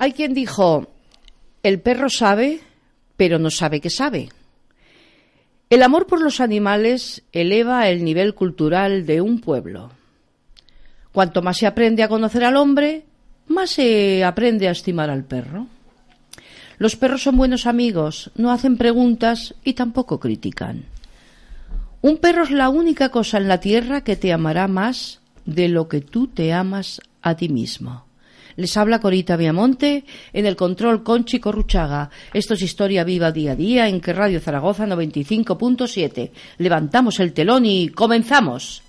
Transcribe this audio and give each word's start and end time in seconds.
Hay 0.00 0.14
quien 0.14 0.32
dijo, 0.32 0.86
el 1.62 1.78
perro 1.78 2.08
sabe, 2.08 2.60
pero 3.18 3.38
no 3.38 3.50
sabe 3.50 3.82
que 3.82 3.90
sabe. 3.90 4.30
El 5.68 5.82
amor 5.82 6.06
por 6.06 6.22
los 6.22 6.40
animales 6.40 7.22
eleva 7.32 7.86
el 7.86 8.02
nivel 8.02 8.32
cultural 8.32 9.04
de 9.04 9.20
un 9.20 9.42
pueblo. 9.42 9.90
Cuanto 11.12 11.42
más 11.42 11.58
se 11.58 11.66
aprende 11.66 12.02
a 12.02 12.08
conocer 12.08 12.44
al 12.44 12.56
hombre, 12.56 13.04
más 13.48 13.72
se 13.72 14.24
aprende 14.24 14.68
a 14.68 14.70
estimar 14.70 15.10
al 15.10 15.24
perro. 15.24 15.66
Los 16.78 16.96
perros 16.96 17.22
son 17.22 17.36
buenos 17.36 17.66
amigos, 17.66 18.30
no 18.36 18.52
hacen 18.52 18.78
preguntas 18.78 19.54
y 19.64 19.74
tampoco 19.74 20.18
critican. 20.18 20.86
Un 22.00 22.16
perro 22.16 22.44
es 22.44 22.50
la 22.50 22.70
única 22.70 23.10
cosa 23.10 23.36
en 23.36 23.48
la 23.48 23.60
tierra 23.60 24.02
que 24.02 24.16
te 24.16 24.32
amará 24.32 24.66
más 24.66 25.20
de 25.44 25.68
lo 25.68 25.88
que 25.88 26.00
tú 26.00 26.26
te 26.26 26.54
amas 26.54 27.02
a 27.20 27.34
ti 27.34 27.50
mismo. 27.50 28.06
Les 28.60 28.76
habla 28.76 29.00
Corita 29.00 29.38
Viamonte 29.38 30.04
en 30.34 30.44
el 30.44 30.54
control 30.54 31.02
Conchi 31.02 31.40
Corruchaga. 31.40 32.10
Esto 32.34 32.52
es 32.52 32.60
Historia 32.60 33.04
Viva 33.04 33.32
Día 33.32 33.52
a 33.52 33.56
Día 33.56 33.88
en 33.88 34.02
que 34.02 34.12
Radio 34.12 34.38
Zaragoza 34.38 34.86
95.7. 34.86 36.30
Levantamos 36.58 37.20
el 37.20 37.32
telón 37.32 37.64
y 37.64 37.88
comenzamos. 37.88 38.82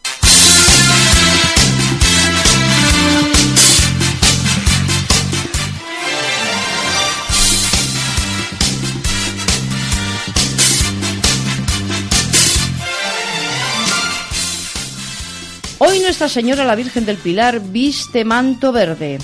Hoy 15.77 15.99
Nuestra 16.01 16.27
Señora 16.27 16.65
la 16.65 16.75
Virgen 16.75 17.05
del 17.05 17.15
Pilar 17.15 17.61
viste 17.61 18.25
manto 18.25 18.73
verde. 18.73 19.17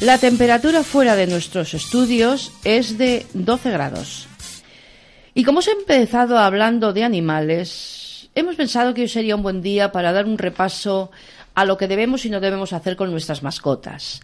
La 0.00 0.18
temperatura 0.18 0.82
fuera 0.82 1.14
de 1.14 1.28
nuestros 1.28 1.72
estudios 1.72 2.52
es 2.64 2.98
de 2.98 3.26
12 3.32 3.70
grados. 3.70 4.26
Y 5.34 5.44
como 5.44 5.60
os 5.60 5.68
he 5.68 5.72
empezado 5.72 6.36
hablando 6.38 6.92
de 6.92 7.04
animales, 7.04 8.28
hemos 8.34 8.56
pensado 8.56 8.92
que 8.92 9.02
hoy 9.02 9.08
sería 9.08 9.36
un 9.36 9.42
buen 9.42 9.62
día 9.62 9.92
para 9.92 10.12
dar 10.12 10.26
un 10.26 10.36
repaso 10.36 11.10
a 11.54 11.64
lo 11.64 11.78
que 11.78 11.88
debemos 11.88 12.24
y 12.24 12.30
no 12.30 12.40
debemos 12.40 12.72
hacer 12.72 12.96
con 12.96 13.10
nuestras 13.10 13.42
mascotas. 13.42 14.20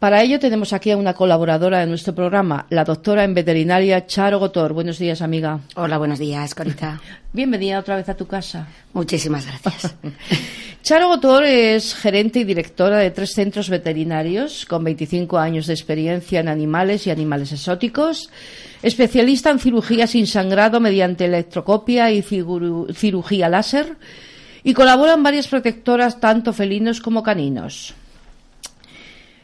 Para 0.00 0.22
ello 0.22 0.38
tenemos 0.38 0.72
aquí 0.72 0.90
a 0.90 0.96
una 0.96 1.12
colaboradora 1.12 1.80
de 1.80 1.86
nuestro 1.86 2.14
programa, 2.14 2.64
la 2.70 2.84
doctora 2.84 3.22
en 3.22 3.34
veterinaria 3.34 4.06
Charo 4.06 4.38
Gotor. 4.38 4.72
Buenos 4.72 4.98
días, 4.98 5.20
amiga. 5.20 5.60
Hola, 5.76 5.98
buenos 5.98 6.18
días, 6.18 6.54
Corita. 6.54 6.98
Bienvenida 7.34 7.78
otra 7.78 7.96
vez 7.96 8.08
a 8.08 8.16
tu 8.16 8.26
casa. 8.26 8.66
Muchísimas 8.94 9.44
gracias. 9.46 9.94
Charo 10.82 11.08
Gotor 11.08 11.44
es 11.44 11.94
gerente 11.94 12.38
y 12.38 12.44
directora 12.44 12.96
de 12.96 13.10
tres 13.10 13.34
centros 13.34 13.68
veterinarios 13.68 14.64
con 14.64 14.84
25 14.84 15.36
años 15.36 15.66
de 15.66 15.74
experiencia 15.74 16.40
en 16.40 16.48
animales 16.48 17.06
y 17.06 17.10
animales 17.10 17.52
exóticos, 17.52 18.30
especialista 18.82 19.50
en 19.50 19.58
cirugía 19.58 20.06
sin 20.06 20.26
sangrado 20.26 20.80
mediante 20.80 21.26
electrocopia 21.26 22.10
y 22.10 22.22
cirugía 22.22 23.50
láser 23.50 23.98
y 24.64 24.72
colabora 24.72 25.12
en 25.12 25.22
varias 25.22 25.46
protectoras 25.46 26.20
tanto 26.20 26.54
felinos 26.54 27.02
como 27.02 27.22
caninos. 27.22 27.94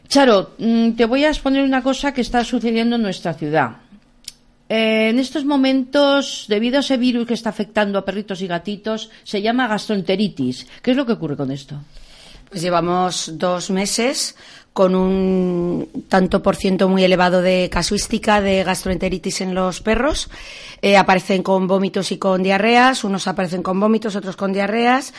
Charo, 0.07 0.51
mm, 0.57 0.91
te 0.91 1.05
voy 1.05 1.25
a 1.25 1.29
exponer 1.29 1.63
una 1.63 1.83
cosa 1.83 2.13
que 2.13 2.21
está 2.21 2.43
sucediendo 2.43 2.95
en 2.95 3.01
nuestra 3.01 3.33
ciudad. 3.33 3.77
Eh, 4.69 5.09
en 5.09 5.19
estos 5.19 5.45
momentos, 5.45 6.45
debido 6.47 6.77
a 6.77 6.79
ese 6.81 6.97
virus 6.97 7.27
que 7.27 7.33
está 7.33 7.49
afectando 7.49 7.99
a 7.99 8.05
perritos 8.05 8.41
y 8.41 8.47
gatitos, 8.47 9.09
se 9.23 9.41
llama 9.41 9.67
gastroenteritis. 9.67 10.67
¿Qué 10.81 10.91
es 10.91 10.97
lo 10.97 11.05
que 11.05 11.13
ocurre 11.13 11.37
con 11.37 11.51
esto? 11.51 11.79
Pues 12.49 12.61
llevamos 12.61 13.31
dos 13.35 13.69
meses 13.69 14.35
con 14.71 14.93
un 14.93 16.05
tanto 16.07 16.43
por 16.43 16.55
ciento 16.55 16.87
muy 16.87 17.03
elevado 17.03 17.41
de 17.41 17.67
casuística 17.69 18.41
de 18.41 18.63
gastroenteritis 18.63 19.41
en 19.41 19.55
los 19.55 19.81
perros. 19.81 20.29
Eh, 20.81 20.97
aparecen 20.97 21.43
con 21.43 21.67
vómitos 21.67 22.11
y 22.11 22.17
con 22.17 22.43
diarreas, 22.43 23.03
unos 23.03 23.27
aparecen 23.27 23.63
con 23.63 23.79
vómitos, 23.79 24.15
otros 24.15 24.35
con 24.35 24.53
diarreas 24.53 25.13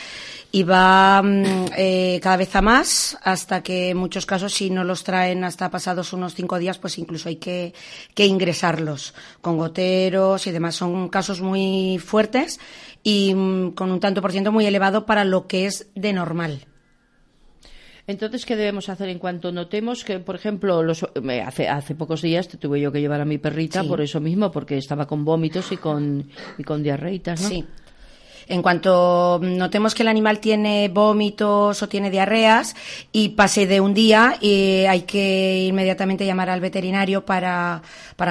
y 0.51 0.63
va 0.63 1.21
mm, 1.21 1.65
eh, 1.77 2.19
cada 2.21 2.37
vez 2.37 2.55
a 2.55 2.61
más 2.61 3.17
hasta 3.23 3.61
que 3.61 3.91
en 3.91 3.97
muchos 3.97 4.25
casos 4.25 4.53
si 4.53 4.69
no 4.69 4.83
los 4.83 5.03
traen 5.03 5.43
hasta 5.43 5.69
pasados 5.69 6.13
unos 6.13 6.33
cinco 6.33 6.57
días 6.57 6.77
pues 6.79 6.97
incluso 6.97 7.29
hay 7.29 7.35
que, 7.35 7.73
que 8.15 8.25
ingresarlos 8.25 9.13
con 9.41 9.57
goteros 9.57 10.47
y 10.47 10.51
demás 10.51 10.75
son 10.75 11.09
casos 11.09 11.41
muy 11.41 11.99
fuertes 11.99 12.59
y 13.03 13.33
mm, 13.35 13.71
con 13.71 13.91
un 13.91 13.99
tanto 13.99 14.21
por 14.21 14.31
ciento 14.31 14.51
muy 14.51 14.65
elevado 14.65 15.05
para 15.05 15.23
lo 15.23 15.47
que 15.47 15.65
es 15.65 15.87
de 15.95 16.13
normal 16.13 16.65
entonces, 18.07 18.43
¿qué 18.43 18.55
debemos 18.55 18.89
hacer 18.89 19.07
en 19.09 19.19
cuanto 19.19 19.51
notemos 19.51 20.03
que, 20.03 20.17
por 20.17 20.33
ejemplo, 20.33 20.81
los, 20.81 21.05
hace, 21.45 21.69
hace 21.69 21.93
pocos 21.93 22.23
días 22.23 22.47
te 22.47 22.57
tuve 22.57 22.81
yo 22.81 22.91
que 22.91 23.01
llevar 23.01 23.21
a 23.21 23.25
mi 23.25 23.37
perrita 23.37 23.83
por 23.83 24.01
eso 24.01 24.19
mismo, 24.19 24.51
porque 24.51 24.79
estaba 24.79 25.05
con 25.05 25.23
vómitos 25.23 25.71
y 25.71 25.77
con, 25.77 26.27
y 26.57 26.63
con 26.63 26.81
diarreitas, 26.81 27.39
¿no? 27.39 27.49
Sí. 27.49 27.65
En 28.49 28.63
cuanto 28.63 29.39
notemos 29.43 29.93
que 29.93 30.01
el 30.01 30.09
animal 30.09 30.39
tiene 30.39 30.89
vómitos 30.89 31.83
o 31.83 31.87
tiene 31.87 32.09
diarreas 32.09 32.75
y 33.11 33.29
pase 33.29 33.67
de 33.67 33.79
un 33.79 33.93
día, 33.93 34.37
y 34.41 34.85
hay 34.85 35.03
que 35.03 35.65
inmediatamente 35.67 36.25
llamar 36.25 36.49
al 36.49 36.59
veterinario 36.59 37.23
para, 37.23 37.83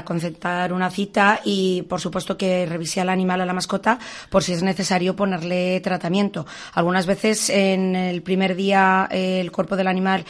concertar 0.04 0.72
una 0.72 0.90
cita 0.90 1.40
y, 1.44 1.82
por 1.82 2.00
supuesto, 2.00 2.36
que 2.36 2.66
revise 2.66 3.00
al 3.00 3.10
animal, 3.10 3.40
a 3.42 3.46
la 3.46 3.52
mascota, 3.52 4.00
por 4.28 4.42
si 4.42 4.54
es 4.54 4.62
necesario 4.64 5.14
ponerle 5.14 5.78
tratamiento. 5.80 6.46
Algunas 6.74 7.06
veces 7.06 7.48
en 7.48 7.94
el 7.94 8.20
primer 8.22 8.56
día 8.56 9.08
el 9.12 9.52
cuerpo 9.52 9.76
del 9.76 9.86
animal 9.86 10.24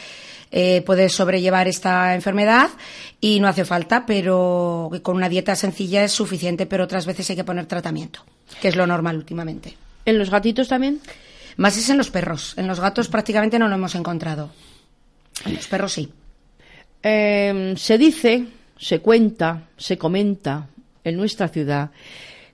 eh, 0.51 0.83
puede 0.85 1.09
sobrellevar 1.09 1.67
esta 1.67 2.13
enfermedad 2.13 2.69
y 3.19 3.39
no 3.39 3.47
hace 3.47 3.65
falta, 3.65 4.05
pero 4.05 4.89
con 5.01 5.15
una 5.15 5.29
dieta 5.29 5.55
sencilla 5.55 6.03
es 6.03 6.11
suficiente, 6.11 6.67
pero 6.67 6.83
otras 6.83 7.05
veces 7.05 7.29
hay 7.29 7.35
que 7.35 7.43
poner 7.43 7.65
tratamiento, 7.65 8.23
que 8.61 8.67
es 8.67 8.75
lo 8.75 8.87
normal 8.87 9.17
últimamente. 9.17 9.75
¿En 10.05 10.17
los 10.17 10.29
gatitos 10.29 10.67
también? 10.67 10.99
Más 11.57 11.77
es 11.77 11.89
en 11.89 11.97
los 11.97 12.09
perros. 12.09 12.53
En 12.57 12.67
los 12.67 12.79
gatos 12.79 13.09
prácticamente 13.09 13.59
no 13.59 13.67
lo 13.67 13.75
hemos 13.75 13.95
encontrado. 13.95 14.51
En 15.45 15.55
los 15.55 15.67
perros 15.67 15.93
sí. 15.93 16.11
Em, 17.01 17.75
se 17.75 17.97
dice, 17.97 18.45
se 18.77 18.99
cuenta, 18.99 19.67
se 19.77 19.97
comenta 19.97 20.67
en 21.03 21.15
nuestra 21.17 21.47
ciudad 21.47 21.91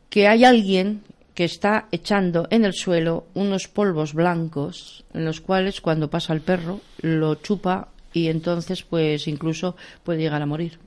que 0.09 0.27
hay 0.27 0.43
alguien 0.43 1.01
que 1.33 1.43
está 1.43 1.87
echando 1.91 2.47
en 2.49 2.63
el 2.63 2.73
suelo 2.73 3.27
unos 3.33 3.67
polvos 3.67 4.13
blancos 4.13 5.03
en 5.13 5.25
los 5.25 5.41
cuales 5.41 5.81
cuando 5.81 6.09
pasa 6.09 6.33
el 6.33 6.41
perro 6.41 6.79
lo 7.01 7.35
chupa 7.35 7.89
y 8.13 8.29
entonces 8.29 8.83
pues 8.83 9.27
incluso 9.27 9.75
puede 10.03 10.19
llegar 10.19 10.41
a 10.41 10.45
morir. 10.45 10.79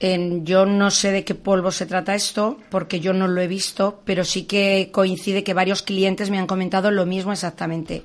Yo 0.00 0.64
no 0.64 0.90
sé 0.90 1.10
de 1.10 1.24
qué 1.24 1.34
polvo 1.34 1.72
se 1.72 1.86
trata 1.86 2.14
esto, 2.14 2.58
porque 2.70 3.00
yo 3.00 3.12
no 3.12 3.26
lo 3.26 3.40
he 3.40 3.48
visto, 3.48 4.02
pero 4.04 4.24
sí 4.24 4.44
que 4.44 4.90
coincide 4.92 5.42
que 5.42 5.54
varios 5.54 5.82
clientes 5.82 6.30
me 6.30 6.38
han 6.38 6.46
comentado 6.46 6.90
lo 6.90 7.04
mismo 7.04 7.32
exactamente. 7.32 8.04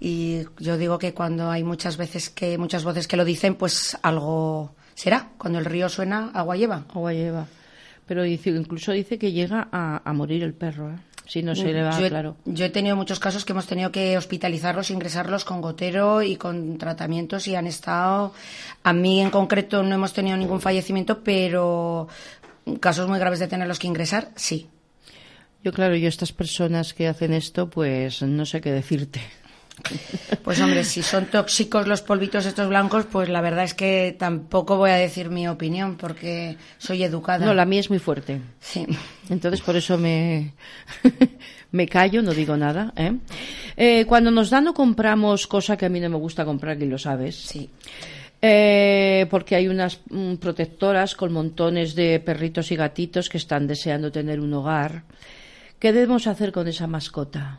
Y 0.00 0.42
yo 0.58 0.78
digo 0.78 0.98
que 0.98 1.14
cuando 1.14 1.50
hay 1.50 1.64
muchas 1.64 1.96
veces 1.96 2.30
que, 2.30 2.56
muchas 2.56 2.84
voces 2.84 3.08
que 3.08 3.16
lo 3.16 3.24
dicen, 3.24 3.56
pues 3.56 3.98
algo 4.02 4.76
será. 4.94 5.30
Cuando 5.38 5.58
el 5.58 5.64
río 5.64 5.88
suena, 5.88 6.30
agua 6.34 6.56
lleva. 6.56 6.84
Agua 6.90 7.12
lleva. 7.12 7.46
Pero 8.06 8.24
incluso 8.24 8.92
dice 8.92 9.18
que 9.18 9.32
llega 9.32 9.68
a, 9.72 10.12
morir 10.12 10.44
el 10.44 10.54
perro. 10.54 10.90
¿eh? 10.90 10.96
Si 11.28 11.42
no 11.42 11.54
se 11.54 11.70
le 11.70 11.82
va, 11.82 12.00
yo, 12.00 12.08
claro. 12.08 12.36
Yo 12.46 12.64
he 12.64 12.70
tenido 12.70 12.96
muchos 12.96 13.20
casos 13.20 13.44
que 13.44 13.52
hemos 13.52 13.66
tenido 13.66 13.92
que 13.92 14.16
hospitalizarlos, 14.16 14.90
ingresarlos 14.90 15.44
con 15.44 15.60
gotero 15.60 16.22
y 16.22 16.36
con 16.36 16.78
tratamientos 16.78 17.46
y 17.46 17.54
han 17.54 17.66
estado. 17.66 18.32
A 18.82 18.94
mí 18.94 19.20
en 19.20 19.28
concreto 19.28 19.82
no 19.82 19.94
hemos 19.94 20.14
tenido 20.14 20.38
ningún 20.38 20.62
fallecimiento, 20.62 21.22
pero 21.22 22.08
casos 22.80 23.08
muy 23.08 23.18
graves 23.18 23.40
de 23.40 23.46
tenerlos 23.46 23.78
que 23.78 23.88
ingresar, 23.88 24.30
sí. 24.36 24.68
Yo, 25.62 25.72
claro, 25.72 25.96
yo 25.96 26.08
estas 26.08 26.32
personas 26.32 26.94
que 26.94 27.08
hacen 27.08 27.34
esto, 27.34 27.68
pues 27.68 28.22
no 28.22 28.46
sé 28.46 28.62
qué 28.62 28.72
decirte. 28.72 29.20
Pues 30.42 30.60
hombre, 30.60 30.84
si 30.84 31.02
son 31.02 31.26
tóxicos 31.26 31.86
los 31.86 32.02
polvitos 32.02 32.46
estos 32.46 32.68
blancos, 32.68 33.06
pues 33.06 33.28
la 33.28 33.40
verdad 33.40 33.64
es 33.64 33.74
que 33.74 34.16
tampoco 34.18 34.76
voy 34.76 34.90
a 34.90 34.96
decir 34.96 35.30
mi 35.30 35.48
opinión 35.48 35.96
porque 35.96 36.56
soy 36.78 37.02
educada. 37.02 37.44
No, 37.44 37.54
la 37.54 37.64
mía 37.64 37.80
es 37.80 37.90
muy 37.90 37.98
fuerte. 37.98 38.40
Sí. 38.60 38.86
Entonces 39.28 39.60
por 39.60 39.76
eso 39.76 39.98
me, 39.98 40.54
me 41.72 41.86
callo, 41.86 42.22
no 42.22 42.32
digo 42.32 42.56
nada. 42.56 42.92
¿eh? 42.96 43.12
¿eh? 43.76 44.04
cuando 44.06 44.30
nos 44.30 44.50
dan 44.50 44.68
o 44.68 44.74
compramos 44.74 45.46
cosa 45.46 45.76
que 45.76 45.86
a 45.86 45.88
mí 45.88 46.00
no 46.00 46.08
me 46.08 46.16
gusta 46.16 46.44
comprar, 46.44 46.80
y 46.82 46.86
lo 46.86 46.98
sabes. 46.98 47.36
Sí. 47.36 47.68
Eh, 48.40 49.26
porque 49.30 49.56
hay 49.56 49.68
unas 49.68 50.00
mm, 50.10 50.34
protectoras 50.36 51.14
con 51.14 51.32
montones 51.32 51.94
de 51.94 52.20
perritos 52.20 52.70
y 52.70 52.76
gatitos 52.76 53.28
que 53.28 53.38
están 53.38 53.66
deseando 53.66 54.12
tener 54.12 54.40
un 54.40 54.54
hogar. 54.54 55.02
¿Qué 55.78 55.92
debemos 55.92 56.26
hacer 56.26 56.52
con 56.52 56.68
esa 56.68 56.86
mascota? 56.86 57.58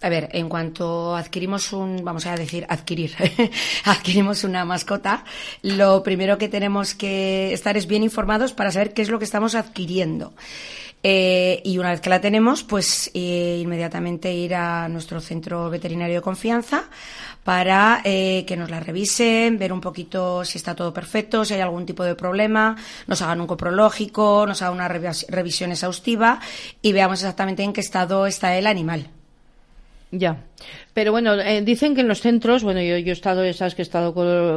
A 0.00 0.08
ver, 0.08 0.28
en 0.32 0.48
cuanto 0.48 1.16
adquirimos 1.16 1.72
un, 1.72 2.04
vamos 2.04 2.26
a 2.26 2.36
decir, 2.36 2.64
adquirir, 2.68 3.14
adquirimos 3.84 4.44
una 4.44 4.64
mascota, 4.64 5.24
lo 5.62 6.02
primero 6.04 6.38
que 6.38 6.48
tenemos 6.48 6.94
que 6.94 7.52
estar 7.52 7.76
es 7.76 7.86
bien 7.86 8.04
informados 8.04 8.52
para 8.52 8.70
saber 8.70 8.94
qué 8.94 9.02
es 9.02 9.08
lo 9.08 9.18
que 9.18 9.24
estamos 9.24 9.56
adquiriendo. 9.56 10.34
Eh, 11.02 11.62
y 11.64 11.78
una 11.78 11.90
vez 11.90 12.00
que 12.00 12.10
la 12.10 12.20
tenemos, 12.20 12.64
pues 12.64 13.10
eh, 13.14 13.60
inmediatamente 13.62 14.32
ir 14.32 14.54
a 14.54 14.88
nuestro 14.88 15.20
centro 15.20 15.70
veterinario 15.70 16.16
de 16.16 16.22
confianza 16.22 16.84
para 17.44 18.00
eh, 18.04 18.44
que 18.46 18.56
nos 18.56 18.68
la 18.68 18.80
revisen, 18.80 19.58
ver 19.58 19.72
un 19.72 19.80
poquito 19.80 20.44
si 20.44 20.58
está 20.58 20.74
todo 20.74 20.92
perfecto, 20.92 21.44
si 21.44 21.54
hay 21.54 21.60
algún 21.60 21.86
tipo 21.86 22.02
de 22.02 22.14
problema, 22.14 22.76
nos 23.06 23.22
hagan 23.22 23.40
un 23.40 23.46
coprológico, 23.46 24.44
nos 24.46 24.60
hagan 24.60 24.74
una 24.74 24.88
revisión 24.88 25.70
exhaustiva 25.70 26.40
y 26.82 26.92
veamos 26.92 27.20
exactamente 27.20 27.62
en 27.62 27.72
qué 27.72 27.80
estado 27.80 28.26
está 28.26 28.56
el 28.58 28.66
animal. 28.66 29.17
Ya. 30.10 30.44
Pero 30.94 31.12
bueno, 31.12 31.34
eh, 31.34 31.60
dicen 31.62 31.94
que 31.94 32.00
en 32.00 32.08
los 32.08 32.20
centros, 32.20 32.62
bueno, 32.62 32.80
yo, 32.80 32.96
yo 32.96 33.10
he 33.10 33.12
estado, 33.12 33.52
sabes 33.52 33.74
que 33.74 33.82
he 33.82 33.84
estado 33.84 34.14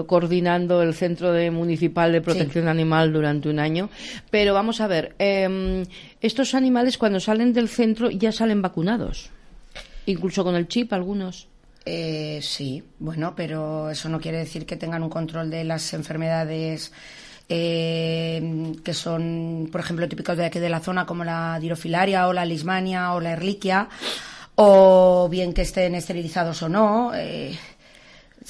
coordinando 0.07 0.81
el 0.81 0.94
Centro 0.94 1.33
de 1.33 1.51
Municipal 1.51 2.12
de 2.13 2.21
Protección 2.21 2.69
Animal 2.69 3.12
durante 3.12 3.50
un 3.50 3.59
año, 3.59 3.89
pero 4.30 4.53
vamos 4.53 4.80
a 4.80 4.88
ver, 4.88 5.13
em, 5.19 5.86
estos 6.21 6.56
animales 6.56 6.98
cuando 6.98 7.19
salen 7.19 7.51
del 7.51 7.68
centro 7.68 8.09
ya 8.09 8.31
salen 8.31 8.62
vacunados, 8.62 9.30
incluso 10.06 10.44
con 10.44 10.56
el 10.56 10.68
chip 10.69 10.94
algunos. 10.94 11.48
Eh, 11.86 12.39
sí, 12.42 12.81
bueno, 13.00 13.33
pero 13.36 13.89
eso 13.89 14.07
no 14.07 14.21
quiere 14.21 14.38
decir 14.38 14.65
que 14.65 14.77
tengan 14.77 15.03
un 15.03 15.09
control 15.09 15.50
de 15.50 15.65
las 15.65 15.94
enfermedades 15.94 16.94
eh, 17.50 18.74
que 18.86 18.94
son, 18.94 19.68
por 19.69 19.81
ejemplo, 19.81 20.07
típicos 20.07 20.38
de 20.38 20.45
aquí 20.45 20.59
de 20.59 20.69
la 20.69 20.80
zona, 20.80 21.06
como 21.06 21.25
la 21.25 21.59
dirofilaria 21.59 22.27
o 22.27 22.33
la 22.33 22.45
lismania 22.45 23.13
o 23.13 23.19
la 23.19 23.31
erliquia 23.31 23.89
o 24.63 25.28
bien 25.30 25.54
que 25.54 25.63
estén 25.63 25.96
esterilizados 25.96 26.62
o 26.62 26.69
no. 26.69 27.12
Eh, 27.16 27.58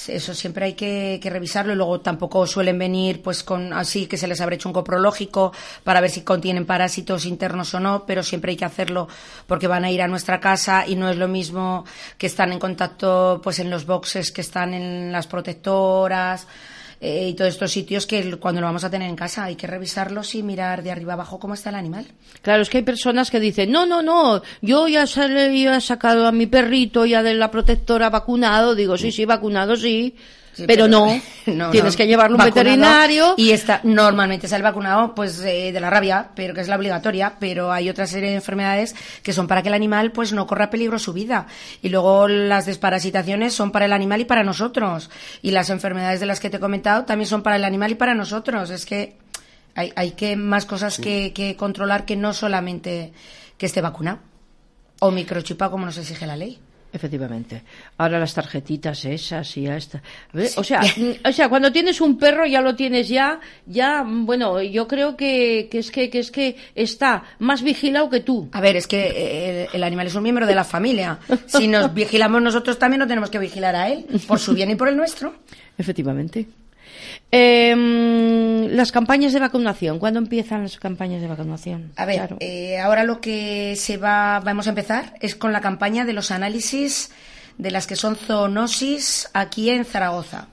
eso 0.07 0.33
siempre 0.33 0.65
hay 0.65 0.73
que, 0.73 1.19
revisarlo 1.23 1.73
y 1.73 1.75
luego 1.75 1.99
tampoco 1.99 2.47
suelen 2.47 2.79
venir 2.79 3.21
pues 3.21 3.43
con 3.43 3.73
así 3.73 4.07
que 4.07 4.17
se 4.17 4.27
les 4.27 4.39
habrá 4.39 4.55
hecho 4.55 4.69
un 4.69 4.73
coprológico 4.73 5.51
para 5.83 6.01
ver 6.01 6.09
si 6.09 6.21
contienen 6.21 6.65
parásitos 6.65 7.25
internos 7.25 7.73
o 7.73 7.79
no, 7.79 8.05
pero 8.05 8.23
siempre 8.23 8.51
hay 8.51 8.57
que 8.57 8.65
hacerlo 8.65 9.07
porque 9.47 9.67
van 9.67 9.83
a 9.83 9.91
ir 9.91 10.01
a 10.01 10.07
nuestra 10.07 10.39
casa 10.39 10.85
y 10.87 10.95
no 10.95 11.09
es 11.09 11.17
lo 11.17 11.27
mismo 11.27 11.85
que 12.17 12.27
están 12.27 12.51
en 12.51 12.59
contacto 12.59 13.41
pues 13.43 13.59
en 13.59 13.69
los 13.69 13.85
boxes 13.85 14.31
que 14.31 14.41
están 14.41 14.73
en 14.73 15.11
las 15.11 15.27
protectoras 15.27 16.47
eh, 17.03 17.29
y 17.29 17.33
todos 17.33 17.53
estos 17.53 17.71
sitios 17.71 18.05
que 18.05 18.37
cuando 18.37 18.61
lo 18.61 18.67
vamos 18.67 18.83
a 18.83 18.89
tener 18.91 19.09
en 19.09 19.15
casa 19.15 19.45
hay 19.45 19.55
que 19.55 19.65
revisarlos 19.65 20.35
y 20.35 20.43
mirar 20.43 20.83
de 20.83 20.91
arriba 20.91 21.13
abajo 21.13 21.39
cómo 21.39 21.55
está 21.55 21.69
el 21.71 21.75
animal. 21.75 22.05
Claro, 22.43 22.61
es 22.61 22.69
que 22.69 22.77
hay 22.77 22.83
personas 22.83 23.31
que 23.31 23.39
dicen, 23.39 23.71
no, 23.71 23.87
no, 23.87 24.03
no, 24.03 24.43
yo 24.61 24.87
ya, 24.87 25.05
he 25.05 25.81
sacado 25.81 26.27
a 26.27 26.31
mi 26.31 26.45
perrito 26.45 27.07
ya 27.07 27.23
de 27.23 27.33
la 27.33 27.49
protectora 27.49 28.11
vacunado, 28.11 28.75
digo, 28.75 28.99
sí, 28.99 29.11
sí, 29.11 29.25
vacunado, 29.25 29.75
sí, 29.75 30.15
pero, 30.67 30.87
no, 30.87 31.07
tienes 31.71 31.95
que 31.95 32.07
llevarlo 32.07 32.37
a 32.37 32.39
un 32.39 32.45
veterinario. 32.45 33.33
Y 33.37 33.51
está, 33.51 33.81
normalmente 33.83 34.47
sale 34.47 34.63
vacunado 34.63 35.15
pues 35.15 35.39
eh, 35.41 35.71
de 35.71 35.79
la 35.79 35.89
rabia, 35.89 36.29
pero 36.35 36.53
que 36.53 36.61
es 36.61 36.67
la 36.67 36.75
obligatoria, 36.75 37.35
pero 37.39 37.71
hay 37.71 37.89
otra 37.89 38.07
serie 38.07 38.29
de 38.29 38.35
enfermedades 38.35 38.95
que 39.23 39.33
son 39.33 39.47
para 39.47 39.61
que 39.61 39.69
el 39.69 39.73
animal 39.73 40.11
pues 40.11 40.33
no 40.33 40.47
corra 40.47 40.69
peligro 40.69 40.99
su 40.99 41.13
vida. 41.13 41.47
Y 41.81 41.89
luego 41.89 42.27
las 42.27 42.65
desparasitaciones 42.65 43.53
son 43.53 43.71
para 43.71 43.85
el 43.85 43.93
animal 43.93 44.21
y 44.21 44.25
para 44.25 44.43
nosotros. 44.43 45.09
Y 45.41 45.51
las 45.51 45.69
enfermedades 45.69 46.19
de 46.19 46.25
las 46.25 46.39
que 46.39 46.49
te 46.49 46.57
he 46.57 46.59
comentado 46.59 47.05
también 47.05 47.27
son 47.27 47.43
para 47.43 47.55
el 47.55 47.63
animal 47.63 47.91
y 47.91 47.95
para 47.95 48.13
nosotros. 48.13 48.69
Es 48.69 48.85
que 48.85 49.17
hay, 49.75 49.93
hay 49.95 50.11
que 50.11 50.35
más 50.35 50.65
cosas 50.65 50.97
que, 50.97 51.33
que 51.33 51.55
controlar 51.55 52.05
que 52.05 52.15
no 52.15 52.33
solamente 52.33 53.13
que 53.57 53.65
esté 53.65 53.81
vacunado 53.81 54.19
o 54.99 55.11
microchipado 55.11 55.71
como 55.71 55.85
nos 55.85 55.97
exige 55.97 56.27
la 56.27 56.35
ley. 56.35 56.59
Efectivamente. 56.93 57.61
Ahora 57.97 58.19
las 58.19 58.33
tarjetitas 58.33 59.05
esas 59.05 59.55
y 59.57 59.63
ya 59.63 59.77
está. 59.77 60.01
O 60.57 60.63
sea, 60.63 60.81
o 61.25 61.31
sea, 61.31 61.47
cuando 61.47 61.71
tienes 61.71 62.01
un 62.01 62.17
perro 62.17 62.45
ya 62.45 62.61
lo 62.61 62.75
tienes 62.75 63.07
ya, 63.07 63.39
ya, 63.65 64.03
bueno, 64.05 64.61
yo 64.61 64.87
creo 64.87 65.15
que, 65.15 65.69
que 65.71 65.79
es 65.79 65.91
que, 65.91 66.09
que 66.09 66.19
es 66.19 66.31
que 66.31 66.57
está 66.75 67.23
más 67.39 67.61
vigilado 67.61 68.09
que 68.09 68.19
tú. 68.19 68.49
A 68.51 68.61
ver, 68.61 68.75
es 68.75 68.87
que 68.87 69.11
eh, 69.15 69.67
el, 69.71 69.83
animal 69.83 70.07
es 70.07 70.15
un 70.15 70.23
miembro 70.23 70.45
de 70.45 70.55
la 70.55 70.63
familia. 70.63 71.19
Si 71.47 71.67
nos 71.67 71.93
vigilamos 71.93 72.41
nosotros 72.41 72.77
también 72.77 72.99
no 72.99 73.07
tenemos 73.07 73.29
que 73.29 73.39
vigilar 73.39 73.75
a 73.75 73.89
él, 73.89 74.05
por 74.27 74.39
su 74.39 74.53
bien 74.53 74.69
y 74.71 74.75
por 74.75 74.89
el 74.89 74.97
nuestro. 74.97 75.35
Efectivamente. 75.77 76.60
Eh, 77.31 78.67
las 78.71 78.91
campañas 78.91 79.33
de 79.33 79.39
vacunación, 79.39 79.99
¿cuándo 79.99 80.19
empiezan 80.19 80.63
las 80.63 80.77
campañas 80.77 81.21
de 81.21 81.27
vacunación? 81.27 81.91
A 81.95 82.05
ver, 82.05 82.35
eh, 82.39 82.79
ahora 82.79 83.03
lo 83.03 83.21
que 83.21 83.75
se 83.77 83.97
va, 83.97 84.39
vamos 84.41 84.67
a 84.67 84.69
empezar 84.71 85.13
es 85.21 85.35
con 85.35 85.53
la 85.53 85.61
campaña 85.61 86.03
de 86.05 86.13
los 86.13 86.31
análisis 86.31 87.11
de 87.57 87.71
las 87.71 87.87
que 87.87 87.95
son 87.95 88.15
zoonosis 88.15 89.29
aquí 89.33 89.69
en 89.69 89.85
Zaragoza. 89.85 90.47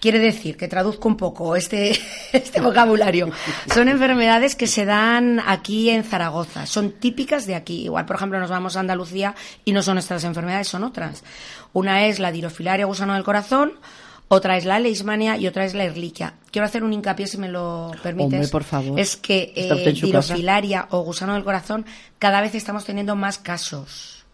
Quiere 0.00 0.18
decir, 0.18 0.56
que 0.56 0.68
traduzco 0.68 1.08
un 1.08 1.16
poco 1.16 1.56
este, 1.56 1.98
este 2.32 2.60
vocabulario, 2.60 3.30
son 3.72 3.88
enfermedades 3.88 4.56
que 4.56 4.66
se 4.66 4.84
dan 4.84 5.40
aquí 5.46 5.90
en 5.90 6.04
Zaragoza, 6.04 6.66
son 6.66 6.92
típicas 6.92 7.46
de 7.46 7.54
aquí. 7.54 7.84
Igual, 7.84 8.06
por 8.06 8.16
ejemplo, 8.16 8.38
nos 8.38 8.50
vamos 8.50 8.76
a 8.76 8.80
Andalucía 8.80 9.34
y 9.64 9.72
no 9.72 9.82
son 9.82 9.94
nuestras 9.94 10.24
enfermedades, 10.24 10.68
son 10.68 10.84
otras. 10.84 11.24
Una 11.72 12.06
es 12.06 12.18
la 12.18 12.32
dirofilaria 12.32 12.86
gusano 12.86 13.14
del 13.14 13.24
corazón, 13.24 13.72
otra 14.28 14.56
es 14.56 14.64
la 14.64 14.78
leishmania 14.78 15.36
y 15.36 15.46
otra 15.46 15.64
es 15.64 15.74
la 15.74 15.84
erliquia. 15.84 16.34
Quiero 16.50 16.66
hacer 16.66 16.82
un 16.82 16.92
hincapié, 16.92 17.26
si 17.26 17.36
me 17.36 17.48
lo 17.48 17.92
permites. 18.02 18.50
por 18.50 18.64
favor. 18.64 18.98
Es 18.98 19.16
que 19.16 19.52
eh, 19.54 20.86
o 20.90 21.00
gusano 21.00 21.34
del 21.34 21.44
corazón 21.44 21.84
cada 22.18 22.40
vez 22.40 22.54
estamos 22.54 22.84
teniendo 22.84 23.16
más 23.16 23.38
casos. 23.38 24.24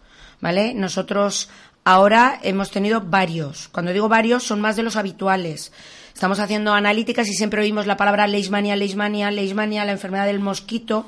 ¿Vale? 0.40 0.74
Nosotros 0.74 1.50
ahora 1.84 2.38
hemos 2.42 2.70
tenido 2.70 3.00
varios. 3.00 3.68
Cuando 3.68 3.92
digo 3.92 4.08
varios, 4.08 4.44
son 4.44 4.60
más 4.60 4.76
de 4.76 4.84
los 4.84 4.96
habituales. 4.96 5.72
Estamos 6.14 6.38
haciendo 6.38 6.72
analíticas 6.72 7.28
y 7.28 7.34
siempre 7.34 7.60
oímos 7.60 7.86
la 7.86 7.96
palabra 7.96 8.26
leishmania, 8.26 8.76
leishmania, 8.76 9.30
leishmania, 9.30 9.84
la 9.84 9.92
enfermedad 9.92 10.26
del 10.26 10.40
mosquito. 10.40 11.06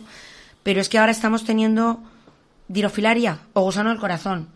Pero 0.62 0.80
es 0.80 0.88
que 0.88 0.98
ahora 0.98 1.12
estamos 1.12 1.44
teniendo 1.44 2.02
dirofilaria 2.68 3.38
o 3.52 3.62
gusano 3.62 3.90
del 3.90 3.98
corazón 3.98 4.48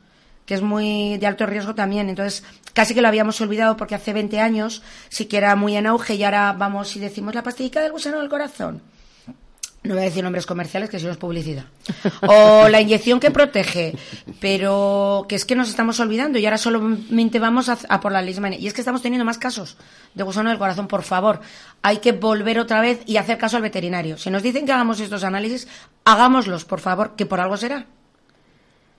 que 0.46 0.54
es 0.54 0.62
muy 0.62 1.18
de 1.18 1.26
alto 1.26 1.44
riesgo 1.44 1.74
también. 1.74 2.08
Entonces, 2.08 2.44
casi 2.72 2.94
que 2.94 3.02
lo 3.02 3.08
habíamos 3.08 3.40
olvidado 3.40 3.76
porque 3.76 3.94
hace 3.94 4.12
20 4.12 4.40
años 4.40 4.82
sí 5.08 5.26
que 5.26 5.36
era 5.36 5.54
muy 5.56 5.76
en 5.76 5.86
auge 5.86 6.14
y 6.14 6.24
ahora 6.24 6.54
vamos 6.56 6.96
y 6.96 7.00
decimos 7.00 7.34
la 7.34 7.42
pastillita 7.42 7.80
del 7.80 7.92
gusano 7.92 8.20
del 8.20 8.30
corazón. 8.30 8.80
No 9.86 9.94
voy 9.94 10.02
a 10.02 10.06
decir 10.06 10.24
nombres 10.24 10.46
comerciales, 10.46 10.90
que 10.90 10.98
si 10.98 11.04
no 11.04 11.12
es 11.12 11.16
publicidad. 11.16 11.64
O 12.26 12.68
la 12.68 12.80
inyección 12.80 13.20
que 13.20 13.30
protege. 13.30 13.94
Pero 14.40 15.26
que 15.28 15.36
es 15.36 15.44
que 15.44 15.54
nos 15.54 15.68
estamos 15.68 16.00
olvidando 16.00 16.38
y 16.38 16.44
ahora 16.44 16.58
solamente 16.58 17.38
vamos 17.38 17.68
a, 17.68 18.00
por 18.00 18.10
la 18.10 18.20
leishmania. 18.20 18.58
Y 18.58 18.66
es 18.66 18.74
que 18.74 18.80
estamos 18.80 19.02
teniendo 19.02 19.24
más 19.24 19.38
casos 19.38 19.76
de 20.14 20.24
gusano 20.24 20.50
del 20.50 20.58
corazón. 20.58 20.88
Por 20.88 21.02
favor, 21.02 21.40
hay 21.82 21.98
que 21.98 22.12
volver 22.12 22.58
otra 22.58 22.80
vez 22.80 23.00
y 23.06 23.16
hacer 23.16 23.38
caso 23.38 23.56
al 23.56 23.62
veterinario. 23.62 24.18
Si 24.18 24.28
nos 24.28 24.42
dicen 24.42 24.66
que 24.66 24.72
hagamos 24.72 24.98
estos 24.98 25.22
análisis, 25.22 25.68
hagámoslos, 26.04 26.64
por 26.64 26.80
favor, 26.80 27.14
que 27.14 27.26
por 27.26 27.38
algo 27.38 27.56
será. 27.56 27.86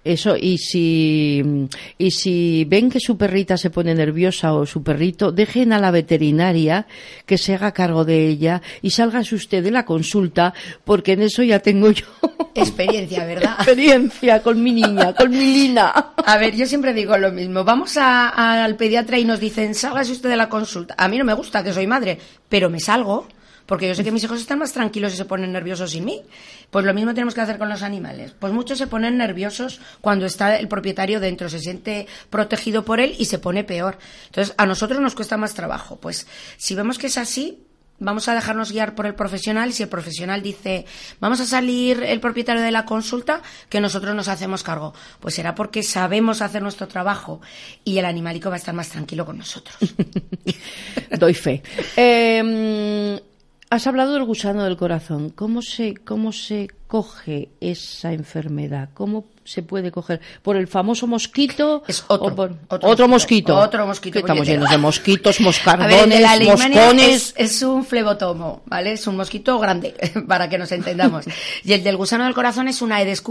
Eso, 0.07 0.38
y 0.38 0.57
si, 0.57 1.68
y 1.98 2.12
si 2.12 2.65
ven 2.65 2.89
que 2.89 3.01
su 3.01 3.18
perrita 3.18 3.57
se 3.57 3.69
pone 3.69 3.94
nerviosa 3.94 4.54
o 4.54 4.65
su 4.65 4.81
perrito, 4.81 5.33
dejen 5.33 5.74
a 5.74 5.80
la 5.80 5.92
veterinaria 5.92 6.88
que 7.25 7.38
se 7.38 7.56
haga 7.56 7.74
cargo 7.74 8.06
de 8.06 8.27
ella 8.27 8.62
y 8.81 8.92
salgas 8.92 9.33
usted 9.33 9.61
de 9.61 9.71
la 9.71 9.83
consulta, 9.83 10.54
porque 10.85 11.14
en 11.14 11.23
eso 11.23 11.44
ya 11.44 11.59
tengo 11.59 11.92
yo. 11.92 12.06
Experiencia, 12.56 13.26
¿verdad? 13.26 13.56
Experiencia 13.57 14.42
con 14.42 14.64
mi 14.64 14.71
niña, 14.71 15.14
con 15.14 15.30
mi 15.30 15.54
Lina. 15.54 16.14
A 16.26 16.37
ver, 16.37 16.56
yo 16.56 16.66
siempre 16.66 16.94
digo 16.94 17.18
lo 17.18 17.31
mismo. 17.31 17.66
Vamos 17.66 17.97
al 17.97 18.76
pediatra 18.78 19.19
y 19.19 19.26
nos 19.26 19.42
dicen, 19.42 19.76
salgas 19.76 20.09
usted 20.09 20.30
de 20.30 20.37
la 20.37 20.47
consulta. 20.47 20.95
A 20.97 21.09
mí 21.09 21.18
no 21.18 21.26
me 21.26 21.33
gusta, 21.33 21.64
que 21.64 21.73
soy 21.73 21.85
madre, 21.85 22.18
pero 22.47 22.69
me 22.69 22.80
salgo 22.80 23.28
porque 23.68 23.88
yo 23.88 23.94
sé 23.94 24.04
que 24.04 24.12
mis 24.12 24.24
hijos 24.24 24.40
están 24.40 24.59
más 24.59 24.71
tranquilos 24.71 25.14
y 25.14 25.18
se 25.18 25.26
ponen 25.26 25.52
nerviosos 25.52 25.92
sin 25.92 26.06
mí. 26.06 26.24
Pues 26.71 26.86
lo 26.86 26.94
mismo 26.94 27.14
tenemos 27.14 27.36
que 27.36 27.42
hacer 27.42 27.57
con 27.57 27.69
los 27.69 27.83
animales. 27.83 28.33
Pues 28.40 28.54
muchos 28.54 28.78
se 28.78 28.88
ponen 28.88 29.18
nerviosos 29.18 29.80
cuando 30.02 30.26
está 30.26 30.57
el 30.57 30.68
propietario 30.68 31.19
dentro, 31.19 31.50
se 31.50 31.59
siente 31.59 32.07
protegido 32.30 32.83
por 32.83 33.00
él 33.00 33.16
y 33.19 33.26
se 33.26 33.40
pone 33.40 33.64
peor. 33.64 34.00
Entonces, 34.28 34.56
a 34.57 34.66
nosotros 34.66 35.00
nos 35.02 35.16
cuesta 35.16 35.38
más 35.38 35.54
trabajo. 35.54 35.97
Pues 35.97 36.28
si 36.57 36.76
vemos 36.76 36.97
que 36.97 37.07
es 37.07 37.18
así, 37.18 37.68
vamos 38.00 38.28
a 38.30 38.36
dejarnos 38.36 38.71
guiar 38.71 38.95
por 38.95 39.06
el 39.06 39.16
profesional. 39.16 39.74
Si 39.74 39.83
el 39.83 39.90
profesional 39.90 40.42
dice, 40.42 40.86
vamos 41.19 41.42
a 41.42 41.45
salir 41.45 42.04
el 42.04 42.21
propietario 42.21 42.62
de 42.62 42.71
la 42.71 42.86
consulta, 42.86 43.42
que 43.69 43.81
nosotros 43.81 44.16
nos 44.16 44.30
hacemos 44.30 44.64
cargo. 44.64 44.94
Pues 45.19 45.36
será 45.36 45.56
porque 45.56 45.83
sabemos 45.83 46.42
hacer 46.42 46.62
nuestro 46.62 46.88
trabajo 46.88 47.42
y 47.83 47.97
el 47.97 48.06
animalico 48.06 48.50
va 48.50 48.56
a 48.56 48.59
estar 48.59 48.74
más 48.74 48.90
tranquilo 48.90 49.26
con 49.26 49.38
nosotros. 49.38 49.76
Doy 51.19 51.33
fe. 51.33 51.62
Eh, 51.97 53.21
Has 53.69 53.86
hablado 53.86 54.14
del 54.14 54.24
gusano 54.24 54.64
del 54.64 54.78
corazón. 54.78 55.30
¿Cómo 55.30 55.62
se, 55.62 55.94
cómo 55.95 56.31
se 56.31 56.69
coge 56.88 57.50
esa 57.59 58.14
enfermedad? 58.14 58.90
¿Cómo 58.94 59.26
se 59.44 59.62
puede 59.62 59.92
coger? 59.92 60.21
¿Por 60.42 60.56
el 60.56 60.68
famoso 60.68 61.06
mosquito? 61.06 61.83
Es 61.86 62.06
otro. 62.07 62.28
otro, 62.69 63.07
mosquito. 63.09 63.57
Otro 63.57 63.86
mosquito. 63.86 64.19
estamos 64.19 64.47
llenos 64.47 64.69
de 64.69 64.78
mosquitos, 64.78 65.42
moscardones, 65.42 66.45
moscones. 66.45 67.33
Es, 67.36 67.62
un 67.62 67.83
flebotomo, 67.83 68.62
¿vale? 68.68 68.94
Es 68.94 69.06
un 69.06 69.18
mosquito 69.18 69.59
grande, 69.59 69.95
para 70.28 70.47
que 70.47 70.57
nos 70.57 70.71
entendamos. 70.71 71.26
y 71.66 71.74
el 71.74 71.83
del 71.83 71.97
gusano 71.97 72.24
del 72.24 72.33
corazón 72.33 72.69
es 72.69 72.81
una 72.81 72.97
Aedes 72.97 73.21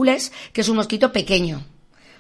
que 0.53 0.61
es 0.61 0.69
un 0.69 0.77
mosquito 0.77 1.13
pequeño. 1.13 1.65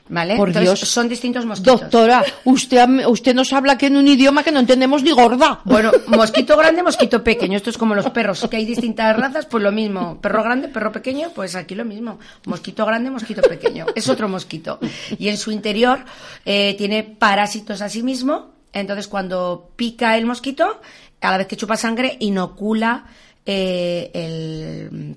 ¿Vale? 0.08 0.36
Por 0.36 0.52
Dios. 0.52 0.80
Son 0.80 1.08
distintos 1.08 1.44
mosquitos. 1.44 1.80
Doctora, 1.80 2.25
usted, 2.44 3.06
usted 3.06 3.34
nos 3.34 3.52
habla 3.52 3.76
que 3.76 3.86
en 3.86 3.96
un 3.96 4.06
idioma 4.06 4.44
que 4.44 4.52
no 4.52 4.60
entendemos 4.60 5.02
ni 5.02 5.10
gorda. 5.10 5.60
Bueno, 5.64 5.90
mosquito 6.06 6.56
grande, 6.56 6.82
mosquito 6.82 7.25
pequeño. 7.25 7.56
Esto 7.56 7.70
es 7.70 7.78
como 7.78 7.94
los 7.94 8.08
perros, 8.10 8.46
que 8.48 8.56
hay 8.56 8.64
distintas 8.64 9.16
razas, 9.16 9.46
pues 9.46 9.62
lo 9.62 9.72
mismo. 9.72 10.20
Perro 10.20 10.44
grande, 10.44 10.68
perro 10.68 10.92
pequeño, 10.92 11.30
pues 11.34 11.56
aquí 11.56 11.75
lo 11.75 11.84
mismo. 11.84 12.18
Mosquito 12.46 12.86
grande, 12.86 13.10
mosquito 13.10 13.42
pequeño. 13.42 13.86
Es 13.94 14.08
otro 14.08 14.28
mosquito. 14.28 14.78
Y 15.18 15.28
en 15.28 15.36
su 15.36 15.50
interior 15.50 16.04
eh, 16.44 16.75
tiene 16.78 17.02
parásitos 17.02 17.82
a 17.82 17.88
sí 17.88 18.02
mismo 18.02 18.52
Entonces, 18.72 19.08
cuando 19.08 19.70
pica 19.75 20.16
el 20.16 20.26
mosquito, 20.26 20.80
a 21.20 21.30
la 21.30 21.38
vez 21.38 21.46
que 21.46 21.56
chupa 21.56 21.76
sangre, 21.76 22.16
inocula 22.20 23.06
eh, 23.44 24.10
el 24.14 25.16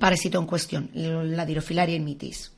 parásito 0.00 0.38
en 0.40 0.46
cuestión, 0.46 0.90
la 0.94 1.46
dirofilaria 1.46 2.00
mitis. 2.00 2.53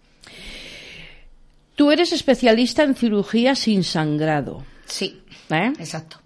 Tú 1.76 1.92
eres 1.92 2.12
especialista 2.12 2.82
en 2.82 2.94
cirugía 2.94 3.54
sin 3.54 3.84
sangrado. 3.84 4.64
Sí, 4.86 5.20
¿eh? 5.50 5.72
exacto. 5.78 6.18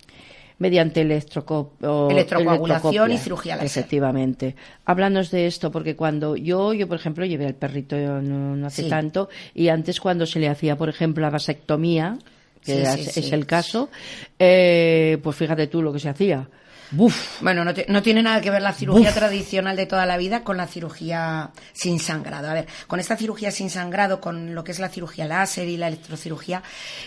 Mediante 0.58 1.00
electroco 1.00 1.72
electrocoagulación 2.10 3.12
y 3.12 3.18
cirugía 3.18 3.56
láser. 3.56 3.66
Efectivamente. 3.66 4.54
Háblanos 4.84 5.30
de 5.30 5.46
esto, 5.46 5.70
porque 5.70 5.96
cuando 5.96 6.36
yo, 6.36 6.72
yo 6.72 6.86
por 6.86 6.98
ejemplo, 6.98 7.24
llevé 7.24 7.46
al 7.46 7.54
perrito 7.54 7.96
no, 7.96 8.66
hace 8.66 8.84
tanto, 8.84 9.28
y 9.54 9.68
antes 9.68 10.00
cuando 10.00 10.24
se 10.26 10.38
le 10.38 10.48
hacía, 10.48 10.76
por 10.76 10.88
ejemplo, 10.88 11.22
la 11.22 11.30
vasectomía, 11.30 12.18
que 12.62 12.82
es, 12.82 13.32
el 13.32 13.46
caso, 13.46 13.88
eh, 14.38 15.18
pues 15.22 15.34
fíjate 15.34 15.66
tú 15.66 15.82
lo 15.82 15.92
que 15.92 15.98
se 15.98 16.10
hacía 16.10 16.46
bueno, 17.40 17.64
no, 17.64 18.02
tiene 18.02 18.22
nada 18.22 18.40
que 18.40 18.50
ver 18.50 18.62
la 18.62 18.72
cirugía 18.72 19.14
tradicional 19.14 19.76
de 19.76 19.86
toda 19.86 20.06
la 20.06 20.16
vida 20.16 20.42
con 20.42 20.56
la 20.56 20.66
cirugía 20.66 21.50
sin 21.72 22.00
sangrado. 22.00 22.48
A 22.50 22.54
ver, 22.54 22.66
con 22.86 22.98
esta 22.98 23.16
cirugía 23.16 23.50
sin 23.50 23.70
sangrado, 23.70 24.20
con 24.20 24.54
lo 24.54 24.64
que 24.64 24.72
es 24.72 24.80
la 24.80 24.88
cirugía 24.88 25.26
láser 25.26 25.68
y 25.68 25.76
la 25.76 25.88
electrocirugía, 25.88 26.62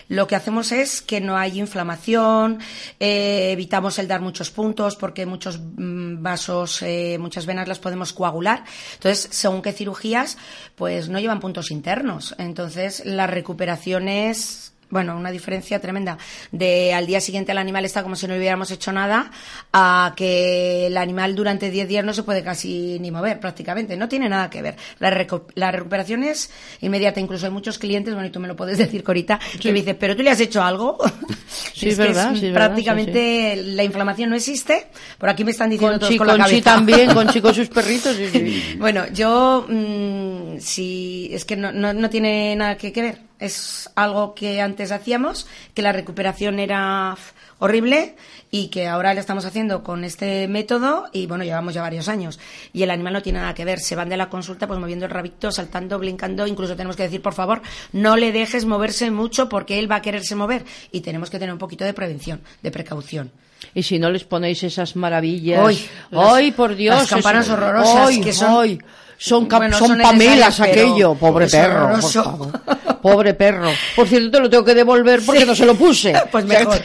lo 0.08 0.26
que 0.26 0.36
hacemos 0.36 0.72
es 0.72 1.02
que 1.02 1.20
no 1.20 1.36
hay 1.36 1.58
inflamación, 1.58 2.60
eh, 2.98 3.50
evitamos 3.52 3.98
el 3.98 4.08
dar 4.08 4.20
muchos 4.20 4.50
puntos 4.50 4.96
porque 4.96 5.26
muchos 5.26 5.58
mm, 5.58 6.22
vasos, 6.22 6.82
eh, 6.82 7.18
muchas 7.20 7.46
venas 7.46 7.68
las 7.68 7.78
podemos 7.78 8.12
coagular. 8.12 8.64
Entonces, 8.94 9.28
según 9.30 9.62
qué 9.62 9.72
cirugías, 9.72 10.38
pues 10.76 11.08
no 11.08 11.18
llevan 11.18 11.40
puntos 11.40 11.70
internos. 11.70 12.34
Entonces, 12.38 13.04
la 13.04 13.26
recuperación 13.26 14.08
es 14.08 14.73
bueno, 14.94 15.16
una 15.16 15.32
diferencia 15.32 15.80
tremenda. 15.80 16.16
De 16.52 16.94
al 16.94 17.04
día 17.04 17.20
siguiente 17.20 17.50
el 17.50 17.58
animal 17.58 17.84
está 17.84 18.04
como 18.04 18.14
si 18.14 18.28
no 18.28 18.36
hubiéramos 18.36 18.70
hecho 18.70 18.92
nada, 18.92 19.32
a 19.72 20.14
que 20.16 20.86
el 20.86 20.96
animal 20.96 21.34
durante 21.34 21.68
10 21.68 21.88
días 21.88 22.04
no 22.04 22.14
se 22.14 22.22
puede 22.22 22.44
casi 22.44 23.00
ni 23.00 23.10
mover 23.10 23.40
prácticamente. 23.40 23.96
No 23.96 24.08
tiene 24.08 24.28
nada 24.28 24.48
que 24.48 24.62
ver. 24.62 24.76
La, 25.00 25.10
recuperación 25.72 26.22
es 26.22 26.48
inmediata. 26.80 27.18
Incluso 27.18 27.46
hay 27.46 27.50
muchos 27.50 27.76
clientes, 27.76 28.14
bueno, 28.14 28.28
y 28.28 28.30
tú 28.30 28.38
me 28.38 28.46
lo 28.46 28.54
puedes 28.54 28.78
decir, 28.84 29.02
Corita, 29.02 29.40
que 29.60 29.72
me 29.72 29.80
dicen, 29.80 29.96
¿pero 29.98 30.14
tú 30.14 30.22
le 30.22 30.30
has 30.30 30.38
hecho 30.38 30.62
algo? 30.62 30.96
Sí, 31.48 31.88
es 31.88 31.98
verdad. 31.98 32.32
prácticamente 32.52 33.56
la 33.56 33.82
inflamación 33.82 34.30
no 34.30 34.36
existe. 34.36 34.86
Por 35.18 35.28
aquí 35.28 35.42
me 35.42 35.50
están 35.50 35.70
diciendo 35.70 35.98
con 35.98 36.08
todos 36.08 36.38
con 36.38 36.62
también, 36.62 37.12
con 37.12 37.26
chicos 37.30 37.56
sus 37.56 37.68
perritos. 37.68 38.16
bueno, 38.78 39.08
yo, 39.12 39.66
mm, 39.68 40.60
si 40.60 41.30
es 41.32 41.44
que 41.44 41.56
no, 41.56 41.72
no, 41.72 41.92
no 41.92 42.08
tiene 42.08 42.54
nada 42.54 42.76
que 42.76 42.92
ver 42.92 43.33
es 43.38 43.90
algo 43.94 44.34
que 44.34 44.60
antes 44.60 44.92
hacíamos, 44.92 45.46
que 45.74 45.82
la 45.82 45.92
recuperación 45.92 46.58
era 46.58 47.16
horrible 47.58 48.16
y 48.50 48.68
que 48.68 48.86
ahora 48.86 49.14
lo 49.14 49.20
estamos 49.20 49.44
haciendo 49.44 49.82
con 49.82 50.04
este 50.04 50.46
método 50.48 51.06
y 51.12 51.26
bueno, 51.26 51.44
llevamos 51.44 51.74
ya 51.74 51.82
varios 51.82 52.08
años. 52.08 52.38
Y 52.72 52.82
el 52.82 52.90
animal 52.90 53.14
no 53.14 53.22
tiene 53.22 53.40
nada 53.40 53.54
que 53.54 53.64
ver, 53.64 53.80
se 53.80 53.96
van 53.96 54.08
de 54.08 54.16
la 54.16 54.28
consulta 54.28 54.66
pues 54.66 54.78
moviendo 54.78 55.06
el 55.06 55.10
rabito, 55.10 55.50
saltando, 55.50 55.98
blincando, 55.98 56.46
incluso 56.46 56.76
tenemos 56.76 56.96
que 56.96 57.04
decir, 57.04 57.22
por 57.22 57.34
favor, 57.34 57.62
no 57.92 58.16
le 58.16 58.32
dejes 58.32 58.64
moverse 58.64 59.10
mucho 59.10 59.48
porque 59.48 59.78
él 59.78 59.90
va 59.90 59.96
a 59.96 60.02
quererse 60.02 60.34
mover 60.34 60.64
y 60.92 61.00
tenemos 61.00 61.30
que 61.30 61.38
tener 61.38 61.52
un 61.52 61.58
poquito 61.58 61.84
de 61.84 61.94
prevención, 61.94 62.40
de 62.62 62.70
precaución. 62.70 63.30
Y 63.74 63.82
si 63.82 63.98
no 63.98 64.10
les 64.10 64.24
ponéis 64.24 64.62
esas 64.62 64.94
maravillas. 64.94 65.88
¡Ay, 66.12 66.52
por 66.52 66.74
Dios! 66.74 66.96
Las 66.96 67.08
campanas 67.08 67.48
horrorosas 67.48 68.18
que 68.18 68.32
son... 68.32 68.78
Son, 69.16 69.48
son, 69.72 69.98
pamelas 69.98 70.60
aquello, 70.60 71.14
pobre 71.14 71.46
perro, 71.46 71.98
Pobre 73.00 73.34
perro. 73.34 73.70
Por 73.94 74.08
cierto, 74.08 74.30
te 74.30 74.40
lo 74.40 74.50
tengo 74.50 74.64
que 74.64 74.74
devolver 74.74 75.20
porque 75.24 75.44
no 75.44 75.54
se 75.54 75.66
lo 75.66 75.74
puse. 75.74 76.14
pues 76.32 76.44
mejor. 76.44 76.80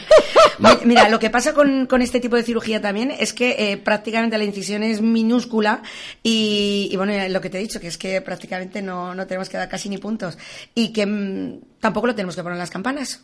Mira, 0.84 1.08
lo 1.08 1.18
que 1.18 1.30
pasa 1.30 1.54
con, 1.54 1.86
con, 1.86 2.02
este 2.02 2.20
tipo 2.20 2.36
de 2.36 2.44
cirugía 2.44 2.82
también 2.82 3.12
es 3.12 3.32
que 3.32 3.56
eh, 3.58 3.78
prácticamente 3.78 4.38
la 4.38 4.44
incisión 4.44 4.84
es 4.84 5.02
minúscula 5.02 5.82
y, 6.22 6.94
bueno, 6.98 7.14
lo 7.30 7.40
que 7.40 7.50
te 7.50 7.58
he 7.58 7.62
dicho, 7.62 7.80
que 7.80 7.88
es 7.88 7.98
que 7.98 8.20
prácticamente 8.22 8.82
no, 8.82 9.16
no 9.16 9.26
tenemos 9.26 9.48
que 9.48 9.58
dar 9.58 9.70
casi 9.70 9.88
ni 9.88 9.98
puntos 9.98 10.38
y 10.76 10.92
que 10.92 11.06
mm, 11.06 11.60
tampoco 11.80 12.08
lo 12.08 12.16
tenemos 12.16 12.36
que 12.36 12.44
poner 12.44 12.56
en 12.56 12.60
las 12.60 12.70
campanas 12.70 13.22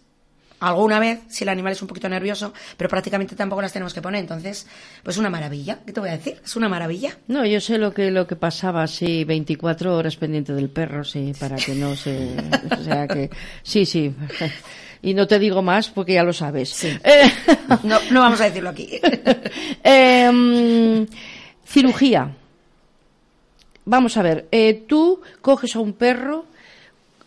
alguna 0.60 1.00
vez 1.00 1.20
si 1.28 1.44
el 1.44 1.50
animal 1.50 1.74
es 1.74 1.82
un 1.82 1.88
poquito 1.88 2.10
nervioso, 2.10 2.54
pero 2.78 2.90
prácticamente 2.90 3.36
tampoco 3.36 3.62
las 3.62 3.74
tenemos 3.74 3.94
que 3.94 4.02
poner. 4.02 4.22
Entonces, 4.22 4.68
pues 5.04 5.18
una 5.18 5.30
maravilla. 5.30 5.80
¿Qué 5.86 5.94
te 5.94 6.00
voy 6.00 6.10
a 6.10 6.14
decir? 6.14 6.40
Es 6.44 6.56
una 6.56 6.70
maravilla. 6.70 7.18
No, 7.28 7.46
yo 7.46 7.60
sé 7.60 7.78
lo 7.78 7.94
que 7.94 8.12
lo 8.12 8.28
que 8.28 8.36
pasaba, 8.36 8.88
sí, 8.88 9.24
24 9.24 9.96
horas 9.96 10.16
pendiente 10.16 10.54
del 10.54 10.70
perro, 10.70 11.04
sí, 11.04 11.34
para 11.40 11.56
que 11.56 11.76
no 11.76 11.96
se, 11.96 12.36
o 12.72 12.84
sea 12.84 13.08
que, 13.08 13.30
sí, 13.64 13.86
sí. 13.86 14.14
Y 15.02 15.14
no 15.14 15.28
te 15.28 15.38
digo 15.38 15.62
más 15.62 15.90
porque 15.90 16.14
ya 16.14 16.24
lo 16.24 16.34
sabes. 16.34 16.84
Eh, 17.04 17.32
no, 17.84 18.00
no 18.12 18.22
vamos 18.22 18.42
a 18.42 18.46
decirlo 18.46 18.70
aquí. 18.70 18.90
Em, 19.84 21.06
cirugía. 21.64 22.36
Vamos 23.86 24.18
a 24.18 24.24
ver, 24.24 24.48
eh, 24.52 24.86
tú 24.88 25.22
coges 25.42 25.76
a 25.76 25.80
un 25.80 25.94
perro 25.94 26.46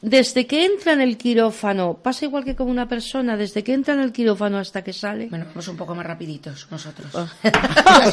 desde 0.01 0.47
que 0.47 0.65
entra 0.65 0.93
en 0.93 1.01
el 1.01 1.17
quirófano, 1.17 1.99
pasa 2.03 2.25
igual 2.25 2.45
que 2.45 2.55
con 2.55 2.69
una 2.69 2.89
persona, 2.89 3.37
desde 3.37 3.65
que 3.65 3.75
entra 3.75 3.95
en 3.95 4.01
el 4.01 4.13
quirófano 4.13 4.59
hasta 4.59 4.83
que 4.83 4.93
sale. 4.93 5.27
Bueno, 5.27 5.47
vamos 5.49 5.67
un 5.69 5.77
poco 5.77 5.95
más 5.95 6.07
rapiditos 6.07 6.67
nosotros. 6.71 7.09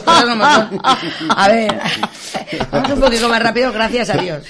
Oh. 0.07 1.33
A 1.35 1.47
ver, 1.49 1.79
vamos 2.71 2.91
un 2.91 2.99
poquito 2.99 3.29
más 3.29 3.41
rápido, 3.41 3.71
gracias 3.71 4.09
a 4.09 4.17
Dios. 4.17 4.43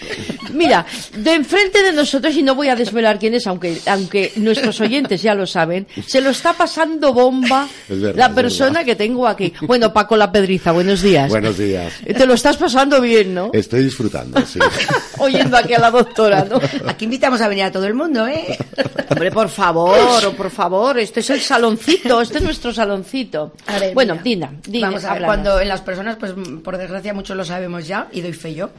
Mira, 0.54 0.86
de 1.16 1.34
enfrente 1.34 1.84
de 1.84 1.92
nosotros, 1.92 2.36
y 2.36 2.44
no 2.44 2.56
voy 2.56 2.70
a 2.70 2.76
desvelar 2.76 3.20
quién 3.20 3.34
es, 3.34 3.46
aunque, 3.48 3.80
aunque 3.88 4.32
nuestros 4.38 4.80
oyentes 4.82 5.22
ya 5.22 5.36
lo 5.36 5.46
saben, 5.46 5.88
se 6.08 6.22
lo 6.22 6.30
está 6.30 6.54
pasando 6.54 7.14
bomba 7.14 7.68
la 7.90 8.34
persona 8.34 8.84
que 8.84 8.96
tengo 8.96 9.28
aquí. 9.28 9.54
Bueno, 9.62 9.92
Paco 9.92 10.16
La 10.16 10.32
Pedriza, 10.32 10.72
buenos 10.72 11.02
días. 11.02 11.30
Buenos 11.30 11.58
días. 11.58 11.94
Te 12.06 12.26
lo 12.26 12.34
estás 12.34 12.58
pasando 12.58 13.02
bien, 13.02 13.34
¿no? 13.34 13.50
Estoy 13.54 13.84
disfrutando, 13.84 14.46
sí. 14.46 14.60
Oyendo 15.18 15.58
aquí 15.58 15.74
a 15.74 15.80
la 15.80 15.92
doctora, 15.92 16.46
¿no? 16.46 16.60
Aquí 16.88 17.06
invita 17.06 17.25
vamos 17.26 17.42
a 17.42 17.48
venir 17.48 17.64
a 17.64 17.72
todo 17.72 17.86
el 17.86 17.94
mundo, 17.94 18.28
¿eh? 18.28 18.58
Hombre, 19.10 19.32
por 19.32 19.50
favor, 19.50 20.36
por 20.36 20.52
favor, 20.52 21.00
este 21.00 21.22
es 21.22 21.30
el 21.32 21.42
saloncito, 21.42 22.22
este 22.22 22.38
es 22.38 22.44
nuestro 22.44 22.72
saloncito. 22.72 23.54
bueno, 23.94 24.16
Dina, 24.24 24.54
Dina, 24.64 24.88
Vamos 24.88 25.06
a 25.06 25.14
ver, 25.14 25.24
cuando 25.24 25.60
en 25.60 25.68
las 25.68 25.82
personas, 25.82 26.18
pues 26.18 26.34
por 26.64 26.78
desgracia 26.78 27.14
muchos 27.14 27.36
lo 27.36 27.44
sabemos 27.44 27.88
ya, 27.88 28.08
y 28.12 28.22
doy 28.22 28.34
fe 28.34 28.54
yo, 28.54 28.70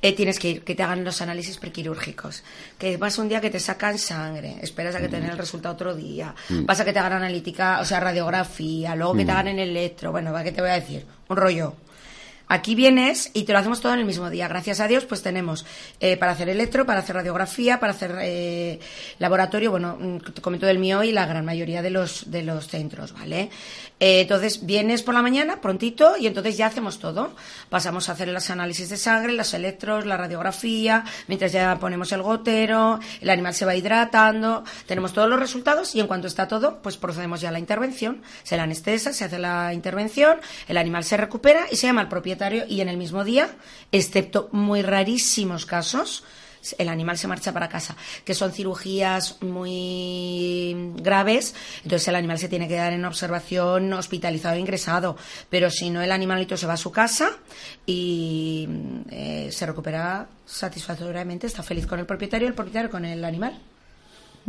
eh, 0.00 0.12
tienes 0.12 0.38
que 0.38 0.50
ir, 0.50 0.62
que 0.62 0.74
te 0.74 0.82
hagan 0.82 1.04
los 1.04 1.20
análisis 1.22 1.58
prequirúrgicos, 1.58 2.44
que 2.78 2.96
vas 2.96 3.18
un 3.18 3.28
día 3.28 3.40
que 3.40 3.50
te 3.50 3.60
sacan 3.60 3.98
sangre, 3.98 4.56
esperas 4.62 4.94
a 4.94 5.00
que 5.00 5.08
te 5.08 5.20
den 5.20 5.30
el 5.30 5.38
resultado 5.38 5.74
otro 5.74 5.94
día, 5.94 6.34
mm. 6.48 6.66
vas 6.66 6.80
a 6.80 6.84
que 6.84 6.92
te 6.92 6.98
hagan 6.98 7.14
analítica, 7.14 7.80
o 7.80 7.84
sea, 7.84 7.98
radiografía, 8.00 8.94
luego 8.94 9.14
que 9.14 9.24
te 9.24 9.32
mm. 9.32 9.34
hagan 9.34 9.48
en 9.48 9.58
electro, 9.58 10.12
bueno, 10.12 10.32
¿qué 10.44 10.52
te 10.52 10.60
voy 10.60 10.70
a 10.70 10.74
decir? 10.74 11.04
Un 11.28 11.36
rollo. 11.36 11.74
Aquí 12.48 12.74
vienes 12.74 13.30
y 13.34 13.44
te 13.44 13.52
lo 13.52 13.58
hacemos 13.58 13.80
todo 13.80 13.92
en 13.92 14.00
el 14.00 14.06
mismo 14.06 14.30
día. 14.30 14.48
Gracias 14.48 14.80
a 14.80 14.88
Dios, 14.88 15.04
pues 15.04 15.22
tenemos 15.22 15.66
eh, 16.00 16.16
para 16.16 16.32
hacer 16.32 16.48
electro, 16.48 16.86
para 16.86 17.00
hacer 17.00 17.16
radiografía, 17.16 17.78
para 17.78 17.92
hacer 17.92 18.16
eh, 18.20 18.80
laboratorio, 19.18 19.70
bueno, 19.70 19.98
mm, 20.00 20.18
te 20.32 20.40
comento 20.40 20.66
del 20.66 20.78
mío 20.78 21.02
y 21.02 21.12
la 21.12 21.26
gran 21.26 21.44
mayoría 21.44 21.82
de 21.82 21.90
los, 21.90 22.30
de 22.30 22.42
los 22.42 22.68
centros, 22.68 23.12
¿vale? 23.12 23.50
Eh, 24.00 24.20
entonces 24.20 24.64
vienes 24.64 25.02
por 25.02 25.14
la 25.14 25.22
mañana, 25.22 25.60
prontito, 25.60 26.16
y 26.18 26.26
entonces 26.26 26.56
ya 26.56 26.66
hacemos 26.66 26.98
todo. 26.98 27.32
Pasamos 27.68 28.08
a 28.08 28.12
hacer 28.12 28.28
los 28.28 28.48
análisis 28.50 28.88
de 28.88 28.96
sangre, 28.96 29.32
los 29.32 29.52
electros, 29.54 30.06
la 30.06 30.16
radiografía, 30.16 31.04
mientras 31.26 31.52
ya 31.52 31.76
ponemos 31.80 32.12
el 32.12 32.22
gotero, 32.22 33.00
el 33.20 33.30
animal 33.30 33.54
se 33.54 33.64
va 33.64 33.74
hidratando, 33.74 34.64
tenemos 34.86 35.12
todos 35.12 35.28
los 35.28 35.40
resultados 35.40 35.94
y 35.94 36.00
en 36.00 36.06
cuanto 36.06 36.28
está 36.28 36.46
todo, 36.46 36.80
pues 36.80 36.96
procedemos 36.96 37.40
ya 37.40 37.48
a 37.48 37.52
la 37.52 37.58
intervención. 37.58 38.22
Se 38.44 38.56
la 38.56 38.64
anestesia, 38.64 39.12
se 39.12 39.24
hace 39.24 39.38
la 39.38 39.74
intervención, 39.74 40.38
el 40.68 40.76
animal 40.76 41.04
se 41.04 41.16
recupera 41.16 41.66
y 41.70 41.76
se 41.76 41.86
llama 41.86 42.02
al 42.02 42.08
propietario 42.08 42.64
y 42.68 42.80
en 42.80 42.88
el 42.88 42.96
mismo 42.96 43.24
día, 43.24 43.50
excepto 43.90 44.48
muy 44.52 44.82
rarísimos 44.82 45.66
casos, 45.66 46.24
el 46.78 46.88
animal 46.88 47.18
se 47.18 47.28
marcha 47.28 47.52
para 47.52 47.68
casa, 47.68 47.96
que 48.24 48.34
son 48.34 48.52
cirugías 48.52 49.42
muy 49.42 50.92
graves, 50.96 51.54
entonces 51.84 52.08
el 52.08 52.16
animal 52.16 52.38
se 52.38 52.48
tiene 52.48 52.68
que 52.68 52.76
dar 52.76 52.92
en 52.92 53.04
observación 53.04 53.92
hospitalizado 53.92 54.56
e 54.56 54.60
ingresado, 54.60 55.16
pero 55.50 55.70
si 55.70 55.90
no 55.90 56.02
el 56.02 56.12
animalito 56.12 56.56
se 56.56 56.66
va 56.66 56.74
a 56.74 56.78
su 56.78 56.90
casa 56.90 57.30
y 57.86 58.68
eh, 59.10 59.48
se 59.52 59.66
recupera 59.66 60.28
satisfactoriamente, 60.46 61.46
está 61.46 61.62
feliz 61.62 61.86
con 61.86 61.98
el 61.98 62.06
propietario 62.06 62.48
el 62.48 62.54
propietario 62.54 62.90
con 62.90 63.04
el 63.04 63.24
animal. 63.24 63.58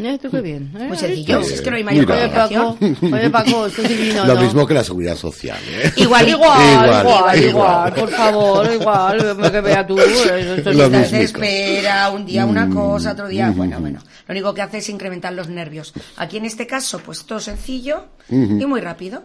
Eh, 0.01 0.17
tú 0.21 0.29
qué 0.29 0.39
bien. 0.39 0.71
Eh, 0.79 0.87
Muy 0.87 0.97
sencillo, 0.97 1.39
es 1.41 1.61
que 1.61 1.69
no 1.69 1.75
hay 1.75 1.83
mayor 1.83 2.09
Oye, 2.09 2.29
Paco, 2.29 2.77
oye, 3.01 3.29
Paco, 3.29 3.65
esto 3.65 3.81
es 3.81 3.89
divino, 3.89 4.25
Lo 4.25 4.39
mismo 4.39 4.65
que 4.65 4.73
la 4.73 4.83
seguridad 4.83 5.15
social, 5.15 5.57
¿eh? 5.69 5.91
Igual, 5.97 6.29
igual, 6.29 7.03
igual, 7.05 7.43
igual, 7.43 7.93
por 7.93 8.09
favor, 8.09 8.69
igual, 8.73 9.37
que 9.51 9.61
vea 9.61 9.85
tú. 9.85 9.99
Esto 9.99 10.69
es 10.71 11.13
espera, 11.13 12.09
un 12.11 12.25
día 12.25 12.45
una 12.45 12.69
cosa, 12.69 13.11
otro 13.11 13.27
día, 13.27 13.51
bueno, 13.51 13.79
bueno. 13.79 13.99
Lo 14.27 14.33
único 14.33 14.53
que 14.53 14.61
hace 14.61 14.77
es 14.77 14.89
incrementar 14.89 15.33
los 15.33 15.49
nervios. 15.49 15.93
Aquí 16.17 16.37
en 16.37 16.45
este 16.45 16.65
caso, 16.65 16.99
pues 16.99 17.25
todo 17.25 17.39
sencillo 17.39 18.05
y 18.29 18.65
muy 18.65 18.79
rápido. 18.79 19.23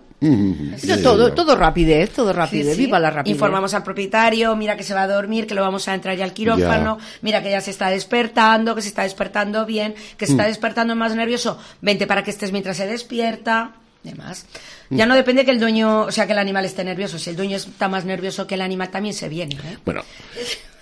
todo, 1.02 1.32
todo 1.34 1.54
rapidez, 1.56 2.10
todo 2.10 2.32
rapidez, 2.32 2.76
viva 2.76 2.98
la 2.98 3.10
rapidez. 3.10 3.34
Informamos 3.34 3.74
al 3.74 3.82
propietario, 3.82 4.56
mira 4.56 4.76
que 4.76 4.82
se 4.82 4.94
va 4.94 5.02
a 5.02 5.06
dormir, 5.08 5.46
que 5.46 5.54
lo 5.54 5.60
vamos 5.60 5.86
a 5.88 5.94
entrar 5.94 6.16
ya 6.16 6.24
al 6.24 6.32
quirófano, 6.32 6.98
mira 7.22 7.42
que 7.42 7.50
ya 7.50 7.60
se 7.60 7.70
está 7.70 7.90
despertando, 7.90 8.74
que 8.74 8.82
se 8.82 8.88
está 8.88 9.02
despertando 9.02 9.66
bien, 9.66 9.94
que 10.16 10.26
se 10.26 10.32
está 10.32 10.44
despertando 10.44 10.63
más 10.94 11.14
nervioso, 11.14 11.59
vente 11.80 12.06
para 12.06 12.23
que 12.23 12.30
estés 12.30 12.52
mientras 12.52 12.76
se 12.76 12.87
despierta. 12.87 13.73
demás. 14.02 14.47
Ya 14.90 15.06
no 15.06 15.14
depende 15.14 15.44
que 15.44 15.50
el 15.50 15.61
dueño, 15.61 16.02
o 16.02 16.12
sea, 16.12 16.26
que 16.26 16.33
el 16.33 16.38
animal 16.38 16.64
esté 16.64 16.85
nervioso. 16.85 17.18
Si 17.18 17.30
el 17.30 17.37
dueño 17.37 17.56
está 17.56 17.88
más 17.88 18.04
nervioso 18.04 18.47
que 18.47 18.54
el 18.54 18.61
animal, 18.61 18.90
también 18.90 19.14
se 19.14 19.28
viene. 19.28 19.54
¿eh? 19.54 19.78
Bueno, 19.85 20.02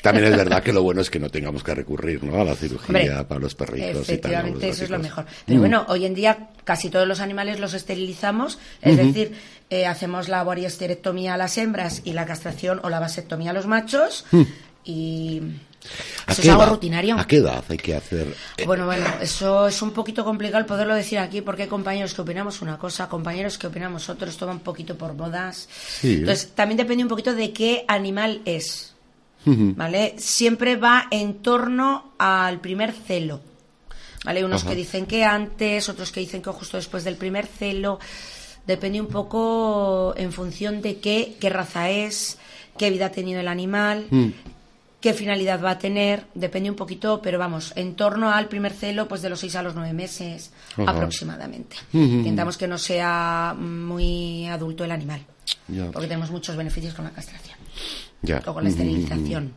también 0.02 0.26
es 0.26 0.36
verdad 0.36 0.62
que 0.62 0.72
lo 0.72 0.82
bueno 0.82 1.00
es 1.00 1.10
que 1.10 1.20
no 1.20 1.30
tengamos 1.30 1.62
que 1.62 1.74
recurrir 1.74 2.22
¿no? 2.24 2.40
a 2.40 2.44
la 2.44 2.56
cirugía 2.56 2.86
Hombre, 2.88 3.24
para 3.24 3.40
los 3.40 3.54
perritos 3.54 4.08
y 4.08 4.18
tal. 4.18 4.32
Efectivamente, 4.32 4.68
eso 4.68 4.84
es 4.84 4.90
lo 4.90 4.98
mejor. 4.98 5.24
Pero 5.46 5.60
bueno, 5.60 5.86
hoy 5.88 6.04
en 6.04 6.14
día 6.14 6.50
casi 6.64 6.90
todos 6.90 7.06
los 7.06 7.20
animales 7.20 7.60
los 7.60 7.72
esterilizamos, 7.72 8.58
es 8.82 8.96
decir, 8.96 9.32
eh, 9.70 9.86
hacemos 9.86 10.28
la 10.28 10.42
bariesterectomía 10.42 11.34
a 11.34 11.36
las 11.36 11.56
hembras 11.56 12.02
y 12.04 12.12
la 12.12 12.26
castración 12.26 12.80
o 12.82 12.90
la 12.90 12.98
vasectomía 12.98 13.50
a 13.52 13.54
los 13.54 13.66
machos 13.66 14.26
y 14.84 15.40
¿A 16.26 16.32
eso 16.32 16.42
es 16.42 16.48
algo 16.48 16.62
edad- 16.62 16.70
rutinario. 16.70 17.18
¿A 17.18 17.26
qué 17.26 17.36
edad 17.36 17.64
hay 17.68 17.76
que 17.76 17.94
hacer? 17.96 18.34
eh, 18.56 18.64
Bueno, 18.66 18.86
bueno, 18.86 19.04
eso 19.20 19.66
es 19.66 19.82
un 19.82 19.90
poquito 19.90 20.24
complicado 20.24 20.60
el 20.60 20.66
poderlo 20.66 20.94
decir 20.94 21.18
aquí 21.18 21.40
porque 21.40 21.62
hay 21.62 21.68
compañeros 21.68 22.14
que 22.14 22.22
opinamos 22.22 22.62
una 22.62 22.78
cosa, 22.78 23.08
compañeros 23.08 23.58
que 23.58 23.66
opinamos 23.66 24.08
otro, 24.08 24.28
esto 24.28 24.46
va 24.46 24.52
un 24.52 24.60
poquito 24.60 24.96
por 24.96 25.14
modas. 25.14 25.68
Sí. 26.00 26.14
Entonces, 26.14 26.50
también 26.54 26.76
depende 26.78 27.02
un 27.02 27.08
poquito 27.08 27.34
de 27.34 27.52
qué 27.52 27.84
animal 27.88 28.40
es, 28.44 28.94
¿vale? 29.44 30.14
Siempre 30.18 30.76
va 30.76 31.06
en 31.10 31.42
torno 31.42 32.12
al 32.18 32.60
primer 32.60 32.92
celo, 32.92 33.40
¿vale? 34.24 34.44
Unos 34.44 34.62
Ajá. 34.62 34.70
que 34.70 34.76
dicen 34.76 35.06
que 35.06 35.24
antes, 35.24 35.88
otros 35.88 36.12
que 36.12 36.20
dicen 36.20 36.42
que 36.42 36.50
justo 36.50 36.76
después 36.76 37.02
del 37.04 37.16
primer 37.16 37.46
celo. 37.46 37.98
Depende 38.64 39.00
un 39.00 39.08
poco 39.08 40.14
en 40.16 40.32
función 40.32 40.80
de 40.82 41.00
qué, 41.00 41.36
qué 41.40 41.50
raza 41.50 41.90
es, 41.90 42.38
qué 42.78 42.90
vida 42.90 43.06
ha 43.06 43.10
tenido 43.10 43.40
el 43.40 43.48
animal, 43.48 44.06
qué 45.02 45.12
finalidad 45.12 45.60
va 45.62 45.72
a 45.72 45.78
tener, 45.78 46.24
depende 46.34 46.70
un 46.70 46.76
poquito, 46.76 47.20
pero 47.20 47.38
vamos, 47.38 47.72
en 47.76 47.94
torno 47.96 48.30
al 48.30 48.46
primer 48.48 48.72
celo, 48.72 49.08
pues 49.08 49.20
de 49.20 49.28
los 49.28 49.40
6 49.40 49.56
a 49.56 49.62
los 49.62 49.74
9 49.74 49.92
meses 49.92 50.52
Ajá. 50.78 50.92
aproximadamente. 50.92 51.76
Intentamos 51.92 52.56
que 52.56 52.68
no 52.68 52.78
sea 52.78 53.54
muy 53.58 54.46
adulto 54.46 54.84
el 54.84 54.92
animal, 54.92 55.20
Ya. 55.68 55.90
porque 55.90 56.06
tenemos 56.08 56.30
muchos 56.30 56.56
beneficios 56.56 56.94
con 56.94 57.04
la 57.04 57.10
castración 57.10 57.58
Ya. 58.22 58.40
o 58.46 58.54
con 58.54 58.62
la 58.62 58.70
esterilización, 58.70 59.52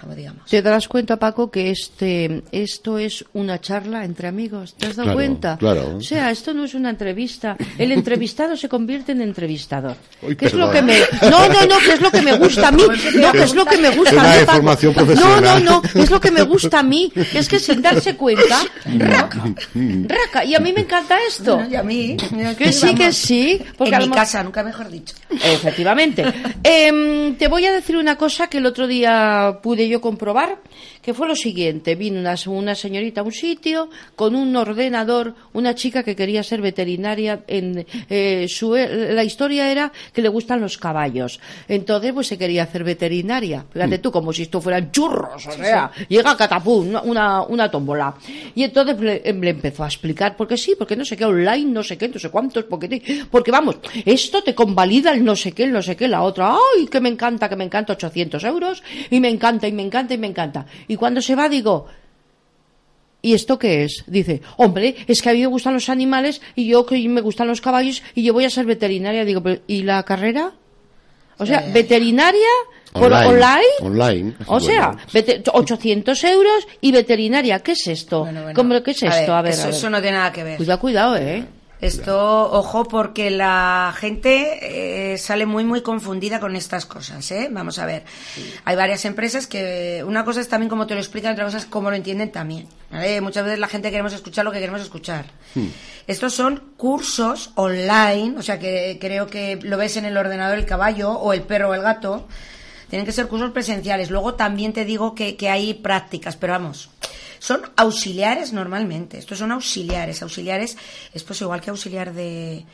como 0.00 0.14
digamos. 0.14 0.48
¿Te 0.50 0.60
darás 0.62 0.86
cuenta, 0.88 1.16
Paco, 1.18 1.50
que 1.50 1.70
este, 1.70 2.42
esto 2.52 2.98
es 2.98 3.24
una 3.32 3.60
charla 3.60 4.04
entre 4.04 4.28
amigos? 4.28 4.74
¿Te 4.74 4.86
has 4.86 4.96
dado 4.96 5.04
Claro, 5.06 5.16
cuenta? 5.16 5.56
claro. 5.58 5.96
O 5.96 6.00
sea, 6.00 6.30
esto 6.30 6.52
no 6.54 6.64
es 6.64 6.74
una 6.74 6.90
entrevista. 6.90 7.56
El 7.78 7.92
entrevistado 7.92 8.56
se 8.56 8.68
convierte 8.68 9.12
en 9.12 9.22
entrevistador. 9.22 9.96
Uy, 10.22 10.36
¿Qué 10.36 10.46
es 10.46 10.54
lo 10.54 10.70
que 10.70 10.82
me... 10.82 10.98
No, 11.22 11.48
no, 11.48 11.66
no, 11.66 11.78
que 11.78 11.92
es 11.92 12.00
lo 12.00 12.10
que 12.10 12.22
me 12.22 12.36
gusta 12.36 12.68
a 12.68 12.72
mí. 12.72 12.82
No, 13.16 13.32
que 13.32 13.42
es 13.42 13.54
lo 13.54 13.64
que 13.64 13.76
me 13.78 13.90
gusta 13.90 14.20
a 14.20 14.38
mí, 14.40 14.44
formación 14.46 14.92
No, 14.94 15.00
no, 15.00 15.06
profesional. 15.06 15.64
no, 15.64 15.82
es 15.94 16.10
lo 16.10 16.20
que 16.20 16.30
me 16.30 16.42
gusta 16.42 16.78
a 16.80 16.82
mí. 16.82 17.10
Es 17.32 17.48
que 17.48 17.58
sin 17.58 17.80
darse 17.82 18.16
cuenta, 18.16 18.62
raca, 18.98 19.42
raca. 20.08 20.44
Y 20.44 20.54
a 20.54 20.60
mí 20.60 20.72
me 20.72 20.80
encanta 20.82 21.16
esto. 21.26 21.56
Bueno, 21.56 21.70
y 21.70 21.76
a 21.76 21.82
mí, 21.82 22.16
Que 22.58 22.72
sí, 22.72 22.94
que 22.94 23.12
sí. 23.12 23.60
Porque 23.76 23.94
en 23.94 24.00
mi 24.02 24.10
casa, 24.10 24.42
nunca 24.42 24.62
mejor 24.62 24.90
dicho. 24.90 25.14
Efectivamente. 25.30 26.24
Em, 26.62 27.36
te 27.36 27.48
voy 27.48 27.64
a 27.66 27.72
decir 27.72 27.96
una 27.96 28.16
cosa 28.16 28.48
que 28.48 28.58
el 28.58 28.66
otro 28.66 28.86
día 28.86 29.58
pude 29.62 29.83
yo 29.88 30.00
comprobar, 30.00 30.58
que 31.04 31.12
fue 31.14 31.28
lo 31.28 31.36
siguiente. 31.36 31.94
Vino 31.94 32.18
una, 32.18 32.34
una 32.46 32.74
señorita 32.74 33.20
a 33.20 33.24
un 33.24 33.32
sitio 33.32 33.90
con 34.16 34.34
un 34.34 34.54
ordenador, 34.56 35.34
una 35.52 35.74
chica 35.74 36.02
que 36.02 36.16
quería 36.16 36.42
ser 36.42 36.60
veterinaria. 36.62 37.44
En, 37.46 37.84
eh, 38.08 38.46
su, 38.48 38.74
la 38.74 39.22
historia 39.24 39.70
era 39.70 39.92
que 40.12 40.22
le 40.22 40.28
gustan 40.28 40.60
los 40.60 40.78
caballos. 40.78 41.40
Entonces, 41.68 42.12
pues 42.12 42.26
se 42.26 42.38
quería 42.38 42.62
hacer 42.64 42.84
veterinaria. 42.84 43.64
Fíjate 43.72 43.98
tú, 43.98 44.10
como 44.10 44.32
si 44.32 44.42
esto 44.42 44.60
fueran 44.60 44.90
churros. 44.90 45.46
O 45.46 45.52
sea, 45.52 45.90
llega 46.08 46.36
catapum, 46.36 46.88
una, 46.88 47.02
una, 47.02 47.42
una 47.42 47.70
tómbola. 47.70 48.14
Y 48.54 48.62
entonces 48.62 48.98
le, 49.00 49.20
le 49.32 49.50
empezó 49.50 49.84
a 49.84 49.86
explicar, 49.86 50.36
porque 50.36 50.56
sí, 50.56 50.74
porque 50.78 50.96
no 50.96 51.04
sé 51.04 51.16
qué, 51.16 51.24
online, 51.24 51.70
no 51.70 51.82
sé 51.82 51.98
qué, 51.98 52.08
no 52.08 52.18
sé 52.18 52.30
cuántos, 52.30 52.64
porque, 52.64 52.88
te- 52.88 53.24
porque 53.30 53.50
vamos, 53.50 53.76
esto 54.04 54.42
te 54.42 54.54
convalida 54.54 55.12
el 55.12 55.24
no 55.24 55.36
sé 55.36 55.52
qué, 55.52 55.64
el 55.64 55.72
no 55.72 55.82
sé 55.82 55.96
qué, 55.96 56.08
la 56.08 56.22
otra, 56.22 56.54
ay, 56.54 56.86
que 56.86 57.00
me 57.00 57.08
encanta, 57.08 57.48
que 57.48 57.56
me 57.56 57.64
encanta 57.64 57.92
800 57.92 58.42
euros, 58.44 58.82
y 59.10 59.20
me 59.20 59.28
encanta, 59.28 59.68
y 59.68 59.72
me 59.72 59.82
encanta, 59.82 60.14
y 60.14 60.18
me 60.18 60.26
encanta. 60.28 60.66
Y 60.88 60.93
cuando 60.96 61.20
se 61.22 61.34
va 61.34 61.48
digo, 61.48 61.86
¿y 63.22 63.34
esto 63.34 63.58
qué 63.58 63.84
es? 63.84 64.04
Dice, 64.06 64.42
hombre, 64.58 64.96
es 65.06 65.22
que 65.22 65.30
a 65.30 65.32
mí 65.32 65.40
me 65.40 65.46
gustan 65.46 65.74
los 65.74 65.88
animales, 65.88 66.40
y 66.54 66.66
yo 66.66 66.84
que 66.86 67.08
me 67.08 67.20
gustan 67.20 67.48
los 67.48 67.60
caballos, 67.60 68.02
y 68.14 68.22
yo 68.22 68.32
voy 68.32 68.44
a 68.44 68.50
ser 68.50 68.66
veterinaria. 68.66 69.24
Digo, 69.24 69.42
"Pero, 69.42 69.60
¿y 69.66 69.82
la 69.82 70.02
carrera? 70.02 70.52
O 71.38 71.46
sea, 71.46 71.64
veterinaria 71.72 72.46
por 72.92 73.12
Online. 73.12 73.26
online. 73.26 73.64
Online. 73.80 74.34
O 74.46 74.60
sea, 74.60 74.88
Bueno. 74.92 75.00
vete- 75.12 75.42
800 75.52 76.22
euros 76.24 76.68
y 76.80 76.92
veterinaria. 76.92 77.58
¿Qué 77.58 77.72
es 77.72 77.86
esto? 77.88 78.20
Bueno, 78.20 78.42
bueno. 78.42 78.54
¿Cómo- 78.54 78.82
¿Qué 78.84 78.92
es 78.92 79.02
esto? 79.02 79.34
A 79.34 79.42
ver, 79.42 79.52
eso, 79.52 79.62
a 79.62 79.66
ver. 79.66 79.74
eso 79.74 79.90
no 79.90 80.00
tiene 80.00 80.16
nada 80.18 80.30
que 80.32 80.44
ver. 80.44 80.56
Cuidado, 80.58 80.78
cuidado, 80.80 81.16
¿eh? 81.16 81.44
Esto, 81.84 82.50
ojo, 82.50 82.84
porque 82.84 83.30
la 83.30 83.94
gente 83.96 85.12
eh, 85.12 85.18
sale 85.18 85.44
muy, 85.44 85.64
muy 85.64 85.82
confundida 85.82 86.40
con 86.40 86.56
estas 86.56 86.86
cosas, 86.86 87.30
¿eh? 87.30 87.48
Vamos 87.50 87.78
a 87.78 87.84
ver. 87.84 88.04
Hay 88.64 88.74
varias 88.74 89.04
empresas 89.04 89.46
que, 89.46 90.02
una 90.06 90.24
cosa 90.24 90.40
es 90.40 90.48
también 90.48 90.70
cómo 90.70 90.86
te 90.86 90.94
lo 90.94 91.00
explican, 91.00 91.32
otra 91.32 91.44
cosa 91.44 91.58
es 91.58 91.66
cómo 91.66 91.90
lo 91.90 91.96
entienden 91.96 92.32
también. 92.32 92.66
¿vale? 92.90 93.20
Muchas 93.20 93.44
veces 93.44 93.58
la 93.58 93.68
gente 93.68 93.90
queremos 93.90 94.14
escuchar 94.14 94.46
lo 94.46 94.52
que 94.52 94.60
queremos 94.60 94.80
escuchar. 94.80 95.26
Estos 96.06 96.34
son 96.34 96.72
cursos 96.76 97.50
online, 97.54 98.38
o 98.38 98.42
sea 98.42 98.58
que 98.58 98.96
creo 99.00 99.26
que 99.26 99.58
lo 99.62 99.76
ves 99.76 99.98
en 99.98 100.06
el 100.06 100.16
ordenador 100.16 100.56
el 100.56 100.66
caballo, 100.66 101.12
o 101.12 101.34
el 101.34 101.42
perro 101.42 101.70
o 101.70 101.74
el 101.74 101.82
gato. 101.82 102.26
Tienen 102.94 103.06
que 103.06 103.10
ser 103.10 103.26
cursos 103.26 103.50
presenciales. 103.50 104.08
Luego 104.08 104.34
también 104.34 104.72
te 104.72 104.84
digo 104.84 105.16
que, 105.16 105.34
que 105.34 105.48
hay 105.48 105.74
prácticas, 105.74 106.36
pero 106.36 106.52
vamos. 106.52 106.90
Son 107.40 107.60
auxiliares 107.74 108.52
normalmente. 108.52 109.18
Estos 109.18 109.38
son 109.38 109.50
auxiliares. 109.50 110.22
Auxiliares 110.22 110.76
es 111.12 111.24
pues 111.24 111.40
igual 111.40 111.60
que 111.60 111.70
auxiliar 111.70 112.12
de, 112.12 112.64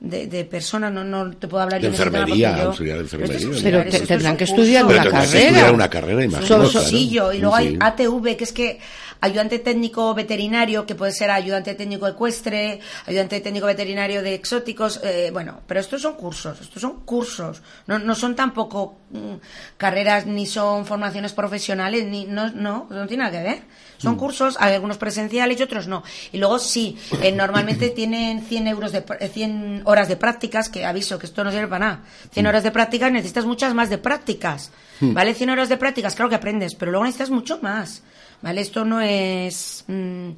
de, 0.00 0.26
de 0.26 0.44
persona. 0.44 0.90
No, 0.90 1.04
no 1.04 1.30
te 1.36 1.48
puedo 1.48 1.62
hablar 1.62 1.80
De 1.80 1.86
yo 1.88 1.92
enfermería, 1.92 2.48
porque 2.50 2.62
yo- 2.62 2.68
auxiliar 2.68 2.98
de 2.98 3.04
Estos 3.04 3.20
enfermería. 3.20 3.46
auxiliares, 3.48 3.84
Pero 3.94 4.00
te- 4.02 4.06
tendrán 4.06 4.36
que 4.36 4.44
estudiar 4.44 4.84
una 4.84 5.02
que 5.02 5.10
carrera. 5.10 5.40
estudiar 5.48 5.74
una 5.74 5.90
carrera, 5.90 6.24
imagino. 6.24 6.46
Son 6.46 6.60
Claro. 6.62 6.72
cursillo. 6.72 7.32
Y 7.32 7.38
luego 7.38 7.56
Sí. 7.56 7.62
hay 7.62 7.78
ATV, 7.80 8.36
que 8.36 8.44
es 8.44 8.52
que 8.52 8.78
ayudante 9.20 9.58
técnico 9.58 10.12
veterinario, 10.14 10.84
que 10.84 10.94
puede 10.94 11.12
ser 11.12 11.30
ayudante 11.30 11.74
técnico 11.74 12.06
ecuestre, 12.06 12.80
ayudante 13.06 13.40
técnico 13.40 13.66
veterinario 13.66 14.22
de 14.22 14.34
exóticos, 14.34 15.00
eh, 15.02 15.30
bueno, 15.32 15.60
pero 15.66 15.80
estos 15.80 16.02
son 16.02 16.14
cursos, 16.14 16.60
estos 16.60 16.82
son 16.82 17.00
cursos, 17.00 17.62
no, 17.86 17.98
no 17.98 18.14
son 18.14 18.36
tampoco 18.36 18.98
mm, 19.10 19.34
carreras 19.78 20.26
ni 20.26 20.44
son 20.46 20.84
formaciones 20.84 21.32
profesionales, 21.32 22.04
ni 22.04 22.26
no, 22.26 22.50
no, 22.52 22.86
no 22.90 23.06
tiene 23.06 23.24
nada 23.24 23.38
que 23.38 23.44
ver. 23.48 23.62
Son 23.98 24.14
Mm. 24.14 24.18
cursos, 24.18 24.56
hay 24.60 24.74
algunos 24.74 24.98
presenciales 24.98 25.58
y 25.58 25.62
otros 25.62 25.86
no. 25.86 26.02
Y 26.32 26.38
luego 26.38 26.58
sí, 26.58 26.96
eh, 27.22 27.32
normalmente 27.32 27.90
tienen 27.96 28.42
100 28.42 28.66
euros 28.68 28.92
de, 28.92 29.04
pr- 29.04 29.16
eh, 29.20 29.28
100 29.28 29.82
horas 29.84 30.08
de 30.08 30.16
prácticas, 30.16 30.68
que 30.68 30.84
aviso 30.84 31.18
que 31.18 31.26
esto 31.26 31.42
no 31.44 31.50
sirve 31.50 31.68
para 31.68 31.84
nada. 31.86 32.00
100 32.32 32.44
Mm. 32.44 32.48
horas 32.48 32.62
de 32.62 32.70
prácticas, 32.70 33.12
necesitas 33.12 33.44
muchas 33.44 33.74
más 33.74 33.88
de 33.90 33.98
prácticas. 33.98 34.70
¿Vale? 35.00 35.34
100 35.34 35.50
horas 35.50 35.68
de 35.68 35.76
prácticas, 35.76 36.14
claro 36.14 36.30
que 36.30 36.36
aprendes, 36.36 36.74
pero 36.74 36.90
luego 36.90 37.04
necesitas 37.04 37.28
mucho 37.30 37.58
más. 37.60 38.02
¿Vale? 38.42 38.60
Esto 38.62 38.84
no 38.84 39.00
es. 39.00 39.84
mm, 39.88 40.30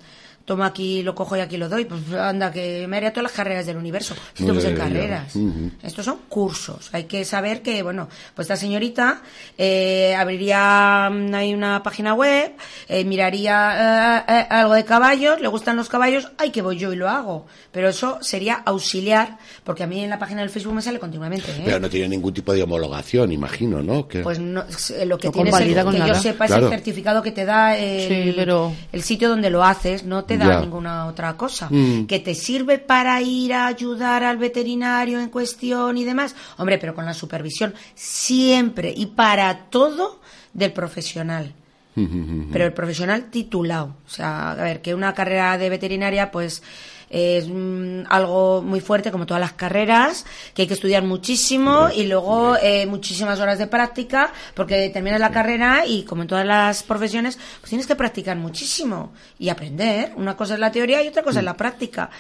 toma 0.49 0.67
aquí, 0.67 1.03
lo 1.03 1.15
cojo 1.15 1.37
y 1.37 1.41
aquí 1.41 1.59
lo 1.59 1.69
doy. 1.69 1.85
Pues 1.85 2.01
anda, 2.15 2.51
que 2.51 2.87
me 2.89 2.97
haría 2.97 3.13
todas 3.13 3.25
las 3.25 3.33
carreras 3.33 3.67
del 3.67 3.77
universo. 3.77 4.15
Si 4.35 4.45
No, 4.45 4.55
carreras. 4.75 5.35
Estos 5.83 6.07
son 6.07 6.21
cursos. 6.29 6.89
Hay 6.93 7.05
que 7.05 7.25
saber 7.27 7.61
que, 7.63 7.83
bueno, 7.83 8.09
pues 8.35 8.47
esta 8.47 8.57
señorita 8.57 9.21
eh, 9.59 10.15
abriría 10.17 11.11
mm, 11.13 11.35
ahí 11.35 11.53
una 11.55 11.83
página 11.83 12.15
web, 12.15 12.53
eh, 12.89 13.05
miraría 13.05 14.25
eh, 14.27 14.33
eh, 14.33 14.47
algo 14.51 14.73
de 14.75 14.85
caballos, 14.87 15.39
le 15.41 15.49
gustan 15.49 15.77
los 15.77 15.89
caballos, 15.91 16.31
ay, 16.39 16.51
que 16.51 16.63
voy 16.63 16.79
yo 16.79 16.93
y 16.93 16.97
lo 16.97 17.09
hago. 17.11 17.47
Pero 17.71 17.91
eso 17.91 18.19
sería 18.23 18.55
auxiliar, 18.65 19.37
porque 19.65 19.83
a 19.83 19.87
mí 19.87 20.03
en 20.03 20.09
la 20.11 20.19
página 20.19 20.41
del 20.41 20.49
Facebook 20.51 20.73
me 20.75 20.83
sale 20.83 20.99
continuamente. 20.99 21.51
¿eh? 21.51 21.63
Pero 21.65 21.79
no 21.79 21.91
tiene 21.91 22.09
ningún 22.09 22.33
tipo 22.33 22.55
de 22.55 22.63
homologación, 22.63 23.31
imagino, 23.33 23.83
¿no? 23.83 24.09
Que- 24.09 24.21
Pues 24.21 24.39
no, 24.39 24.65
lo 25.05 25.19
que 25.19 25.29
No 25.29 25.33
tienes 25.33 25.55
es 25.55 25.61
el, 25.61 25.91
que 25.91 25.99
yo 26.09 26.15
sepa 26.15 26.45
es 26.47 26.51
Claro. 26.51 26.67
el 26.67 26.73
certificado 26.73 27.23
que 27.23 27.33
te 27.33 27.45
da 27.45 27.77
el, 27.77 28.09
Sí, 28.09 28.33
pero- 28.35 28.73
el 28.93 29.03
sitio 29.03 29.29
donde 29.29 29.51
lo 29.51 29.63
haces, 29.63 30.05
no 30.05 30.25
te 30.25 30.38
da 30.39 30.47
Ya. 30.47 30.61
ninguna 30.61 31.07
otra 31.07 31.37
cosa. 31.37 31.69
Mm. 31.71 32.07
Que 32.07 32.21
te 32.21 32.35
sirve 32.35 32.79
para 32.79 33.21
ir 33.21 33.53
a 33.53 33.67
ayudar 33.67 34.23
al 34.25 34.39
veterinario 34.39 35.21
en 35.21 35.29
cuestión 35.29 35.99
y 35.99 36.05
demás. 36.05 36.35
Hombre, 36.57 36.79
pero 36.79 36.95
con 36.95 37.05
la 37.05 37.15
supervisión 37.15 37.75
siempre 37.95 38.93
y 38.97 39.07
para 39.07 39.65
todo 39.71 40.21
del 40.53 40.73
profesional. 40.73 41.53
Pero 42.53 42.65
el 42.65 42.73
profesional 42.73 43.25
titulado. 43.31 43.97
O 44.07 44.11
sea, 44.11 44.53
a 44.53 44.55
ver, 44.55 44.81
que 44.83 44.95
una 44.95 45.15
carrera 45.15 45.59
de 45.59 45.69
veterinaria, 45.69 46.31
pues 46.31 46.63
es 47.11 47.49
mm, 47.49 48.03
algo 48.09 48.63
muy 48.63 48.81
fuerte, 48.81 49.11
como 49.11 49.27
todas 49.27 49.41
las 49.41 49.53
carreras, 49.53 50.27
que 50.55 50.63
hay 50.63 50.69
que 50.69 50.75
estudiar 50.75 51.03
muchísimo 51.03 51.89
y 51.95 52.07
luego 52.07 52.57
eh, 52.61 52.87
muchísimas 52.87 53.41
horas 53.41 53.59
de 53.59 53.67
práctica, 53.67 54.33
porque 54.55 54.91
terminas 54.91 55.21
la 55.21 55.31
carrera 55.31 55.87
y, 55.87 56.05
como 56.05 56.23
en 56.23 56.29
todas 56.29 56.47
las 56.47 56.83
profesiones, 56.83 57.39
pues 57.61 57.71
tienes 57.71 57.87
que 57.87 57.97
practicar 57.97 58.37
muchísimo 58.37 59.13
y 59.39 59.49
aprender. 59.49 60.13
Una 60.17 60.37
cosa 60.37 60.55
es 60.55 60.61
la 60.61 60.71
teoría 60.71 61.03
y 61.03 61.09
otra 61.09 61.23
cosa 61.23 61.39
es 61.41 61.45
la 61.45 61.57
práctica. 61.57 62.11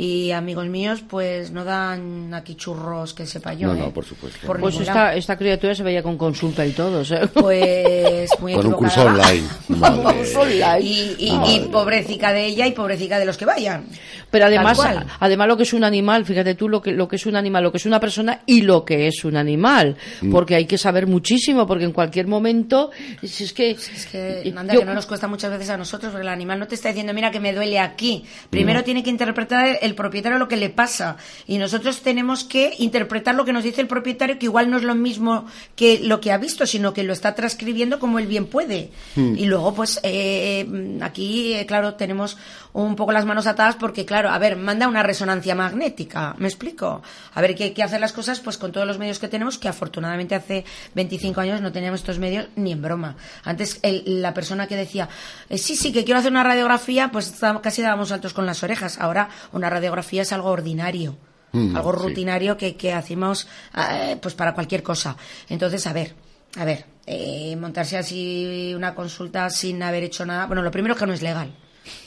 Y 0.00 0.30
amigos 0.30 0.66
míos, 0.66 1.02
pues 1.08 1.50
no 1.50 1.64
dan 1.64 2.32
aquí 2.32 2.54
churros 2.54 3.14
que 3.14 3.26
sepa 3.26 3.52
yo. 3.54 3.66
No, 3.66 3.74
¿eh? 3.74 3.78
no, 3.80 3.90
por 3.90 4.04
supuesto. 4.04 4.46
Por 4.46 4.60
Pues 4.60 4.76
esta, 4.78 5.36
criatura 5.36 5.74
se 5.74 5.82
veía 5.82 6.04
con 6.04 6.16
consulta 6.16 6.64
y 6.64 6.70
todo. 6.70 7.04
sea. 7.04 7.26
Pues 7.26 8.30
muy 8.38 8.52
Con 8.58 8.66
un 8.66 8.72
curso 8.74 9.02
online. 9.02 9.48
Un 9.68 9.80
Madre. 9.80 10.18
curso 10.18 10.40
online. 10.42 10.80
Y, 10.82 11.16
y, 11.18 11.54
y 11.56 11.68
pobrecica 11.72 12.32
de 12.32 12.46
ella 12.46 12.68
y 12.68 12.72
pobrecica 12.72 13.18
de 13.18 13.24
los 13.24 13.36
que 13.36 13.44
vayan. 13.44 13.86
Pero 14.30 14.37
pero 14.38 14.46
además, 14.46 14.78
además 15.20 15.48
lo 15.48 15.56
que 15.56 15.62
es 15.64 15.72
un 15.72 15.84
animal, 15.84 16.24
fíjate 16.24 16.54
tú 16.54 16.68
lo 16.68 16.80
que, 16.82 16.92
lo 16.92 17.08
que 17.08 17.16
es 17.16 17.26
un 17.26 17.36
animal, 17.36 17.62
lo 17.64 17.70
que 17.72 17.78
es 17.78 17.86
una 17.86 18.00
persona 18.00 18.40
y 18.46 18.62
lo 18.62 18.84
que 18.84 19.06
es 19.08 19.24
un 19.24 19.36
animal, 19.36 19.96
Mm. 20.20 20.30
porque 20.32 20.54
hay 20.54 20.66
que 20.66 20.78
saber 20.78 21.06
muchísimo, 21.06 21.66
porque 21.66 21.84
en 21.84 21.92
cualquier 21.92 22.26
momento, 22.26 22.90
si 23.22 23.44
es 23.44 23.52
que, 23.52 23.70
Es 23.72 24.06
que, 24.10 24.42
eh, 24.48 24.54
anda, 24.56 24.74
yo- 24.74 24.80
que 24.80 24.86
no 24.86 24.94
nos 24.94 25.06
cuesta 25.06 25.28
muchas 25.28 25.50
veces 25.50 25.70
a 25.70 25.76
nosotros, 25.76 26.10
porque 26.12 26.22
el 26.26 26.32
animal 26.32 26.58
no 26.58 26.66
te 26.66 26.74
está 26.74 26.88
diciendo, 26.88 27.12
mira 27.14 27.30
que 27.30 27.40
me 27.40 27.52
duele 27.52 27.78
aquí. 27.78 28.24
Primero 28.50 28.84
tiene 28.84 29.02
que 29.02 29.10
interpretar 29.10 29.78
el 29.80 29.94
propietario 29.94 30.38
lo 30.38 30.48
que 30.48 30.56
le 30.56 30.70
pasa. 30.70 31.16
Y 31.46 31.58
nosotros 31.58 32.00
tenemos 32.02 32.44
que 32.44 32.74
interpretar 32.78 33.34
lo 33.34 33.44
que 33.44 33.52
nos 33.52 33.64
dice 33.64 33.80
el 33.80 33.86
propietario, 33.86 34.38
que 34.38 34.46
igual 34.46 34.70
no 34.70 34.76
es 34.76 34.82
lo 34.82 34.94
mismo 34.94 35.46
que 35.76 36.00
lo 36.02 36.20
que 36.20 36.32
ha 36.32 36.38
visto, 36.38 36.66
sino 36.66 36.92
que 36.92 37.02
lo 37.02 37.12
está 37.12 37.34
transcribiendo 37.34 37.98
como 37.98 38.18
él 38.18 38.26
bien 38.26 38.46
puede. 38.46 38.90
Y 39.16 39.46
luego, 39.46 39.74
pues, 39.74 40.00
eh, 40.02 40.66
aquí, 41.00 41.54
eh, 41.54 41.66
claro, 41.66 41.94
tenemos 41.94 42.36
un 42.72 42.94
poco 42.96 43.12
las 43.12 43.24
manos 43.24 43.46
atadas 43.46 43.76
porque, 43.76 44.04
claro, 44.04 44.27
a 44.28 44.38
ver, 44.38 44.56
manda 44.56 44.86
una 44.88 45.02
resonancia 45.02 45.54
magnética, 45.54 46.34
¿me 46.38 46.48
explico? 46.48 47.02
A 47.34 47.40
ver, 47.40 47.54
que 47.54 47.64
hay 47.64 47.70
que 47.72 47.82
hacer 47.82 48.00
las 48.00 48.12
cosas 48.12 48.40
pues 48.40 48.58
con 48.58 48.70
todos 48.72 48.86
los 48.86 48.98
medios 48.98 49.18
que 49.18 49.28
tenemos, 49.28 49.58
que 49.58 49.68
afortunadamente 49.68 50.34
hace 50.34 50.64
25 50.94 51.40
años 51.40 51.60
no 51.60 51.72
teníamos 51.72 52.00
estos 52.00 52.18
medios 52.18 52.48
ni 52.56 52.72
en 52.72 52.82
broma. 52.82 53.16
Antes 53.44 53.80
el- 53.82 54.20
la 54.22 54.34
persona 54.34 54.66
que 54.66 54.76
decía, 54.76 55.08
eh, 55.48 55.58
sí, 55.58 55.76
sí, 55.76 55.92
que 55.92 56.04
quiero 56.04 56.20
hacer 56.20 56.30
una 56.30 56.44
radiografía, 56.44 57.10
pues 57.10 57.28
está- 57.28 57.60
casi 57.60 57.82
dábamos 57.82 58.10
saltos 58.10 58.32
con 58.34 58.46
las 58.46 58.62
orejas. 58.62 58.98
Ahora 59.00 59.28
una 59.52 59.70
radiografía 59.70 60.22
es 60.22 60.32
algo 60.32 60.50
ordinario. 60.50 61.16
Mm, 61.52 61.74
algo 61.76 61.92
sí. 61.94 61.98
rutinario 62.08 62.56
que, 62.58 62.76
que 62.76 62.92
hacemos 62.92 63.48
eh, 63.74 64.18
pues 64.20 64.34
para 64.34 64.52
cualquier 64.52 64.82
cosa. 64.82 65.16
Entonces, 65.48 65.86
a 65.86 65.94
ver, 65.94 66.14
a 66.56 66.64
ver, 66.66 66.84
eh, 67.06 67.56
montarse 67.56 67.96
así 67.96 68.74
una 68.76 68.94
consulta 68.94 69.48
sin 69.48 69.82
haber 69.82 70.02
hecho 70.04 70.26
nada. 70.26 70.44
Bueno, 70.46 70.60
lo 70.62 70.70
primero 70.70 70.94
es 70.94 71.00
que 71.00 71.06
no 71.06 71.14
es 71.14 71.22
legal. 71.22 71.50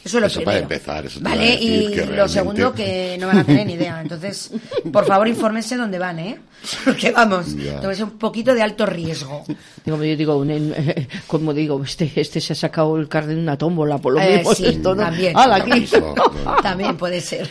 Eso 0.03 0.17
es 0.17 0.21
lo 0.21 0.27
Eso 0.27 0.39
primero. 0.39 0.45
para 0.45 0.59
empezar, 0.59 1.05
eso 1.05 1.19
Vale, 1.21 1.43
decir 1.51 1.61
y 1.61 1.87
lo 1.89 1.95
realmente- 2.05 2.29
segundo 2.29 2.73
que 2.73 3.17
no 3.19 3.27
van 3.27 3.37
a 3.39 3.43
tener 3.43 3.67
ni 3.67 3.73
idea. 3.73 4.01
Entonces, 4.01 4.51
por 4.91 5.05
favor, 5.05 5.27
infórmense 5.27 5.75
dónde 5.77 5.99
van, 5.99 6.19
¿eh? 6.19 6.39
Porque 6.85 7.11
vamos, 7.11 7.47
ser 7.47 8.03
un 8.03 8.17
poquito 8.17 8.53
de 8.53 8.61
alto 8.61 8.85
riesgo. 8.85 9.43
Digo, 9.85 10.03
yo 10.03 10.15
digo, 10.15 10.45
como 11.27 11.53
digo, 11.53 11.83
este, 11.83 12.11
este 12.15 12.41
se 12.41 12.53
ha 12.53 12.55
sacado 12.55 12.97
el 12.97 13.07
carnet 13.07 13.35
de 13.35 13.41
una 13.41 13.57
tómbola, 13.57 13.97
por 13.97 14.13
lo 14.13 14.21
Eh, 14.21 14.37
mismo 14.37 14.53
sí, 14.53 14.65
esto, 14.65 14.95
¿no? 14.95 15.03
también. 15.03 15.37
¡Hala, 15.37 15.55
aquí! 15.57 15.83
Eso, 15.83 16.13
no. 16.15 16.55
También 16.61 16.97
puede 16.97 17.21
ser. 17.21 17.47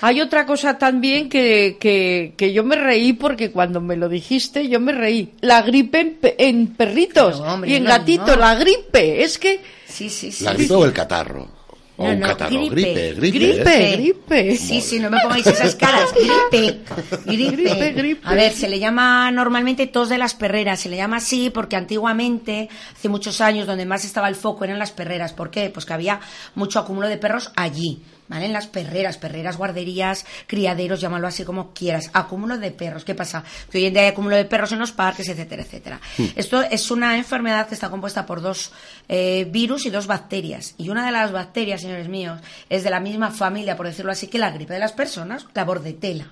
Hay 0.00 0.20
otra 0.20 0.44
cosa 0.44 0.76
también 0.76 1.28
que, 1.30 1.78
que, 1.80 2.34
que 2.36 2.52
yo 2.52 2.62
me 2.64 2.76
reí 2.76 3.14
porque 3.14 3.50
cuando 3.52 3.80
me 3.80 3.96
lo 3.96 4.08
dijiste 4.10 4.68
yo 4.68 4.78
me 4.80 4.92
reí. 4.92 5.32
La 5.40 5.62
gripe 5.62 6.00
en, 6.00 6.18
en 6.36 6.66
perritos 6.66 7.40
hombre, 7.40 7.70
y 7.70 7.74
en 7.76 7.84
no, 7.84 7.90
gatitos, 7.90 8.26
no. 8.28 8.36
la 8.36 8.54
gripe. 8.56 9.22
Es 9.22 9.38
que 9.38 9.60
Sí, 9.94 10.10
sí, 10.10 10.32
sí. 10.32 10.42
¿La 10.44 10.52
gripe 10.54 10.74
o 10.74 10.84
el 10.84 10.92
catarro? 10.92 11.48
O 11.96 12.04
No, 12.08 12.12
un 12.12 12.18
no, 12.18 12.26
catarro. 12.26 12.50
gripe. 12.50 13.14
Gripe, 13.14 13.14
gripe. 13.14 13.38
Gripe. 13.38 13.92
¿eh? 13.92 13.96
gripe. 13.96 14.56
Sí, 14.56 14.80
sí, 14.80 14.98
no 14.98 15.08
me 15.10 15.20
pongáis 15.22 15.46
esas 15.46 15.76
caras. 15.76 16.10
Gripe. 16.12 16.80
Gripe. 17.24 17.56
Gripe, 17.56 17.92
gripe. 17.92 18.20
A 18.24 18.34
ver, 18.34 18.52
se 18.52 18.68
le 18.68 18.80
llama 18.80 19.30
normalmente 19.30 19.86
tos 19.86 20.08
de 20.08 20.18
las 20.18 20.34
perreras. 20.34 20.80
Se 20.80 20.88
le 20.88 20.96
llama 20.96 21.18
así 21.18 21.50
porque 21.50 21.76
antiguamente, 21.76 22.68
hace 22.96 23.08
muchos 23.08 23.40
años, 23.40 23.68
donde 23.68 23.86
más 23.86 24.04
estaba 24.04 24.28
el 24.28 24.34
foco 24.34 24.64
eran 24.64 24.80
las 24.80 24.90
perreras. 24.90 25.32
¿Por 25.32 25.50
qué? 25.52 25.70
Pues 25.70 25.86
que 25.86 25.92
había 25.92 26.18
mucho 26.56 26.80
acúmulo 26.80 27.06
de 27.06 27.16
perros 27.18 27.52
allí. 27.54 28.02
¿Vale? 28.26 28.46
En 28.46 28.54
las 28.54 28.66
perreras, 28.66 29.18
perreras, 29.18 29.58
guarderías, 29.58 30.24
criaderos, 30.46 31.00
llámalo 31.00 31.26
así 31.26 31.44
como 31.44 31.74
quieras. 31.74 32.10
Acúmulo 32.14 32.56
de 32.56 32.70
perros. 32.70 33.04
¿Qué 33.04 33.14
pasa? 33.14 33.44
Que 33.70 33.78
hoy 33.78 33.86
en 33.86 33.92
día 33.92 34.02
hay 34.02 34.08
acúmulo 34.08 34.36
de 34.36 34.46
perros 34.46 34.72
en 34.72 34.78
los 34.78 34.92
parques, 34.92 35.28
etcétera, 35.28 35.62
etcétera. 35.62 36.00
Esto 36.34 36.62
es 36.62 36.90
una 36.90 37.16
enfermedad 37.18 37.68
que 37.68 37.74
está 37.74 37.90
compuesta 37.90 38.24
por 38.24 38.40
dos 38.40 38.72
eh, 39.08 39.46
virus 39.50 39.84
y 39.84 39.90
dos 39.90 40.06
bacterias. 40.06 40.74
Y 40.78 40.88
una 40.88 41.04
de 41.04 41.12
las 41.12 41.32
bacterias, 41.32 41.82
señores 41.82 42.08
míos, 42.08 42.40
es 42.70 42.82
de 42.82 42.90
la 42.90 43.00
misma 43.00 43.30
familia, 43.30 43.76
por 43.76 43.86
decirlo 43.86 44.12
así, 44.12 44.28
que 44.28 44.38
la 44.38 44.50
gripe 44.50 44.72
de 44.72 44.80
las 44.80 44.92
personas, 44.92 45.46
la 45.52 45.64
bordetela. 45.64 46.30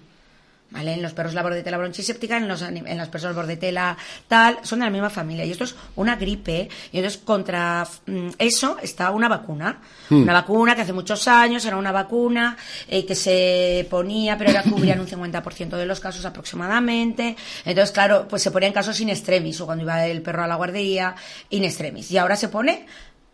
¿Vale? 0.72 0.94
En 0.94 1.02
los 1.02 1.12
perros 1.12 1.34
la 1.34 1.42
bordetela 1.42 1.76
bronchiséptica, 1.76 2.38
en, 2.38 2.48
los, 2.48 2.62
en 2.62 2.96
las 2.96 3.08
personas 3.08 3.36
bordetela 3.36 3.96
tal, 4.26 4.58
son 4.62 4.78
de 4.78 4.86
la 4.86 4.90
misma 4.90 5.10
familia. 5.10 5.44
Y 5.44 5.50
esto 5.50 5.64
es 5.64 5.74
una 5.96 6.16
gripe. 6.16 6.68
Y 6.90 6.98
entonces 6.98 7.20
contra 7.22 7.86
mm, 8.06 8.30
eso 8.38 8.78
está 8.82 9.10
una 9.10 9.28
vacuna. 9.28 9.80
Una 10.10 10.32
vacuna 10.32 10.74
que 10.74 10.82
hace 10.82 10.92
muchos 10.92 11.26
años 11.28 11.64
era 11.64 11.76
una 11.76 11.92
vacuna 11.92 12.56
eh, 12.88 13.06
que 13.06 13.14
se 13.14 13.86
ponía, 13.88 14.36
pero 14.36 14.50
era 14.50 14.62
cubría 14.62 14.94
en 14.94 15.00
un 15.00 15.06
50% 15.06 15.76
de 15.76 15.86
los 15.86 16.00
casos 16.00 16.24
aproximadamente. 16.24 17.36
Entonces, 17.64 17.92
claro, 17.92 18.26
pues 18.28 18.42
se 18.42 18.50
ponía 18.50 18.68
en 18.68 18.74
casos 18.74 19.00
in 19.00 19.08
extremis, 19.08 19.60
o 19.60 19.66
cuando 19.66 19.84
iba 19.84 20.06
el 20.06 20.22
perro 20.22 20.44
a 20.44 20.46
la 20.46 20.56
guardería, 20.56 21.14
in 21.50 21.64
extremis. 21.64 22.10
Y 22.10 22.18
ahora 22.18 22.36
se 22.36 22.48
pone, 22.48 22.86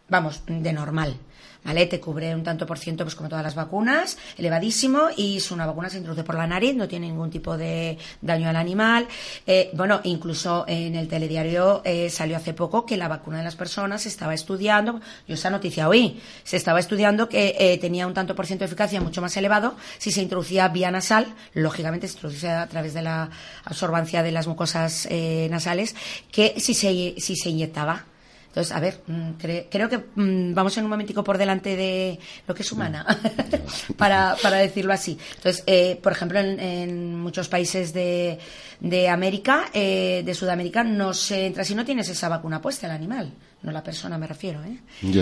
vamos, 0.09 0.43
de 0.47 0.73
normal. 0.73 1.17
¿Vale? 1.65 1.87
Te 1.87 2.01
cubre 2.01 2.35
un 2.35 2.43
tanto 2.43 2.67
por 2.67 2.79
ciento, 2.79 3.05
pues 3.05 3.15
como 3.15 3.29
todas 3.29 3.45
las 3.45 3.55
vacunas, 3.55 4.17
elevadísimo, 4.37 5.09
y 5.17 5.37
es 5.39 5.51
una 5.51 5.67
vacuna 5.67 5.91
se 5.91 5.99
introduce 5.99 6.25
por 6.25 6.37
la 6.37 6.47
nariz, 6.47 6.75
no 6.75 6.89
tiene 6.89 7.09
ningún 7.09 7.31
tipo 7.31 7.57
de 7.57 7.99
daño 8.23 8.49
al 8.49 8.57
animal. 8.57 9.07
Eh, 9.47 9.71
bueno, 9.75 10.01
incluso 10.05 10.65
en 10.69 10.95
el 10.95 11.09
telediario 11.09 11.83
eh, 11.85 12.11
salió 12.11 12.37
hace 12.37 12.55
poco 12.55 12.87
que 12.87 12.97
la 12.97 13.09
vacuna 13.09 13.39
de 13.39 13.45
las 13.45 13.57
personas 13.57 14.03
se 14.03 14.09
estaba 14.09 14.35
estudiando, 14.35 15.01
yo 15.27 15.35
esa 15.35 15.51
noticia 15.51 15.89
oí, 15.89 16.21
se 16.45 16.57
estaba 16.57 16.81
estudiando 16.81 17.29
que 17.29 17.57
eh, 17.59 17.79
tenía 17.79 18.07
un 18.07 18.15
tanto 18.15 18.35
por 18.35 18.47
ciento 18.47 18.65
de 18.65 18.67
eficacia 18.67 19.01
mucho 19.01 19.21
más 19.21 19.37
elevado 19.37 19.77
si 19.99 20.11
se 20.13 20.23
introducía 20.23 20.69
vía 20.69 20.91
nasal, 20.91 21.27
lógicamente 21.55 22.09
se 22.09 22.15
introduce 22.15 22.49
a 22.49 22.67
través 22.67 22.95
de 22.95 23.03
la 23.03 23.31
absorbancia 23.65 24.23
de 24.23 24.33
las 24.33 24.47
mucosas 24.47 25.07
eh, 25.11 25.49
nasales, 25.51 25.95
que 26.31 26.55
si 26.59 26.75
se, 26.75 27.15
si 27.19 27.37
se 27.37 27.51
inyectaba. 27.51 28.05
Entonces, 28.59 28.77
a 28.77 28.81
ver, 28.81 29.01
mm, 29.07 29.31
cre- 29.41 29.67
creo 29.71 29.89
que 29.89 29.99
mm, 30.17 30.53
vamos 30.53 30.77
en 30.79 30.83
un 30.83 30.91
momentico 30.91 31.23
por 31.23 31.39
delante 31.39 31.77
de 31.77 32.19
lo 32.49 32.57
que 32.57 32.63
es 32.63 32.73
humana, 32.73 33.07
para, 33.97 34.35
para 34.43 34.57
decirlo 34.57 34.93
así. 34.93 35.17
Entonces, 35.37 35.63
eh, 35.69 35.97
por 36.03 36.11
ejemplo, 36.11 36.41
en, 36.41 36.59
en 36.59 37.15
muchos 37.21 37.49
países 37.49 37.93
de, 37.93 38.37
de 38.81 39.09
América, 39.09 39.67
eh, 39.73 40.23
de 40.27 40.35
Sudamérica, 40.35 40.83
no 40.83 41.15
se 41.15 41.47
entra 41.47 41.63
si 41.63 41.77
no 41.77 41.85
tienes 41.85 42.09
esa 42.09 42.29
vacuna 42.29 42.61
puesta, 42.61 42.87
el 42.89 42.93
animal. 42.95 43.31
No 43.63 43.71
la 43.71 43.83
persona, 43.85 44.19
me 44.19 44.27
refiero, 44.27 44.61
¿eh? 44.65 44.79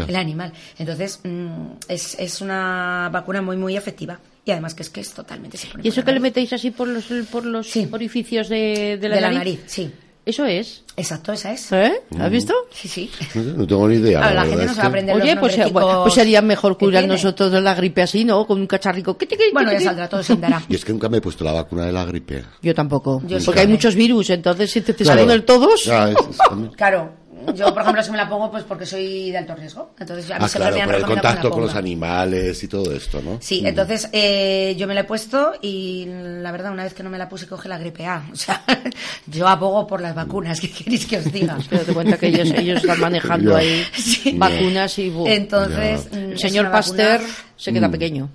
El 0.08 0.16
animal. 0.16 0.50
Entonces, 0.78 1.20
mm, 1.22 1.72
es, 1.88 2.16
es 2.18 2.40
una 2.40 3.10
vacuna 3.12 3.42
muy, 3.42 3.58
muy 3.58 3.76
efectiva. 3.76 4.18
Y 4.46 4.50
además 4.50 4.72
que 4.74 4.82
es 4.82 4.88
que 4.88 5.02
es 5.02 5.12
totalmente... 5.12 5.58
se 5.58 5.66
pone 5.66 5.82
¿Y 5.84 5.88
eso 5.88 6.02
que 6.04 6.12
le 6.12 6.20
metéis 6.20 6.54
así 6.54 6.70
por 6.70 6.88
los, 6.88 7.04
por 7.30 7.44
los 7.44 7.68
Sí. 7.68 7.86
orificios 7.92 8.48
de, 8.48 8.96
de 8.98 9.08
la 9.10 9.16
De 9.16 9.20
la 9.20 9.30
nariz, 9.32 9.60
sí. 9.66 9.92
Eso 10.26 10.44
es. 10.44 10.82
Exacto, 10.96 11.32
esa 11.32 11.52
es. 11.52 11.70
¿Eh? 11.70 12.02
¿Has 12.18 12.30
visto? 12.32 12.52
Sí, 12.72 12.88
sí. 12.88 13.08
No, 13.36 13.42
sé, 13.44 13.52
no 13.52 13.66
tengo 13.66 13.88
ni 13.88 13.94
idea. 13.96 14.28
La 14.34 14.44
gente 14.44 14.66
no 14.66 14.72
se 14.74 14.78
va 14.80 14.84
a 14.84 14.88
aprender 14.88 15.14
Oye, 15.14 15.24
los 15.34 15.38
pues, 15.40 15.56
nombrecicos 15.56 16.02
pues 16.02 16.14
sería 16.14 16.42
mejor 16.42 16.76
que 16.76 16.84
curar 16.86 17.02
tiene. 17.02 17.14
nosotros 17.14 17.52
de 17.52 17.60
la 17.60 17.74
gripe 17.76 18.02
así, 18.02 18.24
¿no? 18.24 18.44
Con 18.44 18.58
un 18.60 18.66
cacharrico. 18.66 19.16
¿Qué 19.16 19.26
te- 19.26 19.36
qué- 19.36 19.50
Bueno, 19.52 19.68
qué- 19.70 19.74
ya 19.74 19.78
qué- 19.78 19.84
saldrá, 19.84 20.08
todo 20.08 20.22
se 20.24 20.32
andará. 20.32 20.60
Y 20.68 20.74
es 20.74 20.84
que 20.84 20.92
nunca 20.92 21.08
me 21.08 21.18
he 21.18 21.20
puesto 21.20 21.44
la 21.44 21.52
vacuna 21.52 21.86
de 21.86 21.92
la 21.92 22.04
gripe. 22.04 22.42
Yo 22.60 22.74
tampoco. 22.74 23.22
Yo 23.24 23.38
sí 23.38 23.46
porque 23.46 23.60
hay 23.60 23.68
muchos 23.68 23.94
virus, 23.94 24.30
entonces 24.30 24.68
si 24.70 24.80
te, 24.80 24.94
te 24.94 25.04
Claro. 25.04 25.20
salen 25.20 25.28
del 25.28 25.44
todos. 25.44 25.86
Es- 25.86 25.92
es 26.30 26.38
también. 26.48 26.72
Claro, 26.72 27.12
yo 27.54 27.72
por 27.72 27.82
ejemplo 27.82 28.02
si 28.02 28.10
me 28.10 28.16
la 28.16 28.28
pongo 28.28 28.50
pues 28.50 28.64
porque 28.64 28.86
soy 28.86 29.30
de 29.30 29.38
alto 29.38 29.54
riesgo. 29.54 29.90
Entonces 29.98 30.30
a 30.30 30.38
mí 30.38 30.44
Ah, 30.44 30.48
siempre 30.48 30.70
claro, 30.72 30.76
me 30.76 30.82
han 30.82 30.88
por 30.88 30.94
el 30.96 31.04
contacto 31.06 31.50
con 31.50 31.62
los 31.62 31.74
animales 31.74 32.62
y 32.62 32.68
todo 32.68 32.92
esto, 32.92 33.20
¿no? 33.22 33.38
Sí, 33.40 33.62
Mm. 33.62 33.66
entonces 33.66 34.08
eh, 34.12 34.74
yo 34.78 34.86
me 34.86 34.94
la 34.94 35.00
he 35.00 35.04
puesto 35.04 35.54
y 35.62 36.06
la 36.06 36.50
verdad 36.52 36.72
una 36.72 36.84
vez 36.84 36.94
que 36.94 37.02
no 37.02 37.10
me 37.10 37.18
la 37.18 37.28
puse 37.28 37.46
coge 37.46 37.68
la 37.68 37.78
gripe 37.78 38.06
A. 38.06 38.24
O 38.32 38.36
sea, 38.36 38.62
yo 39.26 39.46
abogo 39.48 39.86
por 39.86 40.00
las 40.00 40.14
vacunas, 40.14 40.60
¿qué 40.60 40.70
queréis 40.70 41.06
que 41.06 41.18
os 41.18 41.32
diga? 41.32 41.56
Pero 41.70 41.82
te 41.84 41.92
cuenta 41.94 42.16
que 42.18 42.28
ellos, 42.28 42.50
ellos 42.50 42.80
están 42.80 43.00
manejando 43.00 43.56
ahí 43.56 43.84
Sí. 43.94 44.32
vacunas 44.36 44.98
y... 44.98 45.12
Entonces, 45.26 46.08
mm, 46.12 46.16
el 46.32 46.38
señor 46.38 46.64
vacuna- 46.66 46.76
Pasteur 46.76 47.20
se 47.56 47.72
queda 47.72 47.88
pequeño. 47.90 48.28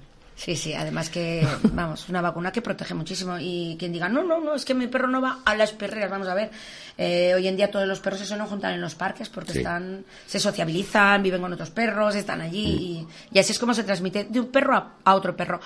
Sí, 0.43 0.55
sí, 0.55 0.73
además 0.73 1.09
que, 1.11 1.45
vamos, 1.73 2.09
una 2.09 2.19
vacuna 2.19 2.51
que 2.51 2.63
protege 2.63 2.95
muchísimo. 2.95 3.37
Y 3.39 3.75
quien 3.77 3.93
diga, 3.93 4.09
no, 4.09 4.23
no, 4.23 4.39
no, 4.39 4.55
es 4.55 4.65
que 4.65 4.73
mi 4.73 4.87
perro 4.87 5.07
no 5.07 5.21
va 5.21 5.39
a 5.45 5.55
las 5.55 5.71
perreras, 5.71 6.09
vamos 6.09 6.27
a 6.27 6.33
ver. 6.33 6.49
Eh, 6.97 7.33
hoy 7.35 7.47
en 7.47 7.55
día 7.55 7.69
todos 7.69 7.87
los 7.87 7.99
perros 7.99 8.19
se 8.21 8.25
suelen 8.25 8.47
juntar 8.47 8.73
en 8.73 8.81
los 8.81 8.95
parques 8.95 9.29
porque 9.29 9.51
Sí. 9.53 9.57
están, 9.59 10.03
se 10.25 10.39
sociabilizan, 10.39 11.21
viven 11.21 11.41
con 11.41 11.53
otros 11.53 11.69
perros, 11.69 12.15
están 12.15 12.41
allí. 12.41 13.05
Y, 13.31 13.35
y 13.35 13.39
así 13.39 13.51
es 13.51 13.59
como 13.59 13.75
se 13.75 13.83
transmite 13.83 14.23
de 14.25 14.39
un 14.39 14.47
perro 14.47 14.75
a, 14.75 14.93
a 15.03 15.13
otro 15.13 15.35
perro. 15.37 15.59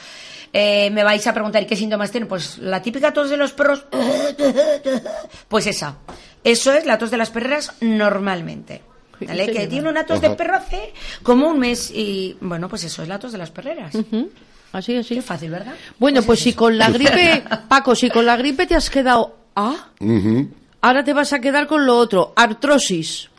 Eh, 0.52 0.90
me 0.92 1.04
vais 1.06 1.26
a 1.26 1.34
preguntar, 1.34 1.64
¿y 1.64 1.68
qué 1.68 1.76
síntomas 1.78 2.12
tienen? 2.12 2.28
Pues 2.28 2.58
la 2.58 2.82
típica 2.82 3.14
tos 3.14 3.30
de 3.30 3.38
los 3.38 3.54
perros, 3.54 3.86
pues 5.48 5.68
esa. 5.68 5.96
Eso 6.44 6.74
es 6.74 6.86
la 6.86 6.98
tos 6.98 7.12
de 7.12 7.18
las 7.18 7.30
perreras 7.30 7.74
normalmente. 7.82 8.82
¿Vale? 9.22 9.46
Sí, 9.46 9.54
Que 9.54 9.68
tiene 9.68 9.88
una 9.90 10.06
tos 10.06 10.20
de 10.20 10.32
perro 10.32 10.58
hace 10.58 10.92
como 11.24 11.48
un 11.48 11.60
mes 11.60 11.90
y, 11.92 12.38
bueno, 12.42 12.68
pues 12.68 12.84
eso 12.84 13.02
es 13.02 13.08
la 13.08 13.18
tos 13.20 13.32
de 13.32 13.38
las 13.38 13.52
perreras. 13.52 13.96
Ujú. 13.96 14.30
Así, 14.76 14.96
así. 14.98 15.16
Qué 15.16 15.22
fácil, 15.22 15.52
¿verdad? 15.52 15.74
Bueno, 16.00 16.22
pues 16.24 16.40
es 16.40 16.44
si 16.44 16.50
eso. 16.50 16.60
con 16.60 16.78
la 16.78 16.90
gripe, 16.90 17.44
Paco, 17.70 17.96
si 17.96 18.10
con 18.10 18.26
la 18.26 18.36
gripe 18.36 18.66
te 18.68 18.76
has 18.76 18.90
quedado 18.90 19.38
A, 19.56 19.90
Ujú. 20.00 20.50
ahora 20.82 21.04
te 21.04 21.14
vas 21.14 21.32
a 21.34 21.40
quedar 21.40 21.66
con 21.68 21.86
lo 21.86 21.98
otro, 21.98 22.34
artrosis. 22.36 23.30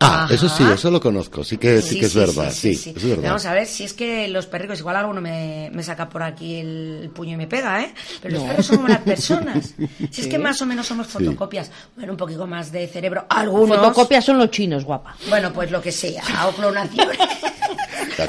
Ah, 0.00 0.24
Ajá. 0.24 0.34
eso 0.34 0.48
sí, 0.50 0.64
eso 0.70 0.90
lo 0.90 1.00
conozco. 1.00 1.42
Sí 1.44 1.56
que, 1.56 1.80
sí, 1.80 1.98
que 1.98 2.06
es 2.06 2.14
verdad, 2.14 2.50
sí, 2.52 2.74
sí. 2.74 2.90
eso 2.90 2.98
es 2.98 3.08
verdad. 3.10 3.28
Vamos 3.28 3.46
a 3.46 3.54
ver, 3.54 3.64
si 3.66 3.84
es 3.84 3.94
que 3.94 4.28
los 4.28 4.44
perricos, 4.46 4.80
igual 4.80 4.96
alguno 4.96 5.20
me, 5.22 5.70
me 5.72 5.82
saca 5.82 6.08
por 6.10 6.22
aquí 6.22 6.56
el 6.56 7.10
puño 7.14 7.34
y 7.34 7.36
me 7.36 7.46
pega, 7.46 7.80
¿eh? 7.80 7.94
Pero 8.20 8.34
los 8.34 8.42
perros 8.44 8.66
son 8.66 8.76
como 8.78 8.88
las 8.88 8.98
personas. 9.00 9.72
Si 10.10 10.20
es 10.20 10.26
que 10.26 10.38
más 10.38 10.60
o 10.60 10.66
menos 10.66 10.86
somos 10.86 11.06
fotocopias. 11.06 11.70
Bueno, 11.96 12.12
un 12.12 12.18
poquito 12.18 12.46
más 12.46 12.70
de 12.70 12.86
cerebro. 12.88 13.24
Algunos. 13.30 13.78
Fotocopias 13.78 14.24
son 14.24 14.36
los 14.38 14.50
chinos, 14.50 14.84
guapa. 14.84 15.16
Bueno, 15.30 15.50
pues 15.52 15.70
lo 15.70 15.80
que 15.80 15.92
sea, 15.92 16.22
o 16.48 16.52
clonación. 16.52 17.08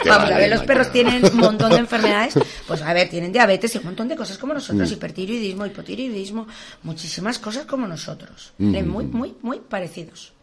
Vamos 0.06 0.32
a 0.32 0.38
ver, 0.38 0.49
los 0.49 0.63
perros 0.63 0.91
tienen 0.91 1.25
un 1.25 1.38
montón 1.38 1.71
de 1.71 1.78
enfermedades. 1.80 2.36
Pues 2.67 2.82
a 2.82 2.93
ver, 2.93 3.10
tienen 3.10 3.32
diabetes 3.32 3.75
y 3.75 3.78
un 3.78 3.86
montón 3.86 4.08
de 4.08 4.15
cosas 4.15 4.38
como 4.38 4.54
nosotros, 4.54 4.89
mm. 4.89 4.93
hipertiroidismo, 4.93 5.65
hipotiroidismo, 5.65 6.47
muchísimas 6.84 7.39
cosas 7.39 7.65
como 7.65 7.88
nosotros. 7.88 8.54
Mm. 8.58 8.88
Muy, 8.88 9.06
muy, 9.06 9.36
muy 9.41 9.60
parecidos. 9.60 10.34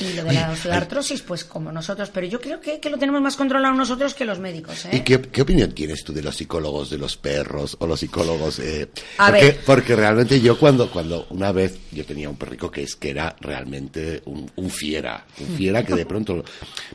Y 0.00 0.14
lo 0.14 0.24
de 0.24 0.32
la 0.32 0.76
artrosis, 0.76 1.22
pues 1.22 1.44
como 1.44 1.70
nosotros, 1.70 2.10
pero 2.12 2.26
yo 2.26 2.40
creo 2.40 2.60
que, 2.60 2.80
que, 2.80 2.88
lo 2.88 2.98
tenemos 2.98 3.20
más 3.20 3.36
controlado 3.36 3.74
nosotros 3.74 4.14
que 4.14 4.24
los 4.24 4.38
médicos. 4.38 4.86
¿eh? 4.86 4.96
¿Y 4.96 5.00
qué, 5.00 5.20
qué, 5.20 5.42
opinión 5.42 5.72
tienes 5.72 6.02
tú 6.04 6.12
de 6.12 6.22
los 6.22 6.36
psicólogos 6.36 6.90
de 6.90 6.98
los 6.98 7.16
perros 7.16 7.76
o 7.80 7.86
los 7.86 8.00
psicólogos? 8.00 8.58
Eh, 8.60 8.88
porque, 9.16 9.58
porque, 9.66 9.96
realmente 9.96 10.40
yo 10.40 10.58
cuando, 10.58 10.90
cuando 10.90 11.26
una 11.30 11.52
vez 11.52 11.78
yo 11.92 12.04
tenía 12.04 12.30
un 12.30 12.36
perrico 12.36 12.70
que 12.70 12.82
es 12.82 12.96
que 12.96 13.10
era 13.10 13.36
realmente 13.40 14.22
un, 14.24 14.50
un 14.56 14.70
fiera, 14.70 15.26
un 15.38 15.56
fiera 15.56 15.84
que 15.84 15.94
de 15.94 16.06
pronto 16.10 16.44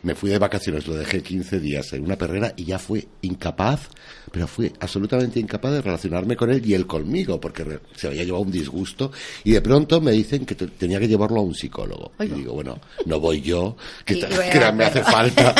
me 0.02 0.16
fui 0.16 0.30
de 0.30 0.40
vacaciones, 0.40 0.88
lo 0.88 0.96
dejé 0.96 1.22
15 1.22 1.60
días 1.60 1.94
en 1.94 2.04
una 2.04 2.18
perrera 2.18 2.54
y 2.56 2.66
ya 2.66 2.80
fue 2.80 3.08
incapaz 3.22 3.90
pero 4.32 4.48
fui 4.48 4.72
absolutamente 4.80 5.40
incapaz 5.40 5.72
de 5.72 5.82
relacionarme 5.82 6.36
con 6.36 6.50
él 6.50 6.66
y 6.66 6.74
él 6.74 6.88
conmigo, 6.88 7.40
porque 7.40 7.80
se 7.96 8.08
había 8.08 8.24
llevado 8.24 8.44
un 8.44 8.52
disgusto 8.52 9.12
y 9.44 9.52
de 9.52 9.62
pronto 9.62 10.02
me 10.02 10.12
dicen 10.12 10.46
que 10.46 10.56
tenía 10.56 11.00
que 11.00 11.08
llevarlo 11.08 11.40
a 11.40 11.44
un 11.44 11.56
psicólogo. 11.56 12.12
Y 12.20 12.28
digo, 12.28 12.54
bueno, 12.54 12.80
no 13.06 13.20
voy 13.20 13.42
yo, 13.42 13.78
que, 14.04 14.16
me 14.74 14.86
hace 14.86 15.04
falta, 15.04 15.56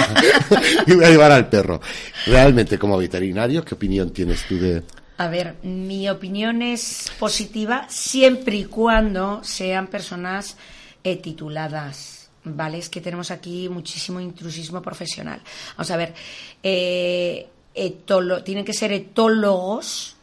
y 0.88 0.94
voy 0.94 1.06
a 1.06 1.10
llevar 1.10 1.32
al 1.32 1.50
perro. 1.50 1.80
Realmente, 2.26 2.78
como 2.78 2.98
veterinario, 2.98 3.64
¿qué 3.64 3.76
opinión 3.76 4.12
tienes 4.12 4.46
tú 4.48 4.58
de...? 4.58 4.84
A 5.18 5.30
ver, 5.30 5.56
mi 5.64 6.10
opinión 6.10 6.62
es 6.62 7.10
positiva 7.18 7.86
siempre 7.88 8.58
y 8.58 8.66
cuando 8.66 9.42
sean 9.44 9.88
personas 9.88 10.58
eh, 11.04 11.18
tituladas. 11.18 12.30
¿Vale? 12.48 12.78
Es 12.78 12.90
que 12.90 13.02
tenemos 13.02 13.32
aquí 13.32 13.70
muchísimo 13.70 14.20
intrusismo 14.20 14.80
profesional. 14.80 15.42
Vamos 15.78 15.90
a 15.90 15.98
ver, 15.98 16.14
eh, 16.62 17.48
tienen 18.44 18.66
que 18.66 18.74
ser 18.74 18.92
etólogos 18.92 20.16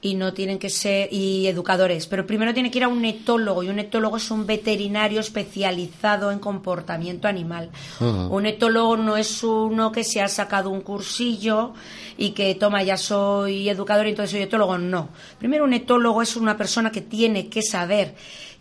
y 0.00 0.14
no 0.14 0.32
tienen 0.32 0.58
que 0.58 0.70
ser 0.70 1.08
y 1.12 1.46
educadores, 1.46 2.06
pero 2.06 2.26
primero 2.26 2.54
tiene 2.54 2.70
que 2.70 2.78
ir 2.78 2.84
a 2.84 2.88
un 2.88 3.04
etólogo 3.04 3.62
y 3.62 3.68
un 3.68 3.78
etólogo 3.78 4.18
es 4.18 4.30
un 4.30 4.46
veterinario 4.46 5.20
especializado 5.20 6.30
en 6.30 6.38
comportamiento 6.38 7.26
animal. 7.26 7.70
Un 8.00 8.46
etólogo 8.46 8.96
no 8.96 9.16
es 9.16 9.42
uno 9.42 9.90
que 9.90 10.04
se 10.04 10.20
ha 10.20 10.28
sacado 10.28 10.70
un 10.70 10.82
cursillo 10.82 11.72
y 12.16 12.30
que 12.30 12.54
toma 12.54 12.82
ya 12.82 12.96
soy 12.96 13.68
educador 13.68 14.06
y 14.06 14.10
entonces 14.10 14.32
soy 14.32 14.42
etólogo, 14.42 14.78
no. 14.78 15.08
Primero 15.38 15.64
un 15.64 15.72
etólogo 15.72 16.22
es 16.22 16.36
una 16.36 16.56
persona 16.56 16.92
que 16.92 17.00
tiene 17.00 17.48
que 17.48 17.62
saber 17.62 18.14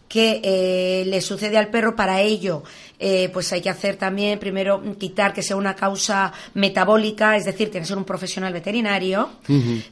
qué 0.08 0.42
eh, 0.44 1.04
le 1.06 1.22
sucede 1.22 1.58
al 1.58 1.70
perro 1.70 1.96
para 1.96 2.22
ello 2.22 2.64
eh, 3.00 3.30
pues 3.34 3.52
hay 3.54 3.62
que 3.62 3.70
hacer 3.70 3.98
también, 3.98 4.40
primero, 4.40 4.82
quitar 4.98 5.34
que 5.34 5.42
sea 5.42 5.56
una 5.56 5.76
causa 5.76 6.32
metabólica, 6.54 7.36
es 7.36 7.46
decir, 7.46 7.70
tiene 7.70 7.84
que 7.84 7.90
ser 7.90 7.98
un 7.98 8.06
profesional 8.06 8.54
veterinario. 8.54 9.30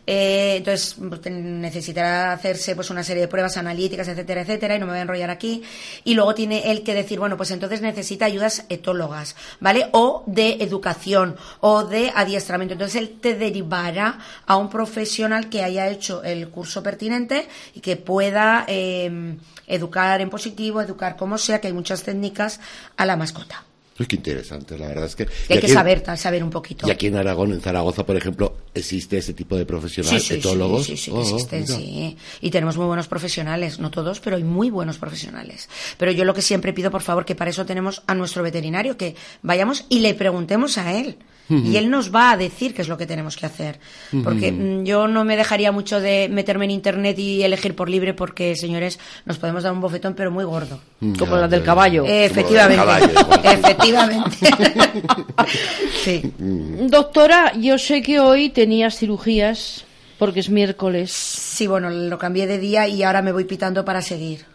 Eh, 0.08 0.56
entonces, 0.58 0.96
pues, 0.98 1.22
necesitará 1.32 2.34
hacerse 2.34 2.76
pues 2.76 2.90
una 2.90 3.04
serie 3.04 3.22
de 3.22 3.28
pruebas 3.28 3.58
analíticas, 3.58 4.08
etcétera, 4.08 4.42
etcétera, 4.42 4.76
y 4.76 4.80
no 4.80 4.86
me 4.86 4.94
voy 4.94 5.00
a 5.00 5.04
enrollar 5.04 5.30
aquí. 5.30 5.64
Y 6.04 6.14
luego 6.14 6.34
tiene 6.34 6.72
él 6.72 6.84
que 6.84 6.94
decir, 6.94 7.20
bueno, 7.20 7.38
pues 7.38 7.52
entonces 7.52 7.82
necesita 7.82 8.26
ayudas 8.26 8.66
etólogas, 8.70 9.36
¿vale? 9.60 9.88
O 9.92 10.24
de 10.26 10.58
educación, 10.62 11.36
o 11.60 11.84
de 11.84 12.12
adiestramiento. 12.16 12.74
Entonces, 12.74 13.02
él 13.02 13.18
te 13.20 13.36
derivará 13.36 14.20
a 14.46 14.58
un 14.58 14.70
profesional 14.70 15.50
que 15.50 15.64
haya 15.64 15.90
hecho 15.90 16.24
el 16.24 16.50
curso 16.50 16.84
pertinente 16.84 17.48
y 17.74 17.80
que 17.80 17.98
pueda 17.98 18.66
eh, 18.68 19.36
educar 19.68 20.22
en 20.22 20.30
positivo, 20.30 20.82
educar 20.82 21.16
como 21.16 21.38
sea, 21.38 21.60
que 21.60 21.68
hay 21.68 21.74
muchas 21.74 22.04
técnicas 22.04 22.60
a 22.98 23.06
la 23.06 23.16
mascota. 23.16 23.64
Pues 23.96 24.10
qué 24.10 24.16
interesante, 24.16 24.76
la 24.76 24.88
verdad 24.88 25.06
es 25.06 25.16
que... 25.16 25.28
hay 25.50 25.60
que 25.60 25.68
saber, 25.68 26.04
saber 26.18 26.44
un 26.44 26.50
poquito. 26.50 26.88
Y 26.88 26.92
aquí 26.92 27.08
en 27.08 27.16
Aragón, 27.16 27.54
en 27.54 27.62
Zaragoza, 27.62 28.04
por 28.04 28.18
ejemplo, 28.18 28.58
¿existe 28.74 29.20
ese 29.20 29.34
tipo 29.34 29.56
de 29.56 29.68
profesionales, 29.68 30.24
sí, 30.24 30.34
etólogos? 30.34 30.88
Sí, 30.88 30.98
sí, 30.98 31.04
sí, 31.06 31.12
oh, 31.14 31.22
existen, 31.22 31.68
sí. 31.68 32.18
Y 32.42 32.50
tenemos 32.50 32.76
muy 32.76 32.88
buenos 32.88 33.08
profesionales, 33.08 33.78
no 33.78 33.92
todos, 33.92 34.20
pero 34.20 34.38
hay 34.38 34.44
muy 34.44 34.72
buenos 34.72 34.98
profesionales. 34.98 35.70
Pero 36.00 36.12
yo 36.12 36.26
lo 36.26 36.34
que 36.34 36.42
siempre 36.42 36.74
pido, 36.74 36.90
por 36.90 37.04
favor, 37.04 37.24
que 37.24 37.36
para 37.36 37.52
eso 37.52 37.68
tenemos 37.68 38.02
a 38.08 38.16
nuestro 38.16 38.42
veterinario, 38.42 38.98
que 38.98 39.16
vayamos 39.44 39.86
y 39.90 40.00
le 40.00 40.16
preguntemos 40.16 40.80
a 40.80 40.92
él. 41.00 41.18
Y 41.50 41.76
él 41.76 41.90
nos 41.90 42.14
va 42.14 42.32
a 42.32 42.38
decir 42.38 42.74
qué 42.74 42.82
es 42.82 42.88
lo 42.88 42.98
que 42.98 43.06
tenemos 43.06 43.36
que 43.36 43.46
hacer. 43.46 43.80
Porque 44.24 44.52
mm, 44.52 44.86
yo 44.86 45.08
no 45.08 45.24
me 45.24 45.36
dejaría 45.36 45.72
mucho 45.72 46.00
de 46.00 46.30
meterme 46.30 46.66
en 46.66 46.72
internet 46.72 47.20
y 47.20 47.44
elegir 47.44 47.76
por 47.76 47.90
libre 47.90 48.14
porque, 48.14 48.56
señores, 48.56 49.00
nos 49.26 49.38
podemos 49.38 49.64
dar 49.64 49.74
un 49.74 49.82
bofetón, 49.82 50.14
pero 50.14 50.32
muy 50.32 50.46
gordo. 50.46 50.80
Como 51.20 51.36
la 51.36 51.48
del 51.48 51.64
caballo. 51.64 52.06
efectivamente. 52.06 53.14
efectivamente. 53.44 54.38
sí. 56.04 56.34
Doctora, 56.38 57.54
yo 57.60 57.78
sé 57.78 58.02
que 58.02 58.20
hoy 58.20 58.50
tenías 58.50 58.98
cirugías 58.98 59.86
porque 60.18 60.40
es 60.40 60.50
miércoles. 60.50 61.12
Sí, 61.12 61.68
bueno, 61.68 61.90
lo 61.90 62.18
cambié 62.18 62.48
de 62.48 62.58
día 62.58 62.88
y 62.88 63.04
ahora 63.04 63.22
me 63.22 63.32
voy 63.32 63.44
pitando 63.44 63.84
para 63.84 64.02
seguir. 64.02 64.46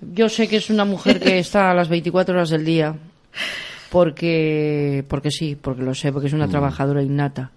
Yo 0.00 0.28
sé 0.28 0.48
que 0.48 0.56
es 0.56 0.70
una 0.70 0.84
mujer 0.84 1.20
que 1.20 1.38
está 1.38 1.70
a 1.70 1.74
las 1.74 1.88
24 1.88 2.34
horas 2.34 2.50
del 2.50 2.64
día 2.64 2.96
porque, 3.92 5.04
porque 5.06 5.30
sí, 5.30 5.54
porque 5.54 5.82
lo 5.82 5.94
sé, 5.94 6.12
porque 6.12 6.28
es 6.28 6.32
una 6.32 6.46
mm. 6.46 6.50
trabajadora 6.50 7.02
innata. 7.02 7.50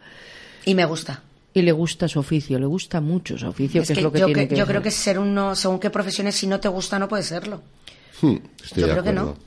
Y 0.65 0.75
me 0.75 0.83
gusta. 0.83 1.23
Y 1.53 1.61
le 1.61 1.71
gusta 1.71 2.09
su 2.09 2.19
oficio, 2.19 2.59
le 2.59 2.65
gusta 2.65 2.99
mucho 2.99 3.37
su 3.37 3.47
oficio, 3.47 3.81
que, 3.83 3.93
es 3.93 4.01
lo 4.01 4.11
que 4.11 4.19
yo 4.19 4.25
tiene 4.25 4.45
que, 4.49 4.57
Yo 4.57 4.67
creo 4.67 4.81
que 4.81 4.91
ser 4.91 5.17
uno, 5.17 5.55
según 5.55 5.79
qué 5.79 5.89
profesiones, 5.89 6.35
si 6.35 6.45
no 6.45 6.59
te 6.59 6.67
gusta, 6.67 6.99
no 6.99 7.07
puede 7.07 7.23
serlo. 7.23 7.61
Hmm, 8.21 8.35
yo 8.75 8.89
creo 8.89 9.01
que 9.01 9.13
no. 9.13 9.37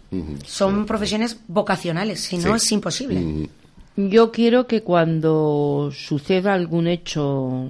Son 0.46 0.86
profesiones 0.86 1.38
vocacionales, 1.46 2.20
si 2.20 2.38
no 2.38 2.56
es 2.56 2.72
imposible. 2.72 3.50
Yo 3.96 4.32
quiero 4.32 4.66
que 4.66 4.82
cuando 4.82 5.92
suceda 5.94 6.54
algún 6.54 6.86
hecho 6.86 7.68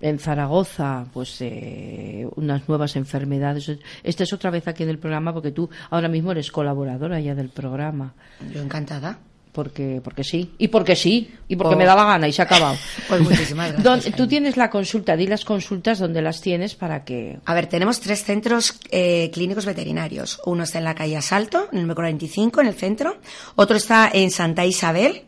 en 0.00 0.18
Zaragoza, 0.18 1.06
pues 1.12 1.36
eh, 1.40 2.26
unas 2.36 2.68
nuevas 2.68 2.96
enfermedades. 2.96 3.70
Esta 4.02 4.24
es 4.24 4.32
otra 4.32 4.50
vez 4.50 4.68
aquí 4.68 4.82
en 4.82 4.90
el 4.90 4.98
programa 4.98 5.32
porque 5.32 5.52
tú 5.52 5.70
ahora 5.90 6.08
mismo 6.08 6.32
eres 6.32 6.50
colaboradora 6.50 7.20
ya 7.20 7.34
del 7.34 7.48
programa. 7.48 8.14
Yo 8.52 8.62
encantada. 8.62 9.18
Porque, 9.52 10.02
porque 10.04 10.22
sí, 10.22 10.52
y 10.58 10.68
porque 10.68 10.94
sí, 10.94 11.32
y 11.48 11.56
porque 11.56 11.76
me 11.76 11.86
daba 11.86 12.04
gana 12.04 12.28
y 12.28 12.32
se 12.34 12.42
ha 12.42 12.44
acabado. 12.44 12.76
Pues 13.08 13.22
muchísimas 13.22 13.72
gracias. 13.72 14.14
Tú 14.14 14.26
tienes 14.26 14.58
la 14.58 14.68
consulta, 14.68 15.16
di 15.16 15.26
las 15.26 15.46
consultas 15.46 15.98
donde 15.98 16.20
las 16.20 16.42
tienes 16.42 16.74
para 16.74 17.04
que. 17.04 17.38
A 17.46 17.54
ver, 17.54 17.66
tenemos 17.66 17.98
tres 18.00 18.22
centros 18.22 18.78
eh, 18.90 19.30
clínicos 19.32 19.64
veterinarios. 19.64 20.42
Uno 20.44 20.64
está 20.64 20.76
en 20.76 20.84
la 20.84 20.94
calle 20.94 21.16
Asalto, 21.16 21.70
en 21.72 21.78
el 21.78 21.82
número 21.84 21.94
45, 21.94 22.60
en 22.60 22.66
el 22.66 22.74
centro. 22.74 23.16
Otro 23.54 23.78
está 23.78 24.10
en 24.12 24.30
Santa 24.30 24.66
Isabel 24.66 25.22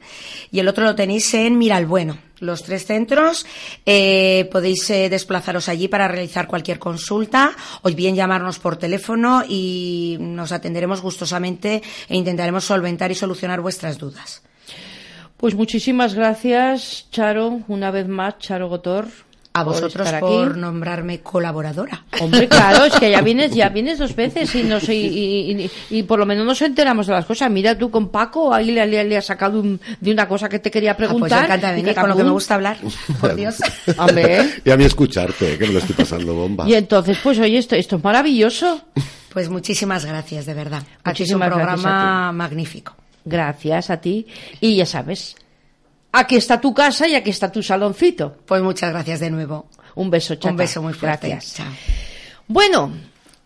y 0.51 0.59
el 0.59 0.69
otro 0.69 0.85
lo 0.85 0.95
tenéis 0.95 1.33
en 1.33 1.57
Miralbueno 1.57 2.28
los 2.41 2.63
tres 2.63 2.87
centros. 2.87 3.47
Eh, 3.87 4.49
podéis 4.51 4.89
eh, 4.91 5.09
desplazaros 5.09 5.69
allí 5.69 5.89
para 5.89 6.09
realizar 6.09 6.47
cualquier 6.47 6.79
consulta 6.79 7.53
o 7.83 7.91
bien 7.91 8.15
llamarnos 8.15 8.59
por 8.59 8.77
teléfono 8.77 9.43
y 9.49 10.17
nos 10.21 10.53
atenderemos 10.53 11.01
gustosamente 11.01 11.83
e 12.09 12.17
intentaremos 12.17 12.65
solventar 12.65 13.11
y 13.11 13.15
solucionar 13.15 13.61
vuestras 13.61 13.99
dudas. 13.99 14.43
Pues 15.37 15.55
muchísimas 15.55 16.15
gracias, 16.15 17.07
Charo, 17.11 17.61
una 17.69 17.91
vez 17.93 18.09
más, 18.09 18.39
Charo 18.39 18.69
Gotor 18.69 19.28
a 19.61 19.65
vosotros 19.65 20.09
por, 20.21 20.57
nombrarme 20.57 21.21
colaboradora. 21.21 22.05
Hombre, 22.21 22.49
claro, 22.49 22.85
es 22.85 22.95
que 22.95 23.11
ya 23.11 23.21
vienes, 23.23 23.55
ya 23.55 23.69
vienes 23.69 23.99
dos 23.99 24.15
veces 24.15 24.55
y, 24.55 24.63
no 24.63 24.81
sé, 24.81 24.95
y, 24.95 26.03
por 26.05 26.19
lo 26.19 26.27
menos 26.27 26.47
nos 26.47 26.61
enteramos 26.63 27.07
de 27.07 27.13
las 27.13 27.25
cosas. 27.25 27.51
Mira 27.51 27.77
tú 27.77 27.91
con 27.91 28.09
Paco, 28.09 28.53
ahí 28.53 28.71
le, 28.71 28.87
le, 28.87 29.17
has 29.17 29.27
sacado 29.27 29.63
de 29.63 30.13
una 30.13 30.29
cosa 30.29 30.49
que 30.49 30.59
te 30.59 30.71
quería 30.71 30.97
preguntar. 30.97 31.33
Ah, 31.33 31.47
pues 31.47 31.59
encanta 31.59 31.73
venir 31.73 31.95
con 31.95 32.09
lo 32.09 32.17
que 32.17 32.25
me 32.25 32.31
gusta 32.31 32.55
hablar, 32.55 32.79
por 33.21 33.35
Dios. 33.35 33.57
Y 34.65 34.71
a 34.71 34.77
mí 34.77 34.85
escucharte, 34.85 35.59
que 35.59 35.67
me 35.67 35.73
lo 35.73 35.79
estoy 35.79 35.95
pasando 35.95 36.35
bomba. 36.35 36.69
Y 36.69 36.75
entonces, 36.75 37.19
pues 37.23 37.39
oye, 37.39 37.59
esto, 37.59 37.75
esto 37.77 37.97
es 37.97 38.05
maravilloso. 38.05 38.83
Pues 39.33 39.49
muchísimas 39.49 40.05
gracias, 40.05 40.47
de 40.47 40.55
verdad. 40.55 40.83
Muchísimas 41.05 41.49
un 41.49 41.55
programa 41.55 42.33
magnífico. 42.33 42.95
Gracias 43.25 43.91
a 43.91 43.99
ti. 43.99 44.27
Y 44.61 44.77
ya 44.77 44.87
sabes, 44.87 45.37
aquí 46.13 46.37
está 46.37 46.61
tu 46.61 46.75
casa 46.75 47.09
y 47.09 47.15
aquí 47.15 47.31
está 47.31 47.51
tu 47.51 47.63
saloncito. 47.63 48.37
Pues 48.47 48.63
muchas 48.63 48.91
gracias 48.91 49.21
de 49.21 49.31
nuevo. 49.31 49.67
Un 49.95 50.11
beso, 50.11 50.35
chata. 50.35 50.51
Un 50.51 50.57
beso 50.57 50.83
muy 50.83 50.93
fuerte. 50.93 51.29
Gracias. 51.29 51.67
Bueno, 52.47 52.93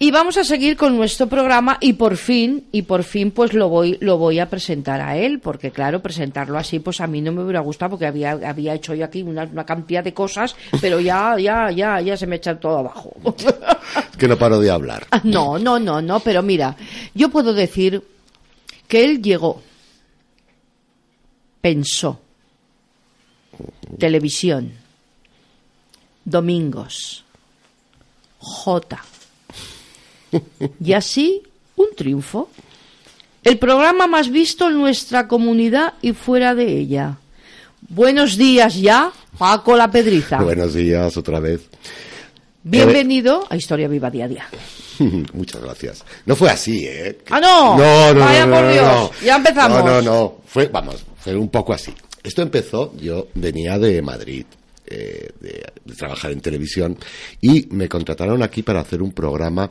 y 0.02 0.10
vamos 0.10 0.36
a 0.36 0.42
seguir 0.42 0.76
con 0.76 0.96
nuestro 0.96 1.28
programa 1.28 1.78
y 1.80 1.92
por 1.92 2.16
fin, 2.16 2.64
y 2.72 2.82
por 2.82 3.04
fin 3.04 3.30
pues 3.30 3.52
lo 3.52 3.68
voy, 3.68 3.98
lo 4.00 4.18
voy 4.18 4.40
a 4.40 4.50
presentar 4.50 5.00
a 5.00 5.16
él, 5.16 5.38
porque 5.38 5.70
claro, 5.70 6.02
presentarlo 6.02 6.58
así 6.58 6.80
pues 6.80 7.00
a 7.00 7.06
mí 7.06 7.20
no 7.20 7.30
me 7.30 7.44
hubiera 7.44 7.60
gustado 7.60 7.90
porque 7.90 8.06
había, 8.06 8.32
había 8.32 8.74
hecho 8.74 8.94
yo 8.94 9.04
aquí 9.04 9.22
una, 9.22 9.46
cantidad 9.64 10.02
de 10.02 10.12
cosas, 10.12 10.56
pero 10.80 10.98
ya, 10.98 11.38
ya, 11.38 11.70
ya, 11.70 12.00
ya 12.00 12.16
se 12.16 12.26
me 12.26 12.34
echa 12.34 12.58
todo 12.58 12.78
abajo. 12.78 13.14
que 14.18 14.26
no 14.26 14.36
paro 14.36 14.58
de 14.58 14.72
hablar. 14.72 15.06
No, 15.22 15.56
no, 15.56 15.78
no, 15.78 16.02
no, 16.02 16.18
pero 16.18 16.42
mira, 16.42 16.76
yo 17.14 17.28
puedo 17.28 17.54
decir 17.54 18.02
que 18.88 19.04
él 19.04 19.22
llegó, 19.22 19.62
pensó, 21.60 22.20
televisión, 23.98 24.72
domingos, 26.24 27.24
J. 28.38 29.02
Y 30.82 30.92
así, 30.92 31.42
un 31.76 31.88
triunfo. 31.96 32.48
El 33.44 33.58
programa 33.58 34.06
más 34.06 34.30
visto 34.30 34.68
en 34.68 34.78
nuestra 34.78 35.26
comunidad 35.28 35.94
y 36.00 36.12
fuera 36.12 36.54
de 36.54 36.78
ella. 36.78 37.16
Buenos 37.88 38.36
días 38.36 38.76
ya, 38.76 39.12
Paco 39.36 39.76
La 39.76 39.90
Pedriza. 39.90 40.40
Buenos 40.40 40.74
días 40.74 41.16
otra 41.16 41.40
vez. 41.40 41.62
Bienvenido 42.62 43.44
a 43.50 43.56
Historia 43.56 43.88
Viva 43.88 44.10
Día 44.10 44.26
a 44.26 44.28
Día. 44.28 44.46
Muchas 45.32 45.60
gracias. 45.60 46.04
No 46.26 46.36
fue 46.36 46.48
así, 46.50 46.86
¿eh? 46.86 47.18
Ah, 47.30 47.40
no. 47.40 47.76
No, 47.76 48.14
no, 48.14 48.20
Vaya 48.20 48.46
no, 48.46 48.54
por 48.54 48.64
no, 48.64 48.72
Dios. 48.72 48.84
no. 48.86 49.10
Ya 49.26 49.36
empezamos. 49.36 49.84
No, 49.84 49.90
no, 49.90 50.02
no. 50.02 50.34
Fue, 50.46 50.66
vamos, 50.68 51.04
fue 51.18 51.34
un 51.36 51.48
poco 51.48 51.72
así. 51.72 51.92
Esto 52.22 52.42
empezó, 52.42 52.94
yo 52.96 53.28
venía 53.34 53.78
de 53.78 54.00
Madrid, 54.02 54.46
eh, 54.86 55.30
de, 55.40 55.64
de 55.84 55.94
trabajar 55.94 56.30
en 56.30 56.40
televisión, 56.40 56.98
y 57.40 57.66
me 57.70 57.88
contrataron 57.88 58.42
aquí 58.42 58.62
para 58.62 58.80
hacer 58.80 59.02
un 59.02 59.12
programa 59.12 59.70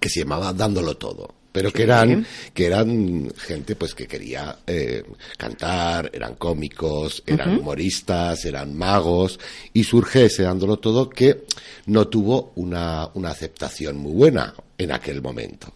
que 0.00 0.08
se 0.08 0.20
llamaba 0.20 0.52
Dándolo 0.52 0.96
Todo. 0.96 1.34
Pero 1.52 1.70
que 1.70 1.82
eran, 1.82 2.26
que 2.54 2.64
eran 2.64 3.30
gente 3.36 3.76
pues 3.76 3.94
que 3.94 4.06
quería 4.06 4.60
eh, 4.66 5.04
cantar, 5.36 6.10
eran 6.14 6.36
cómicos, 6.36 7.22
eran 7.26 7.58
humoristas, 7.58 8.46
eran 8.46 8.74
magos, 8.74 9.38
y 9.74 9.84
surge 9.84 10.24
ese 10.24 10.44
dándolo 10.44 10.78
todo 10.78 11.10
que 11.10 11.44
no 11.86 12.08
tuvo 12.08 12.52
una, 12.56 13.10
una 13.12 13.30
aceptación 13.30 13.98
muy 13.98 14.12
buena 14.12 14.54
en 14.78 14.92
aquel 14.92 15.20
momento. 15.20 15.74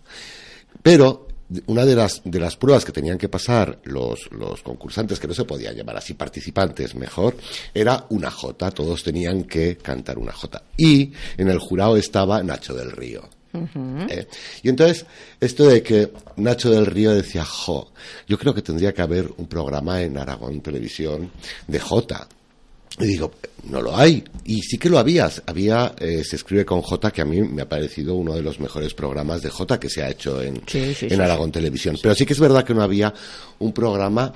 Pero 0.83 1.26
una 1.67 1.85
de 1.85 1.95
las, 1.95 2.23
de 2.25 2.41
las 2.41 2.57
pruebas 2.57 2.85
que 2.85 2.93
tenían 2.93 3.19
que 3.19 3.29
pasar 3.29 3.79
los, 3.85 4.31
los 4.33 4.63
concursantes, 4.63 5.21
que 5.21 5.29
no 5.29 5.35
se 5.35 5.45
podían 5.45 5.77
llamar 5.77 5.97
así 5.97 6.15
participantes 6.15 6.95
mejor, 6.95 7.37
era 7.73 8.07
una 8.11 8.31
jota, 8.31 8.71
todos 8.71 9.03
tenían 9.03 9.45
que 9.45 9.77
cantar 9.77 10.19
una 10.19 10.33
jota. 10.33 10.63
Y 10.77 11.13
en 11.37 11.49
el 11.49 11.59
jurado 11.59 11.97
estaba 11.97 12.43
Nacho 12.43 12.75
del 12.75 12.91
Río. 12.91 13.29
¿eh? 14.09 14.27
Y 14.63 14.69
entonces, 14.69 15.07
esto 15.41 15.67
de 15.67 15.83
que 15.83 16.13
Nacho 16.37 16.71
del 16.71 16.87
Río 16.87 17.13
decía, 17.13 17.45
jo, 17.45 17.93
yo 18.27 18.39
creo 18.39 18.55
que 18.55 18.63
tendría 18.63 18.93
que 18.93 19.03
haber 19.03 19.31
un 19.37 19.47
programa 19.47 20.03
en 20.03 20.19
Aragón 20.19 20.61
Televisión 20.61 21.31
de 21.67 21.81
Jota. 21.81 22.29
Y 22.99 23.07
digo, 23.07 23.33
no 23.65 23.83
lo 23.83 23.97
hay. 23.97 24.25
Y 24.45 24.63
sí 24.63 24.79
que 24.79 24.89
lo 24.89 24.99
había. 24.99 25.31
Había, 25.47 25.95
eh, 25.99 26.23
se 26.25 26.37
escribe 26.37 26.65
con 26.65 26.83
J, 26.83 27.11
que 27.11 27.23
a 27.23 27.25
mí 27.25 27.43
me 27.43 27.63
ha 27.63 27.69
parecido 27.69 28.15
uno 28.15 28.35
de 28.35 28.43
los 28.43 28.61
mejores 28.61 28.95
programas 28.95 29.43
de 29.43 29.51
J 29.51 29.79
que 29.79 29.91
se 29.91 30.03
ha 30.03 30.11
hecho 30.11 30.41
en, 30.41 30.63
Sí, 30.67 30.95
sí, 30.95 31.07
en 31.07 31.17
sí, 31.17 31.21
Aragón 31.21 31.53
Televisión. 31.53 31.97
Pero 32.01 32.15
sí 32.15 32.25
que 32.25 32.33
es 32.33 32.41
verdad 32.41 32.65
que 32.65 32.75
no 32.75 32.83
había 32.83 33.13
un 33.59 33.73
programa 33.73 34.33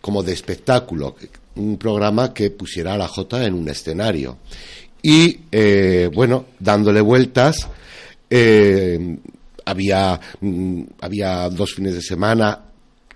como 0.00 0.22
de 0.22 0.32
espectáculo, 0.32 1.14
un 1.56 1.76
programa 1.76 2.32
que 2.32 2.50
pusiera 2.50 2.94
a 2.94 2.98
la 2.98 3.08
J 3.08 3.46
en 3.46 3.54
un 3.54 3.68
escenario. 3.68 4.38
Y, 5.02 5.40
eh, 5.52 6.10
bueno, 6.12 6.46
dándole 6.58 7.00
vueltas, 7.00 7.68
eh, 8.28 9.18
había, 9.64 10.20
mm, 10.40 10.82
había 11.00 11.48
dos 11.50 11.74
fines 11.74 11.94
de 11.94 12.02
semana 12.02 12.69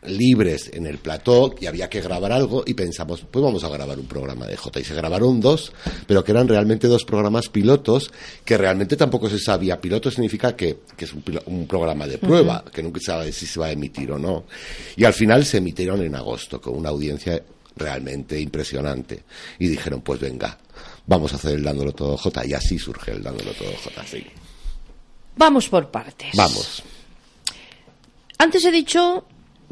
libres 0.06 0.70
en 0.72 0.86
el 0.86 0.98
plató 0.98 1.54
y 1.60 1.66
había 1.66 1.88
que 1.88 2.00
grabar 2.00 2.32
algo 2.32 2.64
y 2.66 2.74
pensamos, 2.74 3.24
pues 3.30 3.44
vamos 3.44 3.64
a 3.64 3.68
grabar 3.68 3.98
un 3.98 4.06
programa 4.06 4.46
de 4.46 4.56
J. 4.56 4.80
Y 4.80 4.84
se 4.84 4.94
grabaron 4.94 5.40
dos, 5.40 5.72
pero 6.06 6.24
que 6.24 6.32
eran 6.32 6.48
realmente 6.48 6.88
dos 6.88 7.04
programas 7.04 7.48
pilotos 7.48 8.10
que 8.44 8.58
realmente 8.58 8.96
tampoco 8.96 9.28
se 9.28 9.38
sabía. 9.38 9.80
Piloto 9.80 10.10
significa 10.10 10.54
que, 10.56 10.80
que 10.96 11.04
es 11.04 11.12
un, 11.12 11.66
programa 11.66 12.06
de 12.06 12.18
prueba, 12.18 12.64
que 12.72 12.82
nunca 12.82 13.00
se 13.00 13.06
sabe 13.06 13.32
si 13.32 13.46
se 13.46 13.60
va 13.60 13.66
a 13.66 13.72
emitir 13.72 14.12
o 14.12 14.18
no. 14.18 14.44
Y 14.96 15.04
al 15.04 15.12
final 15.12 15.44
se 15.44 15.58
emitieron 15.58 16.02
en 16.02 16.14
agosto 16.14 16.60
con 16.60 16.76
una 16.76 16.90
audiencia 16.90 17.42
realmente 17.76 18.40
impresionante. 18.40 19.24
Y 19.58 19.68
dijeron, 19.68 20.02
pues 20.02 20.20
venga, 20.20 20.58
vamos 21.06 21.32
a 21.32 21.36
hacer 21.36 21.54
el 21.54 21.62
dándolo 21.62 21.92
todo 21.92 22.16
J. 22.16 22.46
Y 22.46 22.52
así 22.52 22.78
surge 22.78 23.12
el 23.12 23.22
dándolo 23.22 23.52
todo 23.52 23.70
J. 23.82 24.04
Sí. 24.06 24.24
Vamos 25.36 25.68
por 25.68 25.90
partes. 25.90 26.30
Vamos. 26.34 26.82
Antes 28.38 28.64
he 28.64 28.70
dicho, 28.70 29.24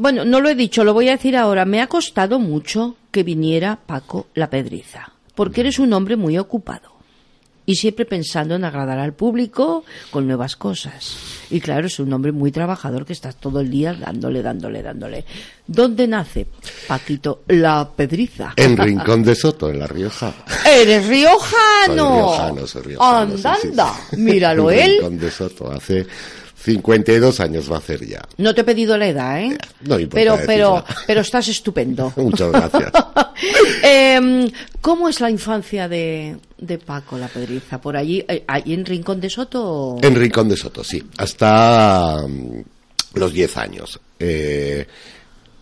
bueno, 0.03 0.25
no 0.25 0.41
lo 0.41 0.49
he 0.49 0.57
dicho, 0.57 0.83
lo 0.83 0.95
voy 0.95 1.09
a 1.09 1.13
decir 1.13 1.37
ahora. 1.37 1.65
Me 1.65 1.81
ha 1.81 1.87
costado 1.87 2.41
mucho 2.41 2.97
que 3.13 3.23
viniera 3.23 3.79
Paco 3.87 4.27
La 4.35 4.51
Pedriza, 4.51 5.13
porque 5.37 5.61
eres 5.61 5.79
un 5.79 5.93
hombre 5.93 6.17
muy 6.17 6.37
ocupado 6.39 6.91
y 7.65 7.77
siempre 7.77 8.05
pensando 8.05 8.57
en 8.57 8.65
agradar 8.65 8.99
al 8.99 9.13
público 9.13 9.85
con 10.11 10.27
nuevas 10.27 10.57
cosas. 10.57 11.17
Y 11.51 11.61
claro, 11.61 11.87
es 11.87 12.01
un 12.01 12.13
hombre 12.13 12.33
muy 12.33 12.51
trabajador 12.51 13.07
que 13.07 13.13
estás 13.13 13.37
todo 13.37 13.61
el 13.61 13.71
día 13.71 13.95
dándole, 13.95 14.43
dándole, 14.43 14.83
dándole. 14.83 15.25
¿Dónde 15.69 16.09
nace 16.09 16.49
Paquito 16.89 17.43
La 17.47 17.89
Pedriza? 17.95 18.55
En 18.57 18.77
Rincón 18.77 19.23
de 19.23 19.37
Soto, 19.37 19.71
en 19.71 19.79
La 19.79 19.87
Rioja. 19.87 20.35
¡Eres 20.69 21.07
riojano! 21.07 21.47
Soy 21.87 21.95
riojano, 21.95 22.67
soy 22.67 22.83
riojano. 22.83 23.27
sí, 23.27 23.33
¡Anda, 23.37 23.57
sí, 23.61 23.69
anda! 23.69 23.95
sí. 24.11 24.17
Míralo 24.17 24.69
él. 24.73 24.97
Rincón 24.99 25.19
de 25.21 25.31
Soto, 25.31 25.71
hace 25.71 26.07
52 26.65 27.41
años 27.41 27.71
va 27.71 27.77
a 27.77 27.79
hacer 27.79 28.07
ya. 28.07 28.23
No 28.39 28.55
te 28.55 28.61
he 28.61 28.65
pedido 28.65 28.97
la 28.97 29.09
edad, 29.09 29.41
¿eh? 29.43 29.59
No 29.83 29.99
importa 29.99 30.15
pero, 30.15 30.39
pero, 30.47 30.75
decirla. 30.77 31.05
pero 31.07 31.21
estás 31.23 31.49
estupendo. 31.49 32.13
Muchas 32.17 32.51
gracias. 32.53 32.93
Em, 33.83 34.49
¿Cómo 34.81 35.09
es 35.09 35.21
la 35.21 35.29
infancia 35.31 35.89
de, 35.89 36.37
de 36.59 36.79
Paco 36.79 37.19
La 37.19 37.27
Pedriza? 37.29 37.81
¿Por 37.81 37.97
allí, 37.97 38.25
eh, 38.29 38.45
allí 38.47 38.75
en 38.75 38.85
Rincón 38.85 39.21
de 39.21 39.29
Soto? 39.29 39.97
En 40.01 40.15
Rincón 40.15 40.49
de 40.49 40.57
Soto, 40.57 40.85
sí. 40.85 41.03
Hasta 41.19 42.19
mm, 42.29 42.63
los 43.15 43.33
10 43.33 43.57
años. 43.57 43.99
Eh, 44.19 44.87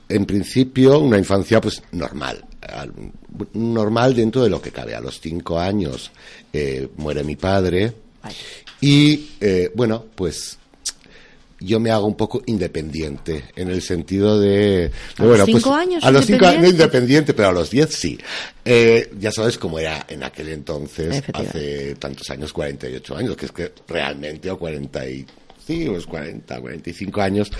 en 0.08 0.26
principio, 0.26 0.98
una 0.98 1.16
infancia 1.16 1.60
pues 1.60 1.82
normal. 1.92 2.44
Al- 2.60 2.92
Normal 3.54 4.14
dentro 4.14 4.42
de 4.42 4.50
lo 4.50 4.60
que 4.60 4.70
cabe. 4.72 4.94
A 4.94 5.00
los 5.00 5.18
5 5.20 5.58
años 5.58 6.10
eh, 6.52 6.88
muere 6.96 7.24
mi 7.24 7.36
padre. 7.36 7.92
Y 8.82 9.28
eh, 9.40 9.70
bueno, 9.74 10.04
pues 10.14 10.58
yo 11.60 11.78
me 11.78 11.90
hago 11.90 12.06
un 12.06 12.16
poco 12.16 12.42
independiente 12.46 13.44
en 13.54 13.70
el 13.70 13.82
sentido 13.82 14.40
de, 14.40 14.90
¿A 15.18 15.24
los 15.24 15.38
pues, 15.38 15.62
cinco 15.62 15.74
años 15.74 16.02
a 16.02 16.10
los 16.10 16.24
cinco 16.24 16.46
años 16.46 16.56
independiente? 16.56 16.84
independiente, 16.84 17.34
pero 17.34 17.48
a 17.48 17.52
los 17.52 17.70
diez 17.70 17.94
sí. 17.94 18.18
Eh, 18.64 19.10
ya 19.18 19.30
sabes 19.30 19.58
cómo 19.58 19.78
era 19.78 20.06
en 20.08 20.22
aquel 20.22 20.48
entonces, 20.48 21.22
hace 21.32 21.94
tantos 21.96 22.28
años, 22.30 22.52
48 22.52 23.16
años, 23.16 23.36
que 23.36 23.46
es 23.46 23.52
que 23.52 23.72
realmente 23.86 24.50
o 24.50 24.58
40 24.58 25.08
y 25.08 25.26
sí, 25.66 25.86
pues 25.88 26.06
40, 26.06 26.60
45 26.60 27.20
años, 27.20 27.50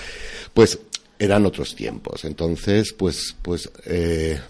pues 0.54 0.78
eran 1.18 1.44
otros 1.44 1.76
tiempos. 1.76 2.24
Entonces, 2.24 2.94
pues, 2.94 3.36
pues, 3.42 3.70
eh, 3.84 4.40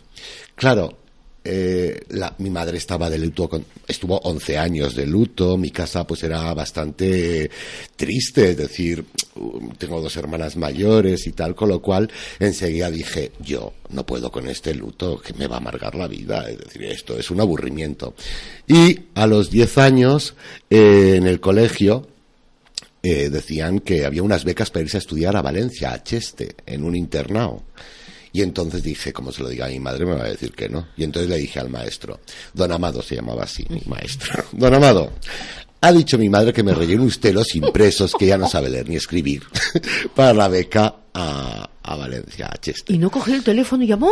claro, 0.54 0.99
eh, 1.44 2.00
la- 2.10 2.34
mi 2.38 2.50
madre 2.50 2.76
estaba 2.78 3.08
de 3.08 3.18
luto, 3.18 3.48
con- 3.48 3.64
estuvo 3.88 4.18
11 4.24 4.58
años 4.58 4.94
de 4.94 5.06
luto, 5.06 5.56
mi 5.56 5.70
casa 5.70 6.06
pues 6.06 6.22
era 6.22 6.52
bastante 6.54 7.50
triste, 7.96 8.50
es 8.50 8.56
decir, 8.56 9.04
um, 9.36 9.70
tengo 9.76 10.00
dos 10.02 10.16
hermanas 10.16 10.56
mayores 10.56 11.26
y 11.26 11.32
tal, 11.32 11.54
con 11.54 11.68
lo 11.70 11.80
cual 11.80 12.10
enseguida 12.38 12.90
dije, 12.90 13.32
yo 13.40 13.72
no 13.90 14.04
puedo 14.04 14.30
con 14.30 14.48
este 14.48 14.74
luto, 14.74 15.18
que 15.20 15.32
me 15.34 15.46
va 15.46 15.56
a 15.56 15.58
amargar 15.58 15.94
la 15.94 16.08
vida, 16.08 16.48
es 16.50 16.58
decir, 16.58 16.84
esto 16.84 17.18
es 17.18 17.30
un 17.30 17.40
aburrimiento. 17.40 18.14
Y 18.66 18.98
a 19.14 19.26
los 19.26 19.50
10 19.50 19.78
años, 19.78 20.34
eh, 20.68 21.14
en 21.16 21.26
el 21.26 21.40
colegio, 21.40 22.06
eh, 23.02 23.30
decían 23.30 23.80
que 23.80 24.04
había 24.04 24.22
unas 24.22 24.44
becas 24.44 24.70
para 24.70 24.82
irse 24.84 24.98
a 24.98 25.00
estudiar 25.00 25.34
a 25.34 25.40
Valencia, 25.42 25.92
a 25.92 26.02
Cheste, 26.02 26.54
en 26.66 26.84
un 26.84 26.94
internado. 26.94 27.62
Y 28.32 28.42
entonces 28.42 28.82
dije, 28.82 29.12
como 29.12 29.32
se 29.32 29.42
lo 29.42 29.48
diga 29.48 29.66
a 29.66 29.68
mi 29.68 29.80
madre, 29.80 30.06
me 30.06 30.14
va 30.14 30.24
a 30.24 30.28
decir 30.28 30.52
que 30.52 30.68
no. 30.68 30.88
Y 30.96 31.04
entonces 31.04 31.28
le 31.28 31.36
dije 31.38 31.58
al 31.60 31.68
maestro, 31.68 32.20
don 32.54 32.70
Amado 32.72 33.02
se 33.02 33.16
llamaba 33.16 33.44
así, 33.44 33.66
mi 33.68 33.82
maestro, 33.86 34.44
don 34.52 34.74
Amado, 34.74 35.12
ha 35.80 35.92
dicho 35.92 36.18
mi 36.18 36.28
madre 36.28 36.52
que 36.52 36.62
me 36.62 36.74
rellene 36.74 37.04
usted 37.04 37.34
los 37.34 37.54
impresos, 37.54 38.14
que 38.18 38.26
ya 38.26 38.38
no 38.38 38.48
sabe 38.48 38.70
leer 38.70 38.88
ni 38.88 38.96
escribir, 38.96 39.42
para 40.14 40.32
la 40.32 40.48
beca 40.48 40.94
a, 41.14 41.70
a 41.82 41.96
Valencia, 41.96 42.48
a 42.52 42.56
Cheste. 42.58 42.92
¿Y 42.92 42.98
no 42.98 43.10
cogió 43.10 43.34
el 43.34 43.42
teléfono 43.42 43.82
y 43.82 43.86
llamó? 43.86 44.10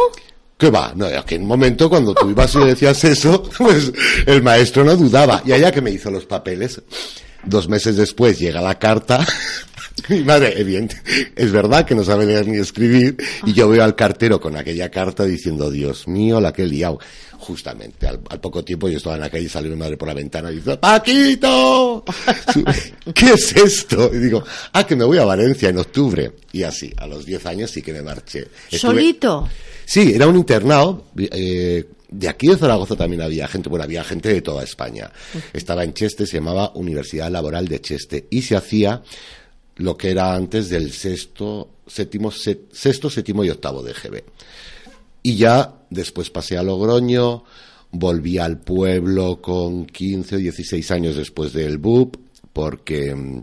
¿Qué 0.58 0.70
va? 0.70 0.92
No, 0.96 1.06
en 1.06 1.42
un 1.42 1.46
momento 1.46 1.88
cuando 1.88 2.12
tú 2.14 2.30
ibas 2.30 2.52
y 2.56 2.58
decías 2.58 3.04
eso, 3.04 3.44
pues 3.58 3.92
el 4.26 4.42
maestro 4.42 4.84
no 4.84 4.96
dudaba. 4.96 5.40
Y 5.46 5.52
allá 5.52 5.70
que 5.70 5.80
me 5.80 5.92
hizo 5.92 6.10
los 6.10 6.26
papeles, 6.26 6.82
dos 7.44 7.68
meses 7.68 7.96
después 7.96 8.40
llega 8.40 8.60
la 8.60 8.76
carta. 8.76 9.24
Mi 10.08 10.22
madre, 10.24 10.60
evidente, 10.60 10.96
es 11.36 11.50
verdad 11.52 11.84
que 11.86 11.94
no 11.94 12.04
sabe 12.04 12.26
leer 12.26 12.46
ni 12.46 12.58
escribir, 12.58 13.16
y 13.44 13.52
yo 13.52 13.68
veo 13.68 13.82
al 13.84 13.94
cartero 13.96 14.40
con 14.40 14.56
aquella 14.56 14.90
carta 14.90 15.24
diciendo, 15.24 15.70
Dios 15.70 16.06
mío, 16.08 16.40
la 16.40 16.52
que 16.52 16.62
he 16.62 16.66
liado. 16.66 16.98
Justamente, 17.40 18.06
al, 18.08 18.20
al 18.30 18.40
poco 18.40 18.64
tiempo 18.64 18.88
yo 18.88 18.96
estaba 18.98 19.14
en 19.14 19.20
la 19.22 19.30
calle 19.30 19.44
y 19.44 19.48
salió 19.48 19.70
mi 19.70 19.76
madre 19.76 19.96
por 19.96 20.08
la 20.08 20.14
ventana 20.14 20.50
y 20.50 20.56
dice, 20.56 20.76
¡Paquito! 20.76 22.04
¿Qué 23.14 23.32
es 23.32 23.54
esto? 23.56 24.10
Y 24.12 24.18
digo, 24.18 24.42
ah, 24.72 24.84
que 24.84 24.96
me 24.96 25.04
voy 25.04 25.18
a 25.18 25.24
Valencia 25.24 25.68
en 25.68 25.78
octubre. 25.78 26.32
Y 26.52 26.64
así, 26.64 26.92
a 26.96 27.06
los 27.06 27.24
10 27.24 27.46
años 27.46 27.70
sí 27.70 27.80
que 27.80 27.92
me 27.92 28.02
marché. 28.02 28.48
Estuve- 28.70 28.78
¿Solito? 28.78 29.48
Sí, 29.84 30.12
era 30.14 30.26
un 30.26 30.36
internado. 30.36 31.04
eh, 31.16 31.84
de 32.10 32.28
aquí 32.28 32.48
de 32.48 32.56
Zaragoza 32.56 32.96
también 32.96 33.20
había 33.22 33.46
gente, 33.46 33.68
bueno, 33.68 33.84
había 33.84 34.02
gente 34.02 34.30
de 34.32 34.40
toda 34.42 34.64
España. 34.64 35.10
Estaba 35.52 35.84
en 35.84 35.92
Cheste, 35.94 36.26
se 36.26 36.38
llamaba 36.38 36.72
Universidad 36.74 37.30
Laboral 37.30 37.68
de 37.68 37.80
Cheste 37.80 38.26
y 38.30 38.42
se 38.42 38.56
hacía 38.56 39.02
lo 39.78 39.96
que 39.96 40.10
era 40.10 40.34
antes 40.34 40.68
del 40.68 40.92
sexto, 40.92 41.70
séptimo, 41.86 42.30
se- 42.30 42.66
sexto, 42.72 43.08
séptimo 43.10 43.42
y 43.44 43.50
octavo 43.50 43.82
de 43.82 43.92
GB. 43.94 44.22
Y 45.22 45.36
ya 45.36 45.74
después 45.90 46.30
pasé 46.30 46.56
a 46.58 46.62
Logroño, 46.62 47.44
volví 47.90 48.38
al 48.38 48.58
pueblo 48.58 49.40
con 49.40 49.86
15 49.86 50.36
o 50.36 50.38
16 50.38 50.90
años 50.90 51.16
después 51.16 51.52
del 51.52 51.78
BUP, 51.78 52.16
porque 52.52 53.14
mm, 53.14 53.42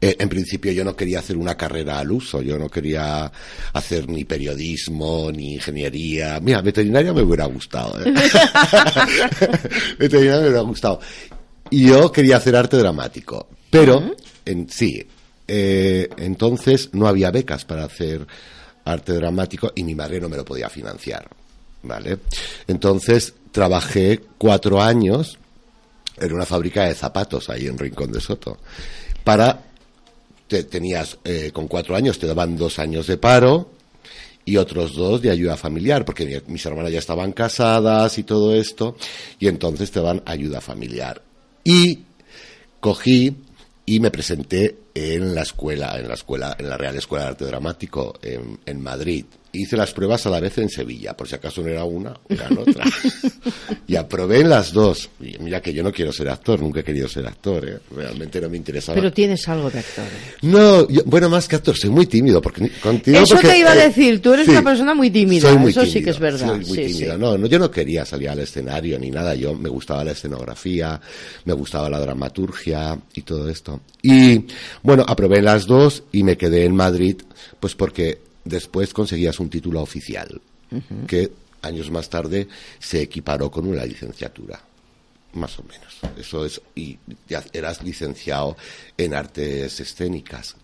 eh, 0.00 0.16
en 0.18 0.28
principio 0.28 0.72
yo 0.72 0.84
no 0.84 0.96
quería 0.96 1.20
hacer 1.20 1.36
una 1.36 1.56
carrera 1.56 1.98
al 2.00 2.10
uso, 2.10 2.42
yo 2.42 2.58
no 2.58 2.68
quería 2.68 3.30
hacer 3.72 4.08
ni 4.08 4.24
periodismo, 4.24 5.30
ni 5.32 5.54
ingeniería. 5.54 6.40
Mira, 6.40 6.60
veterinaria 6.60 7.12
me 7.12 7.22
hubiera 7.22 7.46
gustado. 7.46 8.00
¿eh? 8.04 8.12
veterinaria 9.98 10.40
me 10.40 10.46
hubiera 10.48 10.62
gustado. 10.62 11.00
Y 11.72 11.86
yo 11.86 12.12
quería 12.12 12.36
hacer 12.36 12.54
arte 12.54 12.76
dramático, 12.76 13.48
pero 13.70 14.14
en, 14.44 14.68
sí, 14.68 15.02
eh, 15.48 16.06
entonces 16.18 16.90
no 16.92 17.08
había 17.08 17.30
becas 17.30 17.64
para 17.64 17.84
hacer 17.84 18.26
arte 18.84 19.14
dramático 19.14 19.72
y 19.74 19.82
mi 19.82 19.94
madre 19.94 20.20
no 20.20 20.28
me 20.28 20.36
lo 20.36 20.44
podía 20.44 20.68
financiar. 20.68 21.26
¿Vale? 21.82 22.18
Entonces 22.68 23.32
trabajé 23.52 24.20
cuatro 24.36 24.82
años 24.82 25.38
en 26.18 26.34
una 26.34 26.44
fábrica 26.44 26.84
de 26.84 26.94
zapatos 26.94 27.48
ahí 27.48 27.66
en 27.66 27.78
Rincón 27.78 28.12
de 28.12 28.20
Soto 28.20 28.58
para 29.24 29.62
tenías 30.46 31.16
eh, 31.24 31.52
con 31.54 31.68
cuatro 31.68 31.96
años 31.96 32.18
te 32.18 32.26
daban 32.26 32.54
dos 32.58 32.78
años 32.78 33.06
de 33.06 33.16
paro 33.16 33.70
y 34.44 34.58
otros 34.58 34.94
dos 34.94 35.22
de 35.22 35.30
ayuda 35.30 35.56
familiar, 35.56 36.04
porque 36.04 36.42
mis 36.48 36.66
hermanas 36.66 36.92
ya 36.92 36.98
estaban 36.98 37.32
casadas 37.32 38.18
y 38.18 38.24
todo 38.24 38.54
esto, 38.54 38.96
y 39.38 39.48
entonces 39.48 39.90
te 39.90 40.02
dan 40.02 40.20
ayuda 40.26 40.60
familiar. 40.60 41.22
Y 41.64 42.00
cogí 42.80 43.36
y 43.86 44.00
me 44.00 44.10
presenté 44.10 44.78
en 44.94 45.34
la 45.34 45.42
escuela, 45.42 45.98
en 45.98 46.08
la 46.08 46.14
escuela, 46.14 46.56
en 46.58 46.68
la 46.68 46.76
Real 46.76 46.96
Escuela 46.96 47.24
de 47.24 47.30
Arte 47.30 47.44
Dramático 47.46 48.18
en, 48.22 48.58
en 48.66 48.80
Madrid 48.80 49.24
hice 49.52 49.76
las 49.76 49.92
pruebas 49.92 50.24
a 50.26 50.30
la 50.30 50.40
vez 50.40 50.56
en 50.58 50.68
Sevilla, 50.68 51.14
por 51.14 51.28
si 51.28 51.34
acaso 51.34 51.62
no 51.62 51.68
era 51.68 51.84
una, 51.84 52.14
era 52.28 52.48
otra. 52.58 52.84
y 53.86 53.96
aprobé 53.96 54.40
en 54.40 54.48
las 54.48 54.72
dos. 54.72 55.10
Y 55.20 55.36
mira 55.38 55.60
que 55.60 55.74
yo 55.74 55.82
no 55.82 55.92
quiero 55.92 56.10
ser 56.12 56.30
actor, 56.30 56.60
nunca 56.60 56.80
he 56.80 56.84
querido 56.84 57.08
ser 57.08 57.26
actor, 57.26 57.68
¿eh? 57.68 57.78
realmente 57.94 58.40
no 58.40 58.48
me 58.48 58.56
interesaba. 58.56 58.96
Pero 58.96 59.12
tienes 59.12 59.46
algo 59.48 59.70
de 59.70 59.80
actor. 59.80 60.04
¿eh? 60.04 60.38
No, 60.42 60.86
bueno, 61.04 61.28
más 61.28 61.46
que 61.48 61.56
actor, 61.56 61.76
soy 61.76 61.90
muy 61.90 62.06
tímido. 62.06 62.40
Porque, 62.40 62.70
contigo 62.82 63.18
Eso 63.18 63.36
te 63.38 63.58
iba 63.58 63.72
a 63.72 63.76
eh, 63.76 63.88
decir, 63.88 64.22
tú 64.22 64.32
eres 64.32 64.48
una 64.48 64.62
persona 64.62 64.94
muy 64.94 65.10
tímida, 65.10 65.50
eso 65.68 65.84
sí 65.84 66.02
que 66.02 66.10
es 66.10 66.18
verdad. 66.18 66.46
Soy 66.46 66.64
muy 66.64 66.86
tímido. 66.86 67.18
No, 67.18 67.36
no, 67.36 67.46
yo 67.46 67.58
no 67.58 67.70
quería 67.70 68.06
salir 68.06 68.30
al 68.30 68.38
escenario 68.38 68.98
ni 68.98 69.10
nada, 69.10 69.34
yo 69.34 69.54
me 69.54 69.68
gustaba 69.68 70.02
la 70.02 70.12
escenografía, 70.12 70.98
me 71.44 71.52
gustaba 71.52 71.90
la 71.90 72.00
dramaturgia 72.00 72.98
y 73.14 73.22
todo 73.22 73.50
esto. 73.50 73.80
Y 74.00 74.46
bueno, 74.82 75.04
aprobé 75.06 75.38
en 75.38 75.44
las 75.44 75.66
dos 75.66 76.04
y 76.10 76.22
me 76.22 76.36
quedé 76.36 76.64
en 76.64 76.74
Madrid, 76.74 77.16
pues 77.60 77.74
porque 77.74 78.31
después 78.44 78.92
conseguías 78.92 79.38
un 79.40 79.50
título 79.50 79.80
oficial, 79.82 80.40
que 81.06 81.30
años 81.62 81.90
más 81.90 82.08
tarde 82.08 82.48
se 82.78 83.02
equiparó 83.02 83.50
con 83.50 83.66
una 83.66 83.84
licenciatura, 83.84 84.60
más 85.34 85.58
o 85.58 85.64
menos. 85.64 85.98
Eso 86.18 86.44
es, 86.44 86.60
y 86.74 86.98
ya 87.28 87.44
eras 87.52 87.82
licenciado 87.82 88.56
en 88.96 89.14
artes 89.14 89.80
escénicas. 89.80 90.56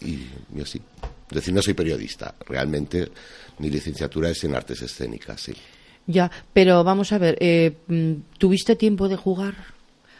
Y 0.00 0.26
yo 0.54 0.64
sí. 0.64 0.80
Es 1.28 1.34
decir, 1.34 1.54
no 1.54 1.62
soy 1.62 1.74
periodista, 1.74 2.34
realmente 2.46 3.08
mi 3.58 3.70
licenciatura 3.70 4.30
es 4.30 4.42
en 4.44 4.54
artes 4.54 4.82
escénicas, 4.82 5.40
sí. 5.40 5.54
Ya, 6.06 6.30
pero 6.52 6.82
vamos 6.82 7.12
a 7.12 7.18
ver, 7.18 7.36
eh, 7.40 7.76
mm, 7.86 8.12
¿tuviste 8.38 8.74
tiempo 8.74 9.08
de 9.08 9.16
jugar? 9.16 9.54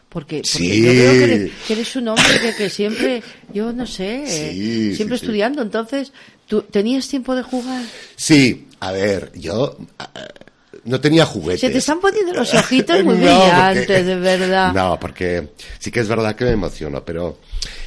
Porque, 0.08 0.42
sí. 0.44 0.82
yo 0.82 0.90
creo 0.90 1.12
que 1.66 1.72
eres, 1.72 1.96
un 1.96 2.08
hombre 2.08 2.54
que, 2.56 2.68
siempre, 2.68 3.22
yo 3.54 3.72
no 3.72 3.86
sé, 3.86 4.92
siempre 4.94 5.16
estudiando. 5.16 5.62
Entonces, 5.62 6.12
¿tú 6.50 6.62
tenías 6.62 7.06
tiempo 7.06 7.36
de 7.36 7.44
jugar? 7.44 7.84
Sí, 8.16 8.66
a 8.80 8.90
ver, 8.90 9.30
yo 9.36 9.76
no 10.84 11.00
tenía 11.00 11.24
juguetes. 11.24 11.60
Se 11.60 11.70
te 11.70 11.78
están 11.78 12.00
poniendo 12.00 12.34
los 12.34 12.52
ojitos 12.54 13.04
muy 13.04 13.14
brillantes, 13.14 14.04
de 14.04 14.16
verdad. 14.16 14.72
No, 14.74 14.98
porque 14.98 15.50
sí 15.78 15.92
que 15.92 16.00
es 16.00 16.08
verdad 16.08 16.34
que 16.34 16.44
me 16.44 16.50
emociono, 16.50 17.04
pero 17.04 17.38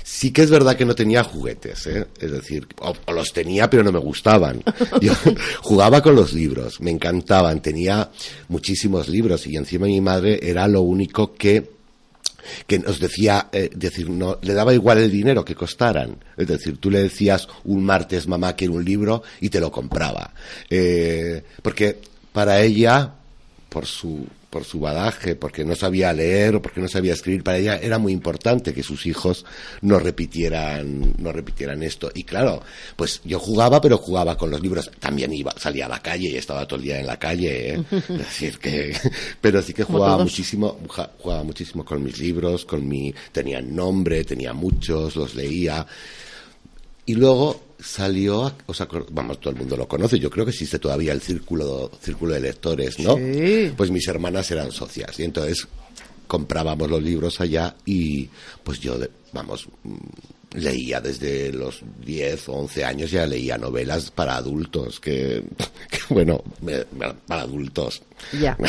sí 0.01 0.32
que 0.32 0.43
es 0.43 0.49
verdad 0.49 0.78
que 0.78 0.86
no 0.86 0.95
tenía 0.95 1.26
juguetes, 1.26 1.88
¿eh? 1.88 2.07
Es 2.18 2.32
decir, 2.32 2.66
o, 2.80 2.95
los 3.11 3.34
tenía 3.34 3.70
pero 3.70 3.84
no 3.84 3.91
me 3.91 3.99
gustaban. 3.99 4.64
Yo 5.01 5.11
jugaba 5.61 6.01
con 6.01 6.16
los 6.16 6.32
libros, 6.32 6.80
me 6.80 6.91
encantaban, 6.91 7.61
tenía 7.61 8.11
muchísimos 8.47 9.09
libros 9.09 9.45
y 9.45 9.57
encima 9.57 9.88
mi 9.88 9.99
madre 9.99 10.39
era 10.41 10.70
lo 10.70 10.84
único 10.84 11.34
que 11.34 11.73
que 12.68 12.80
nos 12.80 13.00
decía, 13.00 13.50
eh, 13.52 13.70
decir, 13.74 14.10
no, 14.10 14.38
le 14.41 14.54
daba 14.54 14.74
igual 14.74 15.00
el 15.00 15.12
dinero 15.12 15.44
que 15.46 15.56
costaran. 15.56 16.18
Es 16.38 16.48
decir, 16.48 16.78
tú 16.78 16.89
le 16.89 17.04
decías 17.04 17.48
un 17.64 17.84
martes, 17.84 18.28
mamá, 18.28 18.56
quiero 18.56 18.74
un 18.74 18.86
libro 18.86 19.24
y 19.41 19.50
te 19.50 19.60
lo 19.60 19.72
compraba. 19.72 20.34
Eh, 20.70 21.44
porque 21.62 22.00
para 22.32 22.62
ella, 22.62 23.14
por 23.70 23.86
su 23.86 24.28
por 24.54 24.66
su 24.66 24.80
badaje, 24.80 25.36
porque 25.36 25.66
no 25.66 25.74
sabía 25.74 26.14
leer 26.14 26.58
o 26.58 26.62
porque 26.62 26.80
no 26.80 26.88
sabía 26.88 27.14
escribir, 27.14 27.43
para 27.43 27.58
ella 27.58 27.80
era 27.82 27.97
muy 27.97 28.14
importante 28.14 28.72
que 28.72 28.84
sus 28.84 29.08
hijos 29.08 29.45
no 29.82 29.97
repitieran, 29.97 31.16
no 31.18 31.32
repitieran 31.32 31.82
esto. 31.82 32.12
Y 32.14 32.24
claro, 32.24 32.62
pues 32.95 33.20
yo 33.24 33.39
jugaba, 33.39 33.82
pero 33.82 33.97
jugaba 33.97 34.38
con 34.38 34.51
los 34.51 34.62
libros. 34.62 34.91
También 34.99 35.34
iba, 35.34 35.51
salía 35.58 35.88
a 35.88 35.89
la 35.89 36.04
calle 36.04 36.30
y 36.30 36.36
estaba 36.36 36.68
todo 36.68 36.78
el 36.78 36.86
día 36.86 36.99
en 36.99 37.08
la 37.08 37.18
calle. 37.18 37.74
¿eh? 37.74 37.84
Es 37.91 38.18
decir 38.20 38.60
que, 38.60 38.95
pero 39.41 39.60
sí 39.64 39.74
que 39.74 39.86
jugaba 39.86 40.20
muchísimo, 40.20 40.78
jugaba 41.18 41.43
muchísimo 41.43 41.84
con 41.84 42.04
mis 42.04 42.20
libros, 42.20 42.64
con 42.64 42.88
mi, 42.88 43.12
tenía 43.32 43.60
nombre, 43.60 44.24
tenía 44.24 44.54
muchos, 44.54 45.16
los 45.16 45.34
leía. 45.34 45.84
Y 47.08 47.16
luego 47.16 47.73
salió, 47.84 48.54
o 48.66 48.74
sea, 48.74 48.88
vamos, 49.12 49.40
todo 49.40 49.52
el 49.52 49.60
mundo 49.60 49.76
lo 49.76 49.88
conoce, 49.88 50.18
yo 50.18 50.30
creo 50.30 50.46
que 50.46 50.52
existe 50.52 50.80
todavía 50.80 51.12
el 51.12 51.22
círculo, 51.22 51.92
círculo 52.02 52.34
de 52.34 52.40
lectores, 52.40 52.98
¿no? 53.00 53.18
Pues 53.76 53.92
mis 53.92 54.08
hermanas 54.08 54.50
eran 54.52 54.72
socias 54.72 55.20
y 55.20 55.24
entonces 55.24 55.68
comprábamos 56.28 56.90
los 56.90 57.04
libros 57.04 57.42
allá 57.42 57.76
y 57.86 58.30
pues 58.64 58.80
yo, 58.80 58.98
vamos, 59.34 59.68
leía 60.54 61.01
desde 61.01 61.51
los 61.51 61.82
10 62.06 62.49
o 62.49 62.54
11 62.54 62.86
años, 62.86 63.12
ya 63.12 63.26
leía 63.26 63.58
novelas 63.58 64.12
para 64.12 64.36
adultos, 64.36 64.99
que, 64.99 65.43
bueno, 66.10 66.43
para 67.28 67.41
adultos. 67.41 68.01
Ya. 68.39 68.58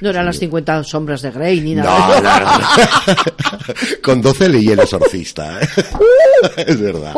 No 0.00 0.10
eran 0.10 0.26
las 0.26 0.38
50 0.38 0.84
sombras 0.84 1.22
de 1.22 1.30
Grey 1.30 1.60
ni 1.60 1.74
nada. 1.74 2.20
No, 2.20 3.64
Con 4.02 4.20
12 4.22 4.48
leí 4.48 4.68
El 4.68 4.80
exorcista. 4.80 5.60
¿eh? 5.60 5.68
Es 6.66 6.80
verdad. 6.80 7.14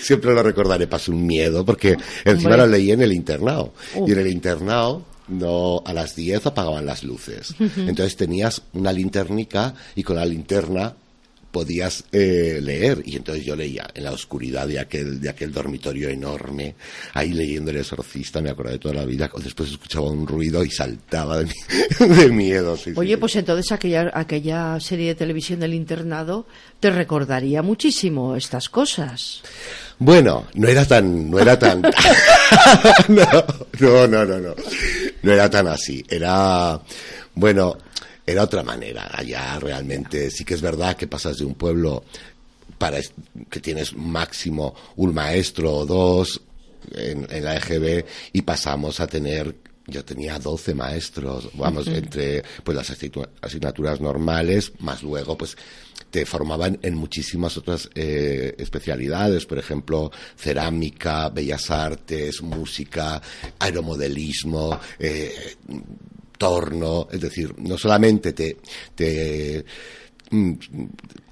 Siempre 0.00 0.34
lo 0.34 0.42
recordaré, 0.42 0.86
pasé 0.86 1.10
un 1.10 1.26
miedo, 1.26 1.64
porque 1.64 1.96
encima 2.24 2.56
lo 2.56 2.66
leí 2.66 2.92
en 2.92 3.02
el 3.02 3.12
internado. 3.12 3.72
Y 4.06 4.12
en 4.12 4.18
el 4.18 4.28
internado 4.28 5.02
no 5.28 5.82
a 5.84 5.92
las 5.92 6.14
10 6.14 6.46
apagaban 6.46 6.86
las 6.86 7.02
luces. 7.02 7.54
Entonces 7.58 8.16
tenías 8.16 8.62
una 8.74 8.92
linternica 8.92 9.74
y 9.94 10.02
con 10.02 10.16
la 10.16 10.24
linterna 10.24 10.94
podías 11.52 12.04
eh, 12.10 12.58
leer. 12.60 13.02
Y 13.04 13.16
entonces 13.16 13.44
yo 13.44 13.54
leía 13.54 13.88
en 13.94 14.04
la 14.04 14.10
oscuridad 14.10 14.66
de 14.66 14.80
aquel, 14.80 15.20
de 15.20 15.28
aquel 15.28 15.52
dormitorio 15.52 16.08
enorme, 16.08 16.74
ahí 17.12 17.32
leyendo 17.32 17.70
El 17.70 17.76
Exorcista, 17.76 18.40
me 18.40 18.50
acuerdo 18.50 18.72
de 18.72 18.78
toda 18.78 18.94
la 18.94 19.04
vida. 19.04 19.30
Después 19.42 19.70
escuchaba 19.70 20.10
un 20.10 20.26
ruido 20.26 20.64
y 20.64 20.70
saltaba 20.70 21.38
de, 21.38 21.48
de 22.00 22.28
miedo. 22.30 22.76
Oye, 22.96 23.18
pues 23.18 23.36
entonces 23.36 23.70
aquella, 23.70 24.10
aquella 24.12 24.80
serie 24.80 25.08
de 25.08 25.14
televisión 25.14 25.60
del 25.60 25.74
internado 25.74 26.46
te 26.80 26.90
recordaría 26.90 27.62
muchísimo 27.62 28.34
estas 28.34 28.68
cosas. 28.68 29.42
Bueno, 29.98 30.46
no 30.54 30.66
era 30.66 30.84
tan, 30.84 31.30
no 31.30 31.38
era 31.38 31.58
tan, 31.58 31.82
no, 31.82 31.90
no, 33.08 34.06
no, 34.08 34.24
no, 34.24 34.38
no, 34.40 34.54
no 35.22 35.32
era 35.32 35.50
tan 35.50 35.68
así. 35.68 36.04
Era, 36.08 36.80
bueno, 37.34 37.76
era 38.26 38.44
otra 38.44 38.62
manera. 38.62 39.10
Allá 39.12 39.58
realmente 39.58 40.30
sí 40.30 40.44
que 40.44 40.54
es 40.54 40.62
verdad 40.62 40.96
que 40.96 41.06
pasas 41.06 41.38
de 41.38 41.44
un 41.44 41.54
pueblo 41.54 42.04
para 42.78 43.00
que 43.50 43.60
tienes 43.60 43.94
máximo 43.94 44.74
un 44.96 45.14
maestro 45.14 45.72
o 45.74 45.86
dos 45.86 46.40
en, 46.90 47.26
la 47.44 47.56
EGB 47.56 48.04
y 48.32 48.42
pasamos 48.42 49.00
a 49.00 49.06
tener 49.06 49.54
yo 49.86 50.04
tenía 50.04 50.38
12 50.38 50.74
maestros, 50.74 51.50
vamos, 51.54 51.88
entre 51.88 52.44
pues 52.62 52.76
las 52.76 52.88
asignaturas 53.40 54.00
normales, 54.00 54.72
más 54.78 55.02
luego 55.02 55.36
pues 55.36 55.56
te 56.08 56.24
formaban 56.24 56.78
en 56.82 56.94
muchísimas 56.94 57.56
otras 57.56 57.90
eh, 57.94 58.54
especialidades, 58.58 59.44
por 59.44 59.58
ejemplo, 59.58 60.12
cerámica, 60.36 61.30
bellas 61.30 61.70
artes, 61.70 62.42
música, 62.42 63.20
aeromodelismo, 63.58 64.78
eh, 64.98 65.56
es 67.10 67.20
decir, 67.20 67.54
no 67.58 67.78
solamente 67.78 68.32
te, 68.32 68.56
te, 68.94 69.64
mm, 70.30 70.52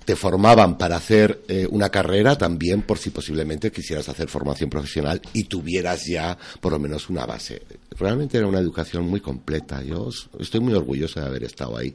te 0.05 0.17
formaban 0.17 0.77
para 0.77 0.97
hacer 0.97 1.43
eh, 1.49 1.67
una 1.71 1.89
carrera, 1.89 2.37
también 2.37 2.83
por 2.83 2.99
si 2.99 3.11
posiblemente 3.11 3.71
quisieras 3.71 4.09
hacer 4.09 4.29
formación 4.29 4.71
profesional 4.71 5.21
y 5.33 5.45
tuvieras 5.45 6.05
ya 6.07 6.37
por 6.61 6.73
lo 6.73 6.79
menos 6.79 7.09
una 7.09 7.27
base. 7.27 7.63
Realmente 7.99 8.39
era 8.39 8.47
una 8.47 8.61
educación 8.61 9.09
muy 9.09 9.21
completa. 9.21 9.83
Yo 9.83 10.09
estoy 10.39 10.61
muy 10.61 10.75
orgulloso 10.75 11.21
de 11.21 11.27
haber 11.27 11.45
estado 11.45 11.77
ahí. 11.77 11.95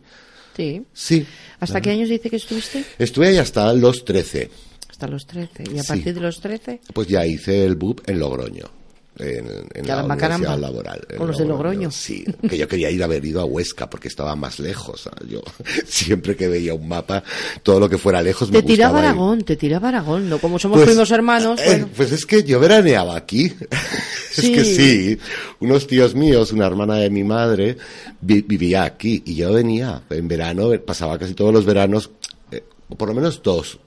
Sí. 0.55 0.81
Sí. 0.93 1.25
¿Hasta 1.59 1.81
qué 1.81 1.91
años 1.91 2.09
dice 2.09 2.29
que 2.29 2.37
estuviste? 2.37 2.85
Estuve 2.97 3.27
ahí 3.27 3.37
hasta 3.37 3.73
los 3.73 4.05
13. 4.05 4.49
Hasta 4.89 5.07
los 5.07 5.25
13. 5.25 5.63
¿Y 5.73 5.79
a 5.79 5.83
partir 5.83 6.13
de 6.13 6.21
los 6.21 6.39
13? 6.39 6.79
Pues 6.93 7.07
ya 7.07 7.25
hice 7.25 7.65
el 7.65 7.75
BUP 7.75 8.07
en 8.07 8.19
Logroño. 8.19 8.84
En, 9.17 9.87
la 9.87 10.03
universidad 10.03 10.59
laboral. 10.59 11.07
Con 11.17 11.27
los 11.27 11.37
de 11.37 11.45
Logroño. 11.45 11.89
Sí, 11.91 12.25
que 12.49 12.57
yo 12.57 12.67
quería 12.67 12.89
ir 12.89 13.01
a 13.01 13.05
haber 13.05 13.23
ido 13.23 13.41
a 13.41 13.45
Huesca 13.45 13.89
porque 13.89 14.07
estaba 14.07 14.35
más 14.35 14.59
lejos. 14.59 15.09
Yo 15.27 15.41
siempre 15.85 16.35
que 16.35 16.47
veía 16.47 16.73
un 16.73 16.87
mapa, 16.87 17.23
todo 17.63 17.79
lo 17.79 17.89
que 17.89 17.97
fuera 17.97 18.21
lejos 18.21 18.51
me 18.51 18.61
Te 18.61 18.67
tiraba 18.67 18.99
Aragón, 18.99 19.43
te 19.43 19.55
tiraba 19.55 19.89
Aragón, 19.89 20.29
¿no? 20.29 20.39
Como 20.39 20.59
somos 20.59 20.79
pues, 20.79 20.89
primos 20.89 21.11
hermanos. 21.11 21.59
Eh, 21.61 21.85
pues 21.95 22.11
es 22.11 22.25
que 22.25 22.43
yo 22.43 22.59
veraneaba 22.59 23.15
aquí. 23.15 23.45
es 24.37 24.49
que 24.49 24.65
sí. 24.65 25.17
Unos 25.59 25.87
tíos 25.87 26.13
míos, 26.15 26.51
una 26.51 26.67
hermana 26.67 26.95
de 26.95 27.09
mi 27.09 27.23
madre, 27.23 27.77
vivía 28.21 28.83
aquí 28.83 29.23
y 29.25 29.35
yo 29.35 29.53
venía 29.53 30.03
en 30.09 30.27
verano, 30.27 30.69
pasaba 30.85 31.17
casi 31.17 31.33
todos 31.33 31.53
los 31.53 31.65
veranos, 31.65 32.11
eh, 32.51 32.63
o 32.89 32.95
por 32.95 33.09
lo 33.09 33.15
menos 33.15 33.41
dos, 33.41 33.79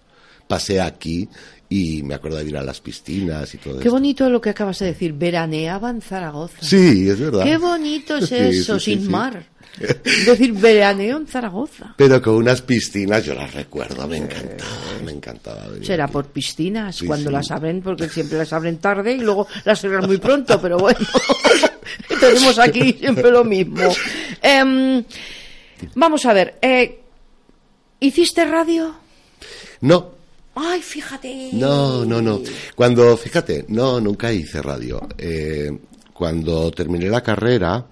pasé 0.46 0.80
aquí 0.80 1.28
y 1.68 2.02
me 2.02 2.14
acuerdo 2.14 2.38
de 2.38 2.44
ir 2.44 2.56
a 2.56 2.62
las 2.62 2.80
piscinas 2.80 3.52
y 3.54 3.58
todo 3.58 3.80
Qué 3.80 3.90
bonito 3.90 4.28
lo 4.30 4.40
que 4.40 4.50
acabas 4.50 4.78
de 4.78 4.86
decir, 4.86 5.12
veraneaba 5.12 5.90
en 5.90 6.00
Zaragoza. 6.00 6.56
Sí, 6.60 7.08
es 7.08 7.20
verdad. 7.20 7.44
Qué 7.44 7.58
bonito 7.58 8.16
es 8.16 8.32
eso, 8.32 8.80
sin 8.80 9.10
mar. 9.10 9.44
Es 9.78 10.02
decir, 10.26 10.52
veraneo 10.54 11.18
en 11.18 11.26
Zaragoza. 11.26 11.94
Pero 11.96 12.22
con 12.22 12.36
unas 12.36 12.62
piscinas, 12.62 13.24
yo 13.24 13.34
las 13.34 13.52
recuerdo, 13.52 14.08
me 14.08 14.16
encantaba, 14.16 14.70
me 15.04 15.12
encantaba. 15.12 15.66
Será 15.82 16.08
por 16.08 16.26
piscinas, 16.26 17.02
cuando 17.06 17.30
las 17.30 17.50
abren, 17.50 17.82
porque 17.82 18.08
siempre 18.08 18.38
las 18.38 18.52
abren 18.52 18.78
tarde 18.78 19.12
y 19.12 19.18
luego 19.18 19.46
las 19.64 19.80
cierran 19.80 20.06
muy 20.06 20.18
pronto, 20.18 20.60
pero 20.60 20.78
bueno, 20.78 20.98
tenemos 22.20 22.58
aquí 22.58 22.94
siempre 22.94 23.30
lo 23.30 23.44
mismo. 23.44 23.92
Em, 24.40 25.04
vamos 25.94 26.24
a 26.24 26.32
ver, 26.32 26.58
eh, 26.62 27.00
¿hiciste 28.00 28.46
radio? 28.46 28.96
No, 29.80 30.17
Ay, 30.60 30.82
fíjate. 30.82 31.50
No, 31.52 32.04
no, 32.04 32.20
no. 32.20 32.42
Cuando, 32.74 33.16
fíjate, 33.16 33.66
no, 33.68 34.00
nunca 34.00 34.32
hice 34.32 34.60
radio. 34.60 35.06
Eh, 35.16 35.70
cuando 36.12 36.72
terminé 36.72 37.08
la 37.08 37.22
carrera, 37.22 37.86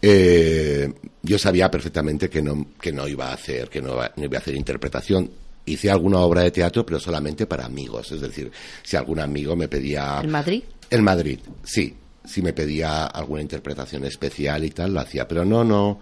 eh, 0.00 0.90
yo 1.22 1.38
sabía 1.38 1.70
perfectamente 1.70 2.30
que 2.30 2.40
no, 2.40 2.68
que 2.80 2.92
no 2.92 3.06
iba 3.06 3.28
a 3.28 3.34
hacer, 3.34 3.68
que 3.68 3.82
no, 3.82 3.98
iba 4.16 4.38
a 4.38 4.40
hacer 4.40 4.54
interpretación. 4.54 5.30
Hice 5.66 5.90
alguna 5.90 6.20
obra 6.20 6.42
de 6.42 6.50
teatro, 6.50 6.86
pero 6.86 6.98
solamente 6.98 7.44
para 7.44 7.66
amigos. 7.66 8.10
Es 8.12 8.22
decir, 8.22 8.50
si 8.82 8.96
algún 8.96 9.20
amigo 9.20 9.54
me 9.54 9.68
pedía. 9.68 10.20
¿En 10.22 10.30
Madrid? 10.30 10.62
En 10.88 11.04
Madrid, 11.04 11.40
sí. 11.62 11.94
Si 12.24 12.40
me 12.40 12.54
pedía 12.54 13.04
alguna 13.04 13.42
interpretación 13.42 14.06
especial 14.06 14.64
y 14.64 14.70
tal, 14.70 14.94
lo 14.94 15.00
hacía. 15.00 15.28
Pero 15.28 15.44
no, 15.44 15.62
no, 15.62 16.00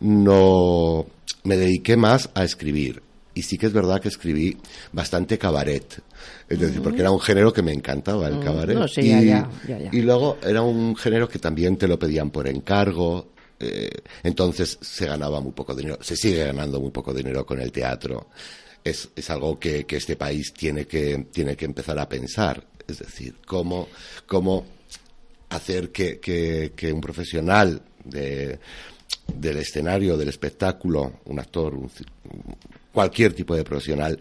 no. 0.00 1.06
Me 1.44 1.58
dediqué 1.58 1.98
más 1.98 2.30
a 2.32 2.44
escribir 2.44 3.02
y 3.34 3.42
sí 3.42 3.56
que 3.58 3.66
es 3.66 3.72
verdad 3.72 4.00
que 4.00 4.08
escribí 4.08 4.56
bastante 4.92 5.38
cabaret. 5.38 6.02
Es 6.48 6.58
decir, 6.58 6.82
porque 6.82 7.00
era 7.00 7.10
un 7.10 7.20
género 7.20 7.52
que 7.52 7.62
me 7.62 7.72
encantaba, 7.72 8.28
el 8.28 8.40
cabaret. 8.40 8.78
y, 8.96 10.02
luego 10.02 10.38
era 10.42 10.62
un 10.62 10.96
género 10.96 11.28
que 11.28 11.38
también 11.38 11.76
te 11.76 11.88
lo 11.88 11.98
pedían 11.98 12.30
por 12.30 12.48
encargo. 12.48 13.32
Eh, 13.58 13.90
entonces 14.22 14.78
se 14.80 15.06
ganaba 15.06 15.40
muy 15.40 15.52
poco 15.52 15.74
dinero, 15.74 15.98
se 16.00 16.16
sigue 16.16 16.44
ganando 16.46 16.80
muy 16.80 16.90
poco 16.90 17.12
dinero 17.12 17.44
con 17.44 17.60
el 17.60 17.70
teatro. 17.70 18.28
Es, 18.82 19.10
es 19.14 19.30
algo 19.30 19.58
que, 19.58 19.84
que, 19.84 19.96
este 19.96 20.16
país 20.16 20.52
tiene 20.54 20.86
que, 20.86 21.26
tiene 21.30 21.56
que 21.56 21.66
empezar 21.66 21.98
a 21.98 22.08
pensar. 22.08 22.66
Es 22.88 22.98
decir, 22.98 23.36
cómo, 23.46 23.88
cómo 24.26 24.64
hacer 25.50 25.90
que, 25.90 26.18
que 26.18 26.92
un 26.92 27.00
profesional 27.00 27.82
de, 28.04 28.58
del 29.34 29.58
escenario, 29.58 30.16
del 30.16 30.28
espectáculo, 30.28 31.20
un 31.26 31.38
actor, 31.38 31.74
un, 31.74 31.90
cualquier 32.92 33.32
tipo 33.32 33.54
de 33.54 33.64
profesional 33.64 34.18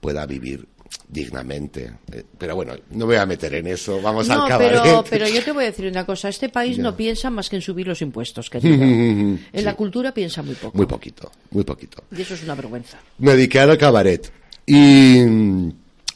pueda 0.00 0.26
vivir 0.26 0.66
dignamente. 1.08 1.92
Eh, 2.12 2.24
pero 2.38 2.54
bueno, 2.56 2.74
no 2.90 3.06
voy 3.06 3.16
a 3.16 3.26
meter 3.26 3.54
en 3.54 3.66
eso, 3.66 4.00
vamos 4.00 4.28
al 4.30 4.48
cabaret. 4.48 4.80
Pero, 4.82 5.04
pero 5.08 5.28
yo 5.28 5.42
te 5.42 5.52
voy 5.52 5.64
a 5.64 5.66
decir 5.68 5.86
una 5.86 6.04
cosa, 6.04 6.28
este 6.28 6.48
país 6.48 6.78
no 6.78 6.96
piensa 6.96 7.30
más 7.30 7.48
que 7.48 7.56
en 7.56 7.62
subir 7.62 7.86
los 7.86 8.02
impuestos, 8.02 8.50
querido. 8.50 8.74
en 8.82 9.64
la 9.64 9.74
cultura 9.74 10.12
piensa 10.12 10.42
muy 10.42 10.54
poco. 10.54 10.76
Muy 10.76 10.86
poquito, 10.86 11.30
muy 11.50 11.64
poquito. 11.64 12.04
Y 12.16 12.22
eso 12.22 12.34
es 12.34 12.42
una 12.42 12.54
vergüenza. 12.54 12.98
Me 13.18 13.32
dediqué 13.32 13.60
al 13.60 13.76
cabaret 13.78 14.30
y, 14.64 15.20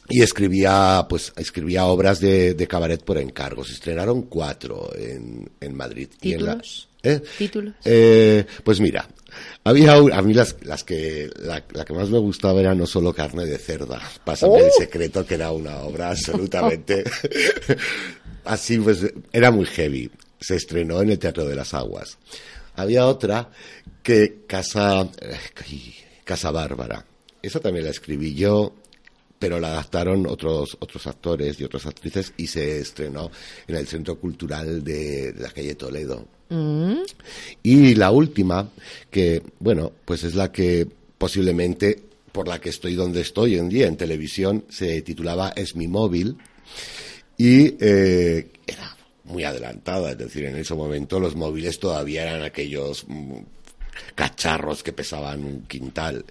y 0.09 0.21
escribía, 0.21 1.05
pues, 1.09 1.33
escribía 1.37 1.85
obras 1.85 2.19
de, 2.19 2.53
de 2.53 2.67
cabaret 2.67 3.03
por 3.03 3.17
encargo. 3.17 3.63
Se 3.63 3.73
estrenaron 3.73 4.23
cuatro 4.23 4.89
en, 4.95 5.49
en 5.59 5.75
Madrid. 5.75 6.09
¿Títulos? 6.19 6.87
Y 6.87 6.90
en 6.90 6.90
¿Eh? 7.03 7.21
¿Títulos? 7.37 7.73
Eh, 7.83 8.45
pues 8.63 8.79
mira, 8.79 9.07
había 9.63 9.93
a 9.93 10.21
mí 10.21 10.33
las, 10.33 10.55
las 10.63 10.83
que 10.83 11.29
la, 11.39 11.61
que 11.61 11.93
más 11.93 12.09
me 12.09 12.19
gustaba 12.19 12.59
era 12.59 12.75
no 12.75 12.85
solo 12.85 13.13
carne 13.13 13.45
de 13.45 13.57
cerda, 13.57 14.01
pásame 14.23 14.57
el 14.57 14.65
¡Oh! 14.65 14.79
secreto 14.79 15.25
que 15.25 15.35
era 15.35 15.51
una 15.51 15.79
obra 15.79 16.09
absolutamente 16.09 17.03
así 18.45 18.77
pues 18.77 19.05
era 19.31 19.51
muy 19.51 19.65
heavy. 19.65 20.09
Se 20.39 20.55
estrenó 20.55 21.01
en 21.01 21.11
el 21.11 21.19
Teatro 21.19 21.45
de 21.45 21.55
las 21.55 21.73
Aguas. 21.75 22.17
Había 22.75 23.05
otra 23.05 23.51
que 24.01 24.41
Casa 24.47 25.07
Casa 26.23 26.51
Bárbara. 26.51 27.05
Esa 27.41 27.59
también 27.59 27.85
la 27.85 27.91
escribí 27.91 28.33
yo, 28.33 28.73
pero 29.37 29.59
la 29.59 29.69
adaptaron 29.69 30.25
otros 30.27 30.77
otros 30.79 31.05
actores 31.07 31.59
y 31.59 31.63
otras 31.63 31.85
actrices 31.85 32.33
y 32.37 32.47
se 32.47 32.79
estrenó 32.79 33.29
en 33.67 33.75
el 33.75 33.87
Centro 33.87 34.19
Cultural 34.19 34.83
de 34.83 35.33
la 35.37 35.51
calle 35.51 35.75
Toledo 35.75 36.27
y 37.63 37.95
la 37.95 38.11
última, 38.11 38.69
que, 39.09 39.41
bueno, 39.59 39.91
pues 40.05 40.23
es 40.23 40.35
la 40.35 40.51
que 40.51 40.87
posiblemente 41.17 42.11
por 42.31 42.47
la 42.47 42.59
que 42.59 42.69
estoy 42.69 42.95
donde 42.95 43.21
estoy 43.21 43.57
en 43.57 43.69
día 43.69 43.87
en 43.87 43.97
televisión, 43.97 44.65
se 44.69 45.01
titulaba 45.01 45.53
Es 45.55 45.75
mi 45.75 45.87
móvil 45.87 46.37
y 47.37 47.75
eh, 47.79 48.47
era 48.65 48.95
muy 49.25 49.43
adelantada, 49.43 50.11
es 50.11 50.17
decir, 50.17 50.45
en 50.45 50.57
ese 50.57 50.73
momento 50.75 51.19
los 51.19 51.35
móviles 51.35 51.79
todavía 51.79 52.23
eran 52.23 52.43
aquellos 52.43 53.05
mm, 53.07 53.37
cacharros 54.15 54.83
que 54.83 54.93
pesaban 54.93 55.43
un 55.43 55.61
quintal. 55.63 56.25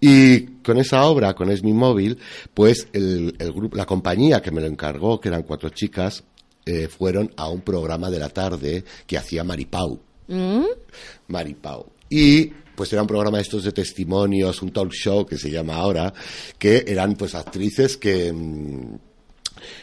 Y 0.00 0.46
con 0.62 0.78
esa 0.78 1.04
obra, 1.04 1.34
con 1.34 1.50
Es 1.50 1.62
mi 1.62 1.72
móvil, 1.72 2.18
pues 2.54 2.88
el, 2.92 3.36
el 3.38 3.52
grupo, 3.52 3.76
la 3.76 3.86
compañía 3.86 4.42
que 4.42 4.50
me 4.50 4.60
lo 4.60 4.66
encargó, 4.66 5.20
que 5.20 5.28
eran 5.28 5.42
cuatro 5.42 5.70
chicas, 5.70 6.24
eh, 6.70 6.88
fueron 6.88 7.32
a 7.36 7.48
un 7.48 7.62
programa 7.62 8.10
de 8.10 8.18
la 8.20 8.28
tarde 8.28 8.84
que 9.06 9.18
hacía 9.18 9.42
Maripau. 9.42 10.00
¿Mm? 10.28 10.64
Maripau. 11.26 11.86
Y 12.08 12.46
pues 12.76 12.92
era 12.92 13.02
un 13.02 13.08
programa 13.08 13.38
de 13.38 13.42
estos 13.42 13.64
de 13.64 13.72
testimonios, 13.72 14.62
un 14.62 14.72
talk 14.72 14.92
show 14.92 15.26
que 15.26 15.36
se 15.36 15.50
llama 15.50 15.74
ahora, 15.74 16.14
que 16.58 16.84
eran 16.86 17.16
pues 17.16 17.34
actrices 17.34 17.96
que, 17.96 18.32
mm, 18.32 18.94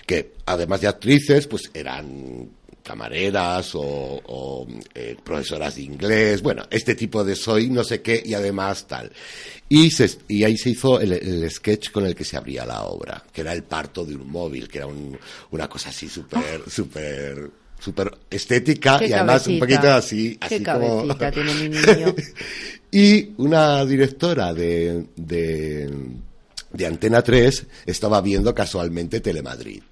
que 0.05 0.33
además 0.45 0.81
de 0.81 0.87
actrices, 0.87 1.45
pues 1.45 1.69
eran 1.73 2.49
camareras 2.87 3.71
o, 3.73 4.65
eh, 4.95 5.17
profesoras 5.21 5.75
de 5.75 5.81
inglés, 5.81 6.41
bueno, 6.41 6.63
este 6.69 6.95
tipo 6.95 7.21
de 7.21 7.35
soy 7.35 7.69
no 7.69 7.83
sé 7.83 8.01
qué 8.01 8.23
y 8.23 8.33
además 8.33 8.87
tal. 8.87 9.11
Y, 9.67 9.91
y 10.29 10.43
ahí 10.45 10.57
se 10.57 10.69
hizo 10.69 11.01
el, 11.01 11.51
sketch 11.51 11.91
con 11.91 12.05
el 12.05 12.15
que 12.15 12.23
se 12.23 12.37
abría 12.37 12.65
la 12.65 12.83
obra, 12.83 13.21
que 13.33 13.41
era 13.41 13.51
el 13.51 13.63
parto 13.63 14.05
de 14.05 14.15
un 14.15 14.31
móvil, 14.31 14.69
que 14.69 14.77
era 14.77 14.87
una 15.51 15.67
cosa 15.67 15.89
así 15.89 16.07
súper, 16.07 16.61
ah. 16.65 16.69
súper 16.69 17.51
súper 17.79 18.11
estética 18.31 18.99
y 19.05 19.13
además 19.13 19.45
un 19.45 19.59
poquito 19.59 19.91
así, 19.91 20.35
así 20.41 20.63
como... 20.63 21.15
tiene 21.15 21.53
mi 21.53 21.69
niño. 21.69 22.15
y 22.91 23.33
una 23.37 23.85
directora 23.85 24.51
de, 24.51 25.05
de, 25.15 25.93
de 26.71 26.85
Antena 26.87 27.21
3 27.21 27.67
estaba 27.85 28.19
viendo 28.21 28.55
casualmente 28.55 29.19
Telemadrid 29.19 29.83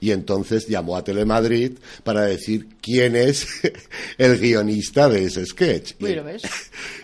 y 0.00 0.12
entonces 0.12 0.66
llamó 0.66 0.96
a 0.96 1.04
Telemadrid 1.04 1.72
para 2.02 2.22
decir 2.22 2.66
quién 2.80 3.14
es 3.14 3.46
el 4.18 4.38
guionista 4.38 5.08
de 5.08 5.24
ese 5.24 5.46
sketch. 5.46 5.94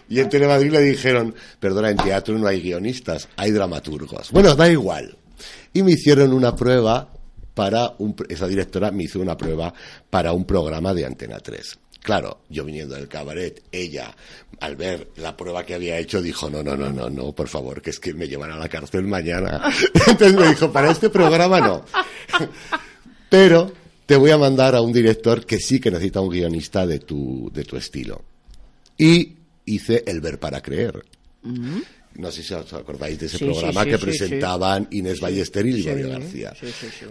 Y 0.09 0.20
en 0.20 0.28
Telemadrid 0.28 0.70
le 0.70 0.82
dijeron, 0.82 1.34
perdona, 1.59 1.90
en 1.90 1.97
teatro 1.97 2.38
no 2.38 2.47
hay 2.47 2.61
guionistas, 2.61 3.28
hay 3.34 3.51
dramaturgos. 3.51 4.30
Bueno, 4.30 4.55
da 4.55 4.70
igual. 4.70 5.16
Y 5.72 5.82
me 5.82 5.90
hicieron 5.90 6.32
una 6.32 6.55
prueba 6.55 7.12
para 7.55 7.94
un, 7.99 8.14
esa 8.28 8.47
directora 8.47 8.92
me 8.92 9.03
hizo 9.03 9.18
una 9.18 9.36
prueba 9.36 9.74
para 10.09 10.32
un 10.32 10.44
programa 10.44 10.94
de 10.94 11.07
Antena 11.07 11.40
3. 11.40 11.78
Claro, 12.07 12.42
yo 12.49 12.64
viniendo 12.64 12.94
del 12.94 13.09
cabaret, 13.09 13.64
ella, 13.72 14.14
al 14.61 14.76
ver 14.76 15.09
la 15.16 15.36
prueba 15.36 15.66
que 15.66 15.74
había 15.74 15.99
hecho, 15.99 16.22
dijo, 16.22 16.49
no, 16.49 16.62
no, 16.62 16.76
no, 16.76 16.92
no, 16.92 17.11
no, 17.11 17.32
por 17.32 17.49
favor, 17.49 17.82
que 17.82 17.90
es 17.90 17.99
que 17.99 18.14
me 18.14 18.28
llevan 18.28 18.53
a 18.53 18.59
la 18.59 18.68
cárcel 18.68 19.03
mañana. 19.09 19.61
Entonces 20.07 20.34
me 20.34 20.47
dijo, 20.47 20.70
para 20.70 20.92
este 20.92 21.11
programa 21.11 21.59
no. 21.61 21.84
Pero 23.29 23.72
te 24.07 24.16
voy 24.16 24.31
a 24.31 24.39
mandar 24.39 24.74
a 24.74 24.81
un 24.81 24.93
director 24.93 25.45
que 25.45 25.59
sí 25.59 25.81
que 25.81 25.91
necesita 25.91 26.20
un 26.20 26.31
guionista 26.31 26.87
de 26.87 27.01
tu, 27.01 27.51
de 27.53 27.64
tu 27.64 27.77
estilo. 27.77 28.24
Y 28.97 29.35
hice 29.66 30.05
El 30.07 30.20
Ver 30.20 30.39
para 30.39 30.62
Creer. 30.62 31.05
Mm. 31.43 31.81
No 32.18 32.31
sé 32.31 32.43
si 32.43 32.55
os 32.55 32.72
acordáis 32.72 33.18
de 33.18 33.27
ese 33.27 33.39
programa 33.39 33.85
que 33.85 33.99
presentaban 33.99 34.89
Inés 34.91 35.20
Ballester 35.20 35.66
y 35.66 35.72
Liborio 35.72 36.09
García. 36.11 36.55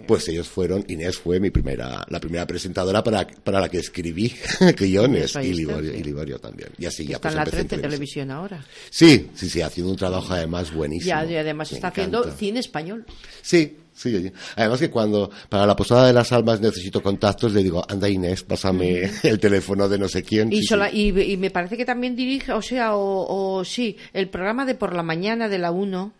Pues 0.06 0.28
ellos 0.28 0.48
fueron, 0.48 0.84
Inés 0.88 1.16
fue 1.16 1.38
mi 1.38 1.50
primera, 1.50 2.04
la 2.08 2.18
primera 2.18 2.46
presentadora 2.46 3.04
para, 3.04 3.26
para 3.26 3.60
la 3.60 3.68
que 3.68 3.78
escribí 3.78 4.34
guiones 4.76 5.36
y 5.36 5.52
Liborio, 5.52 5.94
y 5.94 6.02
Liborio, 6.02 6.38
también. 6.38 6.70
Y 6.78 6.86
así 6.86 7.06
ya 7.06 7.16
está 7.16 7.28
pues, 7.28 7.34
en 7.34 7.38
la 7.38 7.44
30 7.44 7.80
televisión 7.80 8.30
ahora. 8.30 8.64
Sí, 8.90 9.30
sí, 9.34 9.48
sí, 9.48 9.60
haciendo 9.60 9.92
un 9.92 9.96
trabajo 9.96 10.32
además 10.32 10.72
buenísimo. 10.72 11.08
Ya, 11.08 11.24
y 11.24 11.36
además 11.36 11.70
está 11.70 11.88
haciendo 11.88 12.28
cine 12.32 12.58
español. 12.58 13.06
Sí, 13.42 13.76
Sí, 13.96 14.30
además 14.56 14.78
que 14.78 14.90
cuando 14.90 15.30
para 15.48 15.64
la 15.66 15.74
Posada 15.74 16.06
de 16.06 16.12
las 16.12 16.30
Almas 16.30 16.60
necesito 16.60 17.02
contactos, 17.02 17.54
le 17.54 17.62
digo, 17.62 17.82
anda 17.88 18.10
Inés, 18.10 18.42
pásame 18.42 19.10
el 19.22 19.40
teléfono 19.40 19.88
de 19.88 19.98
no 19.98 20.06
sé 20.06 20.22
quién. 20.22 20.52
Y, 20.52 20.60
y, 20.92 21.36
me 21.38 21.50
parece 21.50 21.78
que 21.78 21.86
también 21.86 22.14
dirige, 22.14 22.52
o 22.52 22.60
sea, 22.60 22.90
o, 22.94 23.64
sí, 23.64 23.96
el 24.12 24.28
programa 24.28 24.66
de 24.66 24.74
por 24.74 24.94
la 24.94 25.02
mañana 25.02 25.48
de 25.48 25.58
la 25.58 25.70
1. 25.70 26.12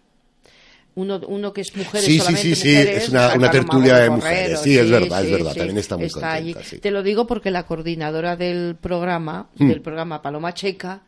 Uno, 0.94 1.20
uno 1.28 1.52
que 1.52 1.60
es 1.60 1.76
mujeres 1.76 2.06
sí, 2.06 2.16
solamente 2.16 2.42
sí, 2.42 2.54
sí, 2.54 2.62
sí, 2.62 2.74
es 2.74 3.10
una, 3.10 3.50
tertulia 3.50 3.98
de 3.98 4.08
mujeres. 4.08 4.60
Sí, 4.60 4.78
es 4.78 4.90
verdad, 4.90 5.22
es 5.22 5.30
verdad, 5.30 5.54
también 5.54 5.76
está 5.76 5.98
muy 5.98 6.08
contenta. 6.08 6.60
Te 6.80 6.90
lo 6.90 7.02
digo 7.02 7.26
porque 7.26 7.50
la 7.50 7.66
coordinadora 7.66 8.34
del 8.36 8.76
programa, 8.80 9.50
hmm. 9.58 9.68
del 9.68 9.82
programa 9.82 10.22
Paloma 10.22 10.54
Checa, 10.54 11.02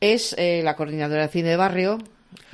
es 0.00 0.36
eh, 0.38 0.60
la 0.62 0.76
coordinadora 0.76 1.22
de 1.22 1.28
cine 1.32 1.48
de 1.48 1.56
barrio, 1.56 1.98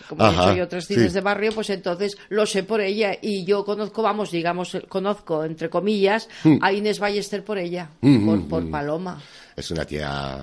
como 0.08 0.26
he 0.26 0.30
dicho, 0.30 0.64
otros 0.64 0.86
cines 0.86 1.12
de 1.12 1.20
barrio, 1.20 1.52
pues 1.52 1.70
entonces 1.70 2.16
lo 2.28 2.46
sé 2.46 2.62
por 2.62 2.80
ella 2.80 3.16
y 3.20 3.44
yo 3.44 3.64
conozco, 3.64 4.02
vamos, 4.02 4.30
digamos, 4.30 4.76
conozco, 4.88 5.44
entre 5.44 5.70
comillas, 5.70 6.28
hmm. 6.44 6.58
a 6.60 6.72
Inés 6.72 6.98
Ballester 6.98 7.44
por 7.44 7.58
ella, 7.58 7.90
hmm, 8.00 8.48
por, 8.48 8.62
hmm, 8.62 8.70
Paloma. 8.70 9.22
Es 9.56 9.70
una 9.70 9.84
tía 9.84 10.42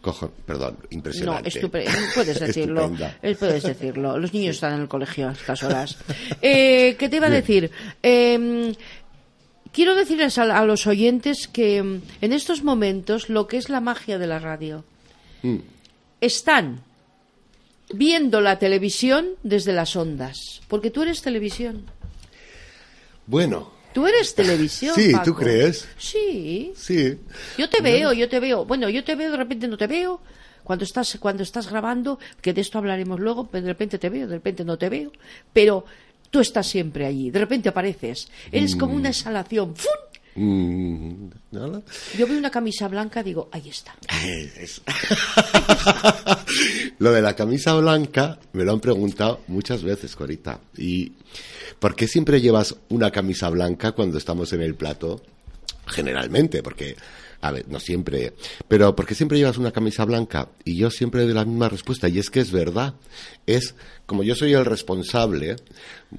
Cojo, 0.00 0.30
perdón, 0.46 0.76
impresionante. 0.90 1.60
No, 1.60 1.70
puedes 1.70 2.40
decirlo. 2.40 2.92
puedes 3.38 3.62
decirlo. 3.62 4.18
Los 4.18 4.32
niños 4.32 4.56
están 4.56 4.74
en 4.74 4.82
el 4.82 4.88
colegio 4.88 5.28
a 5.28 5.32
estas 5.32 5.62
horas. 5.62 5.96
Eh, 6.40 6.96
¿Qué 6.98 7.08
te 7.08 7.16
iba 7.16 7.26
a 7.26 7.30
decir? 7.30 7.70
Em, 8.02 8.74
quiero 9.72 9.94
decirles 9.94 10.38
a, 10.38 10.64
los 10.64 10.86
oyentes 10.86 11.48
que 11.48 11.78
em, 11.78 12.00
en 12.20 12.32
estos 12.32 12.62
momentos 12.62 13.28
lo 13.28 13.46
que 13.46 13.56
es 13.56 13.68
la 13.68 13.80
magia 13.80 14.18
de 14.18 14.26
la 14.26 14.38
radio 14.38 14.84
están 16.20 16.82
viendo 17.92 18.40
la 18.40 18.58
televisión 18.58 19.30
desde 19.42 19.72
las 19.72 19.96
ondas, 19.96 20.60
porque 20.68 20.90
tú 20.90 21.02
eres 21.02 21.22
televisión. 21.22 21.84
Bueno. 23.26 23.72
Tú 23.92 24.06
eres 24.06 24.34
televisión. 24.34 24.94
Sí, 24.96 25.12
¿tú 25.24 25.34
crees? 25.34 25.88
Sí. 25.98 26.72
Sí. 26.76 27.18
Yo 27.56 27.68
te 27.68 27.80
veo, 27.80 28.12
yo 28.12 28.28
te 28.28 28.40
veo. 28.40 28.64
Bueno, 28.64 28.88
yo 28.88 29.02
te 29.04 29.14
veo, 29.14 29.30
de 29.30 29.36
repente 29.36 29.68
no 29.68 29.76
te 29.76 29.86
veo. 29.86 30.20
Cuando 30.62 30.84
estás, 30.84 31.16
cuando 31.18 31.42
estás 31.42 31.70
grabando, 31.70 32.18
que 32.42 32.52
de 32.52 32.60
esto 32.60 32.78
hablaremos 32.78 33.18
luego, 33.18 33.48
de 33.50 33.62
repente 33.62 33.98
te 33.98 34.10
veo, 34.10 34.26
de 34.26 34.34
repente 34.34 34.64
no 34.64 34.76
te 34.76 34.88
veo. 34.88 35.12
Pero 35.52 35.84
tú 36.30 36.40
estás 36.40 36.66
siempre 36.66 37.06
allí, 37.06 37.30
de 37.30 37.38
repente 37.38 37.70
apareces. 37.70 38.28
Eres 38.52 38.76
como 38.76 38.94
una 38.94 39.08
mm. 39.08 39.12
exhalación. 39.12 39.74
¡Fum! 39.74 40.07
Mm, 40.40 41.30
Yo 42.16 42.28
veo 42.28 42.38
una 42.38 42.50
camisa 42.50 42.86
blanca, 42.86 43.24
digo, 43.24 43.48
ahí 43.50 43.68
está. 43.68 43.96
lo 47.00 47.10
de 47.10 47.22
la 47.22 47.34
camisa 47.34 47.74
blanca 47.74 48.38
me 48.52 48.64
lo 48.64 48.72
han 48.72 48.80
preguntado 48.80 49.40
muchas 49.48 49.82
veces, 49.82 50.14
Corita. 50.14 50.60
¿Y 50.76 51.12
por 51.80 51.96
qué 51.96 52.06
siempre 52.06 52.40
llevas 52.40 52.76
una 52.88 53.10
camisa 53.10 53.48
blanca 53.48 53.92
cuando 53.92 54.16
estamos 54.16 54.52
en 54.52 54.62
el 54.62 54.76
plato? 54.76 55.20
Generalmente, 55.86 56.62
porque 56.62 56.94
a 57.40 57.50
ver, 57.50 57.66
no 57.68 57.80
siempre, 57.80 58.34
pero 58.68 58.94
¿por 58.94 59.06
qué 59.06 59.14
siempre 59.14 59.38
llevas 59.38 59.58
una 59.58 59.72
camisa 59.72 60.04
blanca? 60.04 60.48
Y 60.64 60.76
yo 60.76 60.90
siempre 60.90 61.22
doy 61.22 61.34
la 61.34 61.44
misma 61.44 61.68
respuesta, 61.68 62.08
y 62.08 62.18
es 62.18 62.30
que 62.30 62.40
es 62.40 62.52
verdad. 62.52 62.94
Es, 63.46 63.74
como 64.08 64.22
yo 64.22 64.34
soy 64.34 64.54
el 64.54 64.64
responsable, 64.64 65.56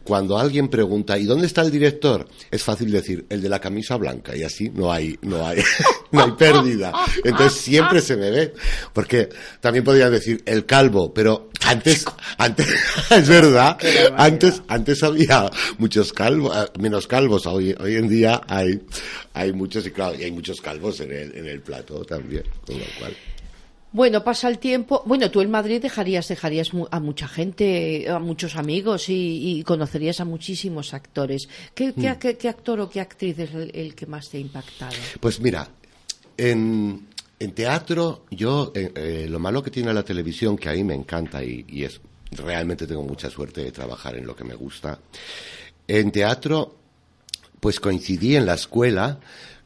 cuando 0.03 0.37
alguien 0.37 0.67
pregunta, 0.67 1.17
¿y 1.17 1.25
dónde 1.25 1.47
está 1.47 1.63
el 1.63 1.71
director? 1.71 2.27
Es 2.51 2.61
fácil 2.61 2.91
decir, 2.91 3.25
el 3.29 3.41
de 3.41 3.49
la 3.49 3.59
camisa 3.59 3.95
blanca, 3.95 4.37
y 4.37 4.43
así 4.43 4.69
no 4.69 4.93
hay, 4.93 5.17
no 5.23 5.43
hay, 5.43 5.57
no 6.11 6.23
hay 6.23 6.31
pérdida. 6.33 6.93
Entonces 7.23 7.59
siempre 7.59 7.99
se 8.01 8.15
me 8.15 8.29
ve. 8.29 8.53
Porque 8.93 9.29
también 9.59 9.83
podría 9.83 10.07
decir, 10.11 10.43
el 10.45 10.67
calvo, 10.67 11.11
pero 11.11 11.49
antes, 11.65 12.05
antes, 12.37 12.67
es 13.09 13.27
verdad, 13.27 13.75
antes, 14.15 14.61
antes 14.67 15.01
había 15.01 15.49
muchos 15.79 16.13
calvos, 16.13 16.55
eh, 16.55 16.69
menos 16.79 17.07
calvos, 17.07 17.47
hoy, 17.47 17.75
hoy 17.79 17.95
en 17.95 18.07
día 18.07 18.39
hay, 18.47 18.79
hay 19.33 19.51
muchos, 19.51 19.83
y 19.87 19.89
claro, 19.89 20.15
y 20.15 20.25
hay 20.25 20.31
muchos 20.31 20.61
calvos 20.61 20.99
en 20.99 21.11
el, 21.11 21.35
en 21.35 21.47
el 21.47 21.61
plato 21.61 22.05
también, 22.05 22.43
con 22.67 22.77
lo 22.77 22.85
cual. 22.99 23.15
Bueno, 23.91 24.23
pasa 24.23 24.47
el 24.49 24.59
tiempo. 24.59 25.01
Bueno, 25.05 25.31
tú 25.31 25.41
en 25.41 25.49
Madrid 25.49 25.81
dejarías, 25.81 26.27
dejarías 26.27 26.71
a 26.91 26.99
mucha 26.99 27.27
gente, 27.27 28.07
a 28.07 28.19
muchos 28.19 28.55
amigos 28.55 29.05
y, 29.09 29.63
conocerías 29.65 30.19
a 30.19 30.25
muchísimos 30.25 30.93
actores. 30.93 31.49
¿Qué, 31.73 31.93
qué, 31.93 32.09
hmm. 32.09 32.47
actor 32.47 32.79
o 32.81 32.89
qué 32.89 33.01
actriz 33.01 33.39
es 33.39 33.49
el, 33.53 33.95
que 33.95 34.05
más 34.05 34.29
te 34.29 34.37
ha 34.37 34.41
impactado? 34.41 34.93
Pues 35.19 35.39
mira, 35.39 35.67
en, 36.37 37.07
en 37.39 37.51
teatro, 37.53 38.25
yo, 38.29 38.71
eh, 38.75 38.91
eh, 38.93 39.27
lo 39.27 39.39
malo 39.39 39.63
que 39.63 39.71
tiene 39.71 39.91
la 39.91 40.03
televisión, 40.03 40.55
que 40.55 40.69
a 40.69 40.73
mí 40.73 40.83
me 40.83 40.93
encanta 40.93 41.43
y, 41.43 41.65
y, 41.67 41.83
es 41.83 41.99
realmente 42.31 42.85
tengo 42.85 43.01
mucha 43.01 43.29
suerte 43.31 43.63
de 43.63 43.71
trabajar 43.71 44.15
en 44.15 44.27
lo 44.27 44.35
que 44.35 44.43
me 44.43 44.53
gusta. 44.53 44.99
En 45.87 46.11
teatro, 46.11 46.75
pues 47.59 47.79
coincidí 47.79 48.35
en 48.35 48.45
la 48.45 48.53
escuela 48.53 49.19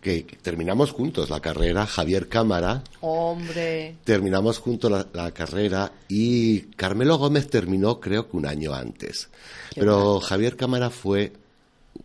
que 0.03 0.37
terminamos 0.41 0.91
juntos 0.91 1.29
la 1.29 1.39
carrera, 1.39 1.87
Javier 1.87 2.27
Cámara. 2.27 2.83
Hombre. 2.99 3.95
Terminamos 4.03 4.59
juntos 4.59 4.91
la, 5.13 5.31
carrera 5.31 5.93
y 6.09 6.61
Carmelo 6.75 7.17
Gómez 7.17 7.47
terminó 7.47 7.99
creo 8.01 8.29
que 8.29 8.37
un 8.37 8.45
año 8.45 8.73
antes. 8.73 9.29
Pero 9.73 10.19
Javier 10.19 10.57
Cámara 10.57 10.89
fue, 10.89 11.31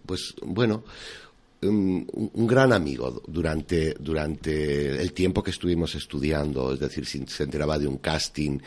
pues 0.06 0.34
bueno, 0.42 0.84
un, 1.62 2.06
gran 2.46 2.72
amigo 2.72 3.22
durante, 3.26 3.94
durante 3.98 5.00
el 5.00 5.12
tiempo 5.12 5.42
que 5.42 5.50
estuvimos 5.50 5.94
estudiando, 5.94 6.72
es 6.72 6.80
decir, 6.80 7.04
si 7.04 7.24
se 7.26 7.44
enteraba 7.44 7.78
de 7.78 7.86
un 7.86 7.98
casting, 7.98 8.58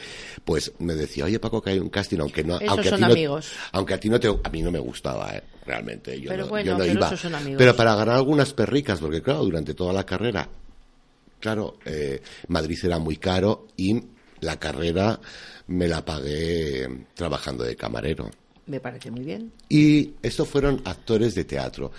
pues 0.44 0.74
me 0.80 0.96
decía, 0.96 1.26
oye 1.26 1.39
Paco, 1.39 1.62
que 1.62 1.72
hay 1.72 1.80
un 1.80 1.89
casting, 1.89 2.20
aunque 2.20 2.44
no, 2.44 2.60
aunque 2.68 2.89
a 2.89 2.96
ti 2.96 3.02
no, 3.02 3.39
aunque 3.72 3.94
a 3.94 4.00
ti 4.00 4.10
no 4.10 4.20
te, 4.20 4.28
a 4.28 4.50
mí 4.50 4.62
no 4.62 4.72
me 4.72 4.80
gustaba, 4.80 5.36
¿eh? 5.36 5.44
realmente, 5.66 6.20
yo 6.20 6.30
pero 6.30 6.48
no, 6.48 6.62
yo 6.62 6.78
no 6.78 6.86
iba, 6.86 7.12
pero 7.58 7.76
para 7.76 7.96
ganar 7.96 8.16
algunas 8.16 8.54
perricas, 8.54 9.00
porque 9.00 9.22
claro, 9.22 9.46
durante 9.46 9.74
toda 9.74 9.94
la 9.94 10.06
carrera, 10.06 10.50
claro, 11.39 11.78
eh, 11.86 12.22
Madrid 12.48 12.78
era 12.84 13.00
muy 13.00 13.18
caro 13.18 13.68
y 13.78 14.02
la 14.42 14.60
carrera 14.60 15.20
me 15.68 15.88
la 15.88 16.04
pagué 16.04 17.06
trabajando 17.14 17.64
de 17.64 17.76
camarero. 17.76 18.30
Me 18.68 18.80
parece 18.80 19.09
muy 19.09 19.24
bien. 19.24 19.51
Y 19.70 20.14
estos 20.22 20.47
fueron 20.47 20.82
actores 20.86 21.34
de 21.34 21.45
teatro, 21.45 21.91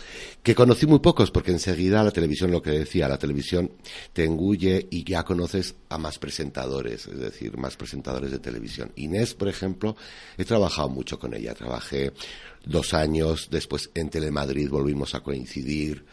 que 0.43 0.55
conocí 0.55 0.87
muy 0.87 1.01
pocos, 1.01 1.31
porque 1.31 1.51
enseguida 1.51 2.05
la 2.05 2.13
televisión, 2.13 2.51
lo 2.51 2.63
que 2.63 2.71
decía, 2.71 3.09
la 3.09 3.19
televisión 3.19 3.73
te 4.13 4.25
engulle 4.25 4.87
y 4.91 5.05
ya 5.05 5.25
conoces 5.25 5.75
a 5.89 5.99
más 5.99 6.19
presentadores, 6.19 7.07
es 7.09 7.19
decir, 7.19 7.57
más 7.59 7.77
presentadores 7.77 8.31
de 8.31 8.39
televisión. 8.39 8.93
Inés, 8.97 9.35
por 9.35 9.49
ejemplo, 9.49 9.97
he 10.39 10.45
trabajado 10.45 10.89
mucho 10.89 11.19
con 11.19 11.35
ella, 11.35 11.53
trabajé 11.55 12.13
dos 12.65 12.95
años, 12.95 13.49
después 13.51 13.91
en 13.95 14.09
Telemadrid 14.09 14.71
volvimos 14.71 15.15
a 15.15 15.21
coincidir 15.21 16.05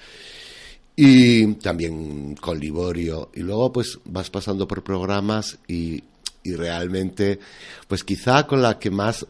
y 1.01 1.53
también 1.55 2.35
con 2.35 2.59
Liborio 2.59 3.31
y 3.33 3.39
luego 3.39 3.71
pues 3.71 3.99
vas 4.03 4.29
pasando 4.29 4.67
por 4.67 4.83
programas 4.83 5.57
y, 5.65 6.03
y 6.43 6.55
realmente 6.55 7.39
pues 7.87 8.03
quizá 8.03 8.45
con 8.45 8.61
la 8.61 8.77
que 8.79 8.91
más 8.91 9.25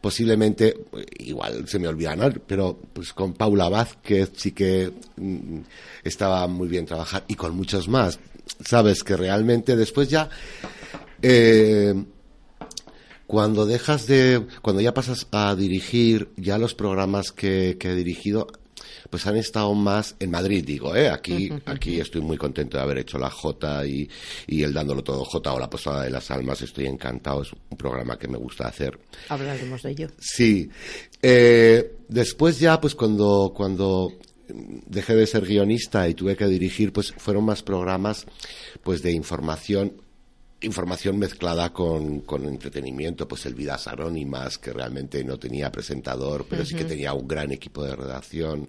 posiblemente, 0.00 0.86
igual 1.18 1.68
se 1.68 1.78
me 1.78 1.88
olvida, 1.88 2.16
¿no? 2.16 2.30
Pero 2.46 2.78
pues 2.92 3.12
con 3.12 3.34
Paula 3.34 3.68
Vázquez 3.68 4.30
sí 4.36 4.52
que 4.52 4.92
mm, 5.16 5.58
estaba 6.02 6.46
muy 6.46 6.68
bien 6.68 6.86
trabajar 6.86 7.24
y 7.28 7.34
con 7.34 7.56
muchos 7.56 7.88
más. 7.88 8.18
Sabes 8.64 9.02
que 9.02 9.16
realmente 9.16 9.76
después 9.76 10.08
ya, 10.08 10.28
eh, 11.22 11.94
cuando 13.26 13.66
dejas 13.66 14.06
de, 14.06 14.46
cuando 14.62 14.82
ya 14.82 14.94
pasas 14.94 15.26
a 15.32 15.54
dirigir, 15.54 16.28
ya 16.36 16.58
los 16.58 16.74
programas 16.74 17.32
que 17.32 17.76
he 17.80 17.94
dirigido 17.94 18.46
pues 19.10 19.26
han 19.26 19.36
estado 19.36 19.72
más 19.74 20.16
en 20.18 20.30
Madrid, 20.30 20.64
digo, 20.64 20.94
¿eh? 20.96 21.08
Aquí, 21.08 21.50
aquí 21.66 22.00
estoy 22.00 22.20
muy 22.20 22.36
contento 22.36 22.76
de 22.76 22.82
haber 22.82 22.98
hecho 22.98 23.18
la 23.18 23.30
J 23.30 23.86
y, 23.86 24.08
y 24.46 24.62
el 24.62 24.72
dándolo 24.72 25.02
todo 25.02 25.24
J 25.24 25.52
o 25.52 25.58
la 25.58 25.70
Posada 25.70 26.04
de 26.04 26.10
las 26.10 26.30
Almas, 26.30 26.62
estoy 26.62 26.86
encantado, 26.86 27.42
es 27.42 27.52
un 27.52 27.76
programa 27.76 28.18
que 28.18 28.28
me 28.28 28.38
gusta 28.38 28.68
hacer. 28.68 28.98
Hablaremos 29.28 29.82
de 29.82 29.90
ello. 29.90 30.08
Sí. 30.18 30.70
Eh, 31.22 31.96
después 32.08 32.58
ya, 32.58 32.80
pues 32.80 32.94
cuando, 32.94 33.52
cuando 33.54 34.12
dejé 34.48 35.14
de 35.14 35.26
ser 35.26 35.44
guionista 35.46 36.08
y 36.08 36.14
tuve 36.14 36.36
que 36.36 36.46
dirigir, 36.46 36.92
pues 36.92 37.12
fueron 37.16 37.44
más 37.44 37.62
programas 37.62 38.26
pues 38.82 39.02
de 39.02 39.12
información 39.12 40.03
información 40.64 41.18
mezclada 41.18 41.72
con, 41.72 42.20
con, 42.20 42.44
entretenimiento, 42.46 43.28
pues 43.28 43.46
el 43.46 43.54
Vidas 43.54 43.86
Anónimas, 43.86 44.58
que 44.58 44.72
realmente 44.72 45.22
no 45.24 45.38
tenía 45.38 45.70
presentador, 45.70 46.46
pero 46.48 46.64
sí 46.64 46.74
que 46.74 46.84
tenía 46.84 47.12
un 47.12 47.28
gran 47.28 47.52
equipo 47.52 47.84
de 47.84 47.94
redacción. 47.96 48.68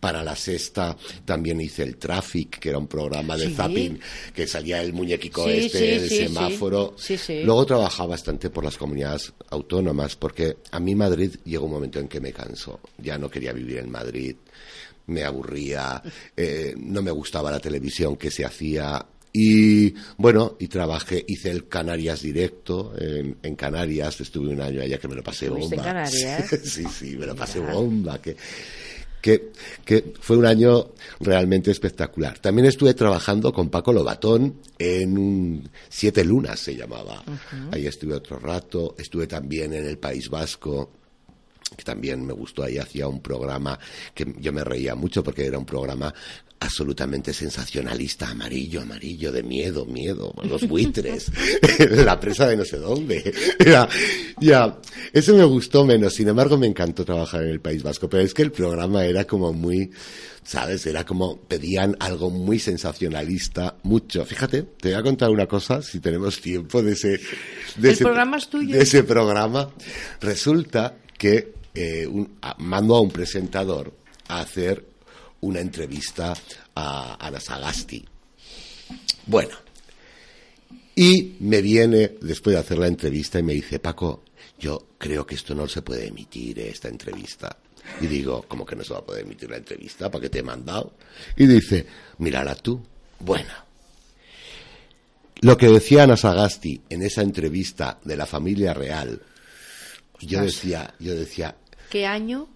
Para 0.00 0.22
la 0.22 0.36
sexta 0.36 0.94
también 1.24 1.62
hice 1.62 1.82
el 1.82 1.96
Traffic, 1.96 2.58
que 2.58 2.68
era 2.68 2.76
un 2.76 2.88
programa 2.88 3.38
de 3.38 3.48
zapping, 3.50 3.98
que 4.34 4.46
salía 4.46 4.82
el 4.82 4.92
muñequico 4.92 5.48
este, 5.48 5.96
el 5.96 6.10
semáforo. 6.10 6.94
Luego 7.42 7.64
trabajaba 7.64 8.10
bastante 8.10 8.50
por 8.50 8.64
las 8.64 8.76
comunidades 8.76 9.32
autónomas, 9.48 10.14
porque 10.16 10.58
a 10.72 10.78
mí 10.78 10.94
Madrid 10.94 11.36
llegó 11.44 11.64
un 11.64 11.72
momento 11.72 12.00
en 12.00 12.08
que 12.08 12.20
me 12.20 12.34
cansó. 12.34 12.80
Ya 12.98 13.16
no 13.16 13.30
quería 13.30 13.54
vivir 13.54 13.78
en 13.78 13.90
Madrid, 13.90 14.36
me 15.06 15.24
aburría, 15.24 16.02
eh, 16.36 16.74
no 16.76 17.00
me 17.00 17.10
gustaba 17.10 17.50
la 17.50 17.60
televisión 17.60 18.16
que 18.16 18.30
se 18.30 18.44
hacía 18.44 19.06
Y 19.36 19.92
bueno, 20.16 20.54
y 20.60 20.68
trabajé, 20.68 21.24
hice 21.26 21.50
el 21.50 21.66
Canarias 21.66 22.22
directo 22.22 22.94
en, 22.96 23.56
Canarias, 23.56 24.20
estuve 24.20 24.50
un 24.50 24.60
año 24.60 24.80
allá 24.80 24.96
que 24.96 25.08
me 25.08 25.16
lo 25.16 25.24
pasé 25.24 25.48
bomba. 25.48 25.74
en 25.74 25.82
Canarias? 25.82 26.60
sí, 26.62 26.84
sí, 26.84 27.16
me 27.16 27.26
lo 27.26 27.34
pasé 27.34 27.58
bomba, 27.58 28.22
que, 28.22 28.36
que, 29.20 29.50
que, 29.84 30.14
fue 30.20 30.36
un 30.36 30.46
año 30.46 30.92
realmente 31.18 31.72
espectacular. 31.72 32.38
También 32.38 32.68
estuve 32.68 32.94
trabajando 32.94 33.52
con 33.52 33.70
Paco 33.70 33.92
Lobatón 33.92 34.60
en 34.78 35.18
un 35.18 35.68
Siete 35.88 36.22
Lunas 36.22 36.60
se 36.60 36.76
llamaba. 36.76 37.24
Ahí 37.72 37.88
estuve 37.88 38.14
otro 38.14 38.38
rato, 38.38 38.94
estuve 38.96 39.26
también 39.26 39.72
en 39.72 39.84
el 39.84 39.98
País 39.98 40.30
Vasco 40.30 40.92
que 41.76 41.82
también 41.82 42.24
me 42.24 42.32
gustó, 42.32 42.62
ahí 42.62 42.78
hacía 42.78 43.08
un 43.08 43.20
programa 43.20 43.78
que 44.14 44.34
yo 44.38 44.52
me 44.52 44.62
reía 44.62 44.94
mucho 44.94 45.22
porque 45.22 45.46
era 45.46 45.58
un 45.58 45.66
programa 45.66 46.14
absolutamente 46.60 47.32
sensacionalista, 47.32 48.30
amarillo, 48.30 48.80
amarillo, 48.82 49.30
de 49.32 49.42
miedo, 49.42 49.84
miedo, 49.84 50.34
los 50.44 50.66
buitres, 50.66 51.30
la 51.90 52.18
presa 52.18 52.48
de 52.48 52.56
no 52.56 52.64
sé 52.64 52.78
dónde. 52.78 53.32
Ya, 53.64 53.88
ya, 54.40 54.78
eso 55.12 55.34
me 55.34 55.44
gustó 55.44 55.84
menos, 55.84 56.14
sin 56.14 56.28
embargo 56.28 56.58
me 56.58 56.66
encantó 56.66 57.04
trabajar 57.04 57.42
en 57.44 57.50
el 57.50 57.60
País 57.60 57.82
Vasco, 57.82 58.08
pero 58.08 58.22
es 58.22 58.34
que 58.34 58.42
el 58.42 58.52
programa 58.52 59.04
era 59.04 59.24
como 59.24 59.52
muy, 59.52 59.90
¿sabes? 60.42 60.86
Era 60.86 61.04
como, 61.04 61.40
pedían 61.40 61.96
algo 61.98 62.30
muy 62.30 62.58
sensacionalista, 62.58 63.76
mucho. 63.84 64.24
Fíjate, 64.24 64.62
te 64.62 64.90
voy 64.90 64.98
a 64.98 65.02
contar 65.02 65.30
una 65.30 65.46
cosa, 65.46 65.82
si 65.82 66.00
tenemos 66.00 66.40
tiempo 66.40 66.82
de 66.82 66.92
ese... 66.92 67.20
De 67.76 67.92
ese, 67.92 68.04
programa 68.04 68.36
es 68.36 68.48
tuyo. 68.48 68.76
De 68.76 68.82
ese 68.82 69.02
programa. 69.04 69.70
Resulta 70.20 70.96
que 71.16 71.54
eh, 71.74 72.08
mando 72.58 72.96
a 72.96 73.00
un 73.00 73.10
presentador 73.10 73.92
a 74.28 74.40
hacer 74.40 74.93
una 75.44 75.60
entrevista 75.60 76.34
a 76.74 77.26
Ana 77.26 77.38
Sagasti. 77.38 78.04
Bueno, 79.26 79.56
y 80.94 81.36
me 81.40 81.60
viene 81.60 82.14
después 82.20 82.54
de 82.54 82.60
hacer 82.60 82.78
la 82.78 82.86
entrevista 82.86 83.38
y 83.38 83.42
me 83.42 83.52
dice, 83.52 83.78
Paco, 83.78 84.24
yo 84.58 84.88
creo 84.98 85.26
que 85.26 85.34
esto 85.34 85.54
no 85.54 85.68
se 85.68 85.82
puede 85.82 86.06
emitir, 86.06 86.58
esta 86.60 86.88
entrevista. 86.88 87.56
Y 88.00 88.06
digo, 88.06 88.44
¿cómo 88.48 88.64
que 88.64 88.76
no 88.76 88.82
se 88.82 88.94
va 88.94 89.00
a 89.00 89.04
poder 89.04 89.24
emitir 89.24 89.50
la 89.50 89.58
entrevista? 89.58 90.10
¿Para 90.10 90.22
qué 90.22 90.30
te 90.30 90.38
he 90.38 90.42
mandado? 90.42 90.94
Y 91.36 91.46
dice, 91.46 91.86
mírala 92.18 92.54
tú. 92.54 92.80
Bueno, 93.20 93.52
lo 95.42 95.56
que 95.58 95.68
decía 95.68 96.04
Ana 96.04 96.16
Sagasti 96.16 96.80
en 96.88 97.02
esa 97.02 97.20
entrevista 97.20 97.98
de 98.02 98.16
la 98.16 98.24
familia 98.24 98.72
real, 98.72 99.20
yo 100.20 100.42
decía, 100.42 100.94
yo 100.98 101.14
decía... 101.14 101.54
¿Qué 101.90 102.06
año? 102.06 102.48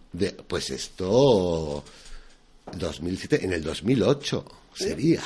pues 0.46 0.70
esto 0.70 1.84
2007, 2.76 3.44
en 3.44 3.52
el 3.52 3.62
2008 3.62 4.44
sería. 4.74 5.22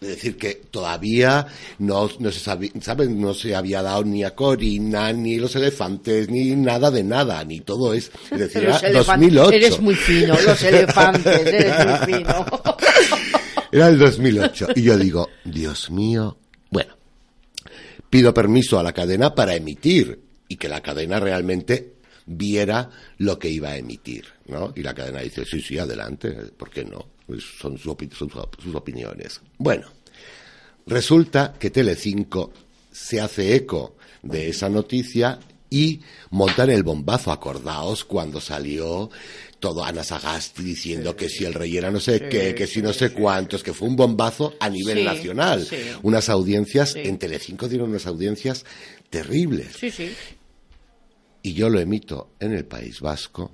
Es 0.00 0.08
decir, 0.08 0.36
que 0.36 0.60
todavía 0.70 1.46
no, 1.78 2.10
no 2.18 2.30
se 2.30 2.38
sabía, 2.38 2.70
No 3.08 3.32
se 3.32 3.56
había 3.56 3.80
dado 3.82 4.04
ni 4.04 4.24
a 4.24 4.34
Corina, 4.34 5.10
ni 5.12 5.36
los 5.36 5.56
elefantes, 5.56 6.28
ni 6.28 6.54
nada 6.54 6.90
de 6.90 7.02
nada, 7.02 7.42
ni 7.44 7.60
todo 7.60 7.94
es. 7.94 8.10
Es 8.30 8.38
decir, 8.38 8.64
era 8.64 8.78
2008. 8.92 9.52
Eres 9.52 9.80
muy 9.80 9.94
fino, 9.94 10.38
los 10.38 10.62
elefantes, 10.62 11.46
eres 11.46 11.86
muy 11.86 12.14
fino. 12.14 12.46
Era 13.72 13.88
el 13.88 13.98
2008. 13.98 14.68
Y 14.76 14.82
yo 14.82 14.98
digo, 14.98 15.30
Dios 15.44 15.90
mío. 15.90 16.36
Bueno, 16.70 16.94
pido 18.10 18.34
permiso 18.34 18.78
a 18.78 18.82
la 18.82 18.92
cadena 18.92 19.34
para 19.34 19.54
emitir 19.54 20.20
y 20.46 20.56
que 20.56 20.68
la 20.68 20.82
cadena 20.82 21.18
realmente 21.18 21.95
viera 22.26 22.90
lo 23.18 23.38
que 23.38 23.48
iba 23.48 23.70
a 23.70 23.76
emitir, 23.76 24.26
¿no? 24.46 24.72
Y 24.76 24.82
la 24.82 24.94
cadena 24.94 25.20
dice, 25.20 25.44
sí, 25.44 25.60
sí, 25.60 25.78
adelante, 25.78 26.30
¿por 26.56 26.70
qué 26.70 26.84
no? 26.84 27.06
Pues 27.26 27.44
son, 27.58 27.78
sus 27.78 28.74
opiniones. 28.74 29.40
Bueno, 29.58 29.86
resulta 30.86 31.54
que 31.58 31.70
Telecinco 31.70 32.52
se 32.90 33.20
hace 33.20 33.54
eco 33.54 33.96
de 34.22 34.48
esa 34.48 34.68
noticia 34.68 35.38
y 35.70 36.00
montan 36.30 36.70
el 36.70 36.82
bombazo. 36.82 37.32
Acordaos 37.32 38.04
cuando 38.04 38.40
salió 38.40 39.10
todo 39.58 39.84
Ana 39.84 40.04
Sagasti 40.04 40.62
diciendo 40.62 41.16
que 41.16 41.28
si 41.28 41.44
el 41.44 41.54
rey 41.54 41.76
era 41.76 41.90
no 41.90 41.98
sé 42.00 42.28
qué, 42.28 42.54
que 42.54 42.66
si 42.66 42.82
no 42.82 42.92
sé 42.92 43.10
cuántos, 43.10 43.62
que 43.62 43.72
fue 43.72 43.88
un 43.88 43.96
bombazo 43.96 44.54
a 44.60 44.68
nivel 44.68 45.04
nacional. 45.04 45.66
Unas 46.02 46.28
audiencias, 46.28 46.94
en 46.94 47.18
Telecinco 47.18 47.68
dieron 47.68 47.90
unas 47.90 48.06
audiencias 48.06 48.64
terribles. 49.10 49.76
Y 51.46 51.54
yo 51.54 51.70
lo 51.70 51.78
emito 51.78 52.32
en 52.40 52.54
el 52.54 52.64
País 52.64 53.00
Vasco 53.00 53.52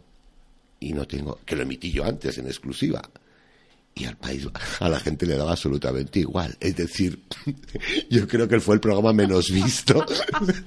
y 0.81 0.95
no 0.95 1.07
tengo 1.07 1.41
que 1.45 1.55
lo 1.55 1.65
emití 1.65 1.93
yo 1.93 2.07
antes 2.07 2.39
en 2.39 2.47
exclusiva. 2.47 3.03
Y 3.95 4.07
al 4.07 4.17
país 4.17 4.49
a 4.81 4.89
la 4.89 4.99
gente 4.99 5.27
le 5.27 5.37
daba 5.37 5.51
absolutamente 5.51 6.21
igual. 6.21 6.57
Es 6.59 6.75
decir 6.75 7.23
yo 8.11 8.27
creo 8.27 8.49
que 8.49 8.61
fue 8.61 8.77
el 8.77 8.81
programa 8.81 9.13
menos 9.13 9.51
visto 9.51 10.07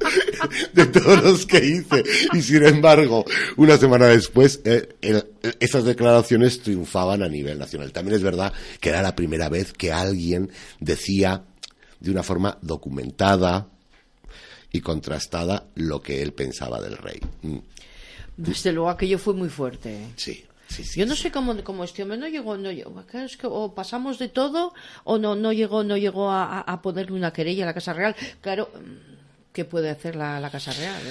de 0.74 0.86
todos 0.86 1.24
los 1.24 1.48
que 1.48 1.66
hice. 1.66 2.04
Y 2.34 2.44
sin 2.44 2.64
embargo 2.64 3.26
una 3.58 3.76
semana 3.80 4.06
después 4.06 4.62
eh, 4.64 4.88
esas 5.60 5.84
declaraciones 5.84 6.62
triunfaban 6.62 7.24
a 7.24 7.28
nivel 7.28 7.58
nacional. 7.58 7.92
También 7.92 8.18
es 8.18 8.22
verdad 8.22 8.54
que 8.80 8.90
era 8.90 9.02
la 9.02 9.16
primera 9.16 9.50
vez 9.50 9.74
que 9.74 9.92
alguien 9.92 10.52
decía 10.80 11.44
de 12.00 12.12
una 12.12 12.22
forma 12.22 12.60
documentada 12.62 13.72
y 14.72 14.82
contrastada 14.82 15.68
lo 15.76 16.01
que 16.01 16.22
él 16.22 16.34
pensaba 16.34 16.82
del 16.82 16.97
rey. 16.97 17.20
Mm. 17.41 17.57
Desde 18.38 18.72
luego 18.72 18.89
aquello 18.89 19.18
fue 19.18 19.34
muy 19.34 19.49
fuerte. 19.49 20.07
Sí. 20.16 20.45
Sí, 20.68 20.84
sí, 20.84 20.99
Yo 20.99 21.05
no 21.05 21.16
sé 21.16 21.32
cómo, 21.32 21.63
cómo 21.63 21.84
este 21.84 22.01
hombre 22.01 22.18
no 22.18 22.28
llegó, 22.28 22.57
no 22.57 22.72
llegó, 22.72 23.03
es 23.13 23.38
que 23.38 23.45
o 23.45 23.76
pasamos 23.76 24.18
de 24.18 24.30
todo 24.30 24.74
o 25.03 25.20
no 25.20 25.36
no 25.36 25.53
llegó 25.53 25.84
no 25.84 25.95
llegó 25.95 26.32
a, 26.32 26.82
ponerle 26.82 27.16
una 27.16 27.32
querella 27.32 27.63
a 27.63 27.68
la 27.68 27.74
Casa 27.76 27.93
Real. 27.93 28.16
Claro, 28.41 28.72
¿qué 29.53 29.63
puede 29.63 29.91
hacer 29.91 30.16
la, 30.16 30.49
Casa 30.51 30.74
Real? 30.74 31.01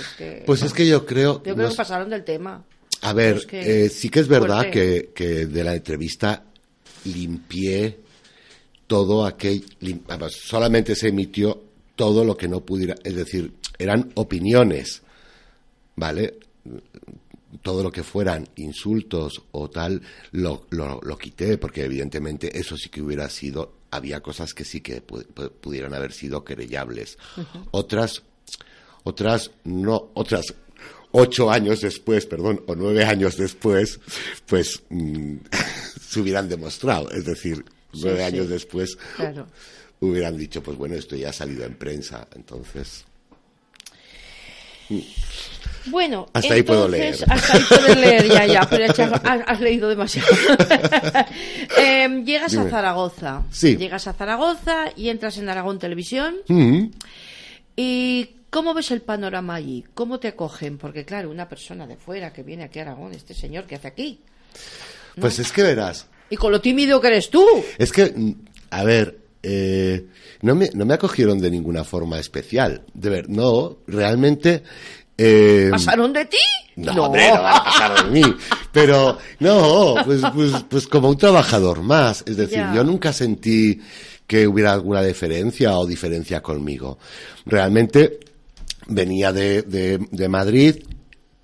pues 0.45 0.63
es 0.63 0.73
que 0.73 0.87
yo 0.89 1.07
creo... 1.07 1.43
Yo 1.45 1.55
creo 1.55 1.71
que 1.71 1.77
pasaron 1.77 2.11
del 2.11 2.25
tema. 2.25 2.65
A 3.03 3.13
ver, 3.13 3.47
eh, 3.53 3.89
sí 3.89 4.09
que 4.09 4.21
es 4.21 4.29
verdad 4.29 4.71
que, 4.71 5.13
que, 5.15 5.47
de 5.47 5.65
la 5.65 5.75
entrevista 5.75 6.43
limpié 7.05 8.01
todo 8.87 9.25
aquel... 9.25 9.65
solamente 10.31 10.95
se 10.95 11.09
emitió 11.09 11.64
todo 11.97 12.25
lo 12.25 12.37
que 12.37 12.49
no 12.49 12.65
pudiera, 12.65 12.95
es 13.05 13.15
decir, 13.15 13.53
eran 13.79 14.11
opiniones, 14.15 15.03
¿vale? 15.97 16.39
Todo 17.63 17.83
lo 17.83 17.93
que 17.93 18.03
fueran 18.03 18.49
insultos 18.57 19.43
o 19.53 19.71
tal, 19.71 20.03
lo, 20.33 20.67
lo, 20.71 21.19
quité, 21.19 21.57
porque 21.59 21.85
evidentemente 21.85 22.59
eso 22.59 22.77
sí 22.77 22.89
que 22.89 23.03
hubiera 23.03 23.29
sido, 23.31 23.75
había 23.91 24.21
cosas 24.21 24.55
que 24.55 24.65
sí 24.65 24.81
que 24.81 25.01
pudieran 25.01 25.95
haber 25.95 26.13
sido 26.13 26.45
querellables. 26.45 27.17
Otras, 27.71 28.23
otras 29.05 29.53
no, 29.65 30.11
otras 30.15 30.47
ocho 31.13 31.51
años 31.51 31.81
después, 31.81 32.27
perdón, 32.27 32.63
o 32.67 32.75
nueve 32.75 33.05
años 33.05 33.37
después, 33.37 34.01
pues 34.47 34.83
mm, 34.91 35.37
se 36.01 36.21
hubieran 36.21 36.49
demostrado. 36.49 37.11
Es 37.13 37.25
decir, 37.25 37.65
nueve 37.93 38.25
años 38.25 38.49
después, 38.49 38.97
claro 39.17 39.47
hubieran 40.11 40.37
dicho, 40.37 40.63
pues 40.63 40.77
bueno, 40.77 40.95
esto 40.95 41.17
ya 41.17 41.31
ha 41.31 41.33
salido 41.33 41.65
en 41.65 41.75
prensa, 41.77 42.29
entonces... 42.35 43.05
Bueno, 45.87 46.29
hasta 46.33 46.55
ahí 46.55 46.63
puedo 46.63 46.89
leer. 46.89 47.17
Hasta 47.29 47.57
ahí 47.57 47.63
puedes 47.69 47.97
leer, 48.01 48.29
ya, 48.29 48.47
ya, 48.47 48.69
pero 48.69 48.87
has, 49.47 49.61
leído 49.61 49.89
demasiado. 49.89 50.29
Em, 51.79 52.25
llegas 52.25 52.57
a 52.57 52.69
Zaragoza. 52.69 53.43
Sí. 53.51 53.77
Llegas 53.77 54.07
a 54.07 54.13
Zaragoza 54.13 54.87
y 54.97 55.09
entras 55.09 55.39
en 55.39 55.49
Aragón 55.49 55.79
Televisión. 55.79 56.37
Mm. 56.49 56.87
¿Y 57.77 58.31
cómo 58.51 58.73
ves 58.73 58.91
el 58.93 59.03
panorama 59.03 59.55
allí? 59.55 59.85
¿Cómo 59.95 60.19
te 60.21 60.29
acogen? 60.29 60.79
Porque, 60.79 61.05
claro, 61.05 61.31
una 61.31 61.49
persona 61.49 61.87
de 61.87 61.97
fuera 61.97 62.33
que 62.33 62.43
viene 62.43 62.65
aquí 62.65 62.79
a 62.79 62.83
Aragón, 62.83 63.13
este 63.13 63.35
señor 63.35 63.65
que 63.65 63.75
hace 63.75 63.89
aquí. 63.89 64.21
Pues 65.21 65.39
es 65.39 65.53
que 65.53 65.63
verás. 65.63 66.07
Y 66.31 66.37
con 66.37 66.51
lo 66.51 66.61
tímido 66.61 67.01
que 67.01 67.09
eres 67.09 67.31
tú. 67.31 67.47
Es 67.79 67.93
que, 67.93 68.07
mm, 68.07 68.35
a 68.71 68.85
ver, 68.85 69.19
eh, 69.45 70.07
no, 70.41 70.55
me, 70.55 70.71
no 70.75 70.87
me 70.87 70.95
acogieron 70.95 71.39
de 71.39 71.51
ninguna 71.51 71.85
forma 71.85 72.19
especial. 72.19 72.83
De 72.95 73.11
ver, 73.11 73.29
no, 73.29 73.79
realmente. 73.87 74.63
Eh, 75.17 75.69
¿Pasaron 75.71 76.13
de 76.13 76.25
ti? 76.25 76.39
No, 76.77 76.93
no. 76.93 77.05
Hombre, 77.05 77.29
no 77.29 77.43
pasaron 77.43 78.13
de 78.13 78.21
mí. 78.21 78.35
Pero, 78.73 79.19
no, 79.41 79.97
pues, 80.05 80.23
pues, 80.35 80.53
pues 80.69 80.87
como 80.87 81.11
un 81.11 81.19
trabajador 81.19 81.83
más. 81.83 82.25
Es 82.27 82.37
decir, 82.37 82.65
yo 82.75 82.83
nunca 82.83 83.13
sentí 83.13 83.81
que 84.27 84.49
hubiera 84.49 84.73
alguna 84.73 85.03
diferencia 85.03 85.79
o 85.79 85.87
diferencia 85.87 86.41
conmigo. 86.41 86.99
Realmente 87.45 88.19
venía 88.87 89.33
de, 89.33 89.63
de, 89.63 89.99
de 90.11 90.29
Madrid, 90.29 90.77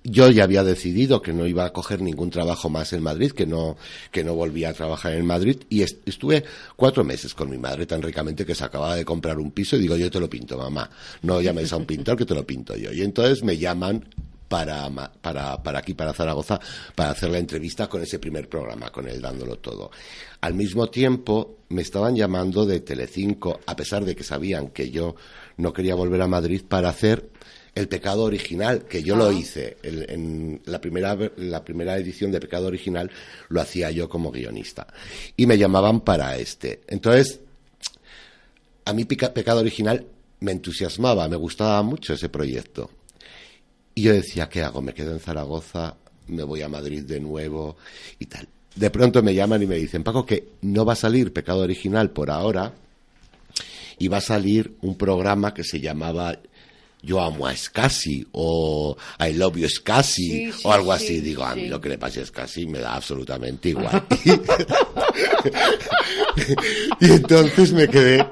yo 0.03 0.29
ya 0.29 0.43
había 0.43 0.63
decidido 0.63 1.21
que 1.21 1.33
no 1.33 1.45
iba 1.45 1.65
a 1.65 1.73
coger 1.73 2.01
ningún 2.01 2.29
trabajo 2.29 2.69
más 2.69 2.93
en 2.93 3.03
Madrid, 3.03 3.31
que 3.31 3.45
no, 3.45 3.77
que 4.11 4.23
no 4.23 4.33
volvía 4.33 4.69
a 4.69 4.73
trabajar 4.73 5.13
en 5.13 5.25
Madrid 5.25 5.57
y 5.69 5.83
estuve 5.83 6.43
cuatro 6.75 7.03
meses 7.03 7.33
con 7.33 7.49
mi 7.49 7.57
madre 7.57 7.85
tan 7.85 8.01
ricamente 8.01 8.45
que 8.45 8.55
se 8.55 8.63
acababa 8.63 8.95
de 8.95 9.05
comprar 9.05 9.37
un 9.37 9.51
piso 9.51 9.75
y 9.75 9.79
digo 9.79 9.95
yo 9.97 10.09
te 10.09 10.19
lo 10.19 10.29
pinto 10.29 10.57
mamá, 10.57 10.89
no 11.21 11.41
llames 11.41 11.71
a 11.73 11.77
un 11.77 11.85
pintor 11.85 12.17
que 12.17 12.25
te 12.25 12.33
lo 12.33 12.45
pinto 12.45 12.75
yo 12.75 12.91
y 12.91 13.01
entonces 13.01 13.43
me 13.43 13.57
llaman 13.57 14.05
para, 14.51 14.89
para, 15.21 15.63
para 15.63 15.79
aquí, 15.79 15.93
para 15.93 16.11
Zaragoza, 16.11 16.59
para 16.93 17.11
hacer 17.11 17.29
la 17.29 17.37
entrevista 17.37 17.87
con 17.87 18.01
ese 18.01 18.19
primer 18.19 18.49
programa, 18.49 18.89
con 18.89 19.07
él 19.07 19.21
dándolo 19.21 19.59
todo. 19.59 19.91
Al 20.41 20.55
mismo 20.55 20.89
tiempo, 20.89 21.59
me 21.69 21.81
estaban 21.81 22.17
llamando 22.17 22.65
de 22.65 22.81
Telecinco, 22.81 23.61
a 23.65 23.77
pesar 23.77 24.03
de 24.03 24.13
que 24.13 24.25
sabían 24.25 24.67
que 24.67 24.91
yo 24.91 25.15
no 25.55 25.71
quería 25.71 25.95
volver 25.95 26.21
a 26.21 26.27
Madrid, 26.27 26.63
para 26.67 26.89
hacer 26.89 27.29
el 27.73 27.87
pecado 27.87 28.23
original, 28.23 28.83
que 28.85 29.01
yo 29.01 29.15
lo 29.15 29.27
ah. 29.27 29.33
hice. 29.33 29.77
en 29.83 30.61
la 30.65 30.81
primera, 30.81 31.17
la 31.37 31.63
primera 31.63 31.97
edición 31.97 32.31
de 32.31 32.39
Pecado 32.39 32.67
Original 32.67 33.09
lo 33.49 33.61
hacía 33.61 33.91
yo 33.91 34.09
como 34.09 34.31
guionista. 34.31 34.87
Y 35.37 35.45
me 35.45 35.57
llamaban 35.57 36.01
para 36.01 36.35
este. 36.37 36.81
Entonces, 36.87 37.39
a 38.85 38.93
mí 38.93 39.05
Pecado 39.05 39.61
Original 39.61 40.05
me 40.41 40.51
entusiasmaba, 40.51 41.27
me 41.27 41.37
gustaba 41.37 41.81
mucho 41.81 42.13
ese 42.13 42.29
proyecto. 42.29 42.89
Y 43.95 44.03
yo 44.03 44.13
decía, 44.13 44.49
¿qué 44.49 44.63
hago? 44.63 44.81
¿Me 44.81 44.93
quedo 44.93 45.13
en 45.13 45.19
Zaragoza? 45.19 45.95
¿Me 46.27 46.43
voy 46.43 46.61
a 46.61 46.69
Madrid 46.69 47.03
de 47.03 47.19
nuevo? 47.19 47.77
Y 48.19 48.25
tal. 48.25 48.47
De 48.75 48.89
pronto 48.89 49.21
me 49.21 49.35
llaman 49.35 49.61
y 49.61 49.67
me 49.67 49.75
dicen, 49.75 50.03
Paco, 50.03 50.25
que 50.25 50.47
no 50.61 50.85
va 50.85 50.93
a 50.93 50.97
salir 50.97 51.33
Pecado 51.33 51.59
Original 51.59 52.09
por 52.11 52.31
ahora 52.31 52.73
y 53.97 54.07
va 54.07 54.17
a 54.17 54.21
salir 54.21 54.77
un 54.81 54.95
programa 54.97 55.53
que 55.53 55.63
se 55.63 55.79
llamaba 55.79 56.39
yo 57.03 57.19
amo 57.19 57.47
a 57.47 57.55
Scassi 57.55 58.27
o 58.33 58.95
I 59.19 59.33
love 59.33 59.57
you 59.57 59.67
Scassi 59.67 60.51
o 60.63 60.71
algo 60.71 60.93
así. 60.93 61.19
Digo, 61.21 61.43
a 61.43 61.55
mí 61.55 61.67
lo 61.67 61.81
que 61.81 61.89
le 61.89 61.97
pase 61.97 62.21
a 62.21 62.25
Scassi 62.25 62.67
me 62.67 62.79
da 62.79 62.95
absolutamente 62.95 63.69
igual. 63.69 64.05
y 66.99 67.11
entonces 67.11 67.73
me 67.73 67.87
quedé, 67.87 68.25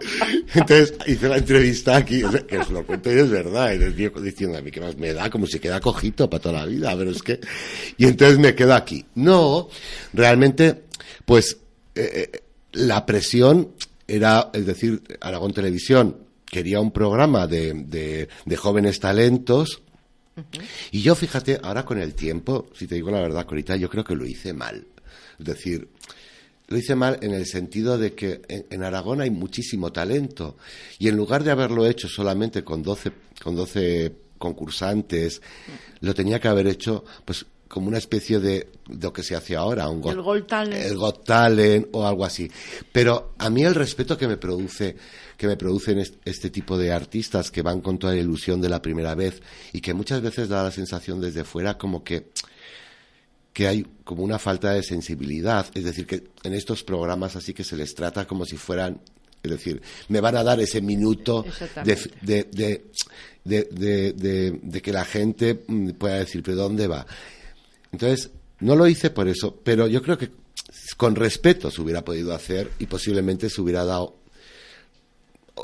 entonces 0.54 0.94
hice 1.08 1.28
la 1.28 1.38
entrevista 1.38 1.98
aquí, 1.98 2.22
que 2.48 2.58
os 2.58 2.70
lo 2.70 2.86
cuento 2.86 3.12
y 3.12 3.20
es 3.20 3.30
verdad, 3.30 3.74
y 3.74 4.22
diciendo 4.22 4.58
a 4.58 4.62
mí 4.62 4.72
que 4.72 4.82
más 4.82 4.98
me 4.98 5.14
da 5.14 5.30
como 5.30 5.48
si 5.48 5.60
queda 5.60 5.80
cojito 5.80 6.30
para 6.30 6.42
toda 6.42 6.60
la 6.60 6.66
vida, 6.66 6.96
pero 6.98 7.12
es 7.12 7.22
que, 7.22 7.40
y 7.98 8.06
entonces 8.06 8.38
me 8.38 8.56
quedo 8.56 8.74
aquí. 8.74 9.06
No, 9.16 9.70
realmente, 10.14 10.84
pues, 11.26 11.58
eh, 11.96 12.30
eh, 12.32 12.42
la 12.74 13.06
presión 13.06 13.74
era, 14.08 14.50
es 14.54 14.66
decir, 14.66 15.02
Aragón 15.22 15.54
Televisión 15.54 16.29
quería 16.50 16.80
un 16.80 16.92
programa 16.92 17.48
de, 17.48 18.28
de, 18.46 18.56
jóvenes 18.56 19.00
talentos. 19.00 19.82
Y 20.92 21.02
yo, 21.02 21.16
fíjate, 21.16 21.60
ahora 21.62 21.84
con 21.84 22.00
el 22.00 22.16
tiempo, 22.16 22.70
si 22.74 22.88
te 22.88 22.96
digo 22.96 23.12
la 23.12 23.22
verdad, 23.22 23.46
Corita, 23.46 23.76
yo 23.76 23.90
creo 23.90 24.04
que 24.04 24.16
lo 24.16 24.26
hice 24.26 24.54
mal. 24.54 24.86
Es 25.38 25.46
decir, 25.46 25.90
lo 26.68 26.78
hice 26.78 26.96
mal 26.96 27.18
en 27.22 27.34
el 27.34 27.46
sentido 27.46 27.98
de 27.98 28.14
que 28.14 28.42
en, 28.48 28.84
Aragón 28.84 29.22
hay 29.22 29.32
muchísimo 29.32 29.92
talento. 29.92 30.58
Y 30.98 31.08
en 31.08 31.18
lugar 31.18 31.44
de 31.44 31.52
haberlo 31.52 31.86
hecho 31.86 32.08
solamente 32.08 32.64
con 32.64 32.84
12, 32.84 33.12
con 33.44 33.56
12 33.56 34.14
concursantes, 34.38 35.42
lo 36.00 36.14
tenía 36.14 36.40
que 36.40 36.48
haber 36.48 36.68
hecho, 36.68 37.04
pues, 37.26 37.46
como 37.70 37.88
una 37.88 38.00
especie 38.00 38.40
de, 38.40 38.68
lo 38.88 39.14
que 39.14 39.22
se 39.24 39.36
hace 39.36 39.56
ahora, 39.56 39.88
un 39.88 40.06
el 40.10 40.22
Got 40.22 40.48
Talent. 40.48 40.86
El 40.86 40.98
Got 40.98 41.24
Talent 41.24 41.88
o 41.92 42.06
algo 42.06 42.26
así. 42.26 42.52
Pero 42.92 43.34
a 43.38 43.50
mí 43.50 43.64
el 43.64 43.76
respeto 43.76 44.18
que 44.18 44.28
me 44.28 44.38
produce 44.38 44.98
que 45.38 45.48
me 45.48 45.56
producen 45.56 46.04
este 46.26 46.50
tipo 46.50 46.78
de 46.78 46.92
artistas 46.92 47.50
que 47.50 47.62
van 47.62 47.80
con 47.80 47.98
toda 47.98 48.14
la 48.14 48.20
ilusión 48.20 48.60
de 48.60 48.68
la 48.68 48.82
primera 48.82 49.16
vez 49.16 49.42
y 49.72 49.80
que 49.80 49.94
muchas 49.94 50.22
veces 50.22 50.50
da 50.50 50.64
la 50.64 50.72
sensación 50.72 51.22
desde 51.22 51.46
fuera 51.46 51.78
como 51.78 52.04
que 52.04 52.32
que 53.54 53.68
hay 53.68 53.86
como 54.04 54.24
una 54.24 54.40
falta 54.40 54.74
de 54.74 54.84
sensibilidad, 54.84 55.66
es 55.74 55.84
decir, 55.84 56.06
que 56.06 56.24
en 56.44 56.54
estos 56.54 56.84
programas 56.84 57.36
así 57.36 57.54
que 57.54 57.64
se 57.64 57.78
les 57.78 57.94
trata 57.94 58.26
como 58.26 58.46
si 58.46 58.58
fueran, 58.58 59.00
es 59.44 59.52
decir, 59.52 59.82
me 60.08 60.22
van 60.22 60.38
a 60.38 60.44
dar 60.44 60.60
ese 60.60 60.82
minuto 60.82 61.46
de, 61.84 61.98
de, 62.22 64.14
de, 64.62 64.82
que 64.82 64.94
la 64.94 65.06
gente 65.06 65.64
mm, 65.68 65.92
pueda 65.92 66.20
decir, 66.20 66.44
¿pero 66.44 66.58
dónde 66.58 66.88
va? 66.88 67.06
Entonces, 67.92 68.32
no 68.60 68.76
lo 68.76 68.88
hice 68.88 69.10
por 69.10 69.28
eso, 69.28 69.60
pero 69.64 69.88
yo 69.88 70.02
creo 70.02 70.18
que 70.18 70.32
con 70.98 71.16
respeto 71.16 71.72
se 71.72 71.82
hubiera 71.82 72.04
podido 72.04 72.34
hacer 72.34 72.72
y 72.80 72.86
posiblemente 72.86 73.50
se 73.50 73.62
hubiera 73.62 73.86
dado 73.86 74.20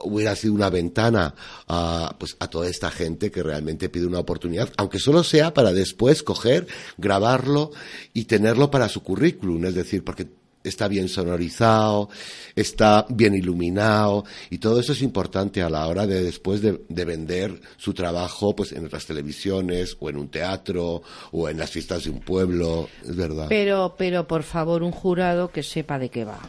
hubiera 0.03 0.35
sido 0.35 0.53
una 0.53 0.69
ventana 0.69 1.35
a, 1.67 2.15
pues, 2.19 2.35
a 2.39 2.49
toda 2.49 2.67
esta 2.67 2.91
gente 2.91 3.31
que 3.31 3.41
realmente 3.41 3.87
pide 3.87 4.05
una 4.05 4.19
oportunidad, 4.19 4.69
aunque 4.77 4.99
solo 4.99 5.23
sea 5.23 5.53
para 5.53 5.71
después 5.71 6.21
coger, 6.21 6.67
grabarlo 6.97 7.71
y 8.13 8.25
tenerlo 8.25 8.69
para 8.71 8.89
su 8.89 9.03
currículum, 9.03 9.65
es 9.65 9.75
decir, 9.75 10.03
porque 10.03 10.27
está 10.65 10.87
bien 10.87 11.09
sonorizado, 11.09 12.09
está 12.55 13.05
bien 13.09 13.35
iluminado 13.35 14.25
y 14.49 14.57
todo 14.57 14.79
eso 14.79 14.93
es 14.93 15.01
importante 15.01 15.61
a 15.61 15.69
la 15.69 15.87
hora 15.87 16.05
de 16.07 16.23
después 16.23 16.61
de, 16.61 16.81
de, 16.89 17.05
vender 17.05 17.59
su 17.77 17.93
trabajo 17.93 18.55
pues 18.55 18.71
en 18.71 18.85
otras 18.85 19.05
televisiones 19.05 19.95
o 19.99 20.09
en 20.09 20.17
un 20.17 20.29
teatro 20.29 21.01
o 21.31 21.49
en 21.49 21.57
las 21.57 21.71
fiestas 21.71 22.03
de 22.03 22.09
un 22.09 22.19
pueblo, 22.19 22.89
es 23.03 23.15
verdad. 23.15 23.47
Pero, 23.49 23.95
pero 23.97 24.27
por 24.27 24.43
favor, 24.43 24.83
un 24.83 24.91
jurado 24.91 25.51
que 25.51 25.63
sepa 25.63 25.99
de 25.99 26.09
qué 26.09 26.25
va. 26.25 26.39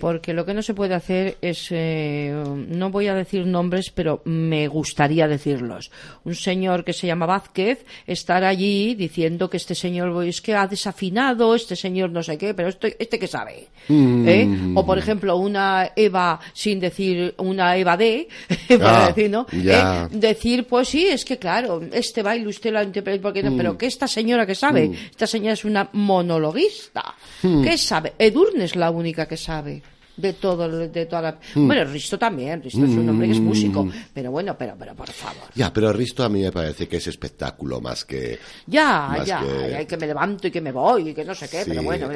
Porque 0.00 0.32
lo 0.32 0.44
que 0.44 0.54
no 0.54 0.62
se 0.62 0.74
puede 0.74 0.94
hacer 0.94 1.36
es, 1.40 1.68
eh, 1.70 2.32
no 2.68 2.90
voy 2.90 3.08
a 3.08 3.14
decir 3.14 3.46
nombres, 3.46 3.90
pero 3.90 4.22
me 4.24 4.68
gustaría 4.68 5.28
decirlos. 5.28 5.90
Un 6.24 6.34
señor 6.34 6.84
que 6.84 6.92
se 6.92 7.06
llama 7.06 7.26
Vázquez 7.26 7.84
estar 8.06 8.44
allí 8.44 8.94
diciendo 8.94 9.48
que 9.48 9.56
este 9.56 9.74
señor 9.74 10.24
es 10.24 10.40
que 10.40 10.54
ha 10.54 10.66
desafinado, 10.66 11.54
este 11.54 11.76
señor 11.76 12.10
no 12.10 12.22
sé 12.22 12.38
qué, 12.38 12.54
pero 12.54 12.68
este, 12.68 12.96
este 12.98 13.18
que 13.18 13.26
sabe. 13.26 13.68
Mm. 13.88 14.28
¿Eh? 14.28 14.48
O 14.74 14.84
por 14.84 14.98
ejemplo, 14.98 15.36
una 15.36 15.92
Eva 15.94 16.40
sin 16.52 16.80
decir 16.80 17.34
una 17.38 17.76
Eva 17.76 17.96
D, 17.96 18.28
ah, 18.80 19.12
decir, 19.14 19.30
¿no? 19.30 19.46
¿Eh? 19.52 20.08
Decir, 20.10 20.66
pues 20.66 20.88
sí, 20.88 21.06
es 21.06 21.24
que 21.24 21.38
claro, 21.38 21.82
este 21.92 22.22
baile 22.22 22.48
usted 22.48 22.72
lo 22.72 22.80
ha 22.80 22.82
interpretado, 22.82 23.50
mm. 23.50 23.56
pero 23.56 23.78
que 23.78 23.86
esta 23.86 24.08
señora 24.08 24.46
que 24.46 24.54
sabe, 24.54 24.88
mm. 24.88 24.94
esta 25.10 25.26
señora 25.26 25.52
es 25.52 25.64
una 25.64 25.88
monologuista. 25.92 27.14
¿Qué 27.40 27.78
sabe? 27.78 28.14
Edurne 28.18 28.64
es 28.64 28.74
la 28.74 28.90
única 28.90 29.26
que 29.26 29.36
sabe 29.36 29.55
de 29.62 30.32
todo 30.32 30.68
de 30.68 31.06
toda 31.06 31.22
la... 31.22 31.38
Mm. 31.54 31.66
bueno 31.66 31.84
Risto 31.84 32.18
también 32.18 32.62
Risto 32.62 32.84
es 32.84 32.90
un 32.90 33.08
hombre 33.08 33.26
que 33.26 33.34
es 33.34 33.40
músico 33.40 33.84
mm. 33.84 33.92
pero 34.14 34.30
bueno 34.30 34.56
pero 34.56 34.74
pero 34.78 34.94
por 34.94 35.10
favor 35.10 35.48
ya 35.54 35.72
pero 35.72 35.92
Risto 35.92 36.24
a 36.24 36.28
mí 36.28 36.40
me 36.40 36.52
parece 36.52 36.88
que 36.88 36.96
es 36.96 37.06
espectáculo 37.06 37.80
más 37.80 38.04
que 38.04 38.38
ya 38.66 39.22
ya 39.24 39.40
que... 39.40 39.86
que 39.86 39.96
me 39.96 40.06
levanto 40.06 40.48
y 40.48 40.50
que 40.50 40.60
me 40.60 40.72
voy 40.72 41.10
y 41.10 41.14
que 41.14 41.24
no 41.24 41.34
sé 41.34 41.48
qué 41.48 41.64
pero 41.66 41.82
bueno 41.82 42.08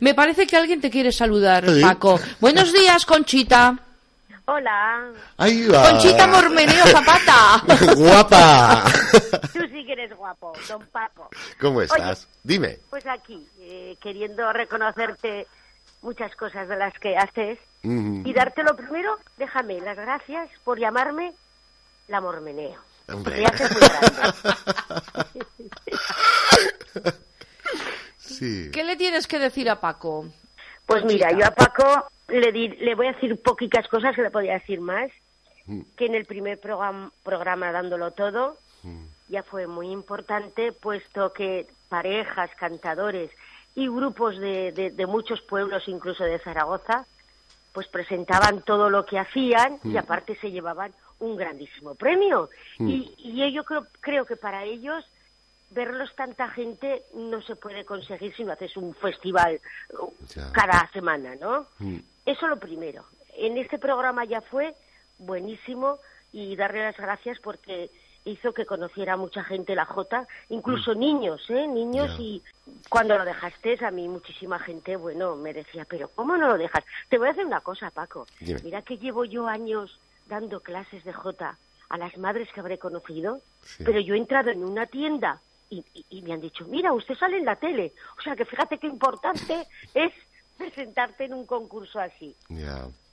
me 0.00 0.14
parece 0.14 0.46
que 0.46 0.56
alguien 0.56 0.80
te 0.80 0.90
quiere 0.90 1.10
saludar 1.10 1.64
Paco 1.80 2.20
buenos 2.40 2.72
días 2.72 3.04
Conchita 3.06 3.84
Hola. 4.50 5.12
Ahí 5.36 5.68
va. 5.68 5.90
Conchita 5.90 6.26
Mormeneo 6.26 6.86
Zapata. 6.86 7.62
Guapa. 7.94 8.82
Tú 9.52 9.60
sí 9.70 9.84
que 9.84 9.92
eres 9.92 10.16
guapo, 10.16 10.54
don 10.66 10.86
Paco. 10.86 11.28
¿Cómo 11.60 11.82
estás? 11.82 12.26
Dime. 12.42 12.78
Pues 12.88 13.04
aquí, 13.06 13.46
eh, 13.60 13.94
queriendo 14.00 14.50
reconocerte 14.50 15.46
muchas 16.02 16.34
cosas 16.36 16.68
de 16.68 16.76
las 16.76 16.94
que 16.98 17.16
haces 17.16 17.58
y 17.82 18.32
darte 18.32 18.62
lo 18.62 18.76
primero, 18.76 19.18
déjame 19.36 19.80
las 19.80 19.96
gracias 19.96 20.50
por 20.64 20.78
llamarme 20.78 21.32
la 22.08 22.20
mormeneo. 22.20 22.80
Hombre. 23.12 23.46
sí. 28.18 28.70
¿Qué 28.72 28.84
le 28.84 28.96
tienes 28.96 29.26
que 29.26 29.38
decir 29.38 29.70
a 29.70 29.80
Paco? 29.80 30.26
Pues 30.84 31.04
mira, 31.04 31.30
yo 31.32 31.46
a 31.46 31.50
Paco 31.50 32.08
le, 32.28 32.50
le 32.52 32.94
voy 32.94 33.06
a 33.06 33.12
decir 33.12 33.40
poquitas 33.40 33.88
cosas 33.88 34.14
que 34.14 34.22
le 34.22 34.30
podía 34.30 34.54
decir 34.54 34.80
más, 34.80 35.10
mm. 35.66 35.80
que 35.96 36.06
en 36.06 36.14
el 36.14 36.26
primer 36.26 36.58
programa, 36.58 37.10
programa 37.22 37.72
dándolo 37.72 38.10
todo 38.10 38.58
mm. 38.82 39.04
ya 39.28 39.42
fue 39.42 39.66
muy 39.66 39.90
importante, 39.90 40.72
puesto 40.72 41.32
que 41.32 41.66
parejas, 41.88 42.50
cantadores 42.58 43.30
y 43.78 43.86
grupos 43.86 44.36
de, 44.38 44.72
de, 44.72 45.06
muchos 45.06 45.40
pueblos, 45.40 45.86
incluso 45.86 46.24
de 46.24 46.40
Zaragoza, 46.40 47.06
pues 47.72 47.86
presentaban 47.86 48.62
todo 48.62 48.90
lo 48.90 49.06
que 49.06 49.20
hacían 49.20 49.78
y 49.84 49.90
mm. 49.90 49.98
aparte 49.98 50.36
se 50.40 50.50
llevaban 50.50 50.92
un 51.20 51.36
grandísimo 51.36 51.94
premio. 51.94 52.50
Mm. 52.78 52.88
Y, 52.88 53.14
y, 53.18 53.52
yo 53.52 53.62
creo, 53.62 53.86
creo 54.00 54.26
que 54.26 54.34
para 54.34 54.64
ellos 54.64 55.04
verlos 55.70 56.10
tanta 56.16 56.48
gente 56.48 57.04
no 57.14 57.40
se 57.40 57.54
puede 57.54 57.84
conseguir 57.84 58.34
si 58.34 58.42
no 58.42 58.52
haces 58.52 58.76
un 58.76 58.96
festival 58.96 59.60
cada 60.50 60.90
semana, 60.92 61.36
¿no? 61.36 61.68
Mm. 61.78 61.98
Eso 62.26 62.48
lo 62.48 62.58
primero. 62.58 63.04
En 63.36 63.58
este 63.58 63.78
programa 63.78 64.24
ya 64.24 64.40
fue 64.40 64.74
buenísimo 65.18 66.00
y 66.32 66.56
darle 66.56 66.82
las 66.82 66.96
gracias 66.96 67.38
porque 67.38 67.92
hizo 68.24 68.52
que 68.52 68.66
conociera 68.66 69.16
mucha 69.16 69.42
gente 69.44 69.74
la 69.74 69.84
Jota, 69.84 70.26
incluso 70.48 70.94
mm. 70.94 70.98
niños, 70.98 71.44
¿eh? 71.48 71.66
Niños 71.66 72.14
y 72.18 72.42
cuando 72.88 73.16
lo 73.16 73.24
dejaste 73.24 73.78
a 73.84 73.90
mí 73.90 74.08
muchísima 74.08 74.58
gente, 74.58 74.96
bueno, 74.96 75.36
me 75.36 75.52
decía, 75.52 75.86
pero 75.88 76.08
¿cómo 76.14 76.36
no 76.36 76.48
lo 76.48 76.58
dejas? 76.58 76.84
Te 77.08 77.18
voy 77.18 77.28
a 77.28 77.30
hacer 77.32 77.46
una 77.46 77.60
cosa, 77.60 77.90
Paco. 77.90 78.26
Mira 78.62 78.82
que 78.82 78.98
llevo 78.98 79.24
yo 79.24 79.46
años 79.46 79.98
dando 80.28 80.60
clases 80.60 81.04
de 81.04 81.12
Jota 81.12 81.56
a 81.88 81.98
las 81.98 82.16
madres 82.18 82.48
que 82.52 82.60
habré 82.60 82.78
conocido, 82.78 83.40
pero 83.78 84.00
yo 84.00 84.14
he 84.14 84.18
entrado 84.18 84.50
en 84.50 84.62
una 84.62 84.86
tienda 84.86 85.40
y, 85.70 86.22
me 86.22 86.32
han 86.32 86.40
dicho, 86.40 86.64
mira, 86.66 86.92
usted 86.92 87.14
sale 87.14 87.38
en 87.38 87.44
la 87.44 87.56
tele. 87.56 87.92
O 88.18 88.22
sea, 88.22 88.36
que 88.36 88.44
fíjate 88.44 88.78
qué 88.78 88.86
importante 88.86 89.66
es 89.94 90.12
presentarte 90.56 91.24
en 91.24 91.34
un 91.34 91.46
concurso 91.46 91.98
así. 91.98 92.34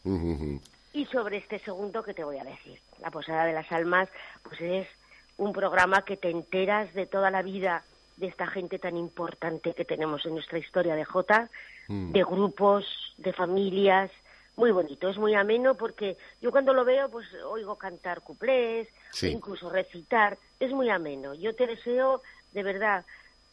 Y 0.96 1.06
sobre 1.08 1.36
este 1.36 1.60
segundo 1.60 2.04
que 2.04 2.14
te 2.14 2.24
voy 2.24 2.38
a 2.38 2.46
decir, 2.46 2.80
la 3.02 3.12
Posada 3.12 3.44
de 3.44 3.52
las 3.52 3.70
Almas, 3.70 4.08
pues 4.44 4.62
es 4.62 4.88
un 5.36 5.52
programa 5.52 6.06
que 6.06 6.16
te 6.16 6.30
enteras 6.30 6.94
de 6.94 7.06
toda 7.06 7.30
la 7.30 7.42
vida 7.42 7.84
de 8.16 8.28
esta 8.28 8.48
gente 8.48 8.80
tan 8.80 8.96
importante 8.96 9.74
que 9.74 9.84
tenemos 9.84 10.26
en 10.26 10.36
nuestra 10.36 10.58
historia 10.58 10.96
de 10.96 11.04
Jota, 11.04 11.50
mm. 11.90 12.14
de 12.14 12.24
grupos, 12.24 12.86
de 13.18 13.34
familias, 13.34 14.10
muy 14.56 14.72
bonito, 14.72 15.10
es 15.10 15.18
muy 15.18 15.34
ameno 15.36 15.76
porque 15.76 16.16
yo 16.42 16.50
cuando 16.50 16.74
lo 16.74 16.86
veo 16.86 17.10
pues 17.10 17.28
oigo 17.46 17.76
cantar 17.76 18.22
cuplés, 18.22 18.88
incluso 19.22 19.70
recitar, 19.70 20.38
es 20.62 20.72
muy 20.72 20.90
ameno. 20.90 21.34
Yo 21.34 21.54
te 21.54 21.68
deseo 21.68 22.22
de 22.54 22.64
verdad 22.64 23.04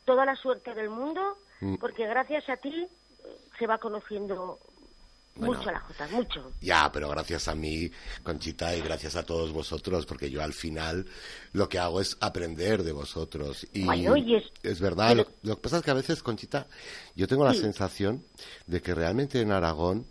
toda 0.04 0.24
la 0.24 0.36
suerte 0.36 0.74
del 0.74 0.90
mundo 0.90 1.36
mm. 1.60 1.74
porque 1.78 2.06
gracias 2.06 2.48
a 2.48 2.56
ti 2.56 2.86
eh, 2.86 3.36
se 3.58 3.66
va 3.66 3.78
conociendo 3.78 4.60
mucho 5.36 5.70
la 5.70 5.80
Jota, 5.80 6.08
mucho. 6.08 6.52
Ya, 6.60 6.90
pero 6.92 7.08
gracias 7.08 7.48
a 7.48 7.54
mí, 7.54 7.90
Conchita, 8.22 8.76
y 8.76 8.80
gracias 8.82 9.16
a 9.16 9.24
todos 9.24 9.52
vosotros, 9.52 10.06
porque 10.06 10.30
yo 10.30 10.42
al 10.42 10.52
final 10.52 11.06
lo 11.52 11.68
que 11.68 11.78
hago 11.78 12.00
es 12.00 12.16
aprender 12.20 12.82
de 12.82 12.92
vosotros. 12.92 13.66
Y 13.72 13.86
es, 14.62 14.80
verdad, 14.80 15.16
lo, 15.42 15.56
que 15.56 15.62
pasa 15.62 15.78
es 15.78 15.82
que 15.82 15.90
a 15.90 15.94
veces, 15.94 16.22
Conchita, 16.22 16.66
yo 17.16 17.26
tengo 17.26 17.44
la 17.44 17.54
sensación 17.54 18.22
de 18.66 18.82
que 18.82 18.94
realmente 18.94 19.40
en 19.40 19.52
Aragón 19.52 20.06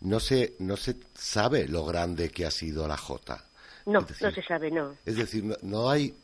no, 0.00 0.20
se, 0.20 0.54
no 0.58 0.76
se 0.76 0.96
sabe 1.14 1.68
lo 1.68 1.84
grande 1.84 2.30
que 2.30 2.46
ha 2.46 2.50
sido 2.50 2.86
la 2.86 2.96
Jota. 2.96 3.44
No, 3.84 4.00
no 4.00 4.30
se 4.30 4.42
sabe, 4.42 4.70
no. 4.70 4.94
Es 5.04 5.16
decir, 5.16 5.44
no, 5.62 5.90
hay, 5.90 6.14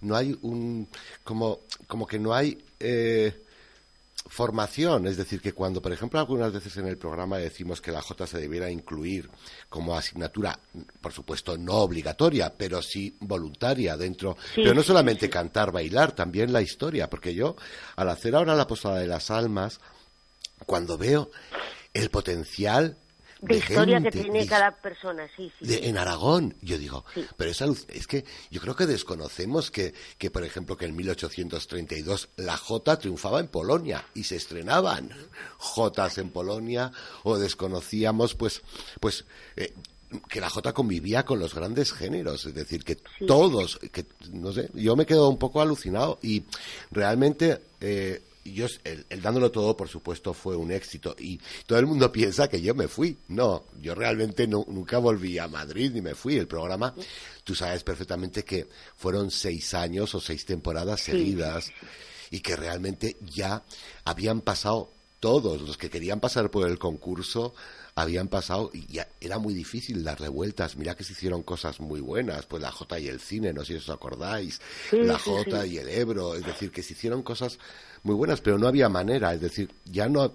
no 0.00 0.14
hay 0.14 0.38
un, 0.42 0.88
como, 1.24 1.60
como 1.88 2.06
que 2.06 2.18
no 2.20 2.32
hay 2.32 2.64
eh, 2.78 3.42
formación, 4.28 5.06
es 5.06 5.16
decir, 5.16 5.40
que 5.40 5.52
cuando, 5.52 5.82
por 5.82 5.92
ejemplo, 5.92 6.20
algunas 6.20 6.52
veces 6.52 6.76
en 6.76 6.86
el 6.86 6.98
programa 6.98 7.38
decimos 7.38 7.80
que 7.80 7.90
la 7.90 8.02
J 8.02 8.26
se 8.26 8.38
debiera 8.38 8.70
incluir 8.70 9.30
como 9.68 9.96
asignatura, 9.96 10.58
por 11.00 11.12
supuesto, 11.12 11.56
no 11.56 11.74
obligatoria, 11.74 12.54
pero 12.56 12.82
sí 12.82 13.16
voluntaria 13.20 13.96
dentro, 13.96 14.36
pero 14.54 14.74
no 14.74 14.82
solamente 14.82 15.30
cantar, 15.30 15.72
bailar, 15.72 16.12
también 16.12 16.52
la 16.52 16.62
historia, 16.62 17.08
porque 17.10 17.34
yo, 17.34 17.56
al 17.96 18.10
hacer 18.10 18.36
ahora 18.36 18.54
la 18.54 18.66
Posada 18.66 18.98
de 18.98 19.06
las 19.06 19.30
Almas, 19.30 19.80
cuando 20.66 20.98
veo 20.98 21.30
el 21.94 22.10
potencial 22.10 22.96
de, 23.40 23.56
historia 23.56 24.00
que 24.00 24.10
tiene 24.10 24.46
cada 24.46 24.70
persona, 24.72 25.28
sí, 25.36 25.52
sí. 25.60 25.78
en 25.82 25.98
Aragón, 25.98 26.54
yo 26.60 26.78
digo, 26.78 27.04
pero 27.36 27.50
es, 27.50 27.60
es 27.60 28.06
que 28.06 28.24
yo 28.50 28.60
creo 28.60 28.74
que 28.74 28.86
desconocemos 28.86 29.70
que, 29.70 29.94
que, 30.18 30.30
por 30.30 30.44
ejemplo, 30.44 30.76
que 30.76 30.86
en 30.86 30.96
1832 30.96 32.28
la 32.36 32.56
Jota 32.56 32.98
triunfaba 32.98 33.40
en 33.40 33.48
Polonia 33.48 34.04
y 34.14 34.24
se 34.24 34.36
estrenaban 34.36 35.10
Jotas 35.58 36.18
en 36.18 36.30
Polonia, 36.30 36.92
o 37.22 37.38
desconocíamos, 37.38 38.34
pues, 38.34 38.62
pues, 39.00 39.24
eh, 39.56 39.72
que 40.28 40.40
la 40.40 40.48
Jota 40.48 40.72
convivía 40.72 41.24
con 41.24 41.38
los 41.38 41.54
grandes 41.54 41.92
géneros, 41.92 42.46
es 42.46 42.54
decir, 42.54 42.82
que 42.82 42.96
todos, 43.26 43.78
que 43.92 44.06
no 44.32 44.52
sé, 44.52 44.70
yo 44.74 44.96
me 44.96 45.06
quedo 45.06 45.28
un 45.28 45.38
poco 45.38 45.60
alucinado 45.60 46.18
y 46.22 46.44
realmente 46.90 47.60
eh, 47.80 48.22
yo, 48.52 48.66
el, 48.84 49.22
dándolo 49.22 49.50
todo, 49.50 49.76
por 49.76 49.88
supuesto, 49.88 50.34
fue 50.34 50.56
un 50.56 50.70
éxito. 50.72 51.14
Y 51.18 51.40
todo 51.66 51.78
el 51.78 51.86
mundo 51.86 52.10
piensa 52.12 52.48
que 52.48 52.60
yo 52.60 52.74
me 52.74 52.88
fui. 52.88 53.16
No, 53.28 53.64
yo 53.80 53.94
realmente 53.94 54.46
nunca 54.46 54.98
volví 54.98 55.38
a 55.38 55.48
Madrid 55.48 55.90
ni 55.92 56.00
me 56.00 56.14
fui. 56.14 56.36
El 56.36 56.46
programa, 56.46 56.94
tú 57.44 57.54
sabes 57.54 57.84
perfectamente 57.84 58.44
que 58.44 58.66
fueron 58.96 59.30
seis 59.30 59.74
años 59.74 60.14
o 60.14 60.20
seis 60.20 60.44
temporadas 60.44 61.00
seguidas 61.00 61.72
y 62.30 62.40
que 62.40 62.56
realmente 62.56 63.16
ya 63.20 63.62
habían 64.04 64.40
pasado 64.40 64.90
todos 65.20 65.60
los 65.60 65.76
que 65.76 65.90
querían 65.90 66.20
pasar 66.20 66.50
por 66.50 66.68
el 66.68 66.78
concurso 66.78 67.54
habían 67.94 68.28
pasado 68.28 68.70
y 68.72 68.86
ya 68.86 69.08
era 69.20 69.38
muy 69.38 69.54
difícil 69.54 70.04
darle 70.04 70.28
vueltas. 70.28 70.76
Mira 70.76 70.94
que 70.94 71.04
se 71.04 71.12
hicieron 71.12 71.42
cosas 71.42 71.80
muy 71.80 72.00
buenas, 72.00 72.46
pues 72.46 72.62
la 72.62 72.70
J 72.70 73.00
y 73.00 73.08
el 73.08 73.20
cine, 73.20 73.52
no 73.52 73.64
sé 73.64 73.74
si 73.74 73.78
os 73.78 73.90
acordáis, 73.90 74.60
la 74.92 75.18
J 75.18 75.66
y 75.66 75.78
el 75.78 75.88
Ebro, 75.88 76.36
es 76.36 76.44
decir, 76.44 76.70
que 76.70 76.82
se 76.82 76.92
hicieron 76.92 77.22
cosas 77.22 77.58
muy 78.04 78.14
buenas, 78.14 78.40
pero 78.40 78.58
no 78.58 78.68
había 78.68 78.88
manera, 78.88 79.34
es 79.34 79.40
decir, 79.40 79.70
ya 79.84 80.08
no 80.08 80.32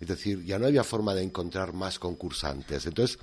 es 0.00 0.08
decir, 0.08 0.44
ya 0.46 0.58
no 0.58 0.66
había 0.66 0.82
forma 0.82 1.14
de 1.14 1.22
encontrar 1.22 1.74
más 1.74 1.98
concursantes. 1.98 2.86
Entonces, 2.86 3.18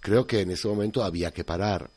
creo 0.00 0.26
que 0.26 0.40
en 0.40 0.50
ese 0.50 0.66
momento 0.66 1.04
había 1.04 1.30
que 1.30 1.44
parar. 1.44 1.90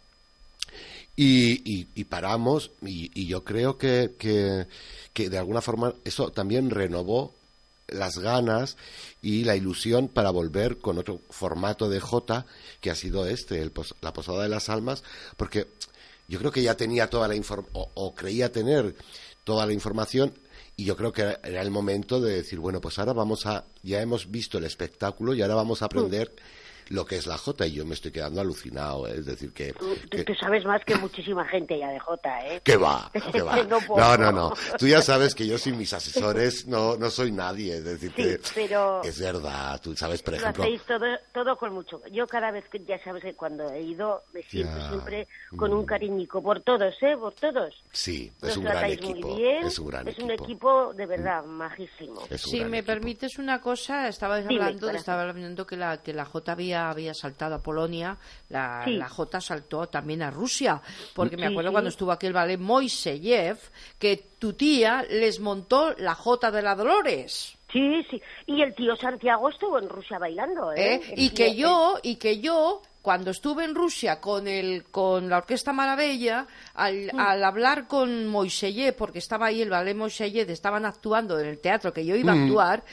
Y, 1.15 1.87
y, 1.95 2.03
paramos, 2.03 2.71
y, 2.81 3.09
y, 3.13 3.27
yo 3.27 3.45
creo 3.45 3.77
que, 3.77 4.11
que, 4.19 4.67
que 5.13 5.29
de 5.29 5.37
alguna 5.37 5.61
forma 5.61 5.93
eso 6.03 6.29
también 6.29 6.69
renovó 6.69 7.33
las 7.87 8.17
ganas 8.17 8.77
y 9.21 9.43
la 9.43 9.55
ilusión 9.55 10.07
para 10.07 10.31
volver 10.31 10.77
con 10.77 10.97
otro 10.97 11.21
formato 11.29 11.89
de 11.89 11.99
J 11.99 12.45
que 12.81 12.91
ha 12.91 12.95
sido 12.95 13.27
este, 13.27 13.71
la 14.01 14.13
Posada 14.13 14.43
de 14.43 14.49
las 14.49 14.69
Almas, 14.69 15.03
porque 15.37 15.67
yo 16.27 16.39
creo 16.39 16.51
que 16.51 16.63
ya 16.63 16.75
tenía 16.75 17.09
toda 17.09 17.27
la 17.27 17.35
información, 17.35 17.71
o, 17.73 18.15
creía 18.15 18.51
tener 18.51 18.95
toda 19.43 19.65
la 19.65 19.73
información, 19.73 20.33
y 20.75 20.85
yo 20.85 20.97
creo 20.97 21.13
que 21.13 21.21
era 21.43 21.61
el 21.61 21.71
momento 21.71 22.19
de 22.19 22.35
decir, 22.35 22.59
bueno, 22.59 22.81
pues 22.81 22.99
ahora 22.99 23.13
vamos 23.13 23.45
a, 23.45 23.65
ya 23.83 24.01
hemos 24.01 24.29
visto 24.29 24.57
el 24.57 24.65
espectáculo 24.65 25.33
y 25.33 25.41
ahora 25.41 25.55
vamos 25.55 25.81
a 25.81 25.85
aprender 25.85 26.31
lo 26.89 27.05
que 27.05 27.17
es 27.17 27.27
la 27.27 27.37
J 27.37 27.67
y 27.67 27.73
yo 27.73 27.85
me 27.85 27.93
estoy 27.93 28.11
quedando 28.11 28.41
alucinado, 28.41 29.07
¿eh? 29.07 29.15
es 29.17 29.25
decir 29.25 29.53
que, 29.53 29.73
Tú, 29.73 30.33
sabes 30.39 30.65
más 30.65 30.83
que 30.85 30.95
muchísima 30.95 31.45
gente 31.45 31.77
ya 31.77 31.89
de 31.89 31.99
J, 31.99 32.47
¿eh? 32.47 32.61
Que 32.63 32.77
va, 32.77 33.11
que 33.31 33.41
va. 33.41 33.63
no, 33.63 34.17
no, 34.17 34.31
no, 34.31 34.53
Tú 34.77 34.87
ya 34.87 35.01
sabes 35.01 35.33
que 35.33 35.47
yo 35.47 35.57
sin 35.57 35.77
mis 35.77 35.93
asesores 35.93 36.67
no, 36.67 36.95
no 36.97 37.09
soy 37.09 37.31
nadie, 37.31 37.77
es 37.77 37.83
decir 37.83 38.13
que 38.13 38.39
pero 38.53 39.01
es 39.03 39.19
verdad, 39.19 39.81
tú 39.81 39.95
sabes, 39.95 40.21
por 40.21 40.35
ejemplo... 40.35 40.63
Lo 40.63 40.69
hacéis 40.69 40.81
todo, 40.83 41.05
todo 41.33 41.57
con 41.57 41.73
mucho... 41.73 42.01
Yo 42.11 42.27
cada 42.27 42.51
vez 42.51 42.65
que, 42.69 42.83
ya 42.83 43.01
sabes 43.03 43.23
que 43.23 43.33
cuando 43.33 43.69
he 43.71 43.81
ido 43.81 44.23
me 44.33 44.43
siento 44.43 44.89
siempre 44.89 45.27
con 45.55 45.73
un 45.73 45.83
mm. 45.83 45.85
cariñico 45.85 46.41
por 46.41 46.61
todos, 46.61 46.93
¿eh? 47.01 47.17
Por 47.17 47.33
todos. 47.33 47.73
Sí, 47.91 48.31
es 48.41 48.57
un 48.57 48.63
gran 48.65 48.85
equipo. 48.85 49.37
es 49.39 49.79
un 49.79 49.87
gran 49.87 50.07
es 50.07 50.19
un 50.19 50.31
equipo 50.31 50.93
de 50.93 51.05
verdad 51.05 51.43
majísimo. 51.45 52.21
Si 52.37 52.63
me 52.65 52.83
permites 52.83 53.37
una 53.37 53.59
cosa, 53.61 54.07
estaba 54.07 54.37
hablando, 54.37 54.89
estaba 54.89 55.23
hablando 55.23 55.65
que 55.65 55.77
la, 55.77 55.97
que 56.01 56.13
la 56.13 56.25
J 56.25 56.51
había 56.51 56.74
había 56.75 57.13
saltado 57.13 57.55
a 57.55 57.63
Polonia, 57.63 58.17
la, 58.49 59.07
J 59.09 59.41
saltó 59.41 59.87
también 59.87 60.21
a 60.21 60.31
Rusia, 60.31 60.81
porque 61.13 61.37
me 61.37 61.47
acuerdo 61.47 61.71
cuando 61.71 61.89
estuvo 61.89 62.11
aquí 62.11 62.27
el 62.27 62.33
ballet 62.33 62.59
Moiseyev, 62.59 63.57
que 63.99 64.23
tu 64.39 64.53
tía 64.53 65.03
les 65.09 65.39
montó 65.39 65.93
la 65.97 66.15
J 66.15 66.51
de 66.51 66.61
la 66.61 66.75
Dolores. 66.75 67.57
Sí, 67.71 68.05
sí, 68.09 68.21
y 68.45 68.61
el 68.61 68.73
tío 68.73 68.95
Santiago 68.95 69.49
estuvo 69.49 69.77
en 69.77 69.89
Rusia 69.89 70.17
bailando, 70.17 70.71
¿eh? 70.71 70.95
¿Eh? 70.95 71.13
Y 71.17 71.31
que 71.31 71.55
yo, 71.55 71.99
y 72.01 72.15
que 72.15 72.39
yo, 72.39 72.81
cuando 73.01 73.31
estuve 73.31 73.65
en 73.65 73.75
Rusia 73.75 74.21
con 74.21 74.47
el 74.47 74.85
con 74.85 75.27
la 75.29 75.39
Orquesta 75.39 75.73
Maravilla, 75.73 76.47
al, 76.73 77.11
al 77.17 77.43
hablar 77.43 77.87
con 77.87 78.27
Moiseyev, 78.27 78.95
porque 78.95 79.19
estaba 79.19 79.47
ahí 79.47 79.61
el 79.61 79.69
ballet 79.69 79.95
Moiseyev, 79.95 80.49
estaban 80.49 80.85
actuando 80.85 81.37
en 81.37 81.47
el 81.47 81.59
teatro 81.59 81.91
que 81.91 82.05
yo 82.05 82.15
iba 82.15 82.31
a 82.31 82.43
actuar, 82.43 82.83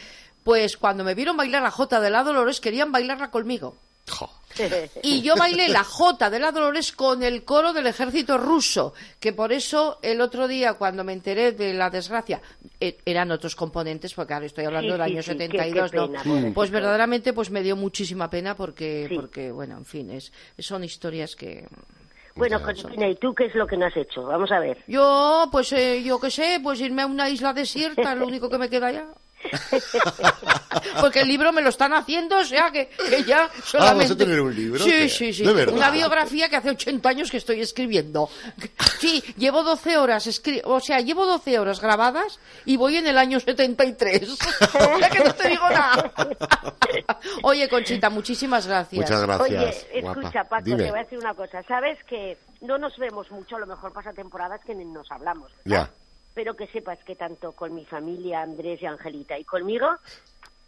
pues 0.44 0.76
cuando 0.76 1.04
me 1.04 1.14
vieron 1.14 1.36
bailar 1.36 1.62
la 1.62 1.70
Jota 1.70 2.00
de 2.00 2.10
la 2.10 2.22
Dolores 2.22 2.60
querían 2.60 2.92
bailarla 2.92 3.30
conmigo. 3.30 3.76
Y 5.02 5.22
yo 5.22 5.34
bailé 5.36 5.68
la 5.68 5.84
Jota 5.84 6.28
de 6.28 6.38
la 6.38 6.52
Dolores 6.52 6.92
con 6.92 7.22
el 7.22 7.44
coro 7.44 7.72
del 7.72 7.86
ejército 7.86 8.38
ruso, 8.38 8.92
que 9.18 9.32
por 9.32 9.52
eso 9.52 9.98
el 10.02 10.20
otro 10.20 10.46
día 10.46 10.74
cuando 10.74 11.04
me 11.04 11.12
enteré 11.12 11.52
de 11.52 11.72
la 11.72 11.90
desgracia, 11.90 12.40
e, 12.78 12.98
eran 13.06 13.30
otros 13.30 13.56
componentes, 13.56 14.12
porque 14.14 14.34
ahora 14.34 14.46
estoy 14.46 14.66
hablando 14.66 14.92
del 14.92 15.00
año 15.00 15.22
72, 15.22 15.92
¿no? 15.94 16.10
pues 16.52 16.70
verdaderamente 16.70 17.32
pues 17.32 17.50
me 17.50 17.62
dio 17.62 17.76
muchísima 17.76 18.28
pena 18.28 18.54
porque, 18.54 19.10
porque 19.14 19.50
bueno, 19.50 19.76
en 19.78 19.84
fin, 19.84 20.10
es, 20.10 20.32
son 20.58 20.84
historias 20.84 21.34
que... 21.34 21.66
Bueno, 22.34 22.62
Cristina, 22.62 23.08
¿y 23.08 23.16
tú 23.16 23.34
qué 23.34 23.44
es 23.44 23.54
lo 23.54 23.66
que 23.66 23.76
no 23.76 23.86
has 23.86 23.96
hecho? 23.96 24.22
Vamos 24.24 24.50
a 24.52 24.58
ver. 24.58 24.78
Yo, 24.86 25.48
pues 25.52 25.70
eh, 25.72 26.02
yo 26.02 26.18
qué 26.18 26.30
sé, 26.30 26.60
pues 26.62 26.80
irme 26.80 27.02
a 27.02 27.06
una 27.06 27.28
isla 27.28 27.52
desierta, 27.52 28.14
lo 28.14 28.26
único 28.26 28.48
que 28.48 28.56
me 28.56 28.70
queda 28.70 28.90
ya. 28.90 29.06
Porque 31.00 31.20
el 31.20 31.28
libro 31.28 31.52
me 31.52 31.62
lo 31.62 31.68
están 31.68 31.92
haciendo, 31.92 32.38
o 32.38 32.44
sea 32.44 32.70
que, 32.70 32.90
ya 33.26 33.50
solamente... 33.64 34.04
Ah, 34.04 34.08
¿vas 34.08 34.10
a 34.10 34.16
tener 34.16 34.40
un 34.40 34.54
libro? 34.54 34.82
Sí, 34.82 35.08
sí, 35.08 35.32
sí. 35.32 35.46
Una 35.46 35.90
biografía 35.90 36.48
que 36.48 36.56
hace 36.56 36.70
80 36.70 37.08
años 37.08 37.30
que 37.30 37.36
estoy 37.36 37.60
escribiendo. 37.60 38.28
Sí, 38.98 39.22
llevo 39.36 39.62
12 39.62 39.96
horas, 39.96 40.26
escri... 40.26 40.60
o 40.64 40.80
sea, 40.80 41.00
llevo 41.00 41.26
12 41.26 41.58
horas 41.58 41.80
grabadas 41.80 42.38
y 42.64 42.76
voy 42.76 42.96
en 42.96 43.06
el 43.06 43.18
año 43.18 43.40
73. 43.40 44.30
o 44.74 44.98
sea 44.98 45.10
que 45.10 45.24
no 45.24 45.34
te 45.34 45.48
digo 45.48 45.68
nada. 45.68 46.12
Oye, 47.42 47.68
Conchita, 47.68 48.10
muchísimas 48.10 48.66
gracias. 48.66 49.00
Muchas 49.00 49.22
gracias. 49.22 49.86
Oye, 49.92 49.98
escucha, 49.98 50.44
Paco, 50.44 50.64
te 50.64 50.74
voy 50.74 50.98
a 50.98 51.02
decir 51.02 51.18
una 51.18 51.34
cosa. 51.34 51.62
Sabes 51.64 51.98
que 52.04 52.36
no 52.60 52.78
nos 52.78 52.96
vemos 52.98 53.30
mucho, 53.30 53.56
a 53.56 53.60
lo 53.60 53.66
mejor 53.66 53.92
pasa 53.92 54.12
temporadas 54.12 54.60
que 54.64 54.74
ni 54.74 54.84
nos 54.84 55.10
hablamos. 55.10 55.50
Ya 55.64 55.90
pero 56.34 56.54
que 56.54 56.66
sepas 56.68 56.98
que 57.04 57.16
tanto 57.16 57.52
con 57.52 57.74
mi 57.74 57.84
familia, 57.84 58.42
Andrés 58.42 58.80
y 58.82 58.86
Angelita, 58.86 59.38
y 59.38 59.44
conmigo, 59.44 59.86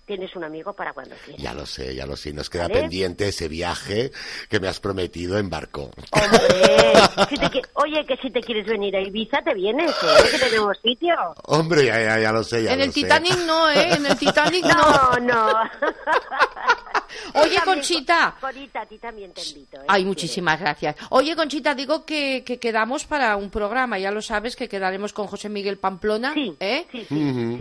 tienes 0.07 0.35
un 0.37 0.45
amigo 0.45 0.73
para 0.73 0.93
cuando 0.93 1.15
quieras. 1.25 1.43
Ya 1.43 1.55
lo 1.55 1.67
sé, 1.67 1.95
ya 1.95 2.07
lo 2.07 2.17
sé. 2.17 2.33
Nos 2.33 2.51
queda 2.51 2.69
pendiente 2.69 3.29
ese 3.29 3.49
viaje 3.49 4.13
que 4.49 4.61
me 4.61 4.69
has 4.69 4.81
prometido 4.81 5.39
en 5.39 5.49
barco. 5.51 5.91
Hombre, 6.11 7.63
oye, 7.75 8.05
que 8.07 8.17
si 8.19 8.31
te 8.31 8.41
quieres 8.41 8.67
venir 8.67 8.95
a 8.97 9.01
Ibiza, 9.01 9.43
te 9.43 9.55
vienes, 9.55 9.91
¿eh? 9.91 10.29
Que 10.33 10.39
tenemos 10.39 10.77
sitio. 10.83 11.15
Hombre, 11.45 11.87
ya, 11.87 12.01
ya, 12.01 12.19
ya 12.21 12.33
lo 12.33 12.45
sé, 12.45 12.65
ya 12.65 12.73
En 12.75 12.81
el 12.83 12.93
Titanic 12.93 13.39
no, 13.47 13.71
¿eh? 13.71 13.95
En 13.95 14.07
el 14.07 14.19
Titanic 14.19 14.65
no. 14.65 14.75
No, 14.75 15.21
no. 15.21 15.53
Oye, 17.35 17.59
Conchita. 17.65 18.37
Conchita, 18.41 18.83
a 18.83 18.87
ti 18.87 18.99
también 18.99 19.33
te 19.33 19.43
invito. 19.43 19.79
¿eh? 19.79 19.87
Ay, 19.89 20.05
muchísimas 20.05 20.61
gracias. 20.61 20.97
Oye, 21.11 21.35
Conchita, 21.37 21.75
digo 21.75 22.05
que, 22.05 22.43
que, 22.45 22.59
quedamos 22.59 23.05
para 23.05 23.37
un 23.37 23.51
programa. 23.51 23.99
Ya 23.99 24.11
lo 24.11 24.23
sabes 24.23 24.57
que 24.57 24.69
quedaremos 24.69 25.13
con 25.13 25.27
José 25.27 25.49
Miguel 25.49 25.79
Pamplona. 25.79 26.35
¿eh? 26.61 26.87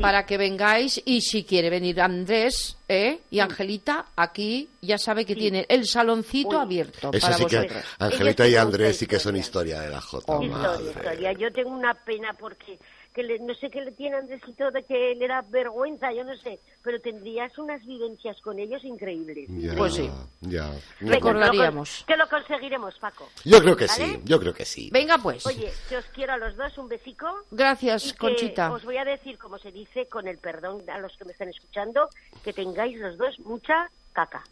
Para 0.01 0.25
que 0.25 0.37
vengáis. 0.37 1.01
Y 1.05 1.21
si 1.21 1.43
quiere 1.43 1.69
venir 1.69 2.01
Andrés 2.01 2.77
¿eh? 2.87 3.19
y 3.31 3.39
Angelita, 3.39 4.05
aquí 4.15 4.69
ya 4.81 4.97
sabe 4.97 5.25
que 5.25 5.35
tiene 5.35 5.65
el 5.69 5.85
saloncito 5.87 6.59
abierto. 6.59 7.11
Eso 7.13 7.27
para 7.27 7.37
sí 7.37 7.45
que 7.45 7.69
Angelita 7.99 8.47
y 8.47 8.55
Andrés 8.55 8.97
sí 8.97 9.07
que 9.07 9.19
son 9.19 9.35
historia 9.35 9.81
de 9.81 9.89
la 9.89 10.01
Jota. 10.01 10.43
historia, 10.43 10.91
historia. 10.91 11.33
Yo 11.33 11.51
tengo 11.51 11.71
una 11.71 11.93
pena 11.93 12.33
porque 12.33 12.77
que 13.13 13.23
le, 13.23 13.39
no 13.39 13.53
sé 13.55 13.69
qué 13.69 13.81
le 13.81 13.91
tiene 13.91 14.17
Andresito 14.17 14.71
de 14.71 14.83
que 14.83 15.15
le 15.15 15.27
da 15.27 15.43
vergüenza, 15.47 16.11
yo 16.11 16.23
no 16.23 16.35
sé, 16.37 16.59
pero 16.83 16.99
tendrías 16.99 17.57
unas 17.57 17.85
vivencias 17.85 18.39
con 18.41 18.59
ellos 18.59 18.83
increíbles. 18.83 19.49
pues 19.77 19.93
sí, 19.93 20.09
ya. 20.41 20.71
Recordaríamos. 20.99 22.03
Que 22.07 22.17
lo, 22.17 22.27
conseguiremos, 22.27 22.97
Paco. 22.99 23.29
Yo 23.45 23.61
creo 23.61 23.75
que 23.75 23.87
sí, 23.87 24.19
yo 24.23 24.39
creo 24.39 24.53
que 24.53 24.65
sí. 24.65 24.89
Venga, 24.91 25.17
pues. 25.17 25.45
Oye, 25.45 25.71
que 25.87 25.97
os 25.97 26.05
quiero 26.05 26.33
a 26.33 26.37
los 26.37 26.55
dos, 26.55 26.77
un 26.77 26.89
besico. 26.89 27.27
Gracias, 27.51 28.13
Conchita. 28.13 28.71
Os 28.71 28.83
voy 28.83 28.97
a 28.97 29.05
decir, 29.05 29.37
como 29.37 29.57
se 29.59 29.71
dice, 29.71 30.07
con 30.07 30.27
el 30.27 30.37
perdón 30.37 30.89
a 30.89 30.99
los 30.99 31.15
que 31.17 31.25
me 31.25 31.31
están 31.31 31.49
escuchando, 31.49 32.09
que 32.43 32.53
tengáis 32.53 32.97
los 32.97 33.17
dos 33.17 33.39
mucha 33.39 33.89
caca. 34.13 34.43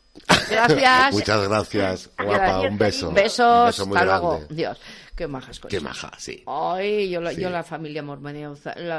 Gracias. 0.50 1.14
Muchas 1.14 1.48
gracias, 1.48 2.10
guapa. 2.18 2.62
Un 2.62 2.78
beso. 2.78 3.12
Besos. 3.12 3.80
hasta 3.80 4.06
luego. 4.06 4.44
Dios. 4.50 4.78
Qué 5.16 5.28
majas 5.28 5.60
Qué 5.70 5.80
maja, 5.80 6.12
sí. 6.18 6.42
Ay, 6.48 7.10
yo 7.10 7.22
la, 7.22 7.34
yo 7.34 7.50
la 7.50 7.64
familia 7.64 8.02
Mormaneo, 8.02 8.56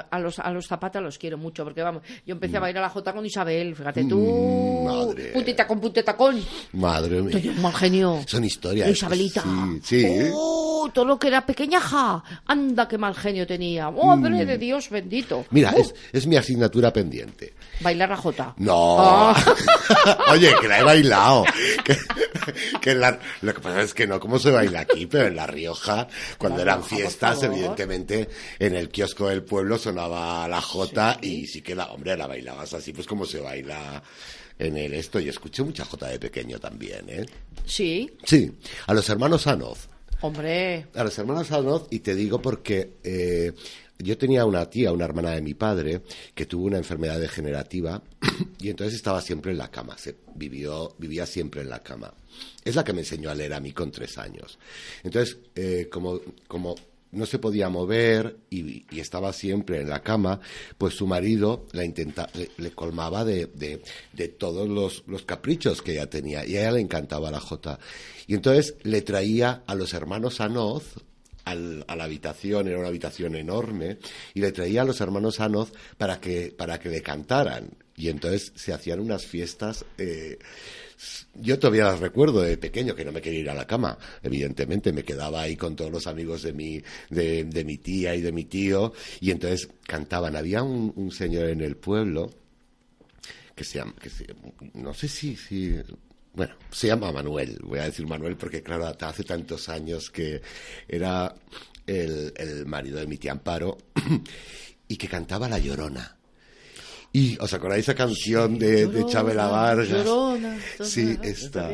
a 0.08 0.18
los, 0.20 0.38
a 0.38 0.50
los 0.52 0.66
zapatas 0.66 1.02
los 1.02 1.18
quiero 1.18 1.38
mucho, 1.38 1.64
porque 1.64 1.82
vamos, 1.82 2.02
yo 2.26 2.34
empecé 2.34 2.58
a 2.58 2.60
mm. 2.60 2.62
bailar 2.62 2.82
la 2.82 2.90
jota 2.90 3.12
con 3.12 3.26
Isabel, 3.26 3.74
fíjate 3.74 4.04
tú. 4.04 4.18
Mm, 4.20 4.84
madre. 4.84 5.24
Puntita 5.32 5.66
con 5.66 5.80
punteta 5.80 6.16
con. 6.16 6.40
Madre 6.74 7.22
mía. 7.22 7.40
un 7.56 7.62
mal 7.62 7.74
genio. 7.74 8.20
Son 8.26 8.44
historias. 8.44 8.88
Isabelita. 8.90 9.42
Sí, 9.82 10.02
sí. 10.02 10.30
Oh, 10.32 10.90
todo 10.92 11.06
lo 11.06 11.18
que 11.18 11.28
era 11.28 11.44
pequeñaja. 11.44 12.22
Anda, 12.46 12.86
qué 12.86 12.98
mal 12.98 13.14
genio 13.16 13.46
tenía. 13.46 13.90
Madre 13.90 14.44
de 14.44 14.58
Dios 14.58 14.90
bendito. 14.90 15.46
Mira, 15.50 15.70
es, 15.70 15.94
es 16.12 16.26
mi 16.26 16.36
asignatura 16.36 16.92
pendiente. 16.92 17.54
Bailar 17.80 18.10
la 18.10 18.16
jota. 18.16 18.54
No. 18.58 18.96
Ah. 18.98 19.34
Oye, 20.30 20.54
que 20.60 20.68
la 20.68 20.78
he 20.78 20.84
bailado. 20.84 21.01
que, 22.80 22.94
lo 22.94 23.54
que 23.54 23.60
pasa 23.60 23.82
es 23.82 23.94
que 23.94 24.06
no 24.06 24.20
como 24.20 24.38
se 24.38 24.50
baila 24.50 24.80
aquí, 24.80 25.06
pero 25.06 25.26
en 25.26 25.36
La 25.36 25.46
Rioja, 25.46 26.08
cuando 26.38 26.62
eran 26.62 26.82
fiestas, 26.84 27.42
evidentemente, 27.42 28.28
en 28.58 28.74
el 28.74 28.88
kiosco 28.88 29.28
del 29.28 29.42
pueblo 29.42 29.78
sonaba 29.78 30.46
la 30.48 30.60
jota 30.60 31.18
y 31.20 31.46
sí 31.46 31.62
que 31.62 31.74
la, 31.74 31.86
hombre, 31.92 32.16
la 32.16 32.26
bailabas 32.26 32.74
así, 32.74 32.92
pues 32.92 33.06
como 33.06 33.26
se 33.26 33.40
baila 33.40 34.02
en 34.58 34.76
el 34.76 34.94
esto. 34.94 35.20
Y 35.20 35.28
escuché 35.28 35.62
mucha 35.62 35.84
jota 35.84 36.08
de 36.08 36.18
pequeño 36.18 36.58
también, 36.58 37.08
¿eh? 37.08 37.26
Sí. 37.64 38.10
Sí, 38.24 38.52
a 38.86 38.94
los 38.94 39.08
hermanos 39.08 39.46
Anoz. 39.46 39.88
Hombre. 40.20 40.86
A 40.94 41.04
los 41.04 41.18
hermanos 41.18 41.50
Anoz, 41.50 41.86
y 41.90 42.00
te 42.00 42.14
digo 42.14 42.40
porque 42.40 42.94
eh, 43.02 43.52
yo 43.98 44.18
tenía 44.18 44.44
una 44.44 44.68
tía, 44.68 44.92
una 44.92 45.04
hermana 45.04 45.30
de 45.30 45.42
mi 45.42 45.54
padre, 45.54 46.02
que 46.34 46.46
tuvo 46.46 46.66
una 46.66 46.78
enfermedad 46.78 47.20
degenerativa 47.20 48.02
y 48.58 48.70
entonces 48.70 48.96
estaba 48.96 49.20
siempre 49.20 49.52
en 49.52 49.58
la 49.58 49.70
cama, 49.70 49.96
se 49.96 50.16
vivió, 50.34 50.94
vivía 50.98 51.26
siempre 51.26 51.62
en 51.62 51.70
la 51.70 51.80
cama. 51.80 52.12
Es 52.64 52.74
la 52.74 52.84
que 52.84 52.92
me 52.92 53.00
enseñó 53.00 53.30
a 53.30 53.34
leer 53.34 53.54
a 53.54 53.60
mí 53.60 53.72
con 53.72 53.90
tres 53.90 54.18
años. 54.18 54.58
Entonces, 55.02 55.38
eh, 55.54 55.88
como, 55.90 56.20
como 56.48 56.74
no 57.12 57.26
se 57.26 57.38
podía 57.38 57.68
mover 57.68 58.38
y, 58.50 58.84
estaba 58.98 59.32
siempre 59.32 59.80
en 59.80 59.88
la 59.88 60.02
cama, 60.02 60.40
pues 60.78 60.94
su 60.94 61.06
marido 61.06 61.66
la 61.72 61.84
intenta, 61.84 62.28
le, 62.56 62.70
colmaba 62.72 63.24
de, 63.24 63.46
de, 64.14 64.28
todos 64.28 64.68
los, 64.68 65.04
los, 65.06 65.22
caprichos 65.22 65.82
que 65.82 65.92
ella 65.92 66.08
tenía 66.08 66.44
y 66.46 66.56
a 66.56 66.62
ella 66.62 66.72
le 66.72 66.80
encantaba 66.80 67.30
la 67.30 67.40
jota. 67.40 67.78
Y 68.26 68.34
entonces 68.34 68.76
le 68.82 69.02
traía 69.02 69.62
a 69.66 69.74
los 69.74 69.92
hermanos 69.92 70.40
Anoz, 70.40 70.94
al, 71.44 71.84
a 71.88 71.96
la 71.96 72.04
habitación, 72.04 72.68
era 72.68 72.78
una 72.78 72.88
habitación 72.88 73.34
enorme, 73.34 73.98
y 74.34 74.40
le 74.40 74.52
traía 74.52 74.82
a 74.82 74.84
los 74.84 75.00
hermanos 75.00 75.40
Anoz 75.40 75.72
para 75.96 76.20
que, 76.20 76.54
para 76.56 76.78
que 76.78 76.88
le 76.88 77.02
cantaran. 77.02 77.70
Y 77.96 78.08
entonces 78.08 78.52
se 78.54 78.72
hacían 78.72 79.00
unas 79.00 79.26
fiestas. 79.26 79.84
Eh, 79.98 80.38
yo 81.34 81.58
todavía 81.58 81.84
las 81.84 82.00
recuerdo 82.00 82.40
de 82.40 82.56
pequeño, 82.56 82.94
que 82.94 83.04
no 83.04 83.12
me 83.12 83.20
quería 83.20 83.40
ir 83.40 83.50
a 83.50 83.54
la 83.54 83.66
cama, 83.66 83.98
evidentemente, 84.22 84.92
me 84.92 85.04
quedaba 85.04 85.42
ahí 85.42 85.56
con 85.56 85.76
todos 85.76 85.90
los 85.90 86.06
amigos 86.06 86.42
de 86.42 86.52
mi, 86.52 86.82
de, 87.10 87.64
mi 87.64 87.78
tía 87.78 88.14
y 88.14 88.20
de 88.20 88.32
mi 88.32 88.44
tío, 88.44 88.92
y 89.20 89.30
entonces 89.30 89.68
cantaban. 89.86 90.36
Había 90.36 90.62
un, 90.62 90.92
un 90.96 91.10
señor 91.10 91.48
en 91.48 91.60
el 91.60 91.76
pueblo 91.76 92.30
que 93.54 93.64
se 93.64 93.78
llama, 93.78 93.94
que 94.00 94.10
se, 94.10 94.26
no 94.74 94.94
sé 94.94 95.08
si, 95.08 95.36
si 95.36 95.76
bueno, 96.34 96.54
se 96.70 96.86
llama 96.86 97.12
Manuel, 97.12 97.58
voy 97.62 97.78
a 97.78 97.84
decir 97.84 98.06
Manuel 98.06 98.36
porque 98.36 98.62
claro, 98.62 98.86
hace 98.86 99.24
tantos 99.24 99.68
años 99.68 100.10
que 100.10 100.40
era 100.88 101.34
el, 101.86 102.32
el 102.36 102.66
marido 102.66 102.98
de 102.98 103.06
mi 103.06 103.18
tía 103.18 103.32
Amparo 103.32 103.78
y 104.88 104.96
que 104.96 105.08
cantaba 105.08 105.48
La 105.48 105.58
Llorona. 105.58 106.16
Y 107.14 107.36
os 107.40 107.52
acordáis 107.52 107.84
esa 107.84 107.94
canción 107.94 108.58
de, 108.58 108.86
de 108.86 109.04
Chabela 109.04 109.46
Vargas. 109.46 110.06
sí, 110.80 111.18
esta, 111.22 111.70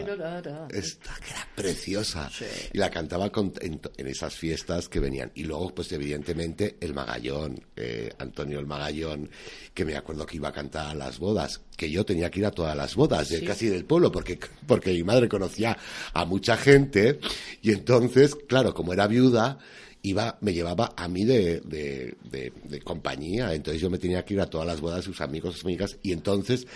esta 0.69 1.15
que 1.21 1.31
era 1.31 1.49
preciosa. 1.55 2.29
Y 2.73 2.79
la 2.79 2.91
cantaba 2.91 3.31
en, 3.61 3.81
esas 4.09 4.35
fiestas 4.35 4.89
que 4.89 4.99
venían. 4.99 5.31
Y 5.37 5.45
luego, 5.45 5.73
pues 5.73 5.93
evidentemente, 5.93 6.77
el 6.81 6.93
Magallón, 6.93 7.61
eh, 7.77 8.11
Antonio 8.19 8.59
el 8.59 8.67
Magallón, 8.67 9.31
que 9.73 9.85
me 9.85 9.97
acuerdo 9.97 10.27
que 10.27 10.39
iba 10.39 10.49
a 10.49 10.53
cantar 10.53 10.89
a 10.89 10.95
las 10.95 11.21
bodas, 11.21 11.61
que 11.77 11.89
yo 11.89 12.05
tenía 12.05 12.33
que 12.33 12.41
ir 12.41 12.47
a 12.47 12.51
todas 12.51 12.77
las 12.77 12.97
bodas, 12.97 13.29
de, 13.29 13.45
casi 13.45 13.69
del 13.69 13.85
pueblo, 13.85 14.11
porque, 14.11 14.41
porque 14.67 14.91
mi 14.91 15.05
madre 15.05 15.29
conocía 15.29 15.79
a 16.15 16.25
mucha 16.25 16.57
gente. 16.57 17.21
Y 17.63 17.71
entonces, 17.71 18.35
claro, 18.35 18.75
como 18.75 18.93
era 18.93 19.07
viuda, 19.07 19.61
iba, 20.09 20.39
me 20.41 20.53
llevaba 20.53 20.93
a 20.97 21.09
mí 21.09 21.25
de, 21.25 21.61
de, 21.61 22.81
compañía, 22.83 23.55
entonces 23.55 23.83
yo 23.83 23.91
me 23.91 23.99
tenía 23.99 24.25
que 24.25 24.35
ir 24.35 24.41
a 24.41 24.47
todas 24.47 24.67
las 24.67 24.81
bodas 24.81 24.99
de 24.99 25.03
sus 25.03 25.21
amigos, 25.21 25.55
sus 25.55 25.65
amigas, 25.65 25.97
y 26.03 26.13
entonces, 26.13 26.67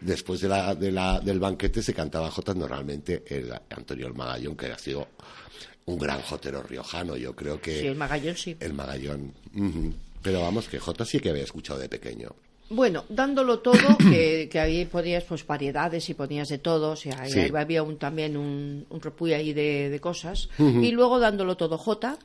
después 0.00 0.40
de 0.40 0.48
la, 0.48 0.74
de 0.74 0.92
la, 0.92 1.20
del 1.20 1.40
banquete, 1.40 1.82
se 1.82 1.94
cantaba 1.94 2.30
Jotas 2.30 2.56
normalmente 2.56 3.22
el 3.26 3.52
Antonio 3.70 4.06
el 4.06 4.14
Magallón, 4.14 4.56
que 4.56 4.66
ha 4.66 4.78
sido 4.78 5.08
un 5.86 5.98
gran 5.98 6.20
jotero 6.22 6.62
riojano, 6.62 7.16
yo 7.16 7.34
creo 7.34 7.60
que... 7.60 7.80
Sí, 7.80 7.86
el 7.86 7.96
Magallón 7.96 8.36
sí. 8.36 8.56
El 8.60 8.74
Magallón. 8.74 9.32
Pero 10.22 10.40
vamos, 10.40 10.68
que 10.68 10.78
Jota 10.78 11.04
sí 11.04 11.18
que 11.20 11.30
había 11.30 11.44
escuchado 11.44 11.80
de 11.80 11.88
pequeño. 11.88 12.34
Bueno, 12.72 13.04
dándolo 13.08 13.58
todo, 13.58 13.96
que, 13.98 14.48
que 14.50 14.60
ahí 14.60 14.84
ponías 14.86 15.24
pues 15.24 15.46
variedades 15.46 16.08
y 16.08 16.14
ponías 16.14 16.48
de 16.48 16.58
todo, 16.58 16.92
o 16.92 16.96
sea, 16.96 17.20
ahí, 17.20 17.50
había 17.54 17.82
un, 17.82 17.98
también 17.98 18.36
un, 18.36 18.86
un 18.88 19.32
ahí 19.32 19.52
de, 19.52 19.90
de 19.90 20.00
cosas, 20.00 20.48
y 20.58 20.90
luego 20.90 21.18
dándolo 21.18 21.56
todo 21.56 21.76
J, 21.76 22.18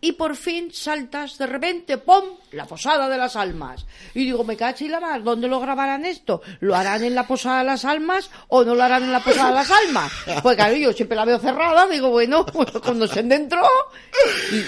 y 0.00 0.12
por 0.12 0.36
fin 0.36 0.70
saltas 0.72 1.38
de 1.38 1.46
repente, 1.46 1.98
¡pum! 1.98 2.24
La 2.52 2.66
Posada 2.66 3.08
de 3.08 3.18
las 3.18 3.36
Almas. 3.36 3.84
Y 4.14 4.24
digo, 4.24 4.44
me 4.44 4.56
cacho 4.56 4.84
y 4.84 4.88
la 4.88 5.00
mar, 5.00 5.22
¿dónde 5.22 5.48
lo 5.48 5.60
grabarán 5.60 6.04
esto? 6.04 6.40
¿Lo 6.60 6.74
harán 6.74 7.04
en 7.04 7.14
la 7.14 7.26
Posada 7.26 7.58
de 7.58 7.64
las 7.64 7.84
Almas 7.84 8.30
o 8.48 8.64
no 8.64 8.74
lo 8.74 8.82
harán 8.82 9.02
en 9.02 9.12
la 9.12 9.22
Posada 9.22 9.48
de 9.48 9.54
las 9.54 9.70
Almas? 9.70 10.12
Pues 10.42 10.56
claro, 10.56 10.76
yo 10.76 10.92
siempre 10.92 11.16
la 11.16 11.24
veo 11.24 11.38
cerrada, 11.38 11.86
digo, 11.88 12.10
bueno, 12.10 12.46
pues 12.46 12.70
cuando 12.82 13.06
se 13.06 13.22
dentro. 13.22 13.60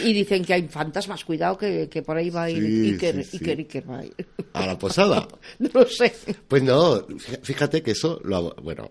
Y, 0.04 0.12
dicen 0.12 0.44
que 0.44 0.54
hay 0.54 0.68
fantasmas, 0.68 1.24
cuidado 1.24 1.56
que, 1.56 1.88
que 1.88 2.02
por 2.02 2.16
ahí 2.16 2.30
va 2.30 2.44
a 2.44 2.50
ir 2.50 2.92
Iker, 2.92 3.18
Iker, 3.18 3.90
va 3.90 3.98
a 3.98 4.04
ir. 4.04 4.28
¿A 4.52 4.66
la 4.66 4.78
Posada? 4.78 5.26
no 5.58 5.70
lo 5.72 5.86
sé. 5.86 6.14
Pues 6.48 6.62
no, 6.62 7.06
fíjate 7.42 7.82
que 7.82 7.92
eso, 7.92 8.20
lo, 8.24 8.54
bueno, 8.56 8.88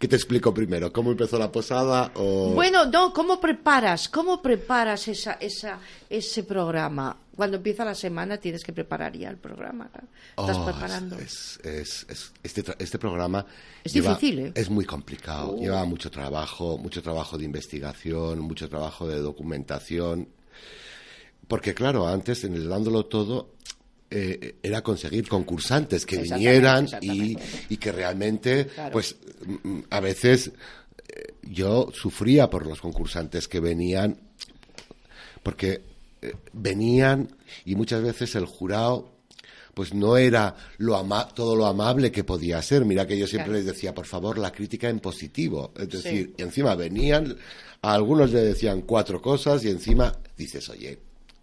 ¿Qué 0.00 0.08
te 0.08 0.16
explico 0.16 0.54
primero? 0.54 0.90
¿Cómo 0.90 1.10
empezó 1.10 1.38
la 1.38 1.52
posada? 1.52 2.10
O... 2.14 2.54
Bueno, 2.54 2.86
no, 2.86 3.12
¿cómo 3.12 3.38
preparas? 3.38 4.08
¿Cómo 4.08 4.40
preparas 4.40 5.06
esa, 5.08 5.34
esa, 5.34 5.78
ese 6.08 6.42
programa? 6.44 7.14
Cuando 7.36 7.58
empieza 7.58 7.84
la 7.84 7.94
semana 7.94 8.38
tienes 8.38 8.64
que 8.64 8.72
preparar 8.72 9.14
ya 9.14 9.28
el 9.28 9.36
programa. 9.36 9.90
¿Estás 10.38 10.56
oh, 10.56 10.64
preparando? 10.64 11.18
Es, 11.18 11.60
es, 11.62 12.06
este, 12.42 12.64
este 12.78 12.98
programa 12.98 13.44
es 13.84 13.92
difícil, 13.92 14.38
¿eh? 14.38 14.52
Es 14.54 14.70
muy 14.70 14.86
complicado. 14.86 15.56
Oh. 15.56 15.60
Lleva 15.60 15.84
mucho 15.84 16.10
trabajo, 16.10 16.78
mucho 16.78 17.02
trabajo 17.02 17.36
de 17.36 17.44
investigación, 17.44 18.38
mucho 18.38 18.70
trabajo 18.70 19.06
de 19.06 19.18
documentación. 19.18 20.30
Porque 21.46 21.74
claro, 21.74 22.08
antes 22.08 22.44
en 22.44 22.54
el 22.54 22.70
dándolo 22.70 23.04
todo 23.04 23.50
eh, 24.10 24.56
era 24.62 24.82
conseguir 24.82 25.28
concursantes 25.28 26.04
que 26.04 26.18
vinieran 26.18 26.88
y, 27.00 27.36
y, 27.68 27.76
que 27.76 27.92
realmente, 27.92 28.68
pues 28.90 29.14
mm, 29.62 29.80
a 29.88 30.00
veces 30.00 30.50
eh, 31.08 31.34
yo 31.42 31.90
sufría 31.92 32.50
por 32.50 32.66
los 32.66 32.80
concursantes 32.80 33.46
que 33.46 33.60
venían, 33.60 34.18
porque 35.44 35.82
eh, 36.22 36.34
venían 36.52 37.28
y 37.64 37.76
muchas 37.76 38.02
veces 38.02 38.34
el 38.34 38.46
jurado 38.46 39.12
pues 39.74 39.94
no 39.94 40.16
era 40.16 40.56
lo 40.78 40.96
ama 40.96 41.28
todo 41.28 41.54
lo 41.54 41.66
amable 41.66 42.10
que 42.10 42.24
podía 42.24 42.60
ser. 42.62 42.84
Mira 42.84 43.06
que 43.06 43.16
yo 43.16 43.28
siempre 43.28 43.52
les 43.52 43.64
decía, 43.64 43.94
por 43.94 44.06
favor, 44.06 44.38
la 44.38 44.50
crítica 44.50 44.88
en 44.88 44.98
positivo. 44.98 45.72
Es 45.76 45.88
decir, 45.88 46.34
y 46.36 46.42
encima 46.42 46.74
venían, 46.74 47.36
a 47.80 47.94
algunos 47.94 48.32
le 48.32 48.40
decían 48.40 48.82
cuatro 48.82 49.22
cosas 49.22 49.64
y 49.64 49.70
encima 49.70 50.12
dices, 50.36 50.68
oye, 50.68 50.98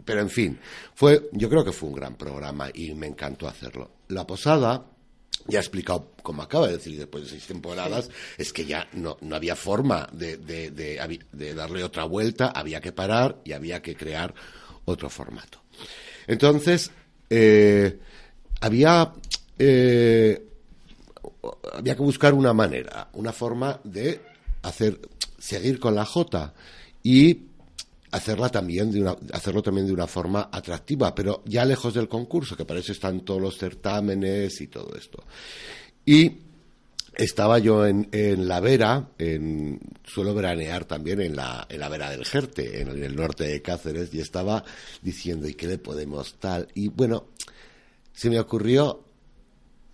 pero 0.08 0.22
en 0.22 0.30
fin, 0.30 0.58
fue, 0.94 1.28
yo 1.32 1.50
creo 1.50 1.62
que 1.62 1.70
fue 1.70 1.90
un 1.90 1.94
gran 1.94 2.14
programa 2.14 2.70
y 2.72 2.94
me 2.94 3.06
encantó 3.06 3.46
hacerlo. 3.46 3.90
La 4.08 4.26
posada 4.26 4.86
ya 5.46 5.58
he 5.58 5.60
explicado 5.60 6.12
como 6.22 6.40
acaba 6.40 6.66
de 6.66 6.78
decir, 6.78 6.98
después 6.98 7.24
de 7.24 7.28
seis 7.28 7.46
temporadas, 7.46 8.08
es 8.38 8.54
que 8.54 8.64
ya 8.64 8.88
no, 8.94 9.18
no 9.20 9.36
había 9.36 9.54
forma 9.54 10.08
de, 10.10 10.38
de, 10.38 10.70
de, 10.70 11.54
darle 11.54 11.84
otra 11.84 12.04
vuelta, 12.04 12.52
había 12.54 12.80
que 12.80 12.90
parar 12.90 13.42
y 13.44 13.52
había 13.52 13.82
que 13.82 13.96
crear 13.96 14.32
otro 14.86 15.10
formato. 15.10 15.60
Entonces, 16.26 16.90
eh, 17.28 17.98
había, 18.62 19.12
eh, 19.58 20.42
había 21.74 21.96
que 21.96 22.02
buscar 22.02 22.32
una 22.32 22.54
manera, 22.54 23.10
una 23.12 23.34
forma 23.34 23.78
de 23.84 24.22
hacer, 24.62 25.00
seguir 25.38 25.78
con 25.78 25.94
la 25.94 26.06
J 26.06 26.54
y 27.02 27.48
hacerla 28.10 28.48
también 28.48 28.90
de 28.90 29.00
una, 29.00 29.16
hacerlo 29.32 29.62
también 29.62 29.86
de 29.86 29.92
una 29.92 30.06
forma 30.06 30.48
atractiva, 30.52 31.14
pero 31.14 31.42
ya 31.44 31.64
lejos 31.64 31.94
del 31.94 32.08
concurso, 32.08 32.56
que 32.56 32.64
para 32.64 32.80
eso 32.80 32.92
están 32.92 33.20
todos 33.20 33.40
los 33.40 33.58
certámenes 33.58 34.60
y 34.60 34.68
todo 34.68 34.94
esto. 34.96 35.24
Y 36.04 36.38
estaba 37.14 37.58
yo 37.58 37.84
en, 37.86 38.08
en 38.12 38.46
La 38.46 38.60
Vera, 38.60 39.08
en, 39.18 39.80
suelo 40.04 40.34
veranear 40.34 40.84
también 40.84 41.20
en 41.20 41.36
la, 41.36 41.66
en 41.68 41.80
la 41.80 41.88
Vera 41.88 42.10
del 42.10 42.24
Jerte, 42.24 42.80
en 42.80 42.88
el 42.88 43.16
norte 43.16 43.44
de 43.44 43.60
Cáceres, 43.60 44.14
y 44.14 44.20
estaba 44.20 44.64
diciendo, 45.02 45.48
¿y 45.48 45.54
qué 45.54 45.66
le 45.66 45.78
podemos 45.78 46.34
tal? 46.38 46.68
Y 46.74 46.88
bueno, 46.88 47.26
se 48.12 48.30
me 48.30 48.38
ocurrió 48.38 49.04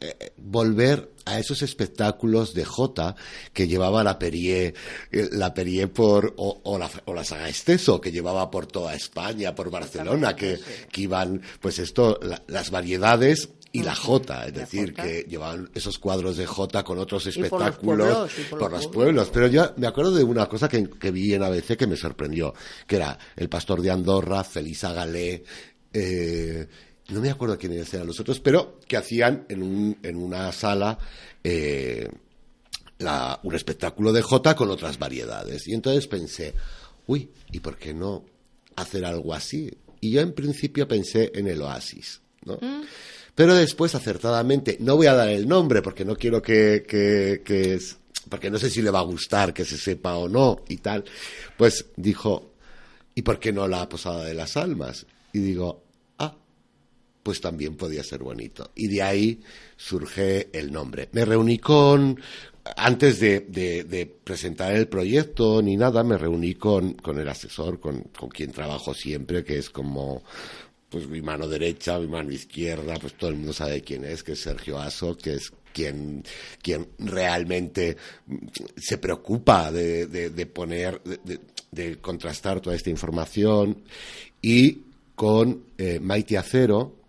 eh, 0.04 0.32
volver 0.36 1.12
a 1.24 1.38
esos 1.38 1.62
espectáculos 1.62 2.54
de 2.54 2.64
Jota 2.64 3.16
que 3.52 3.66
llevaba 3.66 4.04
la 4.04 4.18
Perie, 4.18 4.74
eh, 5.10 5.28
la 5.32 5.54
Perie 5.54 5.88
por, 5.88 6.34
o, 6.36 6.78
la, 6.78 6.90
o 7.06 7.14
la 7.14 7.24
saga 7.24 7.48
Esteso, 7.48 8.00
que 8.00 8.12
llevaba 8.12 8.50
por 8.50 8.66
toda 8.66 8.94
España, 8.94 9.54
por 9.54 9.70
Barcelona, 9.70 10.36
que, 10.36 10.58
que 10.90 11.00
iban, 11.00 11.40
pues 11.60 11.78
esto, 11.78 12.20
las 12.46 12.70
variedades 12.70 13.48
y 13.74 13.82
la 13.82 13.96
Jota, 13.96 14.46
es 14.46 14.54
decir, 14.54 14.94
que 14.94 15.26
llevaban 15.28 15.68
esos 15.74 15.98
cuadros 15.98 16.36
de 16.36 16.46
Jota 16.46 16.84
con 16.84 16.96
otros 16.98 17.26
espectáculos 17.26 18.30
por 18.48 18.70
los, 18.70 18.86
pueblos, 18.86 19.30
Pero 19.32 19.48
yo 19.48 19.72
me 19.78 19.88
acuerdo 19.88 20.12
de 20.12 20.22
una 20.22 20.46
cosa 20.46 20.68
que, 20.68 20.88
que, 20.88 21.10
vi 21.10 21.34
en 21.34 21.42
ABC 21.42 21.76
que 21.76 21.88
me 21.88 21.96
sorprendió, 21.96 22.54
que 22.86 22.96
era 22.96 23.18
El 23.34 23.48
Pastor 23.48 23.82
de 23.82 23.90
Andorra, 23.90 24.44
Felisa 24.44 24.92
Galé, 24.92 25.42
eh, 25.92 26.68
no 27.08 27.20
me 27.20 27.30
acuerdo 27.30 27.58
quiénes 27.58 27.92
eran 27.92 28.06
los 28.06 28.20
otros, 28.20 28.40
pero 28.40 28.80
que 28.86 28.96
hacían 28.96 29.46
en, 29.48 29.62
un, 29.62 29.98
en 30.02 30.16
una 30.16 30.50
sala 30.52 30.98
eh, 31.42 32.08
un 33.42 33.54
espectáculo 33.54 34.12
de 34.12 34.22
Jota 34.22 34.54
con 34.54 34.70
otras 34.70 34.98
variedades. 34.98 35.68
Y 35.68 35.74
entonces 35.74 36.06
pensé, 36.06 36.54
uy, 37.06 37.30
¿y 37.52 37.60
por 37.60 37.76
qué 37.76 37.92
no 37.92 38.24
hacer 38.76 39.04
algo 39.04 39.34
así? 39.34 39.70
Y 40.00 40.12
yo 40.12 40.20
en 40.20 40.32
principio 40.32 40.88
pensé 40.88 41.30
en 41.34 41.46
el 41.48 41.60
Oasis, 41.62 42.20
¿no? 42.44 42.54
Mm. 42.54 42.84
Pero 43.34 43.54
después, 43.54 43.94
acertadamente, 43.94 44.76
no 44.80 44.96
voy 44.96 45.08
a 45.08 45.14
dar 45.14 45.28
el 45.28 45.48
nombre 45.48 45.82
porque 45.82 46.04
no 46.04 46.14
quiero 46.16 46.40
que, 46.40 46.84
que, 46.86 47.42
que 47.44 47.80
porque 48.28 48.50
no 48.50 48.58
sé 48.58 48.70
si 48.70 48.80
le 48.80 48.90
va 48.90 49.00
a 49.00 49.04
gustar 49.04 49.52
que 49.52 49.64
se 49.64 49.76
sepa 49.76 50.16
o 50.16 50.28
no 50.28 50.62
y 50.68 50.78
tal, 50.78 51.04
pues 51.56 51.86
dijo, 51.96 52.52
¿y 53.14 53.22
por 53.22 53.38
qué 53.38 53.52
no 53.52 53.66
la 53.66 53.88
Posada 53.88 54.24
de 54.24 54.34
las 54.34 54.56
Almas? 54.56 55.06
Y 55.32 55.40
digo, 55.40 55.83
pues 57.24 57.40
también 57.40 57.74
podía 57.74 58.04
ser 58.04 58.22
bonito. 58.22 58.70
Y 58.76 58.86
de 58.86 59.02
ahí 59.02 59.40
surge 59.76 60.50
el 60.52 60.70
nombre. 60.70 61.08
Me 61.12 61.24
reuní 61.24 61.58
con, 61.58 62.20
antes 62.76 63.18
de, 63.18 64.16
presentar 64.22 64.76
el 64.76 64.86
proyecto 64.86 65.62
ni 65.62 65.76
nada, 65.76 66.04
me 66.04 66.18
reuní 66.18 66.54
con, 66.54 66.92
con 66.92 67.18
el 67.18 67.28
asesor, 67.28 67.80
con, 67.80 68.02
con 68.16 68.28
quien 68.28 68.52
trabajo 68.52 68.94
siempre, 68.94 69.42
que 69.42 69.58
es 69.58 69.70
como 69.70 70.22
pues 70.90 71.08
mi 71.08 71.22
mano 71.22 71.48
derecha, 71.48 71.98
mi 71.98 72.06
mano 72.06 72.30
izquierda, 72.30 72.94
pues 73.00 73.14
todo 73.14 73.30
el 73.30 73.36
mundo 73.36 73.52
sabe 73.52 73.80
quién 73.80 74.04
es, 74.04 74.22
que 74.22 74.32
es 74.32 74.40
Sergio 74.40 74.78
Aso, 74.78 75.16
que 75.16 75.32
es 75.32 75.50
quien, 75.72 76.22
quien 76.62 76.88
realmente 76.98 77.96
se 78.76 78.98
preocupa 78.98 79.72
de, 79.72 80.06
de, 80.06 80.46
poner, 80.46 81.00
de, 81.72 81.96
contrastar 81.96 82.60
toda 82.60 82.76
esta 82.76 82.90
información, 82.90 83.82
y 84.40 84.82
con 85.16 85.64
eh, 85.78 86.00
Acero, 86.38 87.03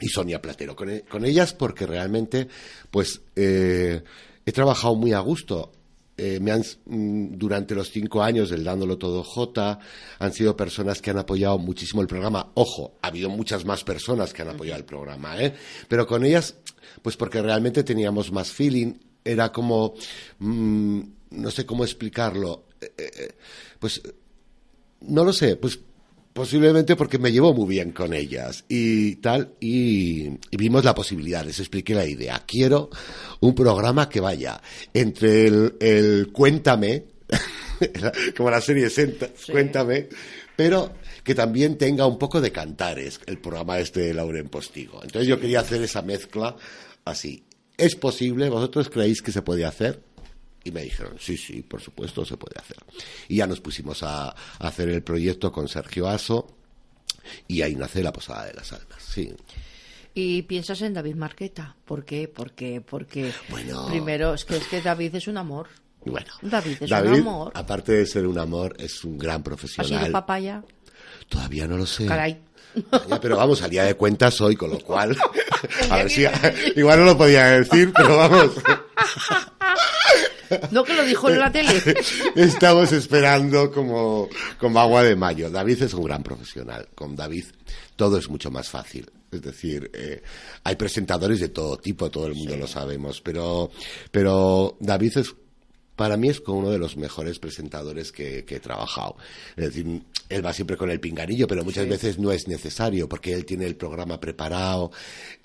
y 0.00 0.08
Sonia 0.08 0.40
Platero. 0.40 0.74
Con, 0.74 0.90
e, 0.90 1.02
con 1.02 1.24
ellas 1.24 1.52
porque 1.52 1.86
realmente, 1.86 2.48
pues, 2.90 3.20
eh, 3.34 4.02
he 4.44 4.52
trabajado 4.52 4.94
muy 4.94 5.12
a 5.12 5.20
gusto. 5.20 5.72
Eh, 6.18 6.40
me 6.40 6.50
han, 6.50 6.62
mm, 6.86 7.36
durante 7.36 7.74
los 7.74 7.90
cinco 7.90 8.22
años 8.22 8.48
del 8.48 8.64
Dándolo 8.64 8.96
Todo 8.96 9.22
J, 9.22 9.78
han 10.18 10.32
sido 10.32 10.56
personas 10.56 11.02
que 11.02 11.10
han 11.10 11.18
apoyado 11.18 11.58
muchísimo 11.58 12.00
el 12.00 12.08
programa. 12.08 12.52
Ojo, 12.54 12.96
ha 13.02 13.08
habido 13.08 13.28
muchas 13.28 13.66
más 13.66 13.84
personas 13.84 14.32
que 14.32 14.42
han 14.42 14.48
apoyado 14.48 14.78
el 14.78 14.86
programa, 14.86 15.38
¿eh? 15.42 15.54
Pero 15.88 16.06
con 16.06 16.24
ellas, 16.24 16.54
pues 17.02 17.16
porque 17.16 17.42
realmente 17.42 17.82
teníamos 17.82 18.32
más 18.32 18.50
feeling, 18.50 18.94
era 19.22 19.52
como, 19.52 19.94
mm, 20.38 21.00
no 21.32 21.50
sé 21.50 21.66
cómo 21.66 21.84
explicarlo, 21.84 22.64
eh, 22.80 23.34
pues, 23.78 24.00
no 25.00 25.22
lo 25.22 25.34
sé, 25.34 25.56
pues 25.56 25.78
Posiblemente 26.36 26.96
porque 26.96 27.18
me 27.18 27.32
llevo 27.32 27.54
muy 27.54 27.66
bien 27.66 27.92
con 27.92 28.12
ellas 28.12 28.66
y 28.68 29.16
tal, 29.16 29.54
y, 29.58 30.28
vimos 30.54 30.84
la 30.84 30.94
posibilidad, 30.94 31.42
les 31.42 31.60
expliqué 31.60 31.94
la 31.94 32.04
idea. 32.04 32.42
Quiero 32.46 32.90
un 33.40 33.54
programa 33.54 34.10
que 34.10 34.20
vaya 34.20 34.60
entre 34.92 35.46
el, 35.46 36.28
Cuéntame, 36.34 37.06
como 38.36 38.50
la 38.50 38.60
serie 38.60 38.90
Cuéntame, 39.50 40.10
pero 40.54 40.92
que 41.24 41.34
también 41.34 41.78
tenga 41.78 42.04
un 42.04 42.18
poco 42.18 42.38
de 42.42 42.52
cantares, 42.52 43.18
el 43.24 43.38
programa 43.38 43.78
este 43.78 44.00
de 44.00 44.12
Lauren 44.12 44.50
Postigo. 44.50 45.00
Entonces 45.02 45.26
yo 45.26 45.40
quería 45.40 45.60
hacer 45.60 45.80
esa 45.80 46.02
mezcla 46.02 46.54
así. 47.06 47.46
¿Es 47.78 47.96
posible? 47.96 48.50
¿Vosotros 48.50 48.90
creéis 48.90 49.22
que 49.22 49.32
se 49.32 49.40
puede 49.40 49.64
hacer? 49.64 50.02
Y 50.66 50.72
me 50.72 50.82
dijeron, 50.82 51.14
sí, 51.20 51.36
sí, 51.36 51.62
por 51.62 51.80
supuesto, 51.80 52.24
se 52.24 52.36
puede 52.36 52.58
hacer. 52.58 52.78
Y 53.28 53.36
ya 53.36 53.46
nos 53.46 53.60
pusimos 53.60 54.02
a, 54.02 54.34
hacer 54.58 54.88
el 54.88 55.00
proyecto 55.04 55.52
con 55.52 55.68
Sergio 55.68 56.08
Aso 56.08 56.56
y 57.46 57.62
ahí 57.62 57.76
nace 57.76 58.02
la 58.02 58.12
Posada 58.12 58.46
de 58.46 58.54
las 58.54 58.72
Almas, 58.72 59.00
sí. 59.00 59.32
Y 60.12 60.42
piensas 60.42 60.82
en 60.82 60.94
David 60.94 61.14
Marqueta. 61.14 61.76
¿Por 61.84 62.04
qué? 62.04 62.26
Porque, 62.26 62.80
porque 62.80 63.32
bueno, 63.48 63.86
primero 63.86 64.34
es 64.34 64.44
que, 64.44 64.56
es 64.56 64.66
que 64.66 64.82
David 64.82 65.14
es 65.14 65.28
un 65.28 65.36
amor. 65.36 65.68
Bueno, 66.04 66.32
David 66.42 66.78
es 66.80 66.90
un 66.90 67.14
amor. 67.14 67.52
Aparte 67.54 67.92
de 67.92 68.06
ser 68.06 68.26
un 68.26 68.38
amor, 68.38 68.74
es 68.80 69.04
un 69.04 69.18
gran 69.18 69.44
profesional. 69.44 69.94
¿Ha 69.94 70.00
sido 70.00 70.12
papaya? 70.12 70.64
Todavía 71.28 71.68
no 71.68 71.76
lo 71.76 71.86
sé. 71.86 72.06
Caray. 72.06 72.40
Pero 73.22 73.36
vamos, 73.36 73.62
al 73.62 73.70
día 73.70 73.84
de 73.84 73.94
cuentas 73.94 74.40
hoy, 74.40 74.56
con 74.56 74.70
lo 74.70 74.80
cual, 74.80 75.16
a 75.90 75.96
ver 75.96 76.10
si, 76.10 76.26
igual 76.74 76.98
no 76.98 77.04
lo 77.04 77.16
podía 77.16 77.46
decir, 77.50 77.92
pero 77.94 78.16
vamos. 78.16 78.50
No 80.70 80.84
que 80.84 80.94
lo 80.94 81.04
dijo 81.04 81.28
en 81.30 81.38
la 81.38 81.50
tele. 81.50 81.82
Estamos 82.36 82.92
esperando 82.92 83.70
como, 83.70 84.28
como 84.58 84.80
agua 84.80 85.02
de 85.02 85.16
mayo. 85.16 85.50
David 85.50 85.82
es 85.82 85.94
un 85.94 86.04
gran 86.04 86.22
profesional. 86.22 86.88
Con 86.94 87.16
David 87.16 87.44
todo 87.96 88.18
es 88.18 88.28
mucho 88.28 88.50
más 88.50 88.68
fácil. 88.68 89.10
Es 89.30 89.42
decir, 89.42 89.90
eh, 89.92 90.22
hay 90.64 90.76
presentadores 90.76 91.40
de 91.40 91.48
todo 91.48 91.76
tipo, 91.78 92.10
todo 92.10 92.26
el 92.26 92.34
mundo 92.34 92.56
lo 92.56 92.66
sabemos, 92.66 93.20
pero, 93.20 93.70
pero 94.10 94.76
David 94.80 95.18
es 95.18 95.34
para 95.96 96.18
mí 96.18 96.28
es 96.28 96.40
como 96.40 96.58
uno 96.58 96.70
de 96.70 96.78
los 96.78 96.96
mejores 96.96 97.38
presentadores 97.38 98.12
que, 98.12 98.44
he 98.46 98.60
trabajado. 98.60 99.16
Es 99.56 99.66
decir, 99.66 100.02
él 100.28 100.44
va 100.44 100.52
siempre 100.52 100.76
con 100.76 100.90
el 100.90 101.00
pinganillo, 101.00 101.48
pero 101.48 101.64
muchas 101.64 101.88
veces 101.88 102.18
no 102.18 102.30
es 102.30 102.46
necesario 102.48 103.08
porque 103.08 103.32
él 103.32 103.46
tiene 103.46 103.66
el 103.66 103.76
programa 103.76 104.20
preparado 104.20 104.92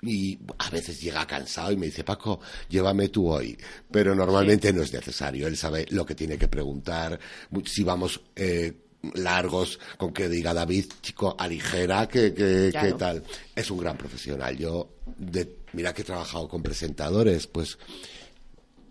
y 0.02 0.38
a 0.58 0.68
veces 0.70 1.00
llega 1.00 1.26
cansado 1.26 1.72
y 1.72 1.76
me 1.76 1.86
dice, 1.86 2.04
Paco, 2.04 2.40
llévame 2.68 3.08
tú 3.08 3.30
hoy. 3.30 3.56
Pero 3.90 4.14
normalmente 4.14 4.72
no 4.72 4.82
es 4.82 4.92
necesario. 4.92 5.46
Él 5.46 5.56
sabe 5.56 5.86
lo 5.88 6.04
que 6.04 6.14
tiene 6.14 6.36
que 6.36 6.48
preguntar. 6.48 7.18
Si 7.64 7.82
vamos 7.82 8.20
eh, 8.36 8.74
largos 9.14 9.78
con 9.96 10.12
que 10.12 10.28
diga 10.28 10.52
David, 10.52 10.86
chico, 11.00 11.34
aligera, 11.38 12.06
que, 12.08 12.34
que, 12.34 12.94
tal. 12.98 13.22
Es 13.54 13.70
un 13.70 13.78
gran 13.78 13.96
profesional. 13.96 14.56
Yo, 14.56 14.90
de, 15.16 15.56
mira 15.72 15.94
que 15.94 16.02
he 16.02 16.04
trabajado 16.04 16.46
con 16.48 16.62
presentadores, 16.62 17.46
pues 17.46 17.78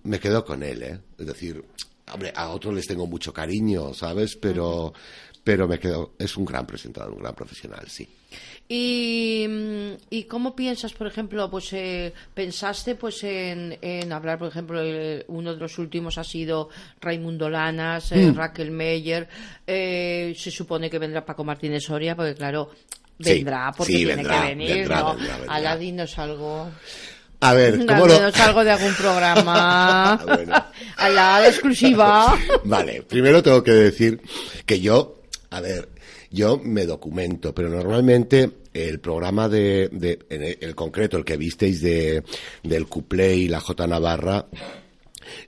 me 0.04 0.20
quedo 0.20 0.44
con 0.46 0.64
él, 0.64 0.84
¿eh? 0.84 1.00
Es 1.18 1.26
decir, 1.26 1.64
hombre, 2.12 2.32
a 2.36 2.50
otros 2.50 2.74
les 2.74 2.88
tengo 2.88 3.08
mucho 3.08 3.34
cariño, 3.34 3.94
¿sabes? 3.94 4.36
Pero, 4.36 4.94
pero 5.44 5.68
me 5.68 5.80
quedo, 5.80 6.14
es 6.18 6.38
un 6.38 6.46
gran 6.46 6.66
presentador, 6.66 7.14
un 7.14 7.20
gran 7.20 7.36
profesional, 7.36 7.88
sí. 7.88 8.08
Y, 8.68 9.46
mm, 9.50 9.92
y 10.10 10.24
cómo 10.24 10.56
piensas, 10.56 10.94
por 10.94 11.06
ejemplo, 11.06 11.50
pues 11.52 11.74
eh, 11.74 12.14
pensaste 12.34 12.96
pues 12.96 13.22
en, 13.24 13.78
en, 13.82 14.14
hablar, 14.14 14.40
por 14.40 14.48
ejemplo, 14.48 14.82
uno 15.28 15.54
de 15.54 15.60
los 15.60 15.78
últimos 15.78 16.18
ha 16.18 16.24
sido 16.24 16.70
Raimundo 17.02 17.50
Lanas, 17.50 18.14
eh, 18.14 18.32
mm. 18.32 18.36
Raquel 18.36 18.72
Meyer, 18.72 19.28
eh, 19.68 20.34
se 20.38 20.52
supone 20.52 20.90
que 20.90 21.00
vendrá 21.00 21.26
Paco 21.26 21.44
Martínez 21.44 21.84
Soria, 21.84 22.16
porque 22.16 22.36
claro, 22.36 22.72
vendrá 23.20 23.74
porque 23.76 23.94
tiene 23.94 24.24
que 24.24 24.40
venir, 24.40 24.90
¿no? 24.90 25.16
Vendrá, 25.16 25.78
algo. 26.18 26.72
A 27.42 27.54
ver, 27.54 27.86
¿cómo 27.88 28.08
lo...? 28.08 28.14
algo 28.14 28.64
de 28.64 28.72
algún 28.72 28.94
programa. 28.94 30.14
A 30.98 31.10
la 31.10 31.48
exclusiva. 31.48 32.38
Vale, 32.64 33.02
primero 33.02 33.42
tengo 33.42 33.64
que 33.64 33.72
decir 33.72 34.22
que 34.66 34.80
yo, 34.80 35.22
a 35.50 35.60
ver, 35.60 35.90
yo 36.30 36.60
me 36.64 36.86
documento, 36.86 37.54
pero 37.54 37.70
normalmente 37.70 38.52
el 38.74 39.00
programa 39.00 39.50
de, 39.50 39.90
de 39.92 40.20
en 40.30 40.56
el, 40.62 40.76
concreto, 40.76 41.18
el 41.18 41.26
que 41.26 41.38
visteis 41.38 41.82
de, 41.82 42.24
del 42.62 42.86
Cuplé 42.86 43.36
y 43.36 43.48
la 43.48 43.60
J 43.60 43.88
Navarra, 43.88 44.46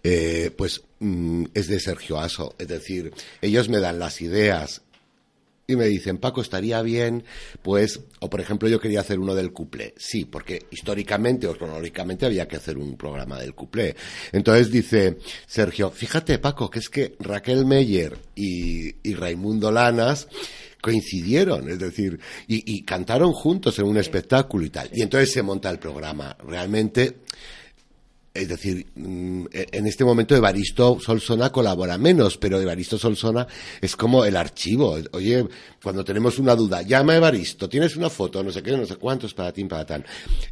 eh, 0.03 0.51
pues 0.57 0.81
mm, 0.99 1.45
es 1.53 1.67
de 1.67 1.79
Sergio 1.79 2.19
Aso. 2.19 2.55
Es 2.57 2.67
decir, 2.67 3.13
ellos 3.39 3.69
me 3.69 3.79
dan 3.79 3.99
las 3.99 4.19
ideas 4.21 4.81
y 5.65 5.75
me 5.75 5.85
dicen, 5.85 6.17
Paco, 6.17 6.41
estaría 6.41 6.81
bien, 6.81 7.23
pues, 7.61 8.01
o 8.19 8.29
por 8.29 8.41
ejemplo, 8.41 8.67
yo 8.67 8.79
quería 8.79 8.99
hacer 8.99 9.19
uno 9.19 9.33
del 9.33 9.53
cuplé. 9.53 9.93
Sí, 9.97 10.25
porque 10.25 10.65
históricamente 10.71 11.47
o 11.47 11.55
cronológicamente 11.55 12.25
había 12.25 12.47
que 12.47 12.57
hacer 12.57 12.77
un 12.77 12.97
programa 12.97 13.39
del 13.39 13.55
cuplé. 13.55 13.95
Entonces 14.31 14.71
dice 14.71 15.17
Sergio, 15.47 15.89
fíjate, 15.89 16.39
Paco, 16.39 16.69
que 16.69 16.79
es 16.79 16.89
que 16.89 17.15
Raquel 17.19 17.65
Meyer 17.65 18.17
y, 18.35 18.95
y 19.07 19.15
Raimundo 19.15 19.71
Lanas 19.71 20.27
coincidieron, 20.81 21.69
es 21.69 21.79
decir, 21.79 22.19
y, 22.45 22.75
y 22.75 22.83
cantaron 22.83 23.31
juntos 23.31 23.79
en 23.79 23.85
un 23.85 23.97
espectáculo 23.97 24.65
y 24.65 24.69
tal. 24.69 24.89
Y 24.91 25.01
entonces 25.01 25.31
se 25.31 25.41
monta 25.41 25.69
el 25.69 25.79
programa. 25.79 26.35
Realmente 26.45 27.19
es 28.33 28.49
decir, 28.49 28.87
mm, 28.95 29.45
en 29.53 29.87
este 29.87 30.03
momento 30.03 30.35
Evaristo 30.35 30.99
Solsona 30.99 31.51
colabora 31.51 31.99
menos, 31.99 32.37
pero 32.37 32.59
Evaristo 32.59 32.97
Solsona 32.97 33.45
es 33.79 33.95
como 33.95 34.25
el 34.25 34.35
archivo. 34.35 34.97
Oye, 35.11 35.47
cuando 35.81 36.03
tenemos 36.03 36.39
una 36.39 36.55
duda, 36.55 36.81
llama 36.81 37.13
a 37.13 37.17
Evaristo, 37.17 37.69
tienes 37.69 37.95
una 37.95 38.09
foto, 38.09 38.43
no 38.43 38.51
sé 38.51 38.63
qué, 38.63 38.75
no 38.75 38.85
sé 38.85 38.95
cuántos, 38.95 39.35
para 39.35 39.51
ti, 39.51 39.63
para 39.65 39.85
tan. 39.85 40.03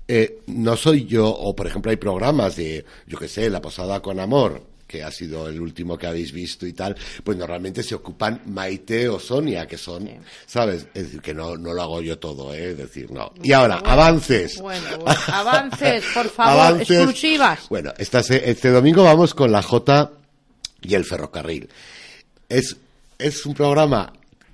Eh, 0.08 0.42
no 0.48 0.78
soy 0.78 1.06
yo, 1.06 1.28
o 1.28 1.56
por 1.56 1.66
ejemplo 1.66 1.90
hay 1.90 1.98
programas 1.98 2.56
de, 2.56 2.86
yo 3.08 3.18
qué 3.18 3.28
sé, 3.28 3.50
La 3.50 3.62
Posada 3.62 4.00
con 4.00 4.20
Amor, 4.20 4.62
que 4.92 5.04
ha 5.04 5.12
sido 5.12 5.48
el 5.48 5.62
último 5.62 5.98
que 5.98 6.06
habéis 6.06 6.34
visto 6.34 6.68
y 6.68 6.74
tal, 6.74 6.96
pues 7.24 7.38
normalmente 7.38 7.82
se 7.82 7.96
ocupan 7.96 8.42
Maite 8.48 9.08
o 9.08 9.20
Sonia, 9.20 9.66
que 9.66 9.78
son, 9.78 10.10
¿sabes? 10.46 10.88
Es 10.94 11.04
decir, 11.04 11.22
que 11.22 11.34
no, 11.34 11.56
no 11.56 11.74
lo 11.74 11.82
hago 11.82 12.02
yo 12.02 12.20
todo, 12.20 12.54
¿eh? 12.54 12.72
Es 12.72 12.78
decir, 12.78 13.10
no. 13.10 13.32
Y 13.42 13.54
ahora, 13.54 13.78
avances. 13.86 14.60
Bueno, 14.60 15.06
avances, 15.28 16.04
por 16.14 16.30
favor, 16.30 16.82
exclusivas. 16.82 17.70
Bueno, 17.70 17.94
este 17.98 18.70
domingo 18.70 19.04
vamos 19.04 19.34
con 19.34 19.52
la 19.52 19.62
J 19.62 20.12
y 20.82 20.94
el 20.94 21.06
ferrocarril. 21.06 21.70
Es, 22.50 22.76
es 23.18 23.46
un 23.46 23.54
programa, 23.54 24.12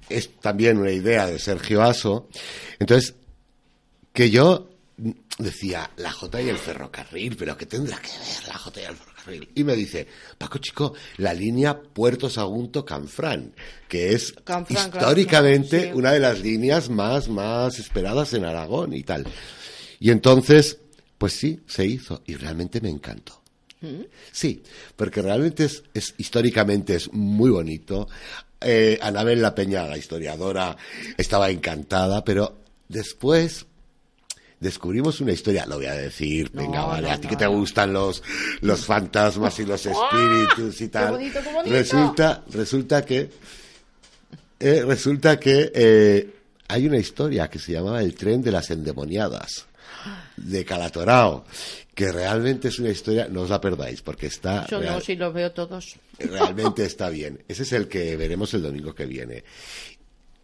es 0.08 0.38
también 0.40 0.78
una 0.78 0.92
idea 0.92 1.26
de 1.26 1.40
Sergio 1.40 1.82
Aso, 1.82 2.30
entonces, 2.78 3.16
que 4.14 4.30
yo 4.30 4.70
decía, 5.40 5.90
la 5.98 6.12
J 6.12 6.42
y 6.44 6.50
el 6.50 6.60
ferrocarril, 6.60 7.36
pero 7.36 7.58
¿qué 7.58 7.66
tendrá 7.66 7.98
que 7.98 8.10
ver 8.10 8.48
la 8.48 8.58
J 8.60 8.82
y 8.82 8.84
el 8.84 8.96
ferrocarril? 8.96 9.17
Y 9.56 9.64
me 9.64 9.76
dice, 9.76 10.08
Paco 10.38 10.58
Chico, 10.60 10.94
la 11.18 11.34
línea 11.34 11.80
Puerto 11.80 12.30
Sagunto 12.30 12.86
Canfrán, 12.86 13.54
que 13.88 14.14
es 14.14 14.34
históricamente 14.70 15.94
una 15.94 16.12
de 16.12 16.20
las 16.20 16.40
líneas 16.40 16.90
más, 16.90 17.28
más 17.28 17.80
esperadas 17.80 18.34
en 18.34 18.46
Aragón 18.46 18.94
y 18.94 19.04
tal. 19.04 19.26
Y 20.00 20.12
entonces, 20.12 20.80
pues 21.18 21.34
sí, 21.34 21.60
se 21.68 21.86
hizo 21.86 22.22
y 22.26 22.36
realmente 22.36 22.82
me 22.82 22.90
encantó. 22.90 23.42
¿Mm? 23.82 24.06
Sí, 24.32 24.64
porque 24.96 25.22
realmente 25.22 25.66
es, 25.66 25.84
es, 25.94 26.16
históricamente 26.18 26.96
es 26.96 27.14
muy 27.14 27.50
bonito. 27.50 28.08
Eh, 28.60 28.98
Anabel 29.02 29.42
La 29.42 29.54
Peña, 29.54 29.86
la 29.86 29.98
historiadora, 29.98 30.76
estaba 31.16 31.52
encantada, 31.52 32.24
pero 32.24 32.58
después 32.88 33.67
descubrimos 34.60 35.22
una 35.22 35.32
historia, 35.32 35.66
lo 35.66 35.78
voy 35.78 35.86
a 35.86 35.94
decir, 35.94 36.50
venga, 36.52 36.86
vale, 36.86 37.12
a 37.12 37.20
ti 37.20 37.28
que 37.28 37.36
te 37.36 37.48
gustan 37.48 37.94
los, 37.94 38.24
los 38.62 38.86
fantasmas 38.86 39.60
y 39.60 39.66
los 39.66 39.86
espíritus 39.86 40.82
y 40.82 40.88
tal. 40.90 41.20
Resulta, 41.66 42.44
resulta 42.52 43.06
que, 43.06 43.30
eh, 44.60 44.84
resulta 44.86 45.40
que 45.40 45.72
eh, 45.74 46.34
hay 46.68 46.88
una 46.88 46.98
historia 46.98 47.50
que 47.50 47.60
se 47.60 47.74
llamaba 47.74 48.02
El 48.02 48.16
tren 48.16 48.42
de 48.42 48.52
las 48.52 48.70
endemoniadas 48.72 49.68
de 50.36 50.66
Calatorao, 50.66 51.46
que 51.94 52.12
realmente 52.12 52.68
es 52.68 52.80
una 52.80 52.90
historia, 52.90 53.28
no 53.28 53.42
os 53.42 53.50
la 53.50 53.60
perdáis, 53.60 54.02
porque 54.02 54.28
está... 54.28 54.68
Yo 54.68 54.80
no, 54.80 55.02
si 55.02 55.16
los 55.16 55.34
veo 55.34 55.52
todos. 55.52 55.96
Realmente 56.20 56.86
está 56.86 57.10
bien. 57.10 57.44
Ese 57.48 57.64
es 57.64 57.74
el 57.74 57.88
que 57.88 58.16
veremos 58.16 58.54
el 58.54 58.62
domingo 58.62 58.94
que 58.94 59.06
viene. 59.06 59.44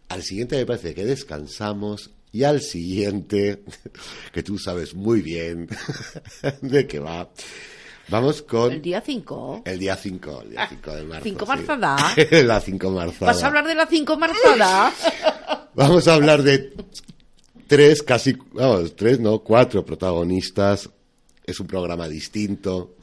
Al 0.08 0.22
siguiente 0.22 0.56
me 0.56 0.66
parece 0.66 0.94
que 0.94 1.04
descansamos 1.04 2.10
y 2.34 2.42
al 2.42 2.60
siguiente, 2.62 3.62
que 4.32 4.42
tú 4.42 4.58
sabes 4.58 4.92
muy 4.92 5.22
bien 5.22 5.68
de 6.60 6.84
qué 6.84 6.98
va. 6.98 7.30
Vamos 8.08 8.42
con... 8.42 8.72
El 8.72 8.82
día 8.82 9.00
5. 9.00 9.62
El 9.64 9.78
día 9.78 9.94
5, 9.94 10.42
el 10.42 10.50
día 10.50 10.66
5 10.68 10.96
de 10.96 11.04
marzo. 11.04 11.24
5 11.24 11.46
marzada. 11.46 11.96
la 12.42 12.60
5 12.60 12.90
marzada. 12.90 13.32
¿Vas 13.32 13.42
a 13.42 13.46
hablar 13.46 13.66
de 13.68 13.74
la 13.76 13.86
5 13.86 14.16
marzada? 14.18 14.92
Vamos 15.74 16.08
a 16.08 16.14
hablar 16.14 16.42
de 16.42 16.72
tres, 17.68 18.02
casi, 18.02 18.36
vamos, 18.52 18.96
tres, 18.96 19.20
no, 19.20 19.38
cuatro 19.38 19.84
protagonistas. 19.84 20.90
Es 21.46 21.60
un 21.60 21.68
programa 21.68 22.08
distinto. 22.08 22.96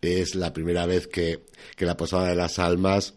Es 0.00 0.34
la 0.34 0.52
primera 0.52 0.84
vez 0.84 1.06
que, 1.06 1.44
que 1.76 1.86
la 1.86 1.96
Posada 1.96 2.26
de 2.26 2.34
las 2.34 2.58
Almas 2.58 3.14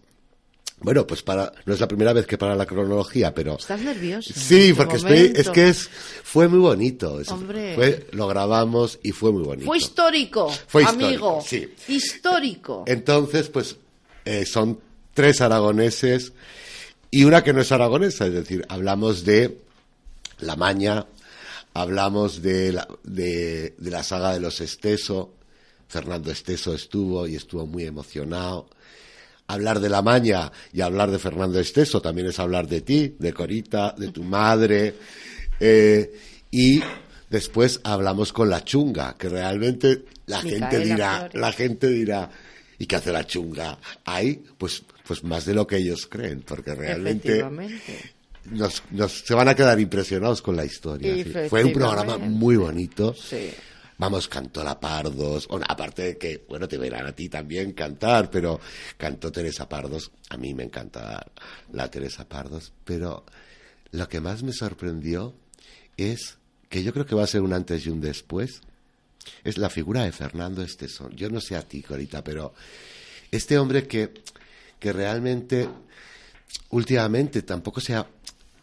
bueno, 0.82 1.06
pues 1.06 1.22
para 1.22 1.52
no 1.66 1.74
es 1.74 1.80
la 1.80 1.88
primera 1.88 2.12
vez 2.12 2.26
que 2.26 2.38
para 2.38 2.56
la 2.56 2.66
cronología, 2.66 3.34
pero 3.34 3.58
estás 3.58 3.82
nervioso. 3.82 4.34
Sí, 4.34 4.70
este 4.70 4.76
porque 4.76 4.96
estoy, 4.96 5.34
es 5.36 5.50
que 5.50 5.70
es 5.70 5.90
fue 6.24 6.48
muy 6.48 6.60
bonito. 6.60 7.20
Hombre. 7.30 7.76
Fue, 7.76 8.08
lo 8.12 8.28
grabamos 8.28 9.00
y 9.04 9.12
fue 9.12 9.32
muy 9.32 9.44
bonito. 9.44 9.68
Fue 9.68 9.78
histórico, 9.78 10.52
fue 10.68 10.84
amigo. 10.84 11.44
sí. 11.46 11.72
Histórico. 11.88 12.84
Entonces, 12.88 13.50
pues 13.50 13.78
eh, 14.26 14.46
son 14.46 14.80
tres 15.14 15.42
aragoneses 15.42 16.34
y 17.12 17.26
una 17.26 17.44
que 17.44 17.54
no 17.54 17.62
es 17.62 17.72
aragonesa, 17.72 18.26
es 18.26 18.34
decir, 18.34 18.66
hablamos 18.68 19.24
de 19.24 19.60
La 20.40 20.56
Maña, 20.56 21.06
hablamos 21.76 22.42
de 22.42 22.72
la, 22.72 22.88
de, 23.04 23.76
de 23.78 23.92
la 23.92 24.02
saga 24.04 24.34
de 24.34 24.40
los 24.40 24.62
Esteso. 24.62 25.34
Fernando 25.88 26.32
Esteso 26.32 26.74
estuvo 26.74 27.28
y 27.28 27.36
estuvo 27.36 27.68
muy 27.68 27.84
emocionado 27.84 28.68
hablar 29.48 29.80
de 29.80 29.90
la 29.90 30.02
maña 30.02 30.52
y 30.74 30.82
hablar 30.82 31.12
de 31.12 31.20
Fernando 31.20 31.60
Esteso 31.60 32.02
también 32.02 32.28
es 32.28 32.40
hablar 32.40 32.68
de 32.68 32.82
ti, 32.82 33.16
de 33.20 33.34
Corita, 33.34 33.94
de 33.98 34.10
tu 34.10 34.24
madre. 34.24 34.96
Eh, 35.60 36.14
y 36.52 36.82
después 37.30 37.80
hablamos 37.84 38.34
con 38.34 38.50
la 38.50 38.64
chunga, 38.64 39.16
que 39.18 39.30
realmente 39.30 40.06
la 40.26 40.42
gente 40.42 40.80
dirá, 40.80 41.30
la 41.34 41.52
gente 41.52 41.88
dirá, 41.88 42.30
¿y 42.78 42.86
qué 42.86 42.96
hace 42.96 43.12
la 43.12 43.26
chunga? 43.26 43.78
Ahí, 44.06 44.44
pues, 44.58 44.84
pues 45.06 45.24
más 45.24 45.46
de 45.46 45.54
lo 45.54 45.68
que 45.68 45.78
ellos 45.78 46.08
creen, 46.08 46.42
porque 46.42 46.74
realmente 46.74 47.44
nos, 48.46 48.84
se 49.24 49.34
van 49.34 49.48
a 49.50 49.56
quedar 49.56 49.80
impresionados 49.80 50.42
con 50.42 50.56
la 50.56 50.66
historia. 50.66 51.14
Fue 51.50 51.64
un 51.64 51.74
programa 51.74 52.18
muy 52.18 52.56
bonito. 52.56 53.14
Sí 53.14 53.52
vamos, 54.02 54.28
cantó 54.28 54.64
la 54.64 54.80
Pardos, 54.80 55.48
aparte 55.68 56.02
de 56.02 56.18
que, 56.18 56.44
bueno, 56.50 56.68
te 56.68 56.80
verán 56.80 57.06
a 57.06 57.12
ti 57.12 57.30
también 57.30 57.74
cantar, 57.74 58.32
pero 58.32 58.60
cantó 58.98 59.32
Teresa 59.32 59.70
Pardos, 59.70 60.10
a 60.30 60.38
mí 60.38 60.56
me 60.56 60.64
encanta 60.64 61.24
la 61.72 61.88
Teresa 61.92 62.28
Pardos, 62.28 62.74
pero 62.84 63.24
lo 63.92 64.10
que 64.10 64.20
más 64.20 64.42
me 64.42 64.54
sorprendió 64.54 65.36
es 65.98 66.40
que 66.68 66.82
yo 66.82 66.94
creo 66.94 67.06
que 67.06 67.14
va 67.14 67.26
a 67.26 67.28
ser 67.28 67.42
un 67.42 67.54
antes 67.54 67.86
y 67.86 67.92
un 67.92 68.02
después, 68.02 68.62
es 69.44 69.60
la 69.60 69.70
figura 69.70 70.04
de 70.04 70.12
Fernando 70.12 70.64
Esteson. 70.64 71.16
Yo 71.16 71.30
no 71.30 71.40
sé 71.40 71.56
a 71.56 71.62
ti, 71.62 71.84
Corita, 71.84 72.24
pero 72.24 72.56
este 73.30 73.60
hombre 73.60 73.86
que, 73.86 74.12
que 74.80 74.94
realmente 74.94 75.70
últimamente 76.72 77.44
tampoco 77.44 77.80
sea, 77.80 78.08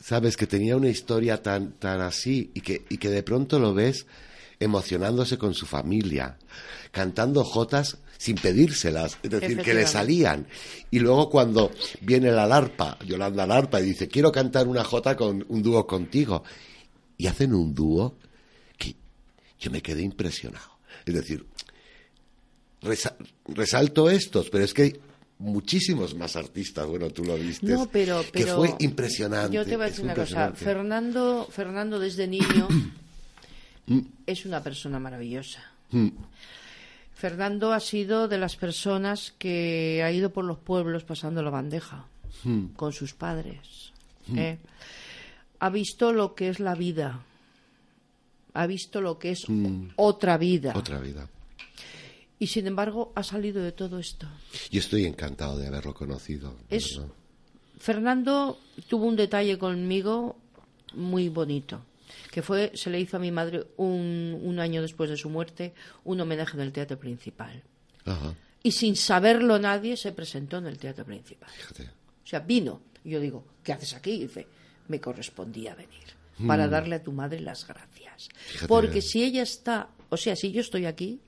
sabes, 0.03 0.37
que 0.37 0.49
tenía 0.49 0.77
una 0.77 0.89
historia 0.89 1.41
tan, 1.41 1.75
tan 1.75 2.01
así 2.01 2.51
y 2.55 2.61
que, 2.61 2.87
y 2.89 2.99
que 2.99 3.09
de 3.09 3.23
pronto 3.23 3.61
lo 3.61 3.73
ves 3.73 4.05
emocionándose 4.61 5.39
con 5.39 5.55
su 5.55 5.67
familia, 5.67 6.39
cantando 6.91 7.45
jotas 7.45 7.99
sin 8.17 8.37
pedírselas, 8.37 9.19
es 9.23 9.31
decir, 9.31 9.59
que 9.59 9.75
le 9.75 9.87
salían. 9.87 10.49
Y 10.91 10.99
luego 10.99 11.31
cuando 11.31 11.71
viene 12.01 12.33
la 12.33 12.47
larpa, 12.47 12.99
Yolanda 13.07 13.47
Larpa, 13.47 13.81
y 13.81 13.85
dice, 13.85 14.09
quiero 14.09 14.33
cantar 14.33 14.67
una 14.67 14.83
jota 14.83 15.17
con 15.17 15.45
un 15.49 15.63
dúo 15.63 15.87
contigo, 15.87 16.43
y 17.17 17.27
hacen 17.27 17.55
un 17.55 17.75
dúo 17.75 18.19
que 18.77 18.97
yo 19.59 19.71
me 19.71 19.81
quedé 19.83 20.03
impresionado. 20.03 20.79
Es 21.07 21.15
decir, 21.15 21.47
resalto 23.47 24.11
estos, 24.11 24.51
pero 24.51 24.65
es 24.65 24.75
que 24.75 24.83
hay 24.83 25.01
muchísimos 25.39 26.15
más 26.15 26.35
artistas, 26.37 26.87
bueno, 26.87 27.11
tú 27.11 27.25
lo 27.25 27.37
viste, 27.37 27.67
no, 27.67 27.89
pero, 27.91 28.25
que 28.33 28.47
fue 28.47 28.75
impresionante. 28.81 29.55
Yo 29.55 29.65
te 29.65 29.77
voy 29.77 29.87
a 29.87 29.89
decir 29.89 30.05
una 30.05 30.15
cosa, 30.15 30.53
Fernando, 30.53 31.47
Fernando 31.51 31.99
desde 32.01 32.27
niño 32.27 32.69
Mm. 33.89 34.01
es 34.27 34.47
una 34.47 34.63
persona 34.63 34.99
maravillosa. 34.99 35.63
Mm. 35.91 36.09
Fernando 37.15 37.73
ha 37.73 37.81
sido 37.81 38.29
de 38.29 38.39
las 38.39 38.57
personas 38.57 39.35
que 39.39 40.03
ha 40.05 40.13
ido 40.13 40.31
por 40.31 40.45
los 40.45 40.59
pueblos 40.59 41.05
pasando 41.05 41.43
la 41.43 41.51
bandeja 41.51 42.07
mm. 42.45 42.67
con 42.77 42.93
sus 42.93 43.15
padres. 43.15 43.93
¿eh? 44.37 44.59
Ha 45.59 45.71
visto 45.71 46.13
lo 46.13 46.35
que 46.35 46.49
es 46.49 46.61
la 46.61 46.75
vida. 46.75 47.21
Ha 48.55 48.67
visto 48.67 49.01
lo 49.01 49.19
que 49.19 49.33
es 49.33 49.47
otra 49.97 50.39
vida. 50.39 50.75
Otra 50.77 51.01
vida. 51.01 51.29
Y 52.39 52.47
sin 52.47 52.69
embargo 52.69 53.13
ha 53.17 53.25
salido 53.25 53.63
de 53.63 53.73
todo 53.73 53.99
esto. 53.99 54.29
Yo 54.71 54.79
estoy 54.79 55.05
encantado 55.05 55.59
de 55.59 55.67
haberlo 55.67 55.95
conocido. 55.95 56.55
Es 56.71 57.01
Fernando 57.79 58.59
tuvo 58.89 59.07
un 59.07 59.17
detalle 59.17 59.59
conmigo 59.59 60.37
muy 60.95 61.29
bonito, 61.29 61.81
que 62.31 62.43
fue, 62.43 62.73
se 62.75 62.91
le 62.91 63.01
hizo 63.01 63.17
a 63.17 63.21
mi 63.21 63.31
madre 63.31 63.67
un, 63.77 64.39
un 64.43 64.61
año 64.61 64.83
después 64.83 65.11
de 65.11 65.17
su 65.17 65.29
muerte, 65.31 65.75
un 66.05 66.21
homenaje 66.21 66.57
en 66.57 66.63
el 66.63 66.73
teatro 66.73 66.99
principal. 66.99 67.63
Y 68.63 68.73
sin 68.73 68.97
saberlo 68.97 69.59
nadie 69.59 69.97
se 69.97 70.13
presentó 70.13 70.59
en 70.59 70.67
el 70.67 70.79
teatro 70.79 71.05
principal. 71.05 71.51
O 72.25 72.27
sea, 72.27 72.41
vino. 72.41 72.83
Y 73.05 73.11
yo 73.11 73.21
digo, 73.21 73.45
¿qué 73.63 73.73
haces 73.73 73.95
aquí? 73.95 74.13
Y 74.13 74.21
dice, 74.21 74.47
me 74.89 75.01
correspondía 75.01 75.75
venir 75.75 76.19
para 76.47 76.67
mm. 76.67 76.71
darle 76.71 76.97
a 76.97 77.03
tu 77.03 77.13
madre 77.13 77.41
las 77.41 77.67
gracias. 77.67 78.29
Porque 78.67 79.03
si 79.03 79.23
ella 79.23 79.43
está, 79.43 79.89
o 80.09 80.17
sea, 80.17 80.37
si 80.37 80.53
yo 80.53 80.61
estoy 80.61 80.87
aquí, 80.87 81.21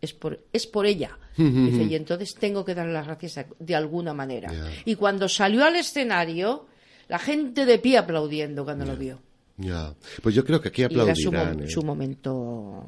es 0.00 0.12
por, 0.12 0.44
es 0.52 0.66
por 0.66 0.86
ella. 0.86 1.18
Dice, 1.36 1.84
y 1.84 1.94
entonces 1.94 2.34
tengo 2.34 2.64
que 2.64 2.74
darle 2.74 2.92
las 2.92 3.06
gracias 3.06 3.46
de 3.58 3.74
alguna 3.76 4.12
manera. 4.12 4.52
Y 4.84 4.96
cuando 4.96 5.28
salió 5.28 5.64
al 5.64 5.76
escenario, 5.76 6.66
la 7.08 7.18
gente 7.18 7.64
de 7.64 7.78
pie 7.78 7.98
aplaudiendo 7.98 8.64
cuando 8.64 8.84
lo 8.84 8.96
vio. 8.96 9.22
Ya, 9.58 9.92
pues 10.22 10.34
yo 10.34 10.44
creo 10.44 10.60
que 10.60 10.68
aquí 10.68 10.84
aplaudirán. 10.84 11.58
era 11.60 11.68
su, 11.68 11.80
¿eh? 11.80 11.84
momento 11.84 12.86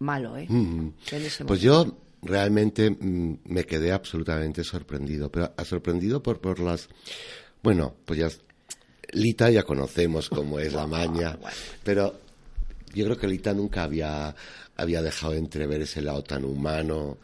malo, 0.00 0.36
¿eh? 0.36 0.46
pues 1.46 1.60
yo 1.62 1.96
realmente 2.22 2.90
mm, 2.90 3.38
me 3.44 3.64
quedé 3.64 3.92
absolutamente 3.92 4.62
sorprendido, 4.62 5.30
pero 5.30 5.52
sorprendido 5.64 6.22
por, 6.22 6.40
por 6.40 6.60
las... 6.60 6.88
Bueno, 7.62 7.94
pues 8.04 8.20
ya... 8.20 8.28
Lita 9.12 9.50
ya 9.50 9.64
conocemos 9.64 10.28
cómo 10.28 10.60
es 10.60 10.72
la 10.72 10.86
maña, 10.86 11.36
pero 11.82 12.20
yo 12.94 13.06
creo 13.06 13.16
que 13.16 13.26
Lita 13.26 13.52
nunca 13.52 13.82
había, 13.82 14.34
había 14.76 15.02
dejado 15.02 15.32
entrever 15.34 15.80
ese 15.82 16.00
lado 16.02 16.22
tan 16.22 16.44
humano 16.44 17.18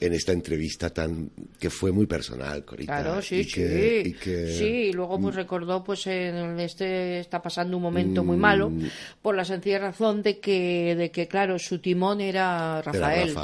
en 0.00 0.12
esta 0.12 0.32
entrevista 0.32 0.90
tan 0.90 1.30
que 1.58 1.70
fue 1.70 1.92
muy 1.92 2.06
personal 2.06 2.64
Corita 2.64 3.02
claro 3.02 3.22
sí 3.22 3.44
sí 3.44 4.16
sí 4.22 4.92
luego 4.92 5.20
pues 5.20 5.34
recordó 5.34 5.82
pues 5.84 6.06
en 6.06 6.58
este 6.60 7.20
está 7.20 7.42
pasando 7.42 7.76
un 7.76 7.82
momento 7.82 8.24
muy 8.24 8.36
malo 8.36 8.70
mm. 8.70 8.86
por 9.22 9.34
la 9.34 9.44
sencilla 9.44 9.78
razón 9.78 10.22
de 10.22 10.40
que 10.40 10.94
de 10.96 11.10
que 11.10 11.28
claro 11.28 11.58
su 11.58 11.78
timón 11.78 12.20
era 12.20 12.82
Rafael 12.82 13.34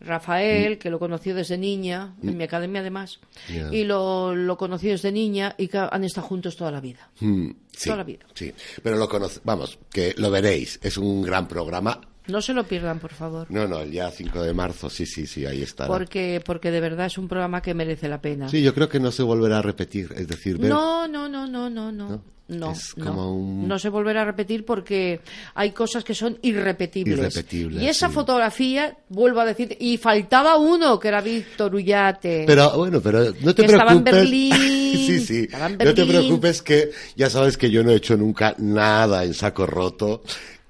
Rafael, 0.00 0.74
mm. 0.74 0.78
que 0.78 0.90
lo 0.90 0.98
conoció 0.98 1.34
desde 1.34 1.56
niña, 1.58 2.14
en 2.22 2.34
mm. 2.34 2.36
mi 2.36 2.44
academia 2.44 2.80
además, 2.80 3.20
y 3.48 3.84
lo, 3.84 4.34
lo 4.34 4.56
conoció 4.56 4.90
desde 4.90 5.12
niña 5.12 5.54
y 5.58 5.68
que 5.68 5.78
han 5.78 6.04
estado 6.04 6.26
juntos 6.26 6.56
toda 6.56 6.70
la 6.70 6.80
vida. 6.80 7.08
Mm, 7.20 7.50
toda 7.84 7.96
la 7.96 8.04
vida. 8.04 8.26
Sí, 8.34 8.52
pero 8.82 8.96
lo 8.96 9.08
conoce, 9.08 9.40
vamos, 9.44 9.78
que 9.90 10.14
lo 10.16 10.30
veréis, 10.30 10.78
es 10.82 10.98
un 10.98 11.22
gran 11.22 11.48
programa. 11.48 12.00
No 12.26 12.40
se 12.40 12.54
lo 12.54 12.64
pierdan, 12.64 12.98
por 13.00 13.12
favor. 13.12 13.46
No, 13.50 13.68
no, 13.68 13.80
el 13.80 13.90
día 13.90 14.10
5 14.10 14.42
de 14.42 14.54
marzo, 14.54 14.88
sí, 14.88 15.04
sí, 15.04 15.26
sí, 15.26 15.44
ahí 15.44 15.62
está. 15.62 15.86
Porque, 15.86 16.42
porque 16.44 16.70
de 16.70 16.80
verdad 16.80 17.06
es 17.06 17.18
un 17.18 17.28
programa 17.28 17.60
que 17.60 17.74
merece 17.74 18.08
la 18.08 18.20
pena. 18.20 18.48
Sí, 18.48 18.62
yo 18.62 18.74
creo 18.74 18.88
que 18.88 18.98
no 19.00 19.12
se 19.12 19.22
volverá 19.22 19.58
a 19.58 19.62
repetir, 19.62 20.12
es 20.16 20.26
decir, 20.26 20.58
No, 20.58 21.06
no, 21.06 21.28
no, 21.28 21.46
no, 21.46 21.68
no, 21.68 21.92
no. 21.92 22.34
No, 22.46 22.74
no, 22.98 23.78
se 23.78 23.88
volverá 23.88 24.20
a 24.20 24.24
repetir 24.26 24.66
porque 24.66 25.20
hay 25.54 25.70
cosas 25.70 26.04
que 26.04 26.14
son 26.14 26.38
irrepetibles. 26.42 27.32
y 27.80 27.88
esa 27.88 28.10
fotografía, 28.10 28.98
vuelvo 29.08 29.40
a 29.40 29.46
decir, 29.46 29.74
y 29.80 29.96
faltaba 29.96 30.58
uno 30.58 31.00
que 31.00 31.08
era 31.08 31.22
Víctor 31.22 31.74
Ullate. 31.74 32.44
Pero 32.46 32.76
bueno, 32.76 33.00
pero 33.00 33.32
no 33.40 33.54
te 33.54 33.64
preocupes. 33.64 33.72
Estaba 33.72 33.92
en 33.92 34.04
Berlín. 34.04 34.52
sí, 34.52 35.20
sí. 35.20 35.48
No 35.82 35.94
te 35.94 36.04
preocupes 36.04 36.60
que 36.60 36.90
ya 37.16 37.30
sabes 37.30 37.56
que 37.56 37.70
yo 37.70 37.82
no 37.82 37.92
he 37.92 37.96
hecho 37.96 38.14
nunca 38.14 38.54
nada 38.58 39.24
en 39.24 39.32
saco 39.32 39.66
roto. 39.66 40.22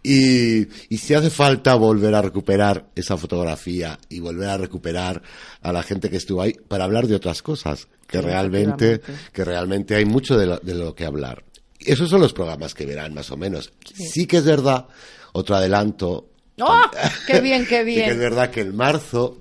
Y, 0.06 0.68
y, 0.90 0.98
si 0.98 1.14
hace 1.14 1.30
falta 1.30 1.74
volver 1.76 2.14
a 2.14 2.20
recuperar 2.20 2.90
esa 2.94 3.16
fotografía 3.16 3.98
y 4.10 4.20
volver 4.20 4.50
a 4.50 4.58
recuperar 4.58 5.22
a 5.62 5.72
la 5.72 5.82
gente 5.82 6.10
que 6.10 6.18
estuvo 6.18 6.42
ahí 6.42 6.52
para 6.52 6.84
hablar 6.84 7.06
de 7.06 7.14
otras 7.14 7.40
cosas, 7.40 7.88
que 8.06 8.20
realmente, 8.20 9.00
que 9.32 9.44
realmente 9.44 9.94
hay 9.94 10.04
mucho 10.04 10.36
de 10.36 10.58
de 10.62 10.74
lo 10.74 10.94
que 10.94 11.06
hablar 11.06 11.42
esos 11.86 12.08
son 12.08 12.20
los 12.20 12.32
programas 12.32 12.74
que 12.74 12.86
verán 12.86 13.14
más 13.14 13.30
o 13.30 13.36
menos. 13.36 13.72
Sí, 13.94 14.26
que 14.26 14.38
es 14.38 14.44
verdad, 14.44 14.86
otro 15.32 15.56
adelanto. 15.56 16.30
¡Oh! 16.60 16.82
¡Qué 17.26 17.40
bien, 17.40 17.66
qué 17.66 17.84
bien! 17.84 18.00
sí 18.00 18.04
que 18.06 18.10
es 18.12 18.18
verdad 18.18 18.50
que 18.50 18.60
en 18.62 18.76
marzo, 18.76 19.38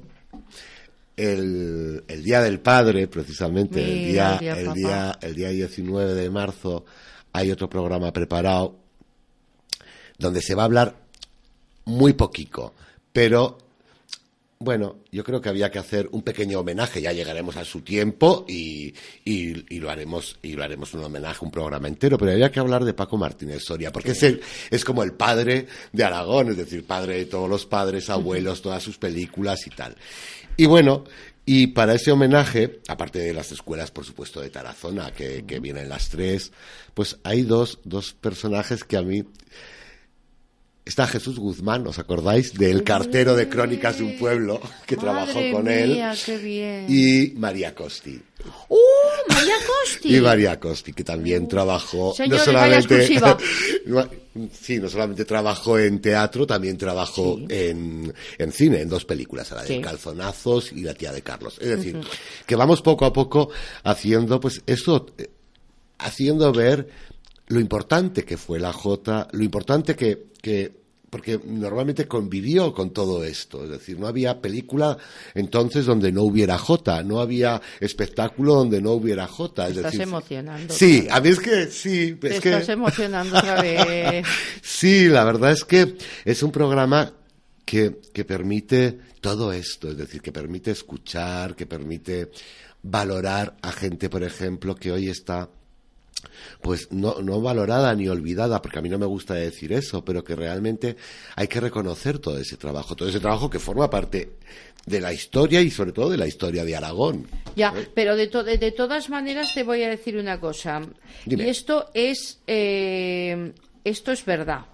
el, 1.16 2.04
el 2.08 2.24
Día 2.24 2.42
del 2.42 2.60
Padre, 2.60 3.08
precisamente, 3.08 3.82
el, 3.82 4.12
día, 4.12 4.40
el, 4.42 4.74
día, 4.74 5.18
el 5.22 5.36
día 5.36 5.50
19 5.50 6.14
de 6.14 6.30
marzo, 6.30 6.86
hay 7.32 7.52
otro 7.52 7.70
programa 7.70 8.12
preparado 8.12 8.83
donde 10.24 10.42
se 10.42 10.56
va 10.56 10.64
a 10.64 10.66
hablar 10.66 10.96
muy 11.86 12.14
poquito, 12.14 12.74
pero 13.12 13.58
bueno, 14.64 15.00
yo 15.12 15.26
creo 15.26 15.42
que 15.42 15.50
había 15.50 15.70
que 15.70 15.80
hacer 15.80 16.08
un 16.14 16.22
pequeño 16.22 16.62
homenaje, 16.62 17.02
ya 17.02 17.12
llegaremos 17.12 17.58
a 17.58 17.66
su 17.66 17.82
tiempo 17.82 18.46
y, 18.48 18.94
y, 19.26 19.80
lo 19.80 19.90
haremos 19.90 20.38
y 20.42 20.54
lo 20.54 20.64
haremos 20.64 20.94
un 20.94 21.04
homenaje, 21.04 21.44
un 21.44 21.52
programa 21.52 21.90
entero, 21.90 22.18
pero 22.18 22.32
había 22.32 22.50
que 22.50 22.62
hablar 22.62 22.86
de 22.86 22.94
Paco 22.94 23.18
Martínez 23.18 23.64
Soria, 23.64 23.92
porque 23.92 24.12
es, 24.12 24.24
es 24.24 24.86
como 24.86 25.04
el 25.04 25.14
padre 25.14 25.68
de 25.92 26.04
Aragón, 26.06 26.50
es 26.50 26.58
decir, 26.58 26.86
padre 26.86 27.18
de 27.18 27.26
todos 27.26 27.50
los 27.50 27.66
padres, 27.66 28.10
abuelos, 28.10 28.62
todas 28.62 28.82
sus 28.82 28.98
películas 28.98 29.68
y 29.68 29.72
tal. 29.72 29.98
Y 30.56 30.66
bueno, 30.66 31.04
y 31.46 31.68
para 31.68 31.96
ese 31.96 32.14
homenaje, 32.14 32.80
aparte 32.88 33.20
de 33.20 33.34
las 33.34 33.52
escuelas, 33.52 33.92
por 33.92 34.06
supuesto, 34.06 34.40
de 34.40 34.50
Tarazona, 34.50 35.12
que, 35.12 35.44
que 35.46 35.60
vienen 35.60 35.90
las 35.90 36.08
tres, 36.08 36.54
pues 36.94 37.18
hay 37.24 37.42
dos, 37.42 37.80
dos 37.84 38.14
personajes 38.14 38.86
que 38.86 38.96
a 38.96 39.02
mí 39.02 39.26
Está 40.86 41.08
Jesús 41.08 41.40
Guzmán, 41.40 41.88
¿os 41.88 41.98
acordáis? 41.98 42.54
Del 42.56 42.84
cartero 42.84 43.38
de 43.38 43.48
Crónicas 43.48 44.00
de 44.00 44.04
un 44.04 44.18
Pueblo 44.18 44.60
que 44.86 44.98
trabajó 44.98 45.40
con 45.54 45.70
él. 45.70 46.02
Y 46.90 47.32
María 47.38 47.74
Costi. 47.74 48.22
¡Uh! 48.68 48.78
María 49.30 49.56
Costi. 49.66 50.18
y 50.18 50.20
María 50.20 50.60
Costi, 50.60 50.92
que 50.92 51.06
también 51.06 51.48
trabajó. 51.48 52.14
no 52.28 52.38
solamente. 52.38 53.08
sí, 54.52 54.80
no 54.80 54.90
solamente 54.90 55.24
trabajó 55.24 55.80
en 55.80 56.02
teatro, 56.02 56.46
también 56.46 56.78
trabajó 56.78 57.40
en, 57.48 58.14
en, 58.38 58.52
cine, 58.52 58.82
en 58.82 58.90
dos 58.90 59.06
películas, 59.06 59.52
la 59.52 59.64
de 59.64 59.80
Calzonazos 59.80 60.74
y 60.74 60.82
La 60.82 60.94
tía 60.94 61.14
de 61.14 61.22
Carlos. 61.22 61.58
Es 61.62 61.70
decir, 61.70 62.02
que 62.46 62.56
vamos 62.58 62.82
poco 62.82 63.06
a 63.06 63.14
poco 63.14 63.50
haciendo, 63.84 64.42
pues, 64.42 64.62
eso, 64.66 65.06
eh, 65.18 65.30
haciendo 66.00 66.52
ver 66.52 66.90
lo 67.48 67.62
importante 67.62 68.26
que 68.26 68.36
fue 68.36 68.60
la 68.60 68.74
J, 68.74 69.30
lo 69.32 69.44
importante 69.44 69.96
que, 69.96 70.33
que 70.44 70.84
porque 71.10 71.40
normalmente 71.46 72.08
convivió 72.08 72.74
con 72.74 72.90
todo 72.90 73.24
esto, 73.24 73.64
es 73.64 73.70
decir, 73.70 74.00
no 74.00 74.08
había 74.08 74.42
película 74.42 74.98
entonces 75.36 75.86
donde 75.86 76.12
no 76.12 76.24
hubiera 76.24 76.58
J, 76.58 77.04
no 77.04 77.20
había 77.20 77.62
espectáculo 77.80 78.56
donde 78.56 78.82
no 78.82 78.94
hubiera 78.94 79.28
J. 79.28 79.68
Es 79.68 79.78
estás 79.78 80.00
emocionando. 80.00 80.74
Sí, 80.74 81.08
a 81.12 81.22
mí 81.22 81.30
es 81.30 81.40
que 81.40 81.68
sí. 81.68 82.16
Te 82.16 82.38
estás 82.38 82.68
emocionando 82.70 83.38
otra 83.38 83.62
vez. 83.62 84.26
sí, 84.64 85.08
la 85.08 85.24
verdad 85.24 85.52
es 85.52 85.64
que 85.64 85.96
es 86.26 86.42
un 86.42 86.52
programa 86.52 87.14
que, 87.64 88.02
que 88.12 88.26
permite 88.26 88.98
todo 89.22 89.54
esto, 89.54 89.92
es 89.92 89.98
decir, 89.98 90.20
que 90.20 90.32
permite 90.32 90.72
escuchar, 90.72 91.56
que 91.56 91.68
permite 91.68 92.32
valorar 92.82 93.56
a 93.62 93.72
gente, 93.72 94.10
por 94.10 94.24
ejemplo, 94.24 94.76
que 94.76 94.92
hoy 94.92 95.10
está 95.10 95.48
pues 96.62 96.92
no, 96.92 97.22
no 97.22 97.42
valorada 97.42 97.94
ni 97.96 98.08
olvidada, 98.08 98.62
porque 98.62 98.80
a 98.80 98.82
mí 98.82 98.90
no 98.90 99.00
me 99.00 99.06
gusta 99.06 99.34
decir 99.34 99.74
eso, 99.74 100.04
pero 100.04 100.24
que 100.24 100.36
realmente 100.36 100.96
hay 101.36 101.48
que 101.48 101.60
reconocer 101.60 102.20
todo 102.20 102.38
ese 102.38 102.58
trabajo, 102.58 102.96
todo 102.96 103.10
ese 103.10 103.20
trabajo 103.20 103.50
que 103.50 103.60
forma 103.60 103.90
parte 103.90 104.38
de 104.86 105.00
la 105.00 105.14
historia 105.14 105.62
y 105.62 105.72
sobre 105.72 105.92
todo 105.92 106.10
de 106.10 106.18
la 106.18 106.28
historia 106.28 106.66
de 106.66 106.76
Aragón. 106.76 107.28
Ya, 107.56 107.74
¿Eh? 107.76 107.88
pero 107.94 108.16
de, 108.16 108.28
de, 108.28 108.72
todas 108.72 109.10
maneras 109.10 109.54
te 109.54 109.64
voy 109.64 109.84
a 109.84 109.90
decir 109.90 110.18
una 110.18 110.40
cosa. 110.40 110.82
Y 111.26 111.42
esto 111.42 111.90
es, 111.94 112.40
eh, 112.48 113.54
esto 113.84 114.12
es 114.12 114.26
verdad. 114.26 114.66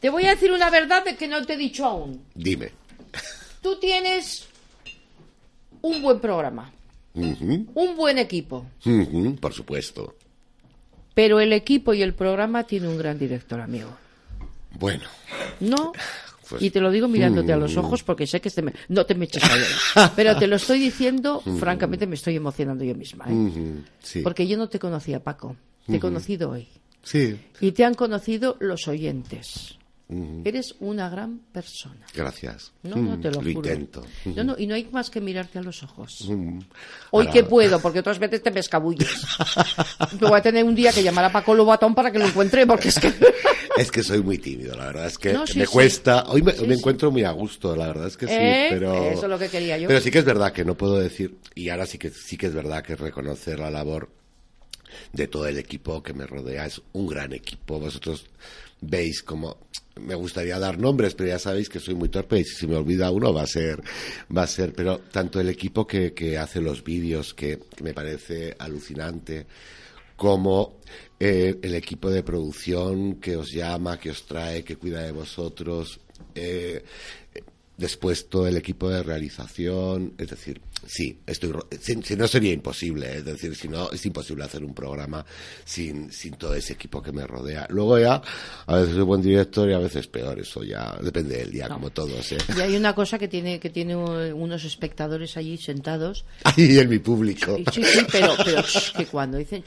Te 0.00 0.10
voy 0.10 0.26
a 0.26 0.30
decir 0.30 0.52
una 0.52 0.70
verdad 0.70 1.04
de 1.04 1.16
que 1.16 1.28
no 1.28 1.44
te 1.44 1.54
he 1.54 1.56
dicho 1.56 1.86
aún. 1.86 2.22
Dime. 2.34 2.70
Tú 3.62 3.76
tienes 3.80 4.46
un 5.80 6.02
buen 6.02 6.20
programa. 6.20 6.72
Un 7.14 7.96
buen 7.96 8.18
equipo. 8.18 8.66
por 9.40 9.52
supuesto. 9.54 10.14
Pero 11.16 11.40
el 11.40 11.54
equipo 11.54 11.94
y 11.94 12.02
el 12.02 12.12
programa 12.12 12.64
tiene 12.64 12.88
un 12.88 12.98
gran 12.98 13.18
director, 13.18 13.58
amigo. 13.58 13.88
Bueno. 14.78 15.04
No. 15.60 15.92
Pues 16.46 16.60
y 16.60 16.68
te 16.68 16.78
lo 16.78 16.90
digo 16.90 17.08
mirándote 17.08 17.54
a 17.54 17.56
los 17.56 17.74
mm. 17.74 17.78
ojos 17.78 18.02
porque 18.02 18.26
sé 18.26 18.42
que 18.42 18.50
no 18.88 19.06
te 19.06 19.14
me 19.14 19.24
eches 19.24 19.42
a 19.94 20.12
Pero 20.14 20.36
te 20.36 20.46
lo 20.46 20.56
estoy 20.56 20.78
diciendo, 20.78 21.40
mm. 21.42 21.56
francamente 21.56 22.06
me 22.06 22.16
estoy 22.16 22.36
emocionando 22.36 22.84
yo 22.84 22.94
misma. 22.94 23.24
¿eh? 23.30 23.82
Sí. 24.02 24.20
Porque 24.20 24.46
yo 24.46 24.58
no 24.58 24.68
te 24.68 24.78
conocía, 24.78 25.24
Paco. 25.24 25.56
Te 25.86 25.96
he 25.96 26.00
conocido 26.00 26.50
hoy. 26.50 26.68
Sí. 27.02 27.40
Y 27.62 27.72
te 27.72 27.86
han 27.86 27.94
conocido 27.94 28.58
los 28.60 28.86
oyentes. 28.86 29.78
Eres 30.08 30.76
una 30.78 31.10
gran 31.10 31.40
persona. 31.52 32.06
Gracias. 32.14 32.72
No, 32.84 32.94
no 32.94 33.18
te 33.18 33.28
lo, 33.28 33.42
lo 33.42 33.50
intento. 33.50 34.04
No, 34.24 34.44
no, 34.44 34.54
y 34.56 34.68
no 34.68 34.76
hay 34.76 34.88
más 34.92 35.10
que 35.10 35.20
mirarte 35.20 35.58
a 35.58 35.62
los 35.62 35.82
ojos. 35.82 36.28
Hoy 37.10 37.26
que 37.28 37.42
puedo, 37.42 37.80
porque 37.80 37.98
otras 37.98 38.20
veces 38.20 38.40
te 38.40 38.52
me 38.52 38.60
escabulles. 38.60 39.08
voy 40.20 40.38
a 40.38 40.42
tener 40.42 40.62
un 40.62 40.76
día 40.76 40.92
que 40.92 41.02
llamar 41.02 41.24
a 41.24 41.32
Paco 41.32 41.56
Lobatón 41.56 41.92
para 41.92 42.12
que 42.12 42.20
lo 42.20 42.26
encuentre, 42.26 42.64
porque 42.68 42.88
es 42.88 43.00
que... 43.00 43.12
es 43.76 43.90
que 43.90 44.04
soy 44.04 44.22
muy 44.22 44.38
tímido, 44.38 44.76
la 44.76 44.86
verdad 44.86 45.06
es 45.06 45.18
que 45.18 45.36
me 45.56 45.66
cuesta. 45.66 46.26
Hoy 46.28 46.40
me, 46.40 46.52
encuentro 46.52 47.10
muy 47.10 47.24
a 47.24 47.32
gusto, 47.32 47.74
la 47.74 47.88
verdad 47.88 48.06
es 48.06 48.16
que 48.16 48.28
sí, 48.28 48.34
¿Eh? 48.34 48.68
pero... 48.70 49.10
Eso 49.10 49.24
es 49.24 49.28
lo 49.28 49.38
que 49.40 49.48
quería 49.48 49.76
yo. 49.76 49.88
Pero 49.88 50.00
sí 50.00 50.12
que 50.12 50.18
es 50.18 50.24
verdad 50.24 50.52
que 50.52 50.64
no 50.64 50.76
puedo 50.76 51.00
decir, 51.00 51.36
y 51.56 51.68
ahora 51.70 51.84
sí 51.84 51.98
que, 51.98 52.10
sí 52.10 52.36
que 52.36 52.46
es 52.46 52.54
verdad 52.54 52.84
que 52.84 52.94
reconocer 52.94 53.58
la 53.58 53.72
labor 53.72 54.08
de 55.12 55.26
todo 55.26 55.48
el 55.48 55.58
equipo 55.58 56.00
que 56.00 56.14
me 56.14 56.26
rodea. 56.26 56.64
Es 56.66 56.80
un 56.92 57.08
gran 57.08 57.32
equipo. 57.32 57.80
Vosotros 57.80 58.26
veis 58.80 59.22
como 59.22 59.66
me 60.00 60.14
gustaría 60.14 60.58
dar 60.58 60.78
nombres, 60.78 61.14
pero 61.14 61.30
ya 61.30 61.38
sabéis 61.38 61.68
que 61.68 61.80
soy 61.80 61.94
muy 61.94 62.08
torpe 62.08 62.40
y 62.40 62.44
si 62.44 62.66
me 62.66 62.76
olvida 62.76 63.10
uno 63.10 63.32
va 63.32 63.42
a 63.42 63.46
ser, 63.46 63.82
va 64.34 64.42
a 64.42 64.46
ser, 64.46 64.72
pero 64.72 64.98
tanto 64.98 65.40
el 65.40 65.48
equipo 65.48 65.86
que, 65.86 66.12
que 66.12 66.38
hace 66.38 66.60
los 66.60 66.84
vídeos, 66.84 67.34
que, 67.34 67.58
me 67.82 67.94
parece 67.94 68.54
alucinante, 68.58 69.46
como 70.16 70.78
eh, 71.18 71.58
el 71.62 71.74
equipo 71.74 72.10
de 72.10 72.22
producción 72.22 73.16
que 73.16 73.36
os 73.36 73.52
llama, 73.52 73.98
que 73.98 74.10
os 74.10 74.26
trae, 74.26 74.64
que 74.64 74.76
cuida 74.76 75.02
de 75.02 75.12
vosotros, 75.12 76.00
eh, 76.34 76.82
después 77.76 78.28
todo 78.28 78.46
el 78.46 78.56
equipo 78.56 78.88
de 78.88 79.02
realización, 79.02 80.14
es 80.18 80.30
decir, 80.30 80.60
sí, 80.86 81.18
estoy, 81.26 81.52
si, 81.80 82.16
no 82.16 82.26
sería 82.26 82.52
imposible, 82.52 83.18
es 83.18 83.24
decir, 83.24 83.54
si 83.54 83.68
no 83.68 83.90
es 83.90 84.04
imposible 84.06 84.44
hacer 84.44 84.64
un 84.64 84.74
programa 84.74 85.24
sin, 85.64 86.10
sin 86.10 86.34
todo 86.34 86.54
ese 86.54 86.72
equipo 86.72 87.02
que 87.02 87.12
me 87.12 87.26
rodea. 87.26 87.66
Luego 87.70 87.98
ya, 87.98 88.22
a 88.66 88.76
veces 88.76 88.94
soy 88.94 89.04
buen 89.04 89.22
director 89.22 89.68
y 89.68 89.74
a 89.74 89.78
veces 89.78 90.06
peor, 90.06 90.38
eso 90.38 90.64
ya 90.64 90.96
depende 91.02 91.36
del 91.36 91.50
día, 91.50 91.68
como 91.68 91.90
todos. 91.90 92.32
¿eh? 92.32 92.38
Y 92.56 92.60
hay 92.60 92.76
una 92.76 92.94
cosa 92.94 93.18
que 93.18 93.28
tiene, 93.28 93.60
que 93.60 93.70
tiene 93.70 93.96
unos 93.96 94.64
espectadores 94.64 95.36
allí 95.36 95.58
sentados. 95.58 96.24
Ahí 96.44 96.78
en 96.78 96.88
mi 96.88 96.98
público. 96.98 97.56
Sí, 97.72 97.82
sí, 97.84 98.06
pero, 98.10 98.34
pero 98.44 98.62
que 98.96 99.06
cuando 99.06 99.38
dicen 99.38 99.64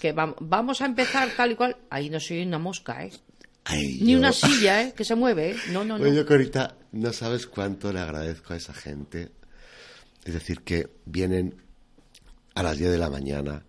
que 0.00 0.12
vamos 0.12 0.80
a 0.80 0.86
empezar 0.86 1.28
tal 1.36 1.52
y 1.52 1.54
cual, 1.54 1.76
ahí 1.90 2.10
no 2.10 2.18
soy 2.18 2.42
una 2.42 2.58
mosca, 2.58 3.04
¿eh? 3.04 3.12
Ni 3.68 4.14
una 4.14 4.32
silla, 4.32 4.82
¿eh? 4.82 4.94
Que 4.96 5.04
se 5.04 5.14
mueve, 5.14 5.50
¿eh? 5.52 5.56
No, 5.72 5.84
no, 5.84 5.98
no. 5.98 6.04
Oye, 6.04 6.24
Corita, 6.24 6.76
no 6.92 7.12
sabes 7.12 7.46
cuánto 7.46 7.92
le 7.92 8.00
agradezco 8.00 8.54
a 8.54 8.56
esa 8.56 8.72
gente. 8.72 9.30
Es 10.24 10.34
decir, 10.34 10.62
que 10.62 10.88
vienen 11.04 11.54
a 12.54 12.62
las 12.62 12.78
10 12.78 12.90
de 12.90 12.98
la 12.98 13.10
mañana, 13.10 13.64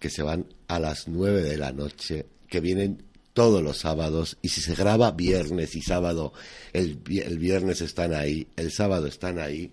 que 0.00 0.10
se 0.10 0.22
van 0.22 0.46
a 0.68 0.78
las 0.78 1.08
9 1.08 1.42
de 1.42 1.56
la 1.56 1.72
noche, 1.72 2.26
que 2.48 2.60
vienen 2.60 3.04
todos 3.32 3.62
los 3.62 3.78
sábados 3.78 4.38
y 4.42 4.48
si 4.48 4.60
se 4.60 4.74
graba 4.74 5.10
viernes 5.10 5.74
y 5.74 5.82
sábado, 5.82 6.32
el, 6.72 7.00
el 7.08 7.38
viernes 7.38 7.80
están 7.80 8.14
ahí, 8.14 8.46
el 8.56 8.70
sábado 8.70 9.06
están 9.06 9.38
ahí, 9.38 9.72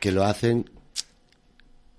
que 0.00 0.10
lo 0.10 0.24
hacen 0.24 0.70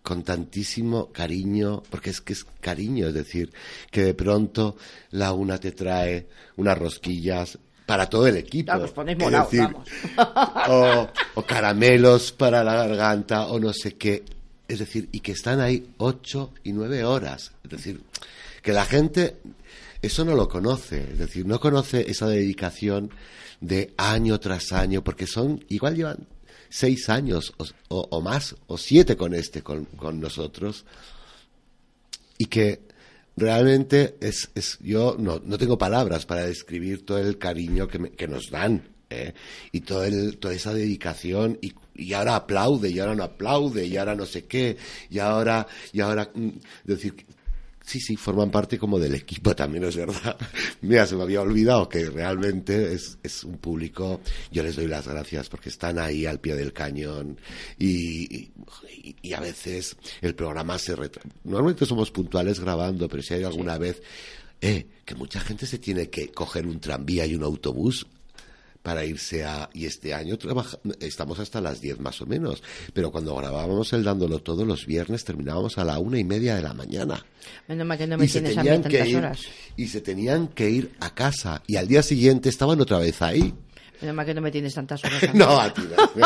con 0.04 0.24
tantísimo 0.24 1.12
cariño, 1.12 1.82
porque 1.90 2.12
es 2.12 2.22
que 2.22 2.34
es 2.34 2.46
cariño, 2.60 3.08
es 3.08 3.14
decir, 3.14 3.52
que 3.90 4.04
de 4.04 4.14
pronto 4.14 4.76
la 5.12 5.32
una 5.32 5.58
te 5.58 5.72
trae 5.72 6.28
unas 6.58 6.78
rosquillas 6.78 7.58
para 7.86 8.10
todo 8.10 8.28
el 8.28 8.38
equipo. 8.38 8.72
o, 10.68 11.08
o, 11.36 11.42
caramelos 11.44 12.32
para 12.34 12.64
la 12.64 12.76
garganta, 12.76 13.48
o 13.48 13.60
no 13.60 13.72
sé 13.74 13.96
qué. 13.96 14.24
Es 14.68 14.80
decir, 14.80 15.10
y 15.12 15.22
que 15.22 15.32
están 15.32 15.62
ahí 15.62 15.94
ocho 15.98 16.52
y 16.64 16.74
nueve 16.74 17.04
horas. 17.04 17.54
Es 17.64 17.72
decir, 17.72 18.02
que 18.62 18.74
la 18.74 18.86
gente 18.86 19.38
eso 20.04 20.26
no 20.26 20.36
lo 20.36 20.50
conoce. 20.50 21.02
Es 21.14 21.18
decir, 21.18 21.46
no 21.48 21.60
conoce 21.60 22.12
esa 22.12 22.28
dedicación 22.28 23.10
de 23.62 23.94
año 23.98 24.40
tras 24.40 24.74
año, 24.74 25.02
porque 25.02 25.26
son, 25.26 25.64
igual 25.70 25.96
llevan 25.96 26.28
seis 26.74 27.08
años 27.08 27.54
o, 27.90 28.22
más, 28.22 28.56
o 28.66 28.80
siete 28.80 29.16
con 29.16 29.36
este, 29.36 29.62
con, 29.62 29.88
nosotros, 30.20 30.86
y 32.40 32.46
que 32.46 32.82
realmente 33.38 34.16
es, 34.20 34.50
es 34.56 34.80
yo 34.82 35.16
no, 35.20 35.40
no, 35.46 35.60
tengo 35.60 35.78
palabras 35.78 36.26
para 36.26 36.48
describir 36.48 37.06
todo 37.06 37.20
el 37.20 37.38
cariño 37.38 37.88
que, 37.88 38.12
que 38.14 38.28
nos 38.28 38.50
dan. 38.50 38.90
¿eh? 39.12 39.34
Y 39.72 39.82
todo 39.82 40.04
el, 40.04 40.40
toda 40.40 40.56
esa 40.56 40.74
dedicación 40.74 41.60
y, 41.62 41.74
y 41.94 42.14
ahora 42.14 42.38
aplaude 42.38 42.90
y 42.90 42.98
ahora 42.98 43.14
no 43.14 43.24
aplaude 43.24 43.86
y 43.86 43.96
ahora 43.98 44.16
no 44.16 44.26
sé 44.26 44.46
qué 44.46 44.76
y 45.12 45.20
ahora 45.20 45.68
y 45.92 46.02
ahora 46.02 46.32
mm, 46.34 46.50
decir 46.86 47.14
Sí, 47.86 48.00
sí, 48.00 48.16
forman 48.16 48.50
parte 48.50 48.80
como 48.80 48.98
del 48.98 49.14
equipo 49.14 49.54
también, 49.56 49.84
es 49.84 49.98
verdad. 49.98 50.38
Mira, 50.82 51.06
se 51.06 51.16
me 51.16 51.24
había 51.24 51.42
olvidado 51.42 51.90
que 51.90 52.10
realmente 52.10 52.94
es, 52.94 53.18
es 53.22 53.44
un 53.44 53.58
público, 53.58 54.22
yo 54.52 54.64
les 54.64 54.78
doy 54.78 54.88
las 54.88 55.08
gracias 55.08 55.50
porque 55.50 55.68
están 55.68 56.00
ahí 56.00 56.26
al 56.26 56.40
pie 56.40 56.56
del 56.56 56.72
cañón 56.72 57.38
y, 57.78 58.52
y, 59.22 59.34
a 59.34 59.42
veces 59.42 59.98
el 60.22 60.34
programa 60.34 60.80
se 60.80 60.96
retrasa. 60.96 61.28
Normalmente 61.44 61.86
somos 61.86 62.10
puntuales 62.10 62.62
grabando, 62.62 63.10
pero 63.10 63.22
si 63.22 63.34
hay 63.34 63.44
alguna 63.44 63.78
vez 63.78 64.02
eh, 64.62 64.88
que 65.04 65.16
mucha 65.16 65.42
gente 65.42 65.66
se 65.66 65.78
tiene 65.78 66.10
que 66.10 66.30
coger 66.30 66.66
un 66.66 66.80
tranvía 66.80 67.26
y 67.26 67.36
un 67.36 67.44
autobús 67.44 68.08
para 68.84 69.06
irse 69.06 69.44
a... 69.46 69.70
Y 69.74 69.86
este 69.86 70.14
año 70.14 70.38
estamos 71.00 71.40
hasta 71.40 71.62
las 71.62 71.82
10 71.82 72.00
más 72.02 72.22
o 72.22 72.26
menos, 72.26 72.62
pero 72.94 73.12
cuando 73.12 73.36
grabábamos 73.36 73.94
el 73.94 74.04
Dándolo 74.04 74.40
Todo 74.40 74.66
los 74.66 74.86
viernes 74.86 75.24
terminábamos 75.24 75.78
a 75.78 75.86
la 75.86 75.98
una 75.98 76.20
y 76.20 76.24
media 76.24 76.56
de 76.56 76.62
la 76.62 76.74
mañana. 76.74 77.26
y 77.68 78.28
se 78.28 78.42
tenían 78.42 78.84
que 78.84 79.08
ir, 79.08 79.32
Y 79.78 79.88
se 79.88 80.02
tenían 80.02 80.50
que 80.50 80.70
ir 80.70 80.92
a 81.00 81.16
casa 81.16 81.64
y 81.66 81.78
al 81.78 81.88
día 81.88 82.04
siguiente 82.04 82.50
estaban 82.50 82.80
otra 82.82 83.00
vez 83.00 83.22
ahí. 83.22 83.54
Menos 84.02 84.16
mal 84.18 84.26
que 84.26 84.34
no 84.34 84.42
me 84.42 84.52
tienes 84.52 84.74
tantas 84.74 85.04
horas. 85.06 85.22
no, 85.34 85.60
a 85.60 85.74
ti 85.74 85.82
no. 86.16 86.26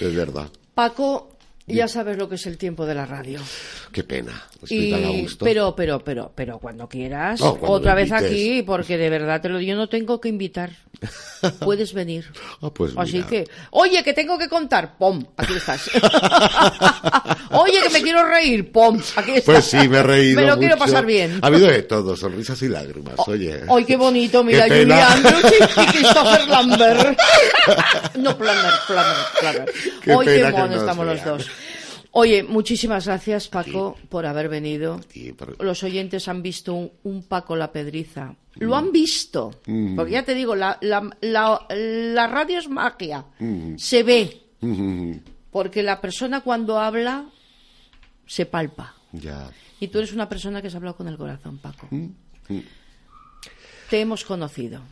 es 0.06 0.14
verdad. 0.14 0.50
Paco, 0.74 1.37
ya 1.68 1.88
sabes 1.88 2.16
lo 2.16 2.28
que 2.28 2.36
es 2.36 2.46
el 2.46 2.58
tiempo 2.58 2.86
de 2.86 2.94
la 2.94 3.06
radio. 3.06 3.40
Qué 3.92 4.02
pena. 4.04 4.42
Estoy 4.62 4.90
tan 4.90 5.04
a 5.04 5.10
gusto. 5.10 5.44
Pero, 5.44 5.74
pero, 5.76 6.02
pero, 6.02 6.32
pero 6.34 6.58
cuando 6.58 6.88
quieras, 6.88 7.40
otra 7.40 7.94
vez 7.94 8.12
aquí, 8.12 8.62
porque 8.62 8.96
de 8.96 9.10
verdad 9.10 9.40
te 9.40 9.48
lo 9.48 9.60
yo 9.60 9.76
no 9.76 9.88
tengo 9.88 10.20
que 10.20 10.28
invitar. 10.28 10.70
Puedes 11.60 11.92
venir. 11.92 12.26
Ah, 12.62 12.70
pues 12.70 12.92
Así 12.96 13.22
que, 13.22 13.48
oye, 13.70 14.02
que 14.02 14.12
tengo 14.12 14.38
que 14.38 14.48
contar, 14.48 14.96
pom, 14.98 15.24
aquí 15.36 15.54
estás. 15.54 15.88
oye, 17.50 17.80
que 17.82 17.90
me 17.90 18.02
quiero 18.02 18.26
reír, 18.26 18.72
pom, 18.72 19.00
aquí 19.16 19.32
estás. 19.32 19.44
Pues 19.44 19.64
sí, 19.64 19.88
me 19.88 19.98
he 19.98 20.02
reído. 20.02 20.40
me 20.40 20.46
lo 20.46 20.58
quiero 20.58 20.76
pasar 20.76 21.06
bien. 21.06 21.38
Ha 21.42 21.46
habido 21.46 21.68
de 21.68 21.82
todo, 21.82 22.16
sonrisas 22.16 22.60
y 22.62 22.68
lágrimas, 22.68 23.14
oye. 23.26 23.62
Ay, 23.68 23.84
qué 23.84 23.96
bonito, 23.96 24.42
mira, 24.42 24.64
Julia 24.68 25.12
Andrews 25.12 25.44
y, 25.44 25.86
Christopher 25.92 26.48
Lambert. 26.48 27.18
no, 28.16 28.36
Planner, 28.36 28.72
Planner, 28.86 29.16
Planner. 29.40 29.72
Hoy 30.16 30.26
qué 30.26 30.50
mono 30.50 30.74
estamos 30.74 31.06
los 31.06 31.24
dos. 31.24 31.46
Oye, 32.12 32.42
muchísimas 32.42 33.06
gracias 33.06 33.48
Paco 33.48 33.96
por 34.08 34.26
haber 34.26 34.48
venido. 34.48 35.00
Los 35.60 35.82
oyentes 35.82 36.28
han 36.28 36.42
visto 36.42 36.92
un, 37.02 37.22
Paco 37.22 37.54
La 37.54 37.70
Pedriza. 37.70 38.34
Lo 38.54 38.76
han 38.76 38.90
visto. 38.90 39.60
Mm. 39.66 39.94
Porque 39.94 40.12
ya 40.12 40.24
te 40.24 40.34
digo, 40.34 40.56
la, 40.56 40.78
la, 40.80 42.26
radio 42.26 42.58
es 42.58 42.68
magia. 42.68 43.24
Mm. 43.38 43.76
Se 43.76 44.02
ve. 44.02 44.42
Mm. 44.60 45.12
Porque 45.50 45.82
la 45.82 46.00
persona 46.00 46.40
cuando 46.40 46.78
habla 46.78 47.28
se 48.26 48.46
palpa. 48.46 48.94
Y 49.80 49.88
tú 49.88 49.98
eres 49.98 50.12
una 50.12 50.28
persona 50.28 50.60
que 50.60 50.70
se 50.70 50.76
ha 50.76 50.78
hablado 50.78 50.96
con 50.96 51.08
el 51.08 51.16
corazón, 51.16 51.58
Paco. 51.58 51.88
Te 53.90 54.00
hemos 54.00 54.24
conocido. 54.24 54.82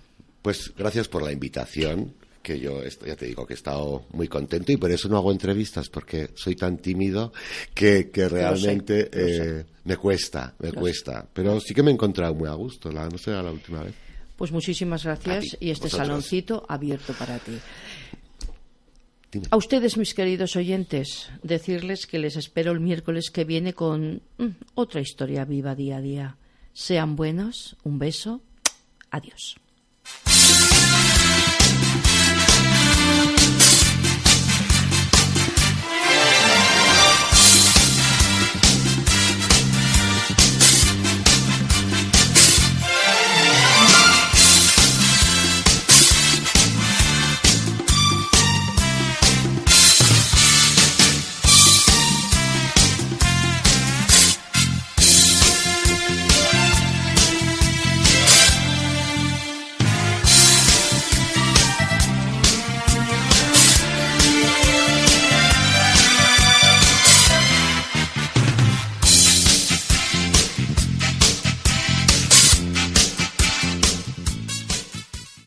Pues 0.42 0.72
gracias 0.76 1.08
por 1.08 1.22
la 1.22 1.32
invitación 1.32 2.14
que 2.46 2.60
yo 2.60 2.80
ya 3.04 3.16
te 3.16 3.26
digo 3.26 3.44
que 3.44 3.54
he 3.54 3.56
estado 3.56 4.04
muy 4.12 4.28
contento 4.28 4.70
y 4.70 4.76
por 4.76 4.88
eso 4.92 5.08
no 5.08 5.16
hago 5.16 5.32
entrevistas 5.32 5.88
porque 5.88 6.30
soy 6.36 6.54
tan 6.54 6.78
tímido 6.78 7.32
que, 7.74 8.08
que 8.10 8.28
realmente 8.28 9.10
eh, 9.12 9.64
me 9.82 9.96
cuesta, 9.96 10.54
me 10.60 10.70
cuesta. 10.70 11.26
Pero 11.32 11.58
sí 11.58 11.74
que 11.74 11.82
me 11.82 11.90
he 11.90 11.94
encontrado 11.94 12.36
muy 12.36 12.48
a 12.48 12.52
gusto, 12.52 12.92
la, 12.92 13.08
no 13.08 13.18
será 13.18 13.42
la 13.42 13.50
última 13.50 13.82
vez. 13.82 13.94
Pues 14.36 14.52
muchísimas 14.52 15.02
gracias 15.02 15.56
y 15.58 15.70
este 15.70 15.90
saloncito 15.90 16.64
abierto 16.68 17.14
para 17.14 17.40
ti. 17.40 17.58
A 19.50 19.56
ustedes, 19.56 19.96
mis 19.96 20.14
queridos 20.14 20.54
oyentes, 20.54 21.30
decirles 21.42 22.06
que 22.06 22.20
les 22.20 22.36
espero 22.36 22.70
el 22.70 22.78
miércoles 22.78 23.30
que 23.32 23.42
viene 23.42 23.74
con 23.74 24.22
mm, 24.38 24.46
otra 24.76 25.00
historia 25.00 25.44
viva 25.44 25.74
día 25.74 25.96
a 25.96 26.00
día. 26.00 26.36
Sean 26.72 27.16
buenos, 27.16 27.76
un 27.82 27.98
beso, 27.98 28.40
adiós. 29.10 29.56